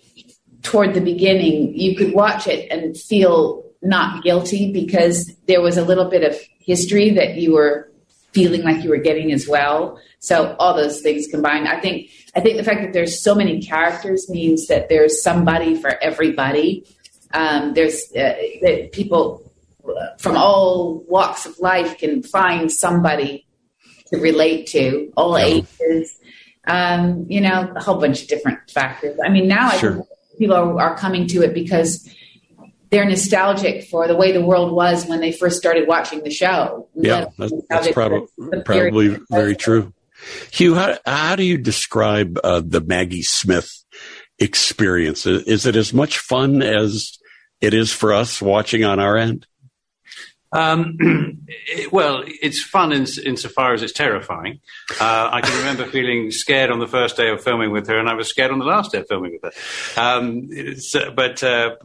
toward 0.63 0.95
the 0.95 1.01
beginning, 1.01 1.79
you 1.79 1.97
could 1.97 2.13
watch 2.13 2.47
it 2.47 2.71
and 2.71 2.97
feel 2.97 3.66
not 3.83 4.23
guilty 4.23 4.73
because 4.73 5.33
there 5.47 5.61
was 5.61 5.77
a 5.77 5.85
little 5.85 6.07
bit 6.07 6.23
of 6.23 6.39
history 6.59 7.11
that 7.11 7.37
you 7.37 7.55
were 7.55 7.91
feeling 8.33 8.63
like 8.63 8.83
you 8.85 8.91
were 8.91 8.99
getting 8.99 9.33
as 9.33 9.49
well. 9.49 9.99
So 10.19 10.57
all 10.59 10.75
those 10.75 11.01
things 11.01 11.27
combined, 11.29 11.69
I 11.69 11.81
think 11.81 12.11
I 12.35 12.41
think 12.41 12.57
the 12.59 12.65
fact 12.65 12.83
that 12.83 12.93
there's 12.93 13.23
so 13.23 13.35
many 13.35 13.63
characters 13.63 14.29
means 14.29 14.67
that 14.67 14.89
there's 14.89 15.23
somebody 15.23 15.75
for 15.81 15.91
everybody. 16.03 16.85
Um, 17.33 17.75
there's 17.75 18.03
uh, 18.13 18.35
that 18.63 18.91
people 18.93 19.51
from 20.19 20.37
all 20.37 21.05
walks 21.09 21.47
of 21.47 21.59
life 21.59 21.99
can 21.99 22.23
find 22.23 22.71
somebody 22.71 23.47
to 24.09 24.19
relate 24.19 24.67
to, 24.69 25.13
all 25.17 25.37
ages. 25.39 26.19
Um, 26.67 27.27
you 27.29 27.41
know, 27.41 27.73
a 27.77 27.81
whole 27.81 28.01
bunch 28.01 28.23
of 28.23 28.29
different 28.29 28.71
factors. 28.71 29.17
I 29.25 29.29
mean, 29.29 29.47
now 29.47 29.71
Sure. 29.71 30.01
I 30.01 30.17
people 30.39 30.57
are, 30.57 30.81
are 30.81 30.97
coming 30.97 31.27
to 31.29 31.43
it 31.43 31.55
because 31.55 32.09
they're 32.91 33.05
nostalgic 33.05 33.85
for 33.85 34.07
the 34.07 34.17
way 34.17 34.33
the 34.33 34.45
world 34.45 34.73
was 34.73 35.07
when 35.07 35.21
they 35.21 35.33
first 35.33 35.57
started 35.57 35.89
watching 35.89 36.23
the 36.23 36.31
show. 36.31 36.89
Yeah, 36.95 37.27
that's, 37.39 37.53
that's 37.69 37.93
probably 37.93 38.27
probably 38.65 39.19
very 39.31 39.57
true. 39.57 39.93
Hugh, 40.51 40.75
how, 40.75 40.99
how 41.05 41.37
do 41.37 41.43
you 41.43 41.59
describe 41.59 42.39
uh, 42.43 42.63
the 42.65 42.81
Maggie 42.81 43.23
Smith 43.23 43.85
experience? 44.39 45.27
Is 45.27 45.67
it 45.67 45.77
as 45.77 45.93
much 45.93 46.19
fun 46.19 46.63
as 46.63 47.19
it 47.61 47.75
is 47.75 47.93
for 47.93 48.13
us 48.13 48.41
watching 48.41 48.85
on 48.85 48.99
our 48.99 49.17
end? 49.17 49.47
Um, 50.53 50.97
it- 51.49 51.93
well, 51.93 52.23
it's 52.27 52.63
fun 52.63 52.93
in, 52.93 53.07
insofar 53.25 53.75
as 53.75 53.83
it's 53.83 53.93
terrifying. 53.93 54.61
Uh, 55.01 55.31
I 55.33 55.41
can 55.41 55.57
remember 55.59 55.87
feeling 55.91 56.31
scared 56.31 56.71
on 56.71 56.79
the 56.79 56.87
first 56.87 57.17
day 57.17 57.29
of 57.31 57.43
filming 57.43 57.71
with 57.71 57.87
her, 57.89 57.99
and 57.99 58.09
I 58.09 58.15
was 58.15 58.29
scared 58.29 58.51
on 58.51 58.59
the 58.59 58.65
last 58.65 58.93
day 58.93 58.99
of 58.99 59.09
filming 59.09 59.39
with 59.41 59.55
her. 59.55 60.01
Um, 60.01 60.49
it's, 60.51 60.95
uh, 60.95 61.11
but 61.11 61.43
uh, 61.43 61.77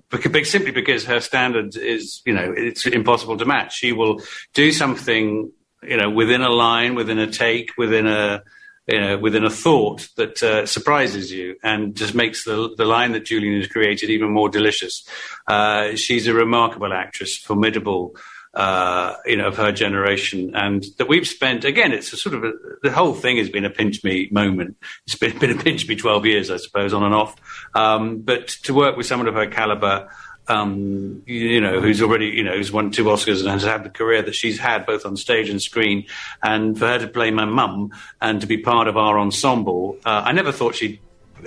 simply 0.43 0.71
because 0.71 1.05
her 1.05 1.19
standard 1.19 1.75
is, 1.75 2.21
you 2.25 2.33
know, 2.33 2.53
it's 2.55 2.85
impossible 2.85 3.38
to 3.38 3.45
match. 3.45 3.75
She 3.77 3.91
will 3.91 4.21
do 4.53 4.71
something, 4.71 5.51
you 5.83 5.97
know, 5.97 6.09
within 6.09 6.41
a 6.41 6.49
line, 6.49 6.95
within 6.95 7.19
a 7.19 7.27
take, 7.27 7.71
within 7.77 8.07
a 8.07 8.43
you 8.88 8.99
know, 8.99 9.17
within 9.17 9.45
a 9.45 9.49
thought 9.49 10.07
that 10.17 10.41
uh, 10.41 10.65
surprises 10.65 11.31
you 11.31 11.55
and 11.63 11.95
just 11.95 12.15
makes 12.15 12.43
the 12.43 12.73
the 12.77 12.83
line 12.85 13.11
that 13.11 13.25
Julian 13.25 13.59
has 13.61 13.67
created 13.69 14.09
even 14.09 14.31
more 14.31 14.49
delicious. 14.49 15.07
Uh, 15.47 15.95
she's 15.95 16.27
a 16.27 16.33
remarkable 16.33 16.91
actress, 16.91 17.38
formidable, 17.38 18.15
uh, 18.53 19.15
you 19.26 19.38
know, 19.38 19.48
of 19.48 19.57
her 19.57 19.72
generation, 19.72 20.56
and 20.56 20.84
that 20.98 21.07
we've 21.07 21.28
spent 21.28 21.64
again. 21.64 21.91
It's 21.91 22.11
a 22.14 22.18
sort 22.18 22.36
of 22.36 22.44
a, 22.44 22.53
the 22.84 22.91
whole 22.91 23.14
thing 23.14 23.38
has 23.38 23.49
been 23.49 23.65
a 23.65 23.69
pinch 23.69 24.03
me 24.03 24.28
moment. 24.32 24.78
It's 25.06 25.15
been, 25.15 25.38
been 25.40 25.57
a 25.57 25.61
pinch 25.61 25.88
me 25.88 25.95
twelve 25.95 26.26
years, 26.26 26.52
I 26.52 26.57
suppose, 26.57 26.94
on 26.94 27.03
and 27.03 27.14
off. 27.14 27.36
Um, 27.73 28.19
but 28.19 28.48
to 28.64 28.73
work 28.73 28.98
with 28.98 29.06
someone 29.06 29.28
of 29.28 29.36
her 29.36 29.48
caliber 29.48 30.10
um, 30.48 31.23
you, 31.26 31.61
know, 31.61 31.80
who's 31.80 32.02
already, 32.02 32.28
you 32.28 32.44
know, 32.44 32.53
who's 32.53 32.72
won 32.72 32.91
two 32.91 33.06
Oscars 33.06 33.41
and 33.41 33.49
has 33.49 33.64
had 33.64 33.84
the 33.84 33.90
career 33.90 34.22
that 34.22 34.36
she's 34.36 34.60
had 34.60 34.86
both 34.86 35.06
on 35.06 35.15
stage 35.15 35.49
and 35.49 35.61
screen, 35.61 36.06
and 36.44 36.78
for 36.78 36.88
her 36.88 36.99
to 36.99 37.07
play 37.07 37.32
my 37.32 37.45
mum 37.45 37.91
and 38.19 38.41
to 38.41 38.48
be 38.48 38.57
part 38.57 38.88
of 38.88 38.98
our 38.98 39.19
ensemble, 39.19 39.98
uh, 40.06 40.23
I 40.26 40.32
never 40.32 40.52
thought 40.52 40.76
she'd. 40.76 40.99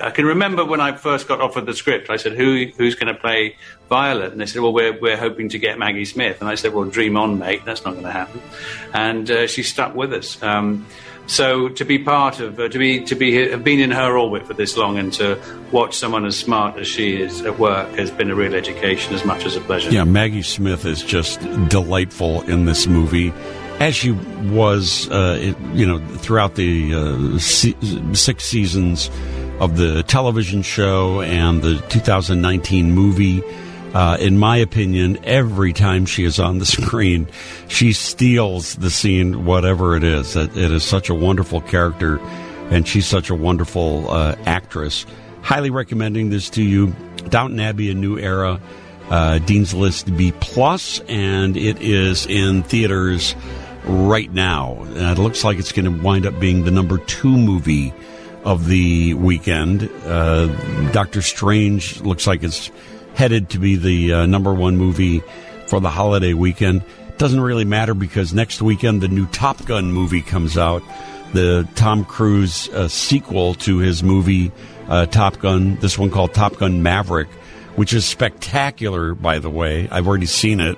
I 0.02 0.10
can 0.10 0.24
remember 0.24 0.64
when 0.64 0.80
I 0.80 0.92
first 0.92 1.28
got 1.28 1.40
offered 1.40 1.66
the 1.66 1.74
script, 1.74 2.10
I 2.10 2.16
said, 2.16 2.32
"Who 2.32 2.66
who's 2.76 2.94
going 2.94 3.12
to 3.12 3.20
play 3.20 3.56
Violet?" 3.88 4.32
And 4.32 4.40
they 4.40 4.46
said, 4.46 4.62
"Well, 4.62 4.72
we're 4.72 4.98
we're 4.98 5.16
hoping 5.16 5.48
to 5.50 5.58
get 5.58 5.78
Maggie 5.78 6.04
Smith." 6.04 6.40
And 6.40 6.48
I 6.48 6.54
said, 6.54 6.74
"Well, 6.74 6.84
dream 6.84 7.16
on, 7.16 7.38
mate. 7.38 7.64
That's 7.64 7.84
not 7.84 7.92
going 7.92 8.04
to 8.04 8.12
happen." 8.12 8.40
And 8.92 9.30
uh, 9.30 9.46
she 9.46 9.62
stuck 9.62 9.94
with 9.94 10.12
us. 10.12 10.42
Um, 10.42 10.86
so 11.26 11.68
to 11.70 11.84
be 11.84 11.98
part 11.98 12.40
of, 12.40 12.60
uh, 12.60 12.68
to 12.68 12.78
be 12.78 13.00
to 13.04 13.14
be 13.14 13.48
have 13.48 13.64
been 13.64 13.80
in 13.80 13.90
her 13.90 14.18
orbit 14.18 14.46
for 14.46 14.54
this 14.54 14.76
long, 14.76 14.98
and 14.98 15.12
to 15.14 15.40
watch 15.72 15.96
someone 15.96 16.26
as 16.26 16.38
smart 16.38 16.78
as 16.78 16.86
she 16.86 17.20
is 17.20 17.42
at 17.42 17.58
work 17.58 17.88
has 17.94 18.10
been 18.10 18.30
a 18.30 18.34
real 18.34 18.54
education 18.54 19.14
as 19.14 19.24
much 19.24 19.46
as 19.46 19.56
a 19.56 19.60
pleasure. 19.60 19.90
Yeah, 19.90 20.04
Maggie 20.04 20.42
Smith 20.42 20.84
is 20.84 21.02
just 21.02 21.40
delightful 21.68 22.42
in 22.42 22.66
this 22.66 22.86
movie, 22.86 23.32
as 23.80 23.94
she 23.94 24.12
was, 24.12 25.08
uh, 25.10 25.54
you 25.72 25.86
know, 25.86 25.98
throughout 25.98 26.54
the 26.54 26.94
uh, 26.94 27.38
six 27.38 28.44
seasons 28.44 29.10
of 29.60 29.76
the 29.76 30.02
television 30.04 30.62
show 30.62 31.20
and 31.22 31.62
the 31.62 31.78
2019 31.88 32.92
movie. 32.92 33.42
Uh, 33.92 34.16
in 34.18 34.38
my 34.38 34.56
opinion, 34.56 35.16
every 35.24 35.72
time 35.72 36.04
she 36.04 36.24
is 36.24 36.40
on 36.40 36.58
the 36.58 36.66
screen, 36.66 37.28
she 37.68 37.92
steals 37.92 38.74
the 38.76 38.90
scene, 38.90 39.44
whatever 39.44 39.96
it 39.96 40.02
is. 40.02 40.34
It, 40.34 40.56
it 40.56 40.72
is 40.72 40.82
such 40.82 41.08
a 41.08 41.14
wonderful 41.14 41.60
character, 41.60 42.18
and 42.70 42.86
she's 42.86 43.06
such 43.06 43.30
a 43.30 43.34
wonderful 43.34 44.10
uh, 44.10 44.34
actress. 44.46 45.06
Highly 45.42 45.70
recommending 45.70 46.30
this 46.30 46.50
to 46.50 46.62
you. 46.62 46.94
Downton 47.28 47.60
Abbey: 47.60 47.90
A 47.90 47.94
New 47.94 48.18
Era, 48.18 48.60
uh, 49.10 49.38
Dean's 49.38 49.74
List 49.74 50.14
B 50.16 50.32
plus, 50.40 50.98
and 51.08 51.56
it 51.56 51.80
is 51.80 52.26
in 52.26 52.64
theaters 52.64 53.36
right 53.86 54.32
now. 54.32 54.82
And 54.82 55.18
it 55.18 55.20
looks 55.20 55.44
like 55.44 55.58
it's 55.58 55.72
going 55.72 55.84
to 55.84 56.02
wind 56.02 56.26
up 56.26 56.38
being 56.40 56.64
the 56.64 56.70
number 56.70 56.98
two 56.98 57.36
movie 57.36 57.92
of 58.44 58.66
the 58.66 59.14
weekend. 59.14 59.90
Uh, 60.04 60.46
Doctor 60.92 61.22
Strange 61.22 62.00
looks 62.02 62.26
like 62.26 62.42
it's 62.42 62.70
headed 63.14 63.50
to 63.50 63.58
be 63.58 63.76
the 63.76 64.12
uh, 64.12 64.26
number 64.26 64.52
one 64.52 64.76
movie 64.76 65.22
for 65.66 65.80
the 65.80 65.90
holiday 65.90 66.34
weekend. 66.34 66.82
Doesn't 67.16 67.40
really 67.40 67.64
matter 67.64 67.94
because 67.94 68.34
next 68.34 68.60
weekend 68.60 69.00
the 69.00 69.08
new 69.08 69.26
Top 69.26 69.64
Gun 69.66 69.92
movie 69.92 70.20
comes 70.20 70.58
out, 70.58 70.82
the 71.32 71.66
Tom 71.74 72.04
Cruise 72.04 72.68
uh, 72.70 72.88
sequel 72.88 73.54
to 73.54 73.78
his 73.78 74.02
movie 74.02 74.52
uh, 74.88 75.06
Top 75.06 75.38
Gun. 75.38 75.76
This 75.76 75.98
one 75.98 76.10
called 76.10 76.34
Top 76.34 76.56
Gun 76.56 76.82
Maverick, 76.82 77.28
which 77.76 77.94
is 77.94 78.04
spectacular, 78.04 79.14
by 79.14 79.38
the 79.38 79.50
way. 79.50 79.88
I've 79.90 80.08
already 80.08 80.26
seen 80.26 80.60
it, 80.60 80.76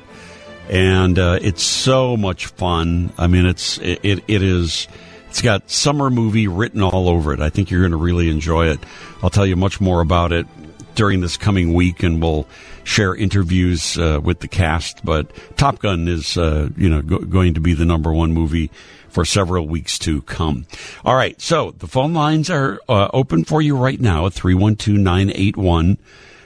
and 0.69 1.19
uh, 1.19 1.39
it's 1.41 1.63
so 1.63 2.17
much 2.17 2.47
fun. 2.47 3.13
I 3.19 3.27
mean, 3.27 3.47
it's 3.47 3.79
it, 3.79 4.25
it, 4.27 4.43
is. 4.43 4.89
It's 5.29 5.43
got 5.43 5.71
summer 5.71 6.11
movie 6.11 6.49
written 6.49 6.83
all 6.83 7.09
over 7.09 7.33
it. 7.33 7.41
I 7.41 7.51
think 7.51 7.71
you're 7.71 7.81
going 7.81 7.91
to 7.91 7.99
really 7.99 8.31
enjoy 8.31 8.69
it. 8.69 8.81
I'll 9.23 9.31
tell 9.31 9.47
you 9.47 9.57
much 9.57 9.81
more 9.81 10.01
about 10.01 10.33
it 10.33 10.47
during 10.95 11.21
this 11.21 11.37
coming 11.37 11.75
week, 11.75 12.03
and 12.03 12.23
we'll 12.23 12.49
share 12.85 13.15
interviews 13.15 13.99
uh, 13.99 14.21
with 14.23 14.41
the 14.41 14.49
cast. 14.49 15.05
But 15.05 15.31
Top 15.57 15.81
Gun 15.81 16.09
is, 16.09 16.39
uh, 16.39 16.71
you 16.77 16.89
know, 16.89 17.03
go- 17.03 17.19
going 17.19 17.55
to 17.55 17.61
be 17.61 17.75
the 17.75 17.85
number 17.85 18.13
one 18.13 18.33
movie 18.33 18.71
for 19.09 19.25
several 19.25 19.67
weeks 19.67 19.99
to 20.01 20.23
come. 20.23 20.67
All 21.05 21.15
right, 21.15 21.41
so 21.41 21.71
the 21.71 21.87
phone 21.87 22.15
lines 22.15 22.51
are 22.51 22.81
uh, 22.89 23.09
open 23.13 23.45
for 23.45 23.63
you 23.63 23.77
right 23.77 24.01
now 24.01 24.27
at 24.27 24.33
312 24.33 24.99
981 24.99 25.99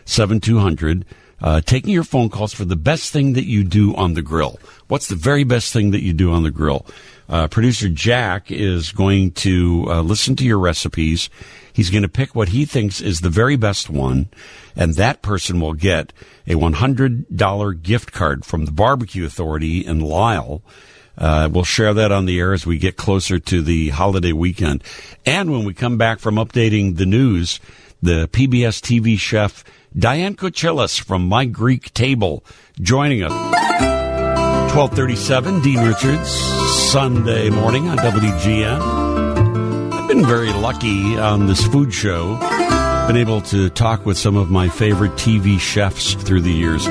7200. 0.05 1.05
Uh, 1.43 1.61
taking 1.61 1.91
your 1.91 2.05
phone 2.05 2.29
calls 2.29 2.53
for 2.53 2.65
the 2.65 2.77
best 2.77 3.13
thing 3.13 3.33
that 3.33 3.47
you 3.47 3.65
do 3.65 3.95
on 3.95 4.15
the 4.15 4.23
grill. 4.23 4.59
What's 4.89 5.09
the 5.09 5.17
very 5.17 5.45
best 5.45 5.73
thing 5.73 5.91
that 5.93 6.03
you 6.03 6.13
do 6.13 6.33
on 6.33 6.43
the 6.43 6.51
grill? 6.51 6.87
Uh, 7.29 7.47
producer 7.47 7.89
Jack 7.89 8.51
is 8.51 8.91
going 8.91 9.31
to 9.33 9.87
uh, 9.89 10.01
listen 10.03 10.37
to 10.37 10.45
your 10.45 10.59
recipes. 10.59 11.31
He's 11.73 11.89
going 11.89 12.03
to 12.03 12.09
pick 12.09 12.35
what 12.35 12.49
he 12.49 12.65
thinks 12.65 13.01
is 13.01 13.21
the 13.21 13.31
very 13.31 13.57
best 13.57 13.89
one, 13.89 14.29
and 14.75 14.95
that 14.95 15.23
person 15.23 15.61
will 15.61 15.75
get 15.75 16.13
a 16.47 16.55
$100 16.55 17.83
gift 17.83 18.13
card 18.13 18.45
from 18.45 18.65
the 18.65 18.73
Barbecue 18.73 19.25
Authority 19.25 19.87
in 19.87 20.01
Lisle. 20.01 20.63
Uh, 21.17 21.49
we'll 21.53 21.65
share 21.65 21.95
that 21.95 22.11
on 22.11 22.25
the 22.25 22.39
air 22.39 22.53
as 22.53 22.67
we 22.67 22.79
get 22.79 22.97
closer 22.97 23.39
to 23.39 23.63
the 23.63 23.91
holiday 23.91 24.33
weekend. 24.33 24.83
And 25.25 25.53
when 25.53 25.65
we 25.65 25.75
come 25.75 25.99
back 25.99 26.19
from 26.19 26.37
updating 26.37 26.97
the 26.97 27.07
news, 27.07 27.61
the 28.03 28.27
PBS 28.29 28.81
TV 28.81 29.19
chef 29.19 29.63
Diane 29.99 30.37
Kochilas 30.37 31.01
from 31.01 31.27
My 31.27 31.47
Greek 31.47 31.93
Table 31.95 32.45
joining 32.81 33.25
us. 33.25 33.33
1237, 33.33 35.63
Dean 35.63 35.81
Richards, 35.81 36.31
Sunday 36.93 37.51
morning 37.51 37.89
on 37.89 37.99
WGN. 37.99 39.93
I've 39.93 40.07
been 40.07 40.25
very 40.25 40.53
lucky 40.53 41.19
on 41.19 41.49
this 41.49 41.67
food 41.67 41.93
show. 41.93 42.37
Been 43.09 43.17
able 43.17 43.41
to 43.43 43.69
talk 43.71 44.07
with 44.07 44.17
some 44.17 44.37
of 44.37 44.49
my 44.49 44.69
favorite 44.69 45.11
TV 45.13 45.59
chefs 45.59 46.15
through 46.15 46.43
the 46.43 46.53
years, 46.53 46.87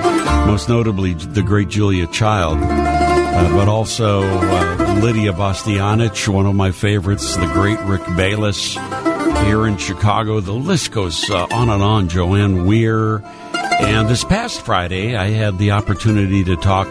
most 0.46 0.68
notably 0.68 1.14
the 1.14 1.42
great 1.42 1.70
Julia 1.70 2.06
Child, 2.08 2.58
uh, 2.62 3.50
but 3.56 3.70
also 3.70 4.24
uh, 4.24 5.00
Lydia 5.02 5.32
Bastianich, 5.32 6.28
one 6.28 6.46
of 6.46 6.56
my 6.56 6.72
favorites, 6.72 7.38
the 7.38 7.48
great 7.48 7.80
Rick 7.82 8.02
Bayless 8.18 8.76
here 9.46 9.66
in 9.66 9.78
Chicago. 9.78 10.40
The 10.40 10.54
list 10.54 10.92
goes 10.92 11.30
uh, 11.30 11.48
on 11.52 11.70
and 11.70 11.82
on. 11.82 12.10
Joanne 12.10 12.66
Weir. 12.66 13.24
And 13.80 14.08
this 14.08 14.24
past 14.24 14.62
Friday, 14.62 15.16
I 15.16 15.28
had 15.30 15.58
the 15.58 15.72
opportunity 15.72 16.44
to 16.44 16.56
talk 16.58 16.88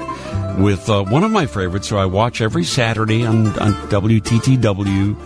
with 0.58 0.88
uh, 0.88 1.04
one 1.04 1.24
of 1.24 1.30
my 1.30 1.46
favorites 1.46 1.88
who 1.88 1.96
I 1.96 2.06
watch 2.06 2.40
every 2.40 2.64
Saturday 2.64 3.24
on, 3.24 3.46
on 3.58 3.72
WTTW, 3.90 5.16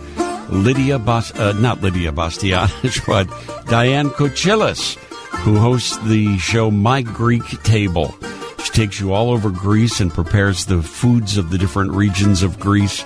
Lydia 0.49 0.99
Bas- 0.99 1.33
uh, 1.33 1.53
not 1.53 1.81
Lydia 1.81 2.11
Bastianich, 2.11 3.05
but 3.07 3.27
Diane 3.67 4.09
Kochilas, 4.09 4.95
who 5.39 5.57
hosts 5.57 5.97
the 6.05 6.37
show 6.37 6.69
My 6.69 7.01
Greek 7.01 7.43
Table. 7.63 8.13
She 8.63 8.71
takes 8.71 8.99
you 8.99 9.13
all 9.13 9.31
over 9.31 9.49
Greece 9.49 9.99
and 9.99 10.13
prepares 10.13 10.65
the 10.65 10.81
foods 10.81 11.37
of 11.37 11.49
the 11.49 11.57
different 11.57 11.91
regions 11.91 12.43
of 12.43 12.59
Greece. 12.59 13.03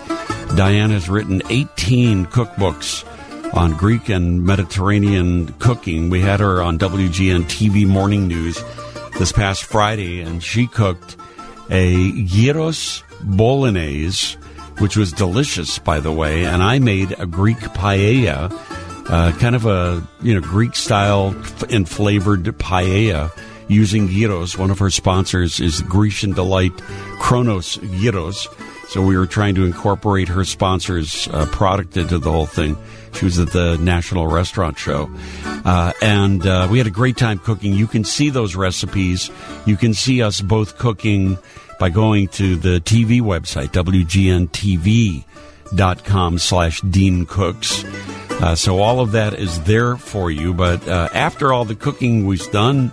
Diane 0.55 0.91
has 0.91 1.09
written 1.09 1.41
18 1.49 2.25
cookbooks 2.27 3.05
on 3.53 3.75
Greek 3.77 4.09
and 4.09 4.43
Mediterranean 4.43 5.53
cooking. 5.59 6.09
We 6.09 6.21
had 6.21 6.39
her 6.39 6.61
on 6.61 6.77
WGN 6.77 7.43
TV 7.43 7.87
Morning 7.87 8.27
News 8.27 8.63
this 9.17 9.31
past 9.31 9.63
Friday, 9.63 10.21
and 10.21 10.43
she 10.43 10.67
cooked 10.67 11.17
a 11.69 12.23
gyros 12.23 13.03
bolognese, 13.23 14.37
which 14.79 14.95
was 14.95 15.11
delicious, 15.11 15.79
by 15.79 15.99
the 15.99 16.11
way. 16.11 16.45
And 16.45 16.61
I 16.61 16.79
made 16.79 17.15
a 17.17 17.25
Greek 17.25 17.57
paella, 17.57 18.51
uh, 19.09 19.31
kind 19.33 19.55
of 19.55 19.65
a 19.65 20.05
you 20.21 20.35
know 20.35 20.41
Greek 20.41 20.75
style 20.75 21.35
and 21.69 21.87
flavored 21.87 22.43
paella 22.43 23.31
using 23.67 24.07
gyros. 24.07 24.57
One 24.57 24.71
of 24.71 24.79
her 24.79 24.89
sponsors 24.89 25.59
is 25.59 25.81
Grecian 25.81 26.33
Delight 26.33 26.77
Kronos 27.19 27.75
Gyros. 27.75 28.47
So 28.89 29.01
we 29.01 29.17
were 29.17 29.27
trying 29.27 29.55
to 29.55 29.65
incorporate 29.65 30.29
her 30.29 30.45
sponsor's 30.45 31.27
uh, 31.27 31.45
product 31.47 31.97
into 31.97 32.19
the 32.19 32.31
whole 32.31 32.45
thing. 32.45 32.77
She 33.17 33.25
was 33.25 33.39
at 33.39 33.51
the 33.51 33.77
National 33.77 34.27
Restaurant 34.27 34.77
Show. 34.77 35.09
Uh, 35.43 35.91
and 36.03 36.45
uh, 36.45 36.67
we 36.69 36.77
had 36.77 36.85
a 36.85 36.91
great 36.91 37.17
time 37.17 37.39
cooking. 37.39 37.73
You 37.73 37.87
can 37.87 38.03
see 38.03 38.29
those 38.29 38.55
recipes. 38.55 39.31
You 39.65 39.75
can 39.75 39.95
see 39.95 40.21
us 40.21 40.39
both 40.39 40.77
cooking 40.77 41.39
by 41.79 41.89
going 41.89 42.27
to 42.29 42.55
the 42.55 42.79
TV 42.79 43.21
website, 43.21 43.69
WGNTV.com 43.69 46.37
slash 46.37 46.81
Dean 46.81 47.25
Cooks. 47.25 47.83
Uh, 48.29 48.53
so 48.53 48.79
all 48.79 48.99
of 48.99 49.13
that 49.13 49.33
is 49.33 49.63
there 49.63 49.97
for 49.97 50.29
you. 50.29 50.53
But 50.53 50.87
uh, 50.87 51.09
after 51.11 51.51
all 51.51 51.65
the 51.65 51.75
cooking 51.75 52.27
was 52.27 52.45
done, 52.47 52.91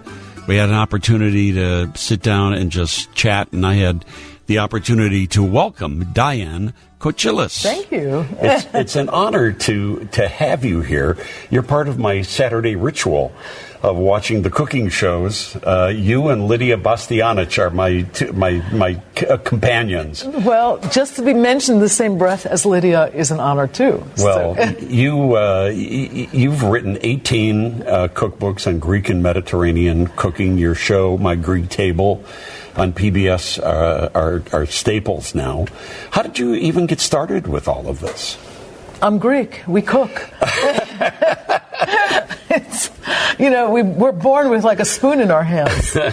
we 0.48 0.56
had 0.56 0.70
an 0.70 0.74
opportunity 0.74 1.52
to 1.52 1.92
sit 1.94 2.22
down 2.22 2.54
and 2.54 2.72
just 2.72 3.12
chat. 3.14 3.52
And 3.52 3.66
I 3.66 3.74
had 3.74 4.06
the 4.46 4.58
opportunity 4.58 5.26
to 5.28 5.42
welcome 5.42 6.12
Diane 6.12 6.74
Kochilas. 7.00 7.62
Thank 7.62 7.90
you. 7.90 8.26
it's, 8.40 8.66
it's 8.74 8.96
an 8.96 9.08
honor 9.08 9.52
to, 9.52 10.04
to 10.12 10.28
have 10.28 10.64
you 10.64 10.80
here. 10.80 11.16
You're 11.50 11.62
part 11.62 11.88
of 11.88 11.98
my 11.98 12.22
Saturday 12.22 12.76
ritual 12.76 13.32
of 13.82 13.96
watching 13.98 14.40
the 14.40 14.48
cooking 14.50 14.88
shows. 14.88 15.54
Uh, 15.56 15.92
you 15.94 16.28
and 16.30 16.46
Lydia 16.48 16.78
Bastianich 16.78 17.58
are 17.58 17.68
my 17.68 18.02
t- 18.02 18.30
my 18.30 18.52
my 18.72 18.98
c- 19.14 19.26
uh, 19.26 19.36
companions. 19.36 20.24
Well, 20.24 20.78
just 20.90 21.16
to 21.16 21.22
be 21.22 21.34
mentioned 21.34 21.76
in 21.76 21.80
the 21.82 21.88
same 21.90 22.16
breath 22.16 22.46
as 22.46 22.64
Lydia 22.64 23.08
is 23.08 23.30
an 23.30 23.40
honor 23.40 23.66
too. 23.66 24.02
Well, 24.16 24.56
you 24.80 25.36
uh, 25.36 25.64
y- 25.66 26.28
you've 26.32 26.62
written 26.62 26.96
18 27.02 27.82
uh, 27.82 28.08
cookbooks 28.08 28.66
on 28.66 28.78
Greek 28.78 29.10
and 29.10 29.22
Mediterranean 29.22 30.06
cooking. 30.06 30.56
Your 30.56 30.74
show, 30.74 31.18
My 31.18 31.34
Greek 31.34 31.68
Table, 31.68 32.24
on 32.76 32.92
PBS, 32.92 33.58
uh, 33.62 34.10
are 34.14 34.42
are 34.52 34.66
staples 34.66 35.34
now. 35.34 35.66
How 36.10 36.22
did 36.22 36.38
you 36.38 36.54
even 36.54 36.86
get 36.86 37.00
started 37.00 37.46
with 37.46 37.68
all 37.68 37.88
of 37.88 38.00
this? 38.00 38.38
I'm 39.02 39.18
Greek. 39.18 39.62
We 39.66 39.82
cook. 39.82 40.30
it's, 42.50 42.90
you 43.38 43.50
know, 43.50 43.70
we, 43.70 43.82
we're 43.82 44.12
born 44.12 44.48
with 44.50 44.64
like 44.64 44.80
a 44.80 44.84
spoon 44.84 45.20
in 45.20 45.30
our 45.30 45.42
hands. 45.44 45.96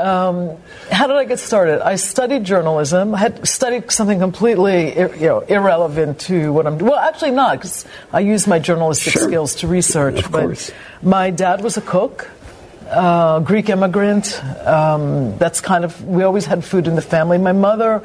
Um, 0.00 0.56
how 0.90 1.06
did 1.06 1.16
I 1.16 1.24
get 1.24 1.38
started? 1.38 1.86
I 1.86 1.96
studied 1.96 2.44
journalism. 2.44 3.14
I 3.14 3.18
had 3.18 3.46
studied 3.46 3.90
something 3.92 4.18
completely, 4.18 4.96
ir- 4.96 5.14
you 5.14 5.26
know, 5.26 5.40
irrelevant 5.40 6.20
to 6.20 6.54
what 6.54 6.66
I'm 6.66 6.78
doing. 6.78 6.90
Well, 6.90 6.98
actually 6.98 7.32
not, 7.32 7.58
because 7.58 7.84
I 8.10 8.20
use 8.20 8.46
my 8.46 8.58
journalistic 8.58 9.12
skills 9.12 9.56
to 9.56 9.68
research. 9.68 10.24
Of 10.24 10.32
but 10.32 10.40
course. 10.40 10.70
my 11.02 11.28
dad 11.30 11.60
was 11.60 11.76
a 11.76 11.82
cook. 11.82 12.30
Uh, 12.90 13.38
Greek 13.38 13.68
immigrant. 13.68 14.42
Um, 14.66 15.38
that's 15.38 15.60
kind 15.60 15.84
of 15.84 16.04
we 16.04 16.24
always 16.24 16.44
had 16.44 16.64
food 16.64 16.88
in 16.88 16.96
the 16.96 17.02
family. 17.02 17.38
My 17.38 17.52
mother 17.52 18.02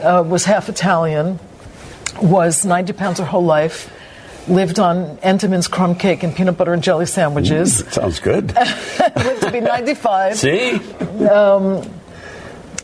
uh, 0.00 0.22
was 0.24 0.44
half 0.44 0.68
Italian, 0.68 1.40
was 2.22 2.64
90 2.64 2.92
pounds 2.92 3.18
her 3.18 3.24
whole 3.24 3.44
life, 3.44 3.92
lived 4.46 4.78
on 4.78 5.16
Entenmann's 5.18 5.66
crumb 5.66 5.96
cake 5.96 6.22
and 6.22 6.34
peanut 6.34 6.56
butter 6.56 6.72
and 6.72 6.80
jelly 6.80 7.06
sandwiches. 7.06 7.82
Mm, 7.82 7.92
sounds 7.92 8.20
good. 8.20 8.54
lived 9.16 9.42
to 9.42 9.50
be 9.50 9.60
95. 9.60 10.36
See? 10.36 10.74
Um, 11.26 11.82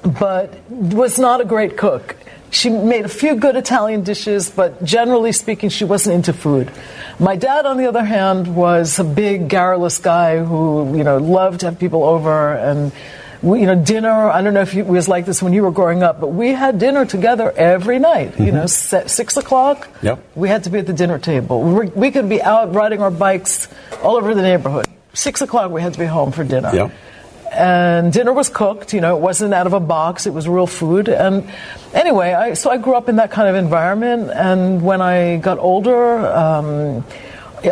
but 0.02 0.52
was 0.68 1.18
not 1.18 1.40
a 1.40 1.44
great 1.44 1.76
cook. 1.76 2.16
She 2.50 2.70
made 2.70 3.04
a 3.04 3.08
few 3.08 3.34
good 3.36 3.56
Italian 3.56 4.02
dishes, 4.02 4.50
but 4.50 4.82
generally 4.84 5.32
speaking, 5.32 5.68
she 5.68 5.84
wasn't 5.84 6.14
into 6.14 6.32
food. 6.32 6.70
My 7.18 7.36
dad, 7.36 7.66
on 7.66 7.76
the 7.76 7.86
other 7.86 8.04
hand, 8.04 8.54
was 8.54 8.98
a 8.98 9.04
big, 9.04 9.48
garrulous 9.48 9.98
guy 9.98 10.38
who, 10.38 10.96
you 10.96 11.04
know, 11.04 11.18
loved 11.18 11.60
to 11.60 11.66
have 11.66 11.78
people 11.78 12.04
over 12.04 12.54
and, 12.54 12.92
we, 13.42 13.60
you 13.60 13.66
know, 13.66 13.74
dinner. 13.74 14.30
I 14.30 14.42
don't 14.42 14.54
know 14.54 14.62
if 14.62 14.74
it 14.74 14.86
was 14.86 15.08
like 15.08 15.26
this 15.26 15.42
when 15.42 15.52
you 15.52 15.62
were 15.62 15.70
growing 15.70 16.02
up, 16.02 16.20
but 16.20 16.28
we 16.28 16.52
had 16.52 16.78
dinner 16.78 17.04
together 17.04 17.52
every 17.52 17.98
night. 17.98 18.38
You 18.38 18.52
mm-hmm. 18.52 18.56
know, 18.56 18.66
six 18.66 19.36
o'clock. 19.36 19.88
Yep. 20.02 20.22
We 20.34 20.48
had 20.48 20.64
to 20.64 20.70
be 20.70 20.78
at 20.78 20.86
the 20.86 20.92
dinner 20.92 21.18
table. 21.18 21.62
We, 21.62 21.86
we 21.88 22.10
could 22.10 22.28
be 22.28 22.42
out 22.42 22.74
riding 22.74 23.02
our 23.02 23.10
bikes 23.10 23.68
all 24.02 24.16
over 24.16 24.34
the 24.34 24.42
neighborhood. 24.42 24.86
Six 25.12 25.40
o'clock, 25.42 25.70
we 25.70 25.80
had 25.80 25.94
to 25.94 25.98
be 25.98 26.04
home 26.04 26.30
for 26.30 26.44
dinner 26.44 26.70
Yep. 26.74 26.92
And 27.52 28.12
dinner 28.12 28.32
was 28.32 28.48
cooked. 28.48 28.92
You 28.92 29.00
know, 29.00 29.16
it 29.16 29.20
wasn't 29.20 29.54
out 29.54 29.66
of 29.66 29.72
a 29.72 29.80
box; 29.80 30.26
it 30.26 30.32
was 30.34 30.48
real 30.48 30.66
food. 30.66 31.08
And 31.08 31.50
anyway, 31.94 32.32
I, 32.32 32.54
so 32.54 32.70
I 32.70 32.76
grew 32.78 32.94
up 32.94 33.08
in 33.08 33.16
that 33.16 33.30
kind 33.30 33.48
of 33.48 33.54
environment. 33.56 34.30
And 34.30 34.82
when 34.82 35.00
I 35.00 35.36
got 35.38 35.58
older, 35.58 36.26
um, 36.26 37.04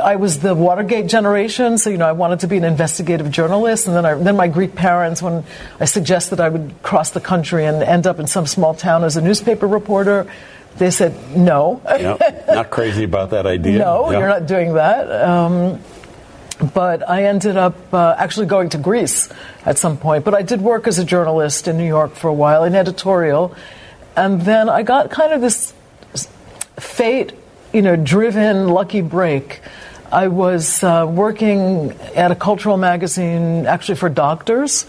I 0.03 0.17
was 0.17 0.41
the 0.41 0.55
Watergate 0.55 1.07
generation, 1.07 1.79
so 1.79 1.91
you 1.91 1.99
know 1.99 2.07
I 2.09 2.13
wanted 2.13 2.41
to 2.41 2.47
be 2.49 2.57
an 2.57 2.65
investigative 2.65 3.31
journalist. 3.31 3.87
And 3.87 3.95
then, 3.95 4.07
I, 4.07 4.15
then 4.15 4.37
my 4.37 4.49
Greek 4.49 4.75
parents, 4.75 5.23
when 5.23 5.45
I 5.79 5.85
suggested 5.85 6.41
I 6.41 6.49
would 6.49 6.83
cross 6.83 7.11
the 7.11 7.21
country 7.21 7.67
and 7.67 7.83
end 7.83 8.07
up 8.07 8.19
in 8.19 8.27
some 8.27 8.47
small 8.47 8.75
town 8.75 9.05
as 9.05 9.17
a 9.17 9.21
newspaper 9.23 9.67
reporter, 9.69 10.27
they 10.79 10.91
said 10.91 11.37
no. 11.37 11.81
Yep. 11.85 12.49
Not 12.49 12.71
crazy 12.71 13.05
about 13.05 13.31
that 13.31 13.47
idea. 13.47 13.79
No, 13.85 14.11
Yep. 14.11 14.19
you're 14.19 14.29
not 14.29 14.47
doing 14.47 14.75
that. 14.75 15.13
Um, 15.13 15.79
but 16.73 17.09
I 17.09 17.25
ended 17.25 17.57
up 17.57 17.93
uh, 17.93 18.15
actually 18.17 18.47
going 18.47 18.71
to 18.71 18.79
Greece 18.79 19.29
at 19.65 19.79
some 19.79 19.97
point. 19.97 20.25
But 20.25 20.35
I 20.35 20.43
did 20.43 20.61
work 20.61 20.87
as 20.87 20.99
a 20.99 21.05
journalist 21.05 21.69
in 21.69 21.77
New 21.77 21.87
York 21.87 22.15
for 22.15 22.29
a 22.29 22.35
while 22.35 22.65
in 22.65 22.75
editorial, 22.75 23.55
and 24.17 24.41
then 24.43 24.69
I 24.69 24.83
got 24.83 25.11
kind 25.11 25.33
of 25.33 25.41
this 25.41 25.75
fate, 26.77 27.33
you 27.73 27.83
know, 27.83 27.97
driven 27.97 28.69
lucky 28.69 29.01
break. 29.01 29.61
I 30.13 30.29
was 30.29 30.85
uh, 30.85 31.07
working 31.11 31.93
at 32.15 32.31
a 32.31 32.37
cultural 32.37 32.77
magazine, 32.77 33.67
actually 33.67 33.97
for 33.97 34.09
doctors, 34.09 34.87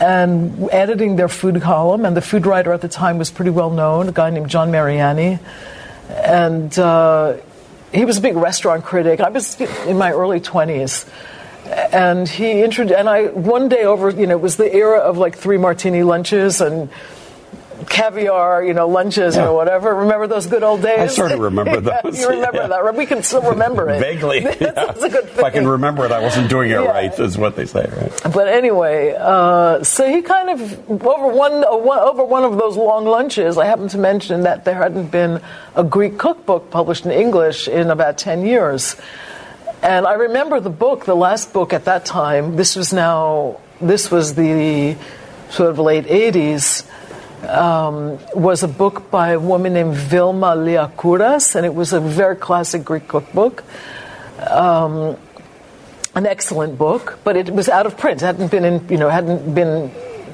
and 0.00 0.70
editing 0.72 1.16
their 1.16 1.28
food 1.28 1.60
column. 1.60 2.06
And 2.06 2.16
the 2.16 2.22
food 2.22 2.46
writer 2.46 2.72
at 2.72 2.80
the 2.80 2.88
time 2.88 3.18
was 3.18 3.30
pretty 3.30 3.50
well 3.50 3.70
known, 3.70 4.08
a 4.08 4.12
guy 4.12 4.30
named 4.30 4.48
John 4.48 4.70
Mariani, 4.70 5.38
and. 6.08 6.78
Uh, 6.78 7.36
he 7.92 8.04
was 8.04 8.18
a 8.18 8.20
big 8.20 8.36
restaurant 8.36 8.84
critic. 8.84 9.20
I 9.20 9.30
was 9.30 9.60
in 9.60 9.98
my 9.98 10.12
early 10.12 10.40
twenties, 10.40 11.06
and 11.66 12.28
he 12.28 12.62
introduced. 12.62 12.98
And 12.98 13.08
I 13.08 13.26
one 13.26 13.68
day 13.68 13.84
over, 13.84 14.10
you 14.10 14.26
know, 14.26 14.36
it 14.36 14.40
was 14.40 14.56
the 14.56 14.72
era 14.72 14.98
of 14.98 15.18
like 15.18 15.36
three 15.36 15.58
martini 15.58 16.02
lunches 16.02 16.60
and 16.60 16.88
caviar, 17.88 18.62
you 18.64 18.74
know, 18.74 18.88
lunches 18.88 19.36
Yeah. 19.36 19.48
or 19.48 19.54
whatever. 19.54 19.94
Remember 19.94 20.26
those 20.26 20.46
good 20.46 20.62
old 20.62 20.82
days? 20.82 20.98
I 20.98 21.06
sort 21.06 21.32
of 21.32 21.40
remember 21.40 21.80
those, 22.02 22.18
you 22.18 22.28
remember 22.28 22.58
yeah. 22.62 22.66
that? 22.68 22.84
right? 22.84 22.94
We 22.94 23.06
can 23.06 23.22
still 23.22 23.42
remember 23.42 23.88
it 23.90 24.00
Vaguely. 24.00 24.40
That's, 24.44 24.60
yeah. 24.60 24.70
that's 24.72 25.02
a 25.02 25.08
good 25.08 25.24
If 25.24 25.42
I 25.42 25.50
can 25.50 25.66
remember 25.66 26.04
it, 26.04 26.12
I 26.12 26.20
wasn't 26.20 26.50
doing 26.50 26.70
it 26.70 26.76
right, 26.76 27.16
is 27.18 27.38
what 27.38 27.56
they 27.56 27.66
say, 27.66 27.88
right? 27.90 28.32
But 28.32 28.48
anyway, 28.48 29.14
uh, 29.18 29.82
so 29.84 30.08
he 30.08 30.22
kind 30.22 30.50
of 30.50 30.60
over 31.06 31.28
one, 31.28 31.64
uh, 31.64 31.76
one 31.76 31.98
over 31.98 32.24
one 32.24 32.44
of 32.44 32.56
those 32.58 32.76
long 32.76 33.04
lunches. 33.06 33.58
I 33.58 33.66
happened 33.66 33.90
to 33.90 33.98
mention 33.98 34.42
that 34.42 34.64
there 34.64 34.74
hadn't 34.74 35.10
been 35.10 35.40
a 35.74 35.84
Greek 35.84 36.18
cookbook 36.18 36.70
published 36.70 37.04
in 37.06 37.12
English 37.12 37.68
in 37.68 37.90
about 37.90 38.18
ten 38.18 38.44
years, 38.44 38.96
and 39.82 40.06
I 40.06 40.14
remember 40.14 40.60
the 40.60 40.70
book, 40.70 41.04
the 41.06 41.14
last 41.16 41.52
book 41.52 41.72
at 41.72 41.84
that 41.86 42.04
time. 42.04 42.56
This 42.56 42.76
was 42.76 42.92
now 42.92 43.60
this 43.80 44.10
was 44.10 44.34
the 44.34 44.96
sort 45.50 45.70
of 45.70 45.78
late 45.78 46.04
'80s. 46.06 46.84
Um, 47.46 48.18
was 48.34 48.62
a 48.62 48.68
book 48.68 49.10
by 49.10 49.30
a 49.30 49.40
woman 49.40 49.72
named 49.72 49.94
Vilma 49.94 50.54
Liakouras, 50.56 51.54
and 51.54 51.64
it 51.64 51.74
was 51.74 51.92
a 51.92 52.00
very 52.00 52.36
classic 52.36 52.84
Greek 52.84 53.08
cookbook. 53.08 53.64
Um, 54.46 55.16
an 56.14 56.26
excellent 56.26 56.76
book, 56.76 57.18
but 57.24 57.36
it 57.36 57.50
was 57.50 57.68
out 57.68 57.86
of 57.86 57.96
print. 57.96 58.22
It 58.22 58.26
hadn't 58.26 58.50
been 58.50 58.64
in, 58.64 58.88
you 58.88 58.98
know, 58.98 59.08
hadn't 59.08 59.54
been, 59.54 59.90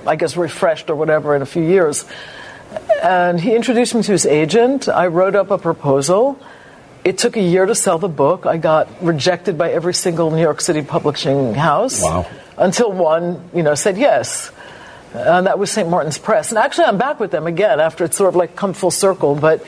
I 0.07 0.17
guess, 0.17 0.37
refreshed 0.37 0.91
or 0.91 0.97
whatever 0.97 1.37
in 1.37 1.43
a 1.43 1.47
few 1.47 1.63
years. 1.63 2.05
And 3.03 3.41
he 3.41 3.55
introduced 3.55 3.95
me 3.95 4.03
to 4.03 4.13
his 4.13 4.27
agent. 4.27 4.89
I 4.89 5.07
wrote 5.07 5.37
up 5.37 5.51
a 5.51 5.59
proposal. 5.59 6.41
It 7.05 7.19
took 7.19 7.37
a 7.37 7.43
year 7.43 7.67
to 7.67 7.75
sell 7.75 7.99
the 7.99 8.09
book. 8.09 8.47
I 8.47 8.57
got 8.57 8.89
rejected 9.01 9.57
by 9.57 9.71
every 9.71 9.95
single 9.95 10.31
New 10.31 10.43
York 10.43 10.61
City 10.61 10.83
publishing 10.83 11.55
house. 11.55 12.03
Wow. 12.03 12.27
Until 12.59 12.91
one, 12.91 13.49
you 13.55 13.63
know, 13.63 13.75
said 13.75 13.97
yes. 13.97 14.51
And 15.15 15.47
that 15.47 15.59
was 15.59 15.71
St. 15.71 15.89
Martin's 15.89 16.19
Press. 16.19 16.51
And 16.51 16.59
actually, 16.59 16.85
I'm 16.87 16.99
back 16.99 17.21
with 17.21 17.31
them 17.31 17.47
again 17.47 17.81
after 17.81 18.05
it's 18.05 18.17
sort 18.17 18.29
of 18.29 18.37
like 18.37 18.55
come 18.57 18.73
full 18.75 18.91
circle. 18.91 19.35
But 19.35 19.65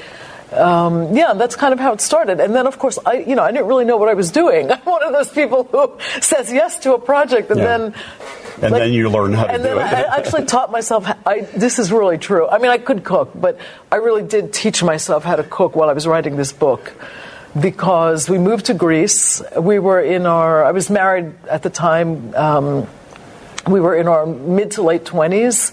um, 0.53 1.15
yeah, 1.17 1.35
that's 1.35 1.57
kind 1.57 1.73
of 1.73 1.81
how 1.81 1.93
it 1.93 2.01
started. 2.01 2.41
And 2.41 2.55
then, 2.55 2.67
of 2.67 2.79
course, 2.79 2.99
I, 3.05 3.15
you 3.19 3.35
know, 3.35 3.43
I 3.43 3.53
didn't 3.53 3.67
really 3.67 3.85
know 3.85 3.97
what 3.97 4.09
I 4.09 4.15
was 4.15 4.31
doing. 4.31 4.71
I'm 4.73 4.81
one 4.81 5.03
of 5.03 5.13
those 5.13 5.29
people 5.31 5.65
who 5.65 5.97
says 6.21 6.53
yes 6.53 6.79
to 6.81 6.95
a 6.95 6.99
project 6.99 7.51
and 7.51 7.61
Yeah. 7.61 7.67
then 7.79 7.95
and 8.61 8.73
Like- 8.73 8.83
then 8.83 8.93
you 8.93 9.09
learn 9.09 9.35
how 9.35 9.45
to 9.45 9.53
and 9.53 9.63
do 9.63 9.69
then 9.69 9.79
it. 9.79 9.81
I 10.09 10.17
actually 10.19 10.45
taught 10.55 10.73
myself. 10.73 11.05
how- 11.05 11.17
I, 11.25 11.41
this 11.43 11.79
is 11.79 11.93
really 11.93 12.19
true. 12.19 12.49
I 12.49 12.59
mean, 12.59 12.71
I 12.73 12.79
could 12.79 13.05
cook, 13.05 13.31
but 13.35 13.59
I 13.93 13.97
really 13.97 14.23
did 14.25 14.53
teach 14.53 14.83
myself 14.83 15.23
how 15.23 15.37
to 15.37 15.45
cook 15.45 15.77
while 15.77 15.89
I 15.89 15.93
was 15.93 16.07
writing 16.07 16.37
this 16.37 16.53
book. 16.53 16.93
Because 17.59 18.29
we 18.29 18.37
moved 18.39 18.67
to 18.67 18.75
Greece, 18.75 19.41
we 19.59 19.79
were 19.79 20.01
in 20.01 20.27
our. 20.27 20.65
I 20.65 20.73
was 20.73 20.91
married 20.91 21.33
at 21.49 21.63
the 21.63 21.71
time. 21.71 22.35
Um, 22.35 22.87
we 23.73 23.81
were 23.81 23.95
in 23.95 24.09
our 24.09 24.27
mid 24.27 24.73
to 24.73 24.83
late 24.83 25.05
twenties. 25.05 25.73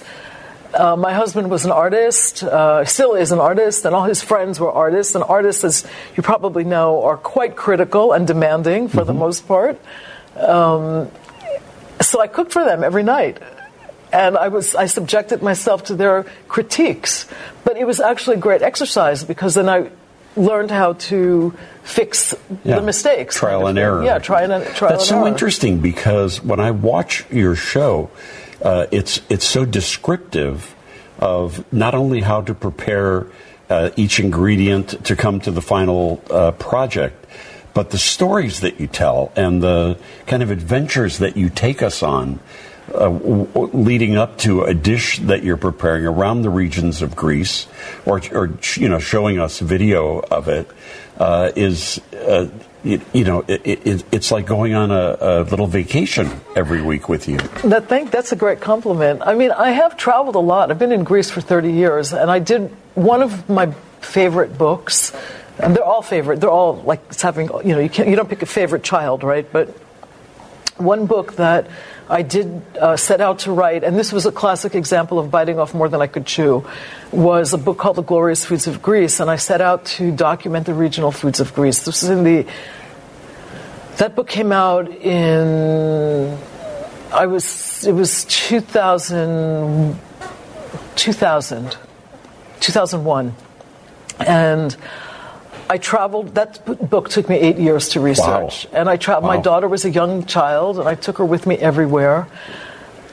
Uh, 0.74 0.96
my 0.98 1.14
husband 1.14 1.50
was 1.50 1.64
an 1.64 1.72
artist, 1.72 2.44
uh, 2.44 2.84
still 2.84 3.14
is 3.16 3.32
an 3.32 3.40
artist, 3.40 3.86
and 3.86 3.96
all 3.96 4.04
his 4.04 4.22
friends 4.22 4.60
were 4.60 4.72
artists. 4.72 5.16
And 5.16 5.24
artists, 5.24 5.64
as 5.64 5.88
you 6.18 6.24
probably 6.24 6.66
know, 6.66 7.04
are 7.04 7.16
quite 7.16 7.56
critical 7.56 8.12
and 8.12 8.28
demanding 8.28 8.90
for 8.90 9.06
the 9.06 9.14
most 9.14 9.48
part. 9.48 9.80
Um, 10.36 11.10
so 12.02 12.20
I 12.20 12.28
cooked 12.28 12.52
for 12.52 12.66
them 12.66 12.84
every 12.84 13.04
night. 13.04 13.40
And 14.12 14.38
I 14.38 14.50
was 14.50 14.76
I 14.76 14.86
subjected 14.88 15.42
myself 15.42 15.86
to 15.86 15.96
their 15.96 16.26
critiques. 16.48 17.26
But 17.64 17.78
it 17.78 17.88
was 17.88 18.00
actually 18.00 18.38
a 18.38 18.40
great 18.40 18.62
exercise 18.62 19.24
because 19.24 19.56
then 19.56 19.70
I 19.70 19.92
learned 20.36 20.72
how 20.72 20.94
to 20.94 21.54
fix 21.84 22.34
Yeah. 22.64 22.76
the 22.78 22.82
mistakes. 22.82 23.36
Trial 23.36 23.68
and 23.68 23.78
error. 23.80 24.04
Yeah, 24.04 24.20
try 24.20 24.44
and 24.44 24.52
trial 24.76 24.92
That's 24.92 25.04
and 25.04 25.10
so 25.10 25.20
error. 25.20 25.28
interesting 25.28 25.80
because 25.80 26.44
when 26.44 26.60
I 26.60 26.72
watch 26.72 27.26
your 27.32 27.56
show, 27.56 28.10
uh, 28.62 28.88
it's 28.92 29.22
it's 29.30 29.46
so 29.46 29.66
descriptive 29.66 30.76
of 31.20 31.64
not 31.72 31.94
only 31.96 32.22
how 32.22 32.42
to 32.42 32.54
prepare 32.54 33.28
uh, 33.70 33.90
each 33.96 34.20
ingredient 34.20 35.04
to 35.06 35.16
come 35.16 35.40
to 35.40 35.52
the 35.52 35.62
final 35.62 36.22
uh, 36.30 36.52
project, 36.52 37.26
but 37.74 37.90
the 37.92 37.98
stories 37.98 38.60
that 38.60 38.80
you 38.80 38.88
tell 38.88 39.32
and 39.36 39.62
the 39.64 39.98
kind 40.28 40.44
of 40.44 40.52
adventures 40.52 41.18
that 41.20 41.36
you 41.38 41.50
take 41.50 41.82
us 41.82 42.04
on. 42.04 42.40
Uh, 42.96 43.10
leading 43.74 44.16
up 44.16 44.38
to 44.40 44.64
a 44.64 44.74
dish 44.74 45.20
that 45.20 45.44
you're 45.44 45.58
preparing 45.58 46.06
around 46.06 46.42
the 46.42 46.50
regions 46.50 47.02
of 47.02 47.16
Greece, 47.16 47.68
or, 48.06 48.22
or 48.32 48.58
you 48.76 48.90
know, 48.90 49.00
showing 49.00 49.40
us 49.40 49.60
video 49.60 50.20
of 50.20 50.48
it, 50.48 50.70
uh, 51.20 51.52
is 51.56 52.00
uh, 52.14 52.48
you, 52.86 53.02
you 53.14 53.24
know, 53.24 53.44
it, 53.48 53.62
it, 53.66 54.04
it's 54.12 54.32
like 54.32 54.46
going 54.46 54.76
on 54.76 54.92
a, 54.92 55.18
a 55.20 55.44
little 55.44 55.68
vacation 55.68 56.30
every 56.56 56.82
week 56.82 57.10
with 57.10 57.28
you. 57.28 57.38
That 57.64 57.90
think 57.90 58.12
that's 58.12 58.32
a 58.32 58.36
great 58.36 58.62
compliment. 58.62 59.24
I 59.26 59.34
mean, 59.34 59.52
I 59.52 59.72
have 59.72 59.98
traveled 59.98 60.36
a 60.36 60.40
lot. 60.40 60.70
I've 60.70 60.80
been 60.80 60.92
in 60.92 61.04
Greece 61.04 61.32
for 61.32 61.42
30 61.42 61.72
years, 61.72 62.14
and 62.14 62.30
I 62.30 62.40
did 62.40 62.70
one 62.94 63.24
of 63.24 63.50
my 63.50 63.72
favorite 64.02 64.58
books. 64.58 65.14
And 65.58 65.76
they're 65.76 65.84
all 65.84 66.02
favorite. 66.02 66.42
They're 66.42 66.50
all 66.50 66.76
like 66.84 67.02
it's 67.08 67.22
having 67.22 67.48
you 67.64 67.74
know 67.74 67.80
you 67.80 67.90
can't 67.90 68.10
you 68.10 68.18
don't 68.18 68.28
pick 68.28 68.42
a 68.42 68.46
favorite 68.46 68.84
child, 68.84 69.24
right? 69.24 69.50
But 69.50 69.76
one 70.78 71.06
book 71.06 71.36
that 71.36 71.68
I 72.10 72.22
did 72.22 72.62
uh, 72.80 72.98
set 72.98 73.22
out 73.22 73.40
to 73.40 73.52
write, 73.52 73.84
and 73.84 73.98
this 73.98 74.12
was 74.12 74.26
a 74.26 74.32
classic 74.32 74.76
example 74.76 75.20
of 75.20 75.32
biting 75.32 75.58
off 75.58 75.74
more 75.74 75.90
than 75.90 76.02
I 76.02 76.08
could 76.08 76.26
chew, 76.26 76.66
was 77.12 77.54
a 77.54 77.58
book 77.58 77.78
called 77.78 77.96
The 77.96 78.04
Glorious 78.04 78.46
Foods 78.46 78.68
of 78.68 78.82
Greece, 78.82 79.20
and 79.20 79.30
I 79.30 79.38
set 79.38 79.62
out 79.62 79.86
to 79.98 80.12
document 80.12 80.66
the 80.66 80.74
regional 80.74 81.12
foods 81.12 81.40
of 81.40 81.54
Greece. 81.54 81.86
This 81.86 82.02
was 82.02 82.10
in 82.10 82.24
the 82.24 82.46
that 83.98 84.14
book 84.14 84.28
came 84.28 84.52
out 84.52 84.90
in 84.90 86.38
I 87.14 87.28
was 87.28 87.88
it 87.88 87.94
was 87.94 88.26
2000 88.26 89.98
2000 90.98 91.78
2001 92.60 93.36
and 94.20 94.76
I 95.70 95.78
traveled. 95.78 96.36
That 96.36 96.64
book 96.90 97.10
took 97.10 97.28
me 97.30 97.36
eight 97.38 97.58
years 97.58 97.90
to 97.90 98.00
research, 98.00 98.68
and 98.72 98.88
I 98.90 98.98
traveled. 98.98 99.28
My 99.28 99.42
daughter 99.42 99.68
was 99.68 99.86
a 99.86 99.90
young 99.90 100.26
child, 100.26 100.80
and 100.80 100.88
I 100.88 100.96
took 100.96 101.18
her 101.18 101.26
with 101.26 101.46
me 101.48 101.58
everywhere. 101.58 102.28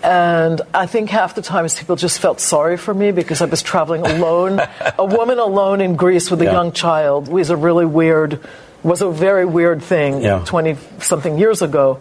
And 0.02 0.60
I 0.74 0.86
think 0.86 1.10
half 1.10 1.34
the 1.36 1.42
times 1.42 1.78
people 1.78 1.94
just 1.94 2.18
felt 2.18 2.40
sorry 2.40 2.76
for 2.76 2.92
me 2.92 3.12
because 3.12 3.40
I 3.40 3.44
was 3.46 3.62
traveling 3.62 4.04
alone. 4.04 4.60
a 4.98 5.04
woman 5.04 5.38
alone 5.38 5.80
in 5.80 5.94
Greece 5.96 6.28
with 6.30 6.42
a 6.42 6.44
Yeah. 6.46 6.52
young 6.52 6.72
child 6.72 7.28
was 7.28 7.50
a 7.50 7.56
really 7.56 7.86
weird, 7.86 8.40
was 8.82 9.00
a 9.00 9.08
very 9.10 9.44
weird 9.46 9.80
thing 9.82 10.20
Yeah. 10.20 10.42
twenty 10.44 10.76
something 10.98 11.38
years 11.38 11.62
ago. 11.62 12.00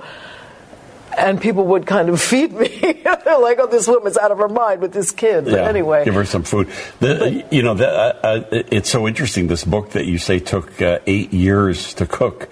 And 1.18 1.40
people 1.42 1.66
would 1.68 1.86
kind 1.86 2.10
of 2.10 2.22
feed 2.32 2.54
me 2.54 2.70
like, 3.04 3.60
"Oh, 3.60 3.68
this 3.70 3.88
woman's 3.88 4.18
out 4.18 4.32
of 4.32 4.38
her 4.38 4.48
mind 4.50 4.82
with 4.82 4.94
this 4.94 5.12
kid." 5.12 5.46
But 5.46 5.54
Yeah, 5.54 5.68
anyway, 5.68 6.06
give 6.06 6.16
her 6.16 6.26
some 6.26 6.44
food. 6.44 6.70
The, 7.00 7.46
you 7.52 7.64
know, 7.64 7.74
the, 7.74 7.88
uh, 7.90 8.20
uh, 8.24 8.44
it's 8.52 8.90
so 8.90 9.08
interesting. 9.08 9.48
This 9.48 9.64
book 9.66 9.92
that 9.92 10.06
you 10.06 10.18
say 10.18 10.40
took 10.40 10.82
uh, 10.82 11.00
eight 11.06 11.34
years 11.34 11.94
to 11.96 12.06
cook. 12.06 12.50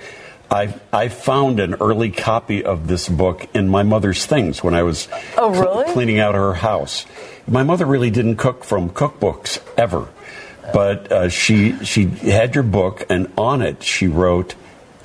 I 0.52 0.74
I 0.92 1.10
found 1.10 1.60
an 1.60 1.76
early 1.76 2.10
copy 2.12 2.64
of 2.64 2.88
this 2.88 3.08
book 3.08 3.48
in 3.54 3.70
my 3.70 3.84
mother's 3.84 4.26
things 4.26 4.64
when 4.64 4.74
I 4.74 4.84
was 4.84 5.08
Oh, 5.38 5.52
really? 5.52 5.92
cleaning 5.94 6.20
out 6.20 6.36
her 6.36 6.54
house. 6.56 7.06
My 7.48 7.64
mother 7.64 7.86
really 7.86 8.10
didn't 8.10 8.38
cook 8.38 8.64
from 8.64 8.90
cookbooks 8.90 9.60
ever, 9.78 10.08
but 10.74 11.12
uh, 11.12 11.30
she 11.30 11.74
she 11.86 12.06
had 12.08 12.56
your 12.56 12.64
book, 12.64 13.06
and 13.10 13.32
on 13.38 13.62
it 13.62 13.84
she 13.84 14.08
wrote, 14.08 14.56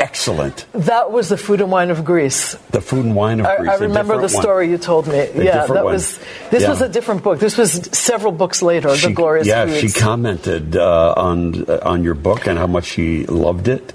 "Excellent." 0.00 0.66
that 0.72 1.10
was 1.12 1.28
the 1.28 1.36
food 1.36 1.60
and 1.60 1.70
wine 1.70 1.90
of 1.90 2.04
Greece. 2.04 2.54
The 2.70 2.80
food 2.80 3.04
and 3.04 3.14
wine 3.14 3.40
of 3.40 3.46
I, 3.46 3.56
Greece. 3.56 3.70
I 3.70 3.74
remember 3.76 4.16
the 4.16 4.22
different 4.22 4.34
one. 4.34 4.42
story 4.42 4.70
you 4.70 4.78
told 4.78 5.06
me. 5.06 5.18
A 5.18 5.44
yeah, 5.44 5.66
that 5.66 5.84
one. 5.84 5.94
was. 5.94 6.18
This 6.50 6.62
Yeah. 6.62 6.70
was 6.70 6.80
a 6.82 6.88
different 6.88 7.22
book. 7.22 7.38
This 7.38 7.56
was 7.56 7.88
several 7.92 8.32
books 8.32 8.62
later. 8.62 8.94
She- 8.96 9.08
the 9.08 9.12
glorious 9.14 9.46
yeah, 9.46 9.66
foods. 9.66 9.80
she 9.80 9.90
commented 10.00 10.76
uh, 10.76 11.14
on 11.16 11.64
uh, 11.68 11.78
on 11.82 12.02
your 12.04 12.14
book 12.14 12.46
and 12.46 12.58
how 12.58 12.66
much 12.66 12.84
she 12.86 13.24
loved 13.26 13.68
it. 13.68 13.92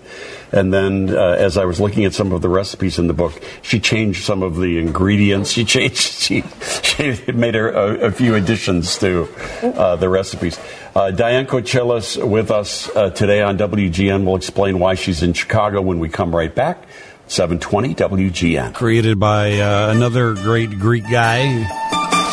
And 0.52 0.74
then, 0.74 1.16
uh, 1.16 1.36
as 1.38 1.58
I 1.58 1.66
was 1.66 1.80
looking 1.80 2.06
at 2.06 2.14
some 2.14 2.32
of 2.32 2.42
the 2.42 2.50
recipes 2.50 2.98
in 2.98 3.08
the 3.08 3.14
book, 3.14 3.40
she 3.62 3.80
changed 3.80 4.24
some 4.24 4.42
of 4.42 4.56
the 4.58 4.80
ingredients. 4.80 5.52
She 5.52 5.66
changed. 5.66 6.00
She, 6.30 6.44
she 6.84 7.32
made 7.32 7.56
her 7.56 7.70
a, 7.70 8.08
a 8.08 8.12
few 8.12 8.36
additions 8.36 8.98
to 9.00 9.28
uh, 9.64 9.96
the 9.96 10.10
recipes. 10.10 10.60
Uh, 10.94 11.12
Diane 11.12 11.48
Kochilas 11.48 12.24
with 12.24 12.52
us 12.52 12.94
uh, 12.96 13.10
today 13.10 13.42
on 13.42 13.58
WGN. 13.58 14.26
We'll 14.26 14.36
explain 14.36 14.80
why 14.80 14.96
she's 14.96 15.24
in 15.24 15.34
Chicago 15.34 15.82
when 15.82 16.00
we 16.00 16.10
come 16.10 16.36
right 16.36 16.54
back. 16.54 16.84
720 17.28 17.96
WGN. 17.96 18.74
Created 18.74 19.20
by 19.20 19.60
uh, 19.60 19.92
another 19.92 20.34
great 20.34 20.72
Greek 20.80 21.04
guy, 21.10 21.64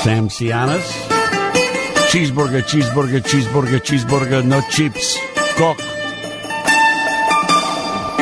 Sam 0.03 0.29
Sianis. 0.29 0.91
Cheeseburger, 2.11 2.63
cheeseburger, 2.63 3.21
cheeseburger, 3.21 3.81
cheeseburger, 3.81 4.45
no 4.45 4.61
chips. 4.71 5.19
Cook. 5.57 5.96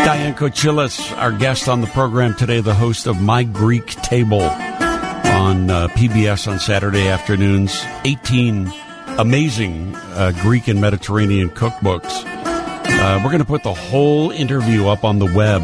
Diane 0.05 0.35
Kochilas, 0.35 1.17
our 1.17 1.33
guest 1.33 1.67
on 1.67 1.81
the 1.81 1.87
program 1.87 2.35
today, 2.35 2.61
the 2.61 2.75
host 2.75 3.07
of 3.07 3.23
My 3.23 3.43
Greek 3.43 3.87
Table 3.87 4.43
on 4.43 5.71
uh, 5.71 5.89
PBS 5.89 6.47
on 6.47 6.59
Saturday 6.59 7.09
afternoons. 7.09 7.83
18 8.05 8.71
amazing 9.19 9.95
uh, 9.95 10.33
Greek 10.43 10.69
and 10.69 10.79
Mediterranean 10.79 11.49
cookbooks. 11.49 12.23
Uh, 12.27 13.19
we're 13.25 13.31
going 13.31 13.39
to 13.39 13.47
put 13.47 13.63
the 13.63 13.73
whole 13.73 14.31
interview 14.31 14.89
up 14.89 15.05
on 15.05 15.19
the 15.21 15.33
web, 15.35 15.63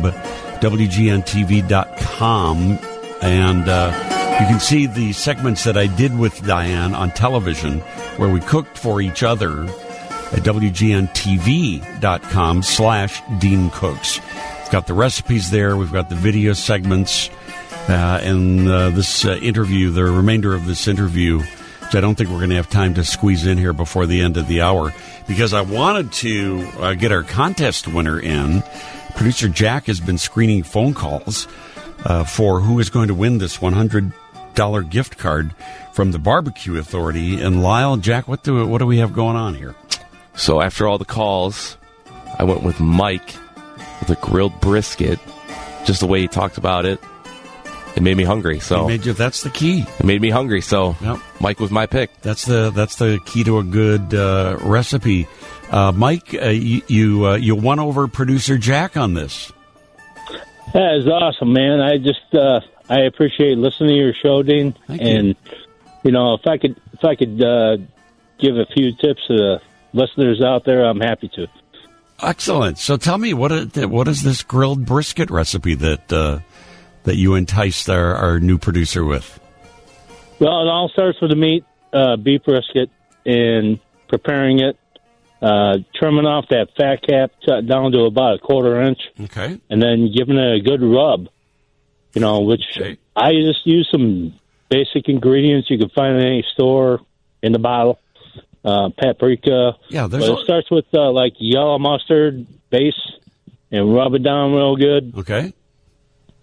WGNTV.com, 0.62 1.78
and 3.20 3.68
uh, 3.68 4.36
you 4.40 4.46
can 4.46 4.58
see 4.58 4.86
the 4.86 5.12
segments 5.12 5.64
that 5.64 5.76
I 5.76 5.86
did 5.86 6.18
with 6.18 6.46
Diane 6.46 6.94
on 6.94 7.10
television 7.10 7.80
where 8.16 8.30
we 8.30 8.40
cooked 8.40 8.78
for 8.78 9.02
each 9.02 9.22
other 9.22 9.66
at 10.32 10.40
WGNTV.com 10.40 11.92
slash 12.62 13.22
Dean 13.38 13.70
Cooks. 13.70 14.20
It's 14.60 14.68
got 14.68 14.86
the 14.86 14.94
recipes 14.94 15.50
there. 15.50 15.76
We've 15.76 15.92
got 15.92 16.08
the 16.08 16.14
video 16.14 16.52
segments. 16.52 17.30
Uh, 17.88 18.20
and 18.22 18.68
uh, 18.68 18.90
this 18.90 19.24
uh, 19.24 19.32
interview, 19.36 19.90
the 19.90 20.04
remainder 20.04 20.54
of 20.54 20.66
this 20.66 20.86
interview, 20.86 21.40
which 21.40 21.94
I 21.94 22.00
don't 22.00 22.14
think 22.14 22.30
we're 22.30 22.36
going 22.36 22.50
to 22.50 22.56
have 22.56 22.70
time 22.70 22.94
to 22.94 23.04
squeeze 23.04 23.46
in 23.46 23.58
here 23.58 23.72
before 23.72 24.06
the 24.06 24.20
end 24.20 24.36
of 24.36 24.46
the 24.46 24.60
hour, 24.60 24.94
because 25.26 25.52
I 25.52 25.62
wanted 25.62 26.12
to 26.12 26.68
uh, 26.78 26.94
get 26.94 27.10
our 27.10 27.24
contest 27.24 27.88
winner 27.88 28.20
in. 28.20 28.62
Producer 29.16 29.48
Jack 29.48 29.86
has 29.86 29.98
been 29.98 30.18
screening 30.18 30.62
phone 30.62 30.94
calls 30.94 31.48
uh, 32.04 32.22
for 32.22 32.60
who 32.60 32.78
is 32.78 32.90
going 32.90 33.08
to 33.08 33.14
win 33.14 33.38
this 33.38 33.58
$100 33.58 34.90
gift 34.90 35.18
card 35.18 35.52
from 35.92 36.12
the 36.12 36.18
Barbecue 36.20 36.78
Authority. 36.78 37.40
And 37.40 37.62
Lyle, 37.62 37.96
Jack, 37.96 38.28
what 38.28 38.44
do, 38.44 38.64
what 38.66 38.78
do 38.78 38.86
we 38.86 38.98
have 38.98 39.12
going 39.12 39.36
on 39.36 39.54
here? 39.56 39.74
So 40.34 40.60
after 40.60 40.86
all 40.86 40.98
the 40.98 41.04
calls, 41.04 41.76
I 42.38 42.44
went 42.44 42.62
with 42.62 42.80
Mike 42.80 43.34
with 44.00 44.10
a 44.10 44.16
grilled 44.20 44.60
brisket. 44.60 45.18
Just 45.84 46.00
the 46.00 46.06
way 46.06 46.20
he 46.20 46.28
talked 46.28 46.58
about 46.58 46.84
it, 46.84 47.00
it 47.96 48.02
made 48.02 48.16
me 48.16 48.24
hungry. 48.24 48.60
So 48.60 48.86
made 48.86 49.04
you, 49.04 49.12
that's 49.12 49.42
the 49.42 49.50
key. 49.50 49.84
it 49.98 50.04
made 50.04 50.20
me 50.20 50.30
hungry. 50.30 50.60
So 50.60 50.96
Mike 51.40 51.58
was 51.58 51.70
my 51.70 51.86
pick. 51.86 52.20
That's 52.20 52.44
the 52.44 52.70
that's 52.70 52.96
the 52.96 53.18
key 53.26 53.44
to 53.44 53.58
a 53.58 53.64
good 53.64 54.14
uh, 54.14 54.58
recipe. 54.60 55.26
Uh, 55.70 55.92
Mike, 55.92 56.34
uh, 56.34 56.48
you 56.48 56.82
you, 56.88 57.26
uh, 57.26 57.36
you 57.36 57.54
won 57.54 57.78
over 57.78 58.08
producer 58.08 58.58
Jack 58.58 58.96
on 58.96 59.14
this. 59.14 59.52
That 60.72 60.94
is 60.96 61.06
awesome, 61.08 61.52
man. 61.52 61.80
I 61.80 61.98
just 61.98 62.34
uh, 62.34 62.60
I 62.88 63.00
appreciate 63.00 63.58
listening 63.58 63.90
to 63.90 63.96
your 63.96 64.14
show, 64.14 64.42
Dean. 64.42 64.74
and 64.88 65.34
you 66.04 66.12
know, 66.12 66.34
if 66.34 66.46
I 66.46 66.58
could 66.58 66.80
if 66.92 67.04
I 67.04 67.14
could 67.16 67.42
uh, 67.42 67.76
give 68.38 68.56
a 68.56 68.66
few 68.66 68.92
tips 68.92 69.26
to 69.26 69.36
the 69.36 69.62
listeners 69.92 70.42
out 70.42 70.64
there, 70.64 70.84
I'm 70.84 71.00
happy 71.00 71.28
to. 71.34 71.46
Excellent. 72.22 72.78
So 72.78 72.96
tell 72.96 73.18
me 73.18 73.32
what 73.34 73.50
is, 73.52 73.86
what 73.86 74.06
is 74.08 74.22
this 74.22 74.42
grilled 74.42 74.84
brisket 74.84 75.30
recipe 75.30 75.74
that 75.76 76.12
uh, 76.12 76.40
that 77.04 77.16
you 77.16 77.34
enticed 77.34 77.88
our, 77.88 78.14
our 78.14 78.38
new 78.40 78.58
producer 78.58 79.04
with? 79.04 79.40
Well, 80.38 80.60
it 80.62 80.68
all 80.68 80.90
starts 80.92 81.20
with 81.20 81.30
the 81.30 81.36
meat, 81.36 81.64
uh, 81.92 82.16
beef 82.16 82.44
brisket, 82.44 82.90
and 83.24 83.78
preparing 84.08 84.60
it, 84.60 84.76
uh, 85.40 85.78
trimming 85.94 86.26
off 86.26 86.46
that 86.50 86.68
fat 86.76 87.02
cap 87.06 87.30
down 87.66 87.92
to 87.92 88.00
about 88.00 88.34
a 88.34 88.38
quarter 88.38 88.82
inch, 88.82 88.98
Okay. 89.20 89.58
and 89.70 89.82
then 89.82 90.12
giving 90.14 90.36
it 90.36 90.56
a 90.56 90.60
good 90.60 90.82
rub. 90.82 91.28
You 92.14 92.20
know, 92.20 92.40
which 92.40 92.62
I 93.14 93.32
just 93.32 93.64
use 93.66 93.88
some 93.90 94.34
basic 94.68 95.08
ingredients 95.08 95.70
you 95.70 95.78
can 95.78 95.90
find 95.90 96.16
in 96.16 96.26
any 96.26 96.44
store 96.52 97.00
in 97.42 97.52
the 97.52 97.58
bottle. 97.58 97.98
Uh, 98.64 98.90
paprika. 98.98 99.76
Yeah, 99.88 100.06
there's 100.06 100.26
But 100.28 100.32
a- 100.36 100.40
it 100.40 100.44
starts 100.44 100.70
with 100.70 100.84
uh, 100.92 101.10
like 101.12 101.32
yellow 101.38 101.78
mustard 101.78 102.46
base, 102.68 102.94
and 103.70 103.94
rub 103.94 104.14
it 104.14 104.22
down 104.22 104.52
real 104.52 104.76
good. 104.76 105.14
Okay. 105.18 105.54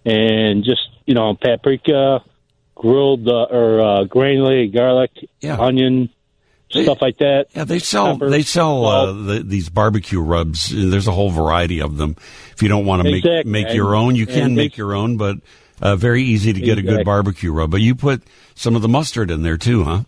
And 0.06 0.64
just 0.64 0.88
you 1.06 1.14
know, 1.14 1.35
paprika, 1.35 2.23
grilled 2.76 3.27
uh, 3.27 3.44
or 3.49 3.81
uh, 3.81 4.03
granulated 4.06 4.73
garlic, 4.73 5.11
onion, 5.44 6.10
stuff 6.69 7.02
like 7.02 7.18
that. 7.19 7.48
Yeah, 7.53 7.65
they 7.65 7.80
sell 7.80 8.18
they 8.18 8.41
sell 8.41 8.85
uh, 8.85 9.11
the, 9.11 9.44
these 9.44 9.69
barbecue 9.69 10.19
rubs. 10.22 10.69
There's 10.73 11.07
a 11.07 11.11
whole 11.11 11.30
variety 11.30 11.81
of 11.81 11.98
them. 11.98 12.15
If 12.53 12.64
you 12.64 12.69
don't 12.69 12.85
want 12.85 13.03
to 13.03 13.11
make 13.11 13.26
Exactly. 13.26 13.52
make 13.52 13.73
your 13.73 13.95
own, 13.95 14.15
you 14.15 14.26
can 14.26 14.44
and 14.44 14.56
make 14.56 14.76
your 14.77 14.95
own, 14.95 15.18
but 15.18 15.38
uh, 15.81 15.95
very 15.95 16.23
easy 16.23 16.53
to 16.53 16.60
get 16.60 16.77
a 16.77 16.81
good 16.81 17.06
barbecue 17.06 17.52
rub. 17.52 17.69
But 17.69 17.81
you 17.81 17.94
put 17.94 18.23
some 18.56 18.76
of 18.76 18.81
the 18.81 18.88
mustard 18.88 19.30
in 19.30 19.44
there 19.44 19.57
too, 19.57 19.84
huh? 19.84 20.03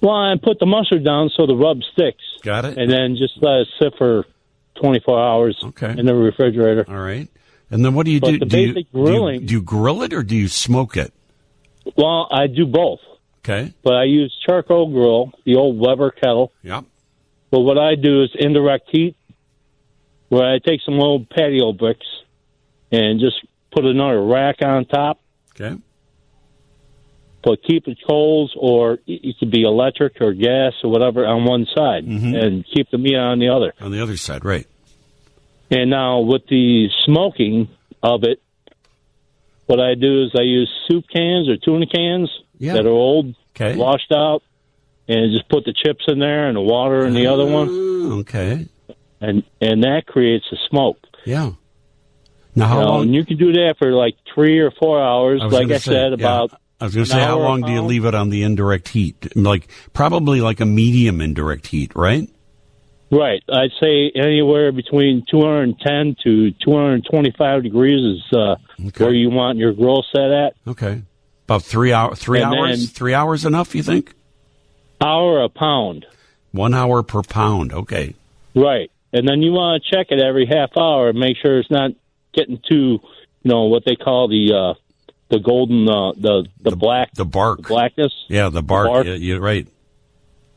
Well, 0.00 0.14
I 0.14 0.34
put 0.42 0.58
the 0.58 0.66
mustard 0.66 1.04
down 1.04 1.30
so 1.36 1.46
the 1.46 1.54
rub 1.56 1.80
sticks. 1.92 2.22
Got 2.42 2.64
it. 2.66 2.78
And 2.78 2.90
then 2.90 3.16
just 3.16 3.34
let 3.42 3.60
it 3.60 3.68
sit 3.80 3.94
for 3.98 4.24
24 4.80 5.18
hours 5.20 5.58
okay. 5.64 5.94
in 5.98 6.06
the 6.06 6.14
refrigerator. 6.14 6.84
All 6.88 6.96
right. 6.98 7.28
And 7.70 7.84
then 7.84 7.94
what 7.94 8.06
do 8.06 8.12
you 8.12 8.20
But 8.20 8.30
do? 8.32 8.38
the 8.40 8.46
do, 8.46 8.58
you, 8.60 8.66
basic 8.74 8.92
do 8.92 8.98
you- 8.98 9.04
grilling- 9.04 9.46
do 9.46 9.54
you 9.54 9.62
grill 9.62 10.02
it 10.02 10.12
or 10.12 10.22
do 10.22 10.36
you 10.36 10.48
smoke 10.48 10.96
it? 10.96 11.12
Well, 11.96 12.28
I 12.30 12.46
do 12.46 12.66
both. 12.66 13.00
Okay. 13.44 13.72
But 13.82 13.94
I 13.94 14.04
use 14.04 14.36
charcoal 14.44 14.90
grill, 14.92 15.32
the 15.44 15.54
old 15.56 15.78
Weber 15.78 16.10
kettle. 16.10 16.52
Yep. 16.62 16.84
But 17.50 17.60
what 17.60 17.78
I 17.78 17.94
do 17.94 18.22
is 18.24 18.30
indirect 18.34 18.88
heat, 18.90 19.16
where 20.28 20.44
I 20.44 20.58
take 20.58 20.80
some 20.84 21.00
old 21.00 21.30
patio 21.30 21.72
bricks 21.72 22.06
and 22.90 23.20
just 23.20 23.36
put 23.72 23.84
another 23.84 24.20
rack 24.22 24.56
on 24.62 24.84
top. 24.84 25.20
Okay. 25.58 25.76
But 27.46 27.62
keep 27.62 27.84
the 27.84 27.94
coals, 28.08 28.52
or 28.58 28.98
it 29.06 29.36
could 29.38 29.52
be 29.52 29.62
electric 29.62 30.20
or 30.20 30.32
gas 30.34 30.72
or 30.82 30.90
whatever, 30.90 31.24
on 31.24 31.44
one 31.44 31.64
side, 31.72 32.04
mm-hmm. 32.04 32.34
and 32.34 32.64
keep 32.74 32.90
the 32.90 32.98
meat 32.98 33.14
on 33.14 33.38
the 33.38 33.50
other. 33.50 33.72
On 33.80 33.92
the 33.92 34.02
other 34.02 34.16
side, 34.16 34.44
right? 34.44 34.66
And 35.70 35.88
now 35.88 36.18
with 36.22 36.42
the 36.48 36.88
smoking 37.04 37.68
of 38.02 38.24
it, 38.24 38.42
what 39.66 39.78
I 39.78 39.94
do 39.94 40.24
is 40.24 40.32
I 40.36 40.42
use 40.42 40.68
soup 40.88 41.04
cans 41.14 41.48
or 41.48 41.56
tuna 41.56 41.86
cans 41.86 42.28
Yeah. 42.58 42.72
that 42.74 42.84
are 42.84 42.90
old, 42.90 43.36
Okay. 43.54 43.76
washed 43.76 44.10
out, 44.10 44.42
and 45.06 45.32
just 45.32 45.48
put 45.48 45.64
the 45.64 45.72
chips 45.72 46.04
in 46.08 46.18
there 46.18 46.48
and 46.48 46.56
the 46.56 46.60
water 46.60 47.06
in 47.06 47.14
the 47.14 47.28
ah, 47.28 47.32
other 47.34 47.46
one. 47.46 47.68
Okay. 48.22 48.66
And 49.20 49.44
and 49.60 49.84
that 49.84 50.06
creates 50.06 50.46
a 50.50 50.56
smoke. 50.68 50.98
Yeah. 51.24 51.52
Now, 52.56 52.66
how 52.66 52.74
You 52.78 52.80
know, 52.84 52.90
long? 52.90 53.02
And 53.02 53.14
you 53.14 53.24
can 53.24 53.36
do 53.36 53.52
that 53.52 53.76
for 53.78 53.92
like 53.92 54.16
three 54.34 54.58
or 54.58 54.72
four 54.72 55.00
hours, 55.00 55.40
like 55.42 55.70
I 55.70 55.78
say, 55.78 55.92
said, 55.92 56.08
yeah. 56.10 56.14
about. 56.14 56.60
I 56.80 56.84
was 56.84 56.94
going 56.94 57.06
to 57.06 57.10
say, 57.10 57.20
how 57.22 57.38
long 57.38 57.62
do 57.62 57.72
you 57.72 57.80
leave 57.82 58.04
it 58.04 58.14
on 58.14 58.28
the 58.28 58.42
indirect 58.42 58.88
heat? 58.88 59.34
Like 59.36 59.68
probably 59.94 60.40
like 60.42 60.60
a 60.60 60.66
medium 60.66 61.20
indirect 61.22 61.68
heat, 61.68 61.92
right? 61.96 62.28
Right. 63.10 63.42
I'd 63.48 63.70
say 63.80 64.10
anywhere 64.14 64.72
between 64.72 65.24
210 65.30 66.16
to 66.24 66.50
225 66.64 67.62
degrees 67.62 68.18
is 68.18 68.36
uh, 68.36 68.56
where 68.98 69.14
you 69.14 69.30
want 69.30 69.58
your 69.58 69.72
grill 69.72 70.04
set 70.14 70.30
at. 70.30 70.54
Okay. 70.66 71.02
About 71.44 71.62
three 71.62 71.92
hour, 71.92 72.14
three 72.14 72.42
And 72.42 72.52
hours, 72.54 72.78
then- 72.80 72.88
three 72.88 73.14
hours 73.14 73.44
enough? 73.44 73.74
You 73.74 73.82
think? 73.82 74.12
Hour 75.00 75.42
a 75.44 75.48
pound. 75.48 76.04
One 76.52 76.74
hour 76.74 77.02
per 77.02 77.22
pound. 77.22 77.72
Okay. 77.72 78.14
Right. 78.54 78.90
And 79.12 79.26
then 79.28 79.40
you 79.40 79.52
want 79.52 79.82
to 79.82 79.96
check 79.96 80.08
it 80.10 80.20
every 80.20 80.46
half 80.46 80.70
hour 80.76 81.08
and 81.10 81.18
make 81.18 81.36
sure 81.40 81.58
it's 81.58 81.70
not 81.70 81.92
getting 82.34 82.58
too, 82.68 82.98
you 82.98 83.00
know, 83.44 83.64
what 83.64 83.84
they 83.86 83.94
call 83.94 84.28
the 84.28 84.52
uh, 84.52 84.74
the 85.28 85.38
golden, 85.38 85.88
uh, 85.88 86.12
the 86.12 86.46
the 86.60 86.76
black, 86.76 87.12
the 87.14 87.24
bark, 87.24 87.62
blackness. 87.62 88.12
Yeah, 88.28 88.48
the 88.48 88.62
bark. 88.62 88.88
bark. 88.88 89.06
Yeah, 89.06 89.14
you're 89.14 89.40
right. 89.40 89.66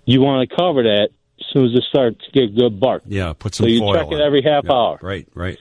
You 0.06 0.22
want 0.22 0.50
to 0.50 0.56
cover 0.56 0.84
that 0.84 1.10
as 1.40 1.46
soon 1.54 1.66
as 1.66 1.74
it 1.74 1.84
starts 1.90 2.24
to 2.26 2.32
get 2.32 2.56
good 2.56 2.80
bark. 2.80 3.04
Yeah, 3.06 3.34
put 3.34 3.56
some. 3.56 3.66
So 3.66 3.70
you 3.70 3.94
check 3.94 4.12
it 4.12 4.20
every 4.20 4.42
half 4.42 4.66
Yeah, 4.66 4.72
hour. 4.74 5.00
Right, 5.02 5.28
right. 5.34 5.58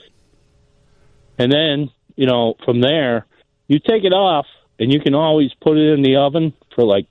And 1.38 1.52
then, 1.52 1.90
you 2.16 2.26
know, 2.26 2.54
from 2.64 2.80
there, 2.80 3.26
you 3.68 3.78
take 3.78 4.04
it 4.04 4.12
off 4.12 4.46
and 4.78 4.92
you 4.92 5.00
can 5.00 5.14
always 5.14 5.52
put 5.60 5.76
it 5.76 5.92
in 5.92 6.02
the 6.02 6.16
oven 6.16 6.52
for 6.74 6.84
like 6.84 7.06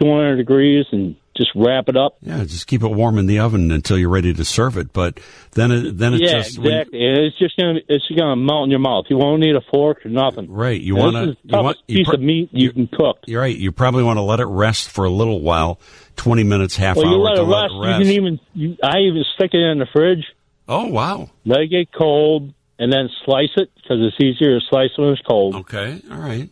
200 0.00 0.36
degrees 0.36 0.86
and 0.92 1.16
just 1.36 1.50
wrap 1.54 1.88
it 1.88 1.96
up. 1.96 2.16
Yeah, 2.20 2.44
just 2.44 2.66
keep 2.66 2.82
it 2.82 2.88
warm 2.88 3.18
in 3.18 3.26
the 3.26 3.38
oven 3.38 3.70
until 3.70 3.98
you're 3.98 4.10
ready 4.10 4.32
to 4.32 4.44
serve 4.44 4.76
it. 4.76 4.92
But 4.92 5.20
then, 5.52 5.70
it, 5.70 5.98
then 5.98 6.14
it's 6.14 6.22
yeah, 6.22 6.38
just 6.38 6.58
exactly. 6.58 6.98
It's 7.00 7.38
just 7.38 7.56
gonna 7.56 7.80
it's 7.88 8.04
gonna 8.16 8.36
melt 8.36 8.64
in 8.64 8.70
your 8.70 8.80
mouth. 8.80 9.06
You 9.08 9.18
won't 9.18 9.40
need 9.40 9.56
a 9.56 9.60
fork 9.72 10.04
or 10.04 10.08
nothing. 10.08 10.50
Right. 10.50 10.80
You 10.80 10.96
want 10.96 11.16
to. 11.16 11.36
You 11.42 11.58
want 11.58 11.78
piece 11.86 12.06
pro- 12.06 12.14
of 12.14 12.20
meat 12.20 12.50
you 12.52 12.72
can 12.72 12.88
cook. 12.88 13.18
You're 13.26 13.40
right. 13.40 13.56
You 13.56 13.72
probably 13.72 14.02
want 14.02 14.16
to 14.18 14.22
let 14.22 14.40
it 14.40 14.46
rest 14.46 14.90
for 14.90 15.04
a 15.04 15.10
little 15.10 15.40
while, 15.40 15.80
twenty 16.16 16.44
minutes, 16.44 16.76
half 16.76 16.96
well, 16.96 17.06
hour 17.06 17.12
you 17.12 17.18
let 17.18 17.38
it 17.38 17.42
let 17.42 17.70
rest. 17.72 17.72
it 17.74 17.98
You 17.98 18.04
can 18.04 18.12
even 18.12 18.40
you, 18.54 18.76
I 18.82 18.98
even 19.00 19.24
stick 19.34 19.50
it 19.54 19.60
in 19.60 19.78
the 19.78 19.86
fridge. 19.92 20.24
Oh 20.68 20.86
wow! 20.86 21.30
Let 21.44 21.60
it 21.60 21.68
get 21.68 21.92
cold 21.92 22.52
and 22.78 22.92
then 22.92 23.08
slice 23.24 23.50
it 23.56 23.70
because 23.74 23.98
it's 24.00 24.16
easier 24.22 24.58
to 24.58 24.66
slice 24.68 24.90
when 24.96 25.10
it's 25.10 25.22
cold. 25.22 25.54
Okay. 25.56 26.00
All 26.10 26.18
right. 26.18 26.50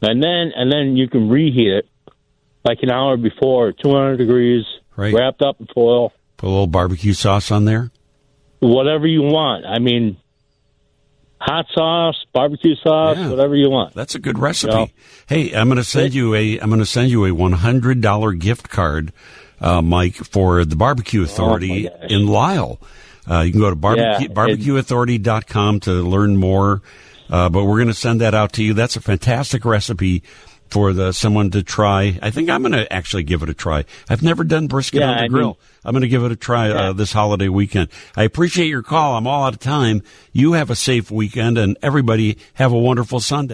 And 0.00 0.22
then 0.22 0.52
and 0.56 0.72
then 0.72 0.96
you 0.96 1.08
can 1.08 1.28
reheat 1.28 1.68
it 1.68 1.88
like 2.64 2.78
an 2.82 2.90
hour 2.90 3.16
before, 3.16 3.72
200 3.72 4.16
degrees, 4.16 4.64
Right. 4.96 5.14
wrapped 5.14 5.42
up 5.42 5.60
in 5.60 5.66
foil. 5.74 6.12
Put 6.36 6.46
a 6.46 6.50
little 6.50 6.66
barbecue 6.66 7.12
sauce 7.14 7.50
on 7.50 7.64
there. 7.64 7.90
whatever 8.60 9.06
you 9.06 9.22
want. 9.22 9.64
I 9.66 9.78
mean, 9.80 10.16
hot 11.40 11.66
sauce, 11.74 12.14
barbecue 12.32 12.76
sauce, 12.76 13.18
whatever 13.18 13.56
you 13.56 13.68
want. 13.70 13.94
That's 13.94 14.14
a 14.14 14.18
good 14.20 14.38
recipe. 14.38 14.72
You 14.72 14.78
know? 14.78 14.88
Hey, 15.26 15.52
I'm 15.52 15.66
going 15.68 15.78
to 15.78 15.84
send 15.84 16.14
you 16.14 16.34
a 16.34 16.58
I'm 16.60 16.68
going 16.68 16.78
to 16.80 16.86
send 16.86 17.10
you 17.10 17.24
a 17.24 17.30
$100 17.30 18.38
gift 18.38 18.68
card, 18.70 19.12
uh, 19.60 19.82
Mike, 19.82 20.14
for 20.14 20.64
the 20.64 20.76
Barbecue 20.76 21.22
Authority 21.24 21.88
in 22.08 22.26
Lisle. 22.26 22.80
Uh, 23.28 23.40
you 23.40 23.52
can 23.52 23.60
go 23.60 23.70
to 23.70 23.76
barbecue, 23.76 24.28
Yeah, 24.28 24.34
barbecueauthority.com 24.34 25.80
to 25.80 25.90
learn 26.02 26.36
more. 26.36 26.82
Uh, 27.30 27.48
but 27.48 27.64
we're 27.64 27.76
going 27.78 27.86
to 27.88 27.94
send 27.94 28.20
that 28.20 28.34
out 28.34 28.52
to 28.54 28.62
you. 28.62 28.74
That's 28.74 28.96
a 28.96 29.00
fantastic 29.00 29.64
recipe 29.64 30.22
for 30.72 30.94
the 30.94 31.12
someone 31.12 31.50
to 31.50 31.62
try. 31.62 32.18
I 32.22 32.30
think 32.30 32.48
I'm 32.48 32.62
going 32.62 32.72
to 32.72 32.90
actually 32.90 33.24
give 33.24 33.42
it 33.42 33.50
a 33.50 33.54
try. 33.54 33.84
I've 34.08 34.22
never 34.22 34.42
done 34.42 34.68
brisket 34.68 35.00
Yeah, 35.00 35.10
on 35.10 35.16
the 35.16 35.20
I 35.20 35.22
mean- 35.24 35.32
grill. 35.32 35.58
I'm 35.84 35.90
going 35.92 36.02
to 36.02 36.08
give 36.08 36.22
it 36.22 36.30
a 36.30 36.36
try 36.36 36.70
uh, 36.70 36.92
this 36.92 37.12
holiday 37.12 37.48
weekend. 37.48 37.88
I 38.16 38.22
appreciate 38.22 38.68
your 38.68 38.84
call. 38.84 39.16
I'm 39.16 39.26
all 39.26 39.42
out 39.42 39.52
of 39.54 39.58
time. 39.58 40.02
You 40.32 40.52
have 40.52 40.70
a 40.70 40.76
safe 40.76 41.10
weekend, 41.10 41.58
and 41.58 41.76
everybody 41.82 42.38
have 42.54 42.70
a 42.70 42.78
wonderful 42.78 43.18
Sunday. 43.18 43.50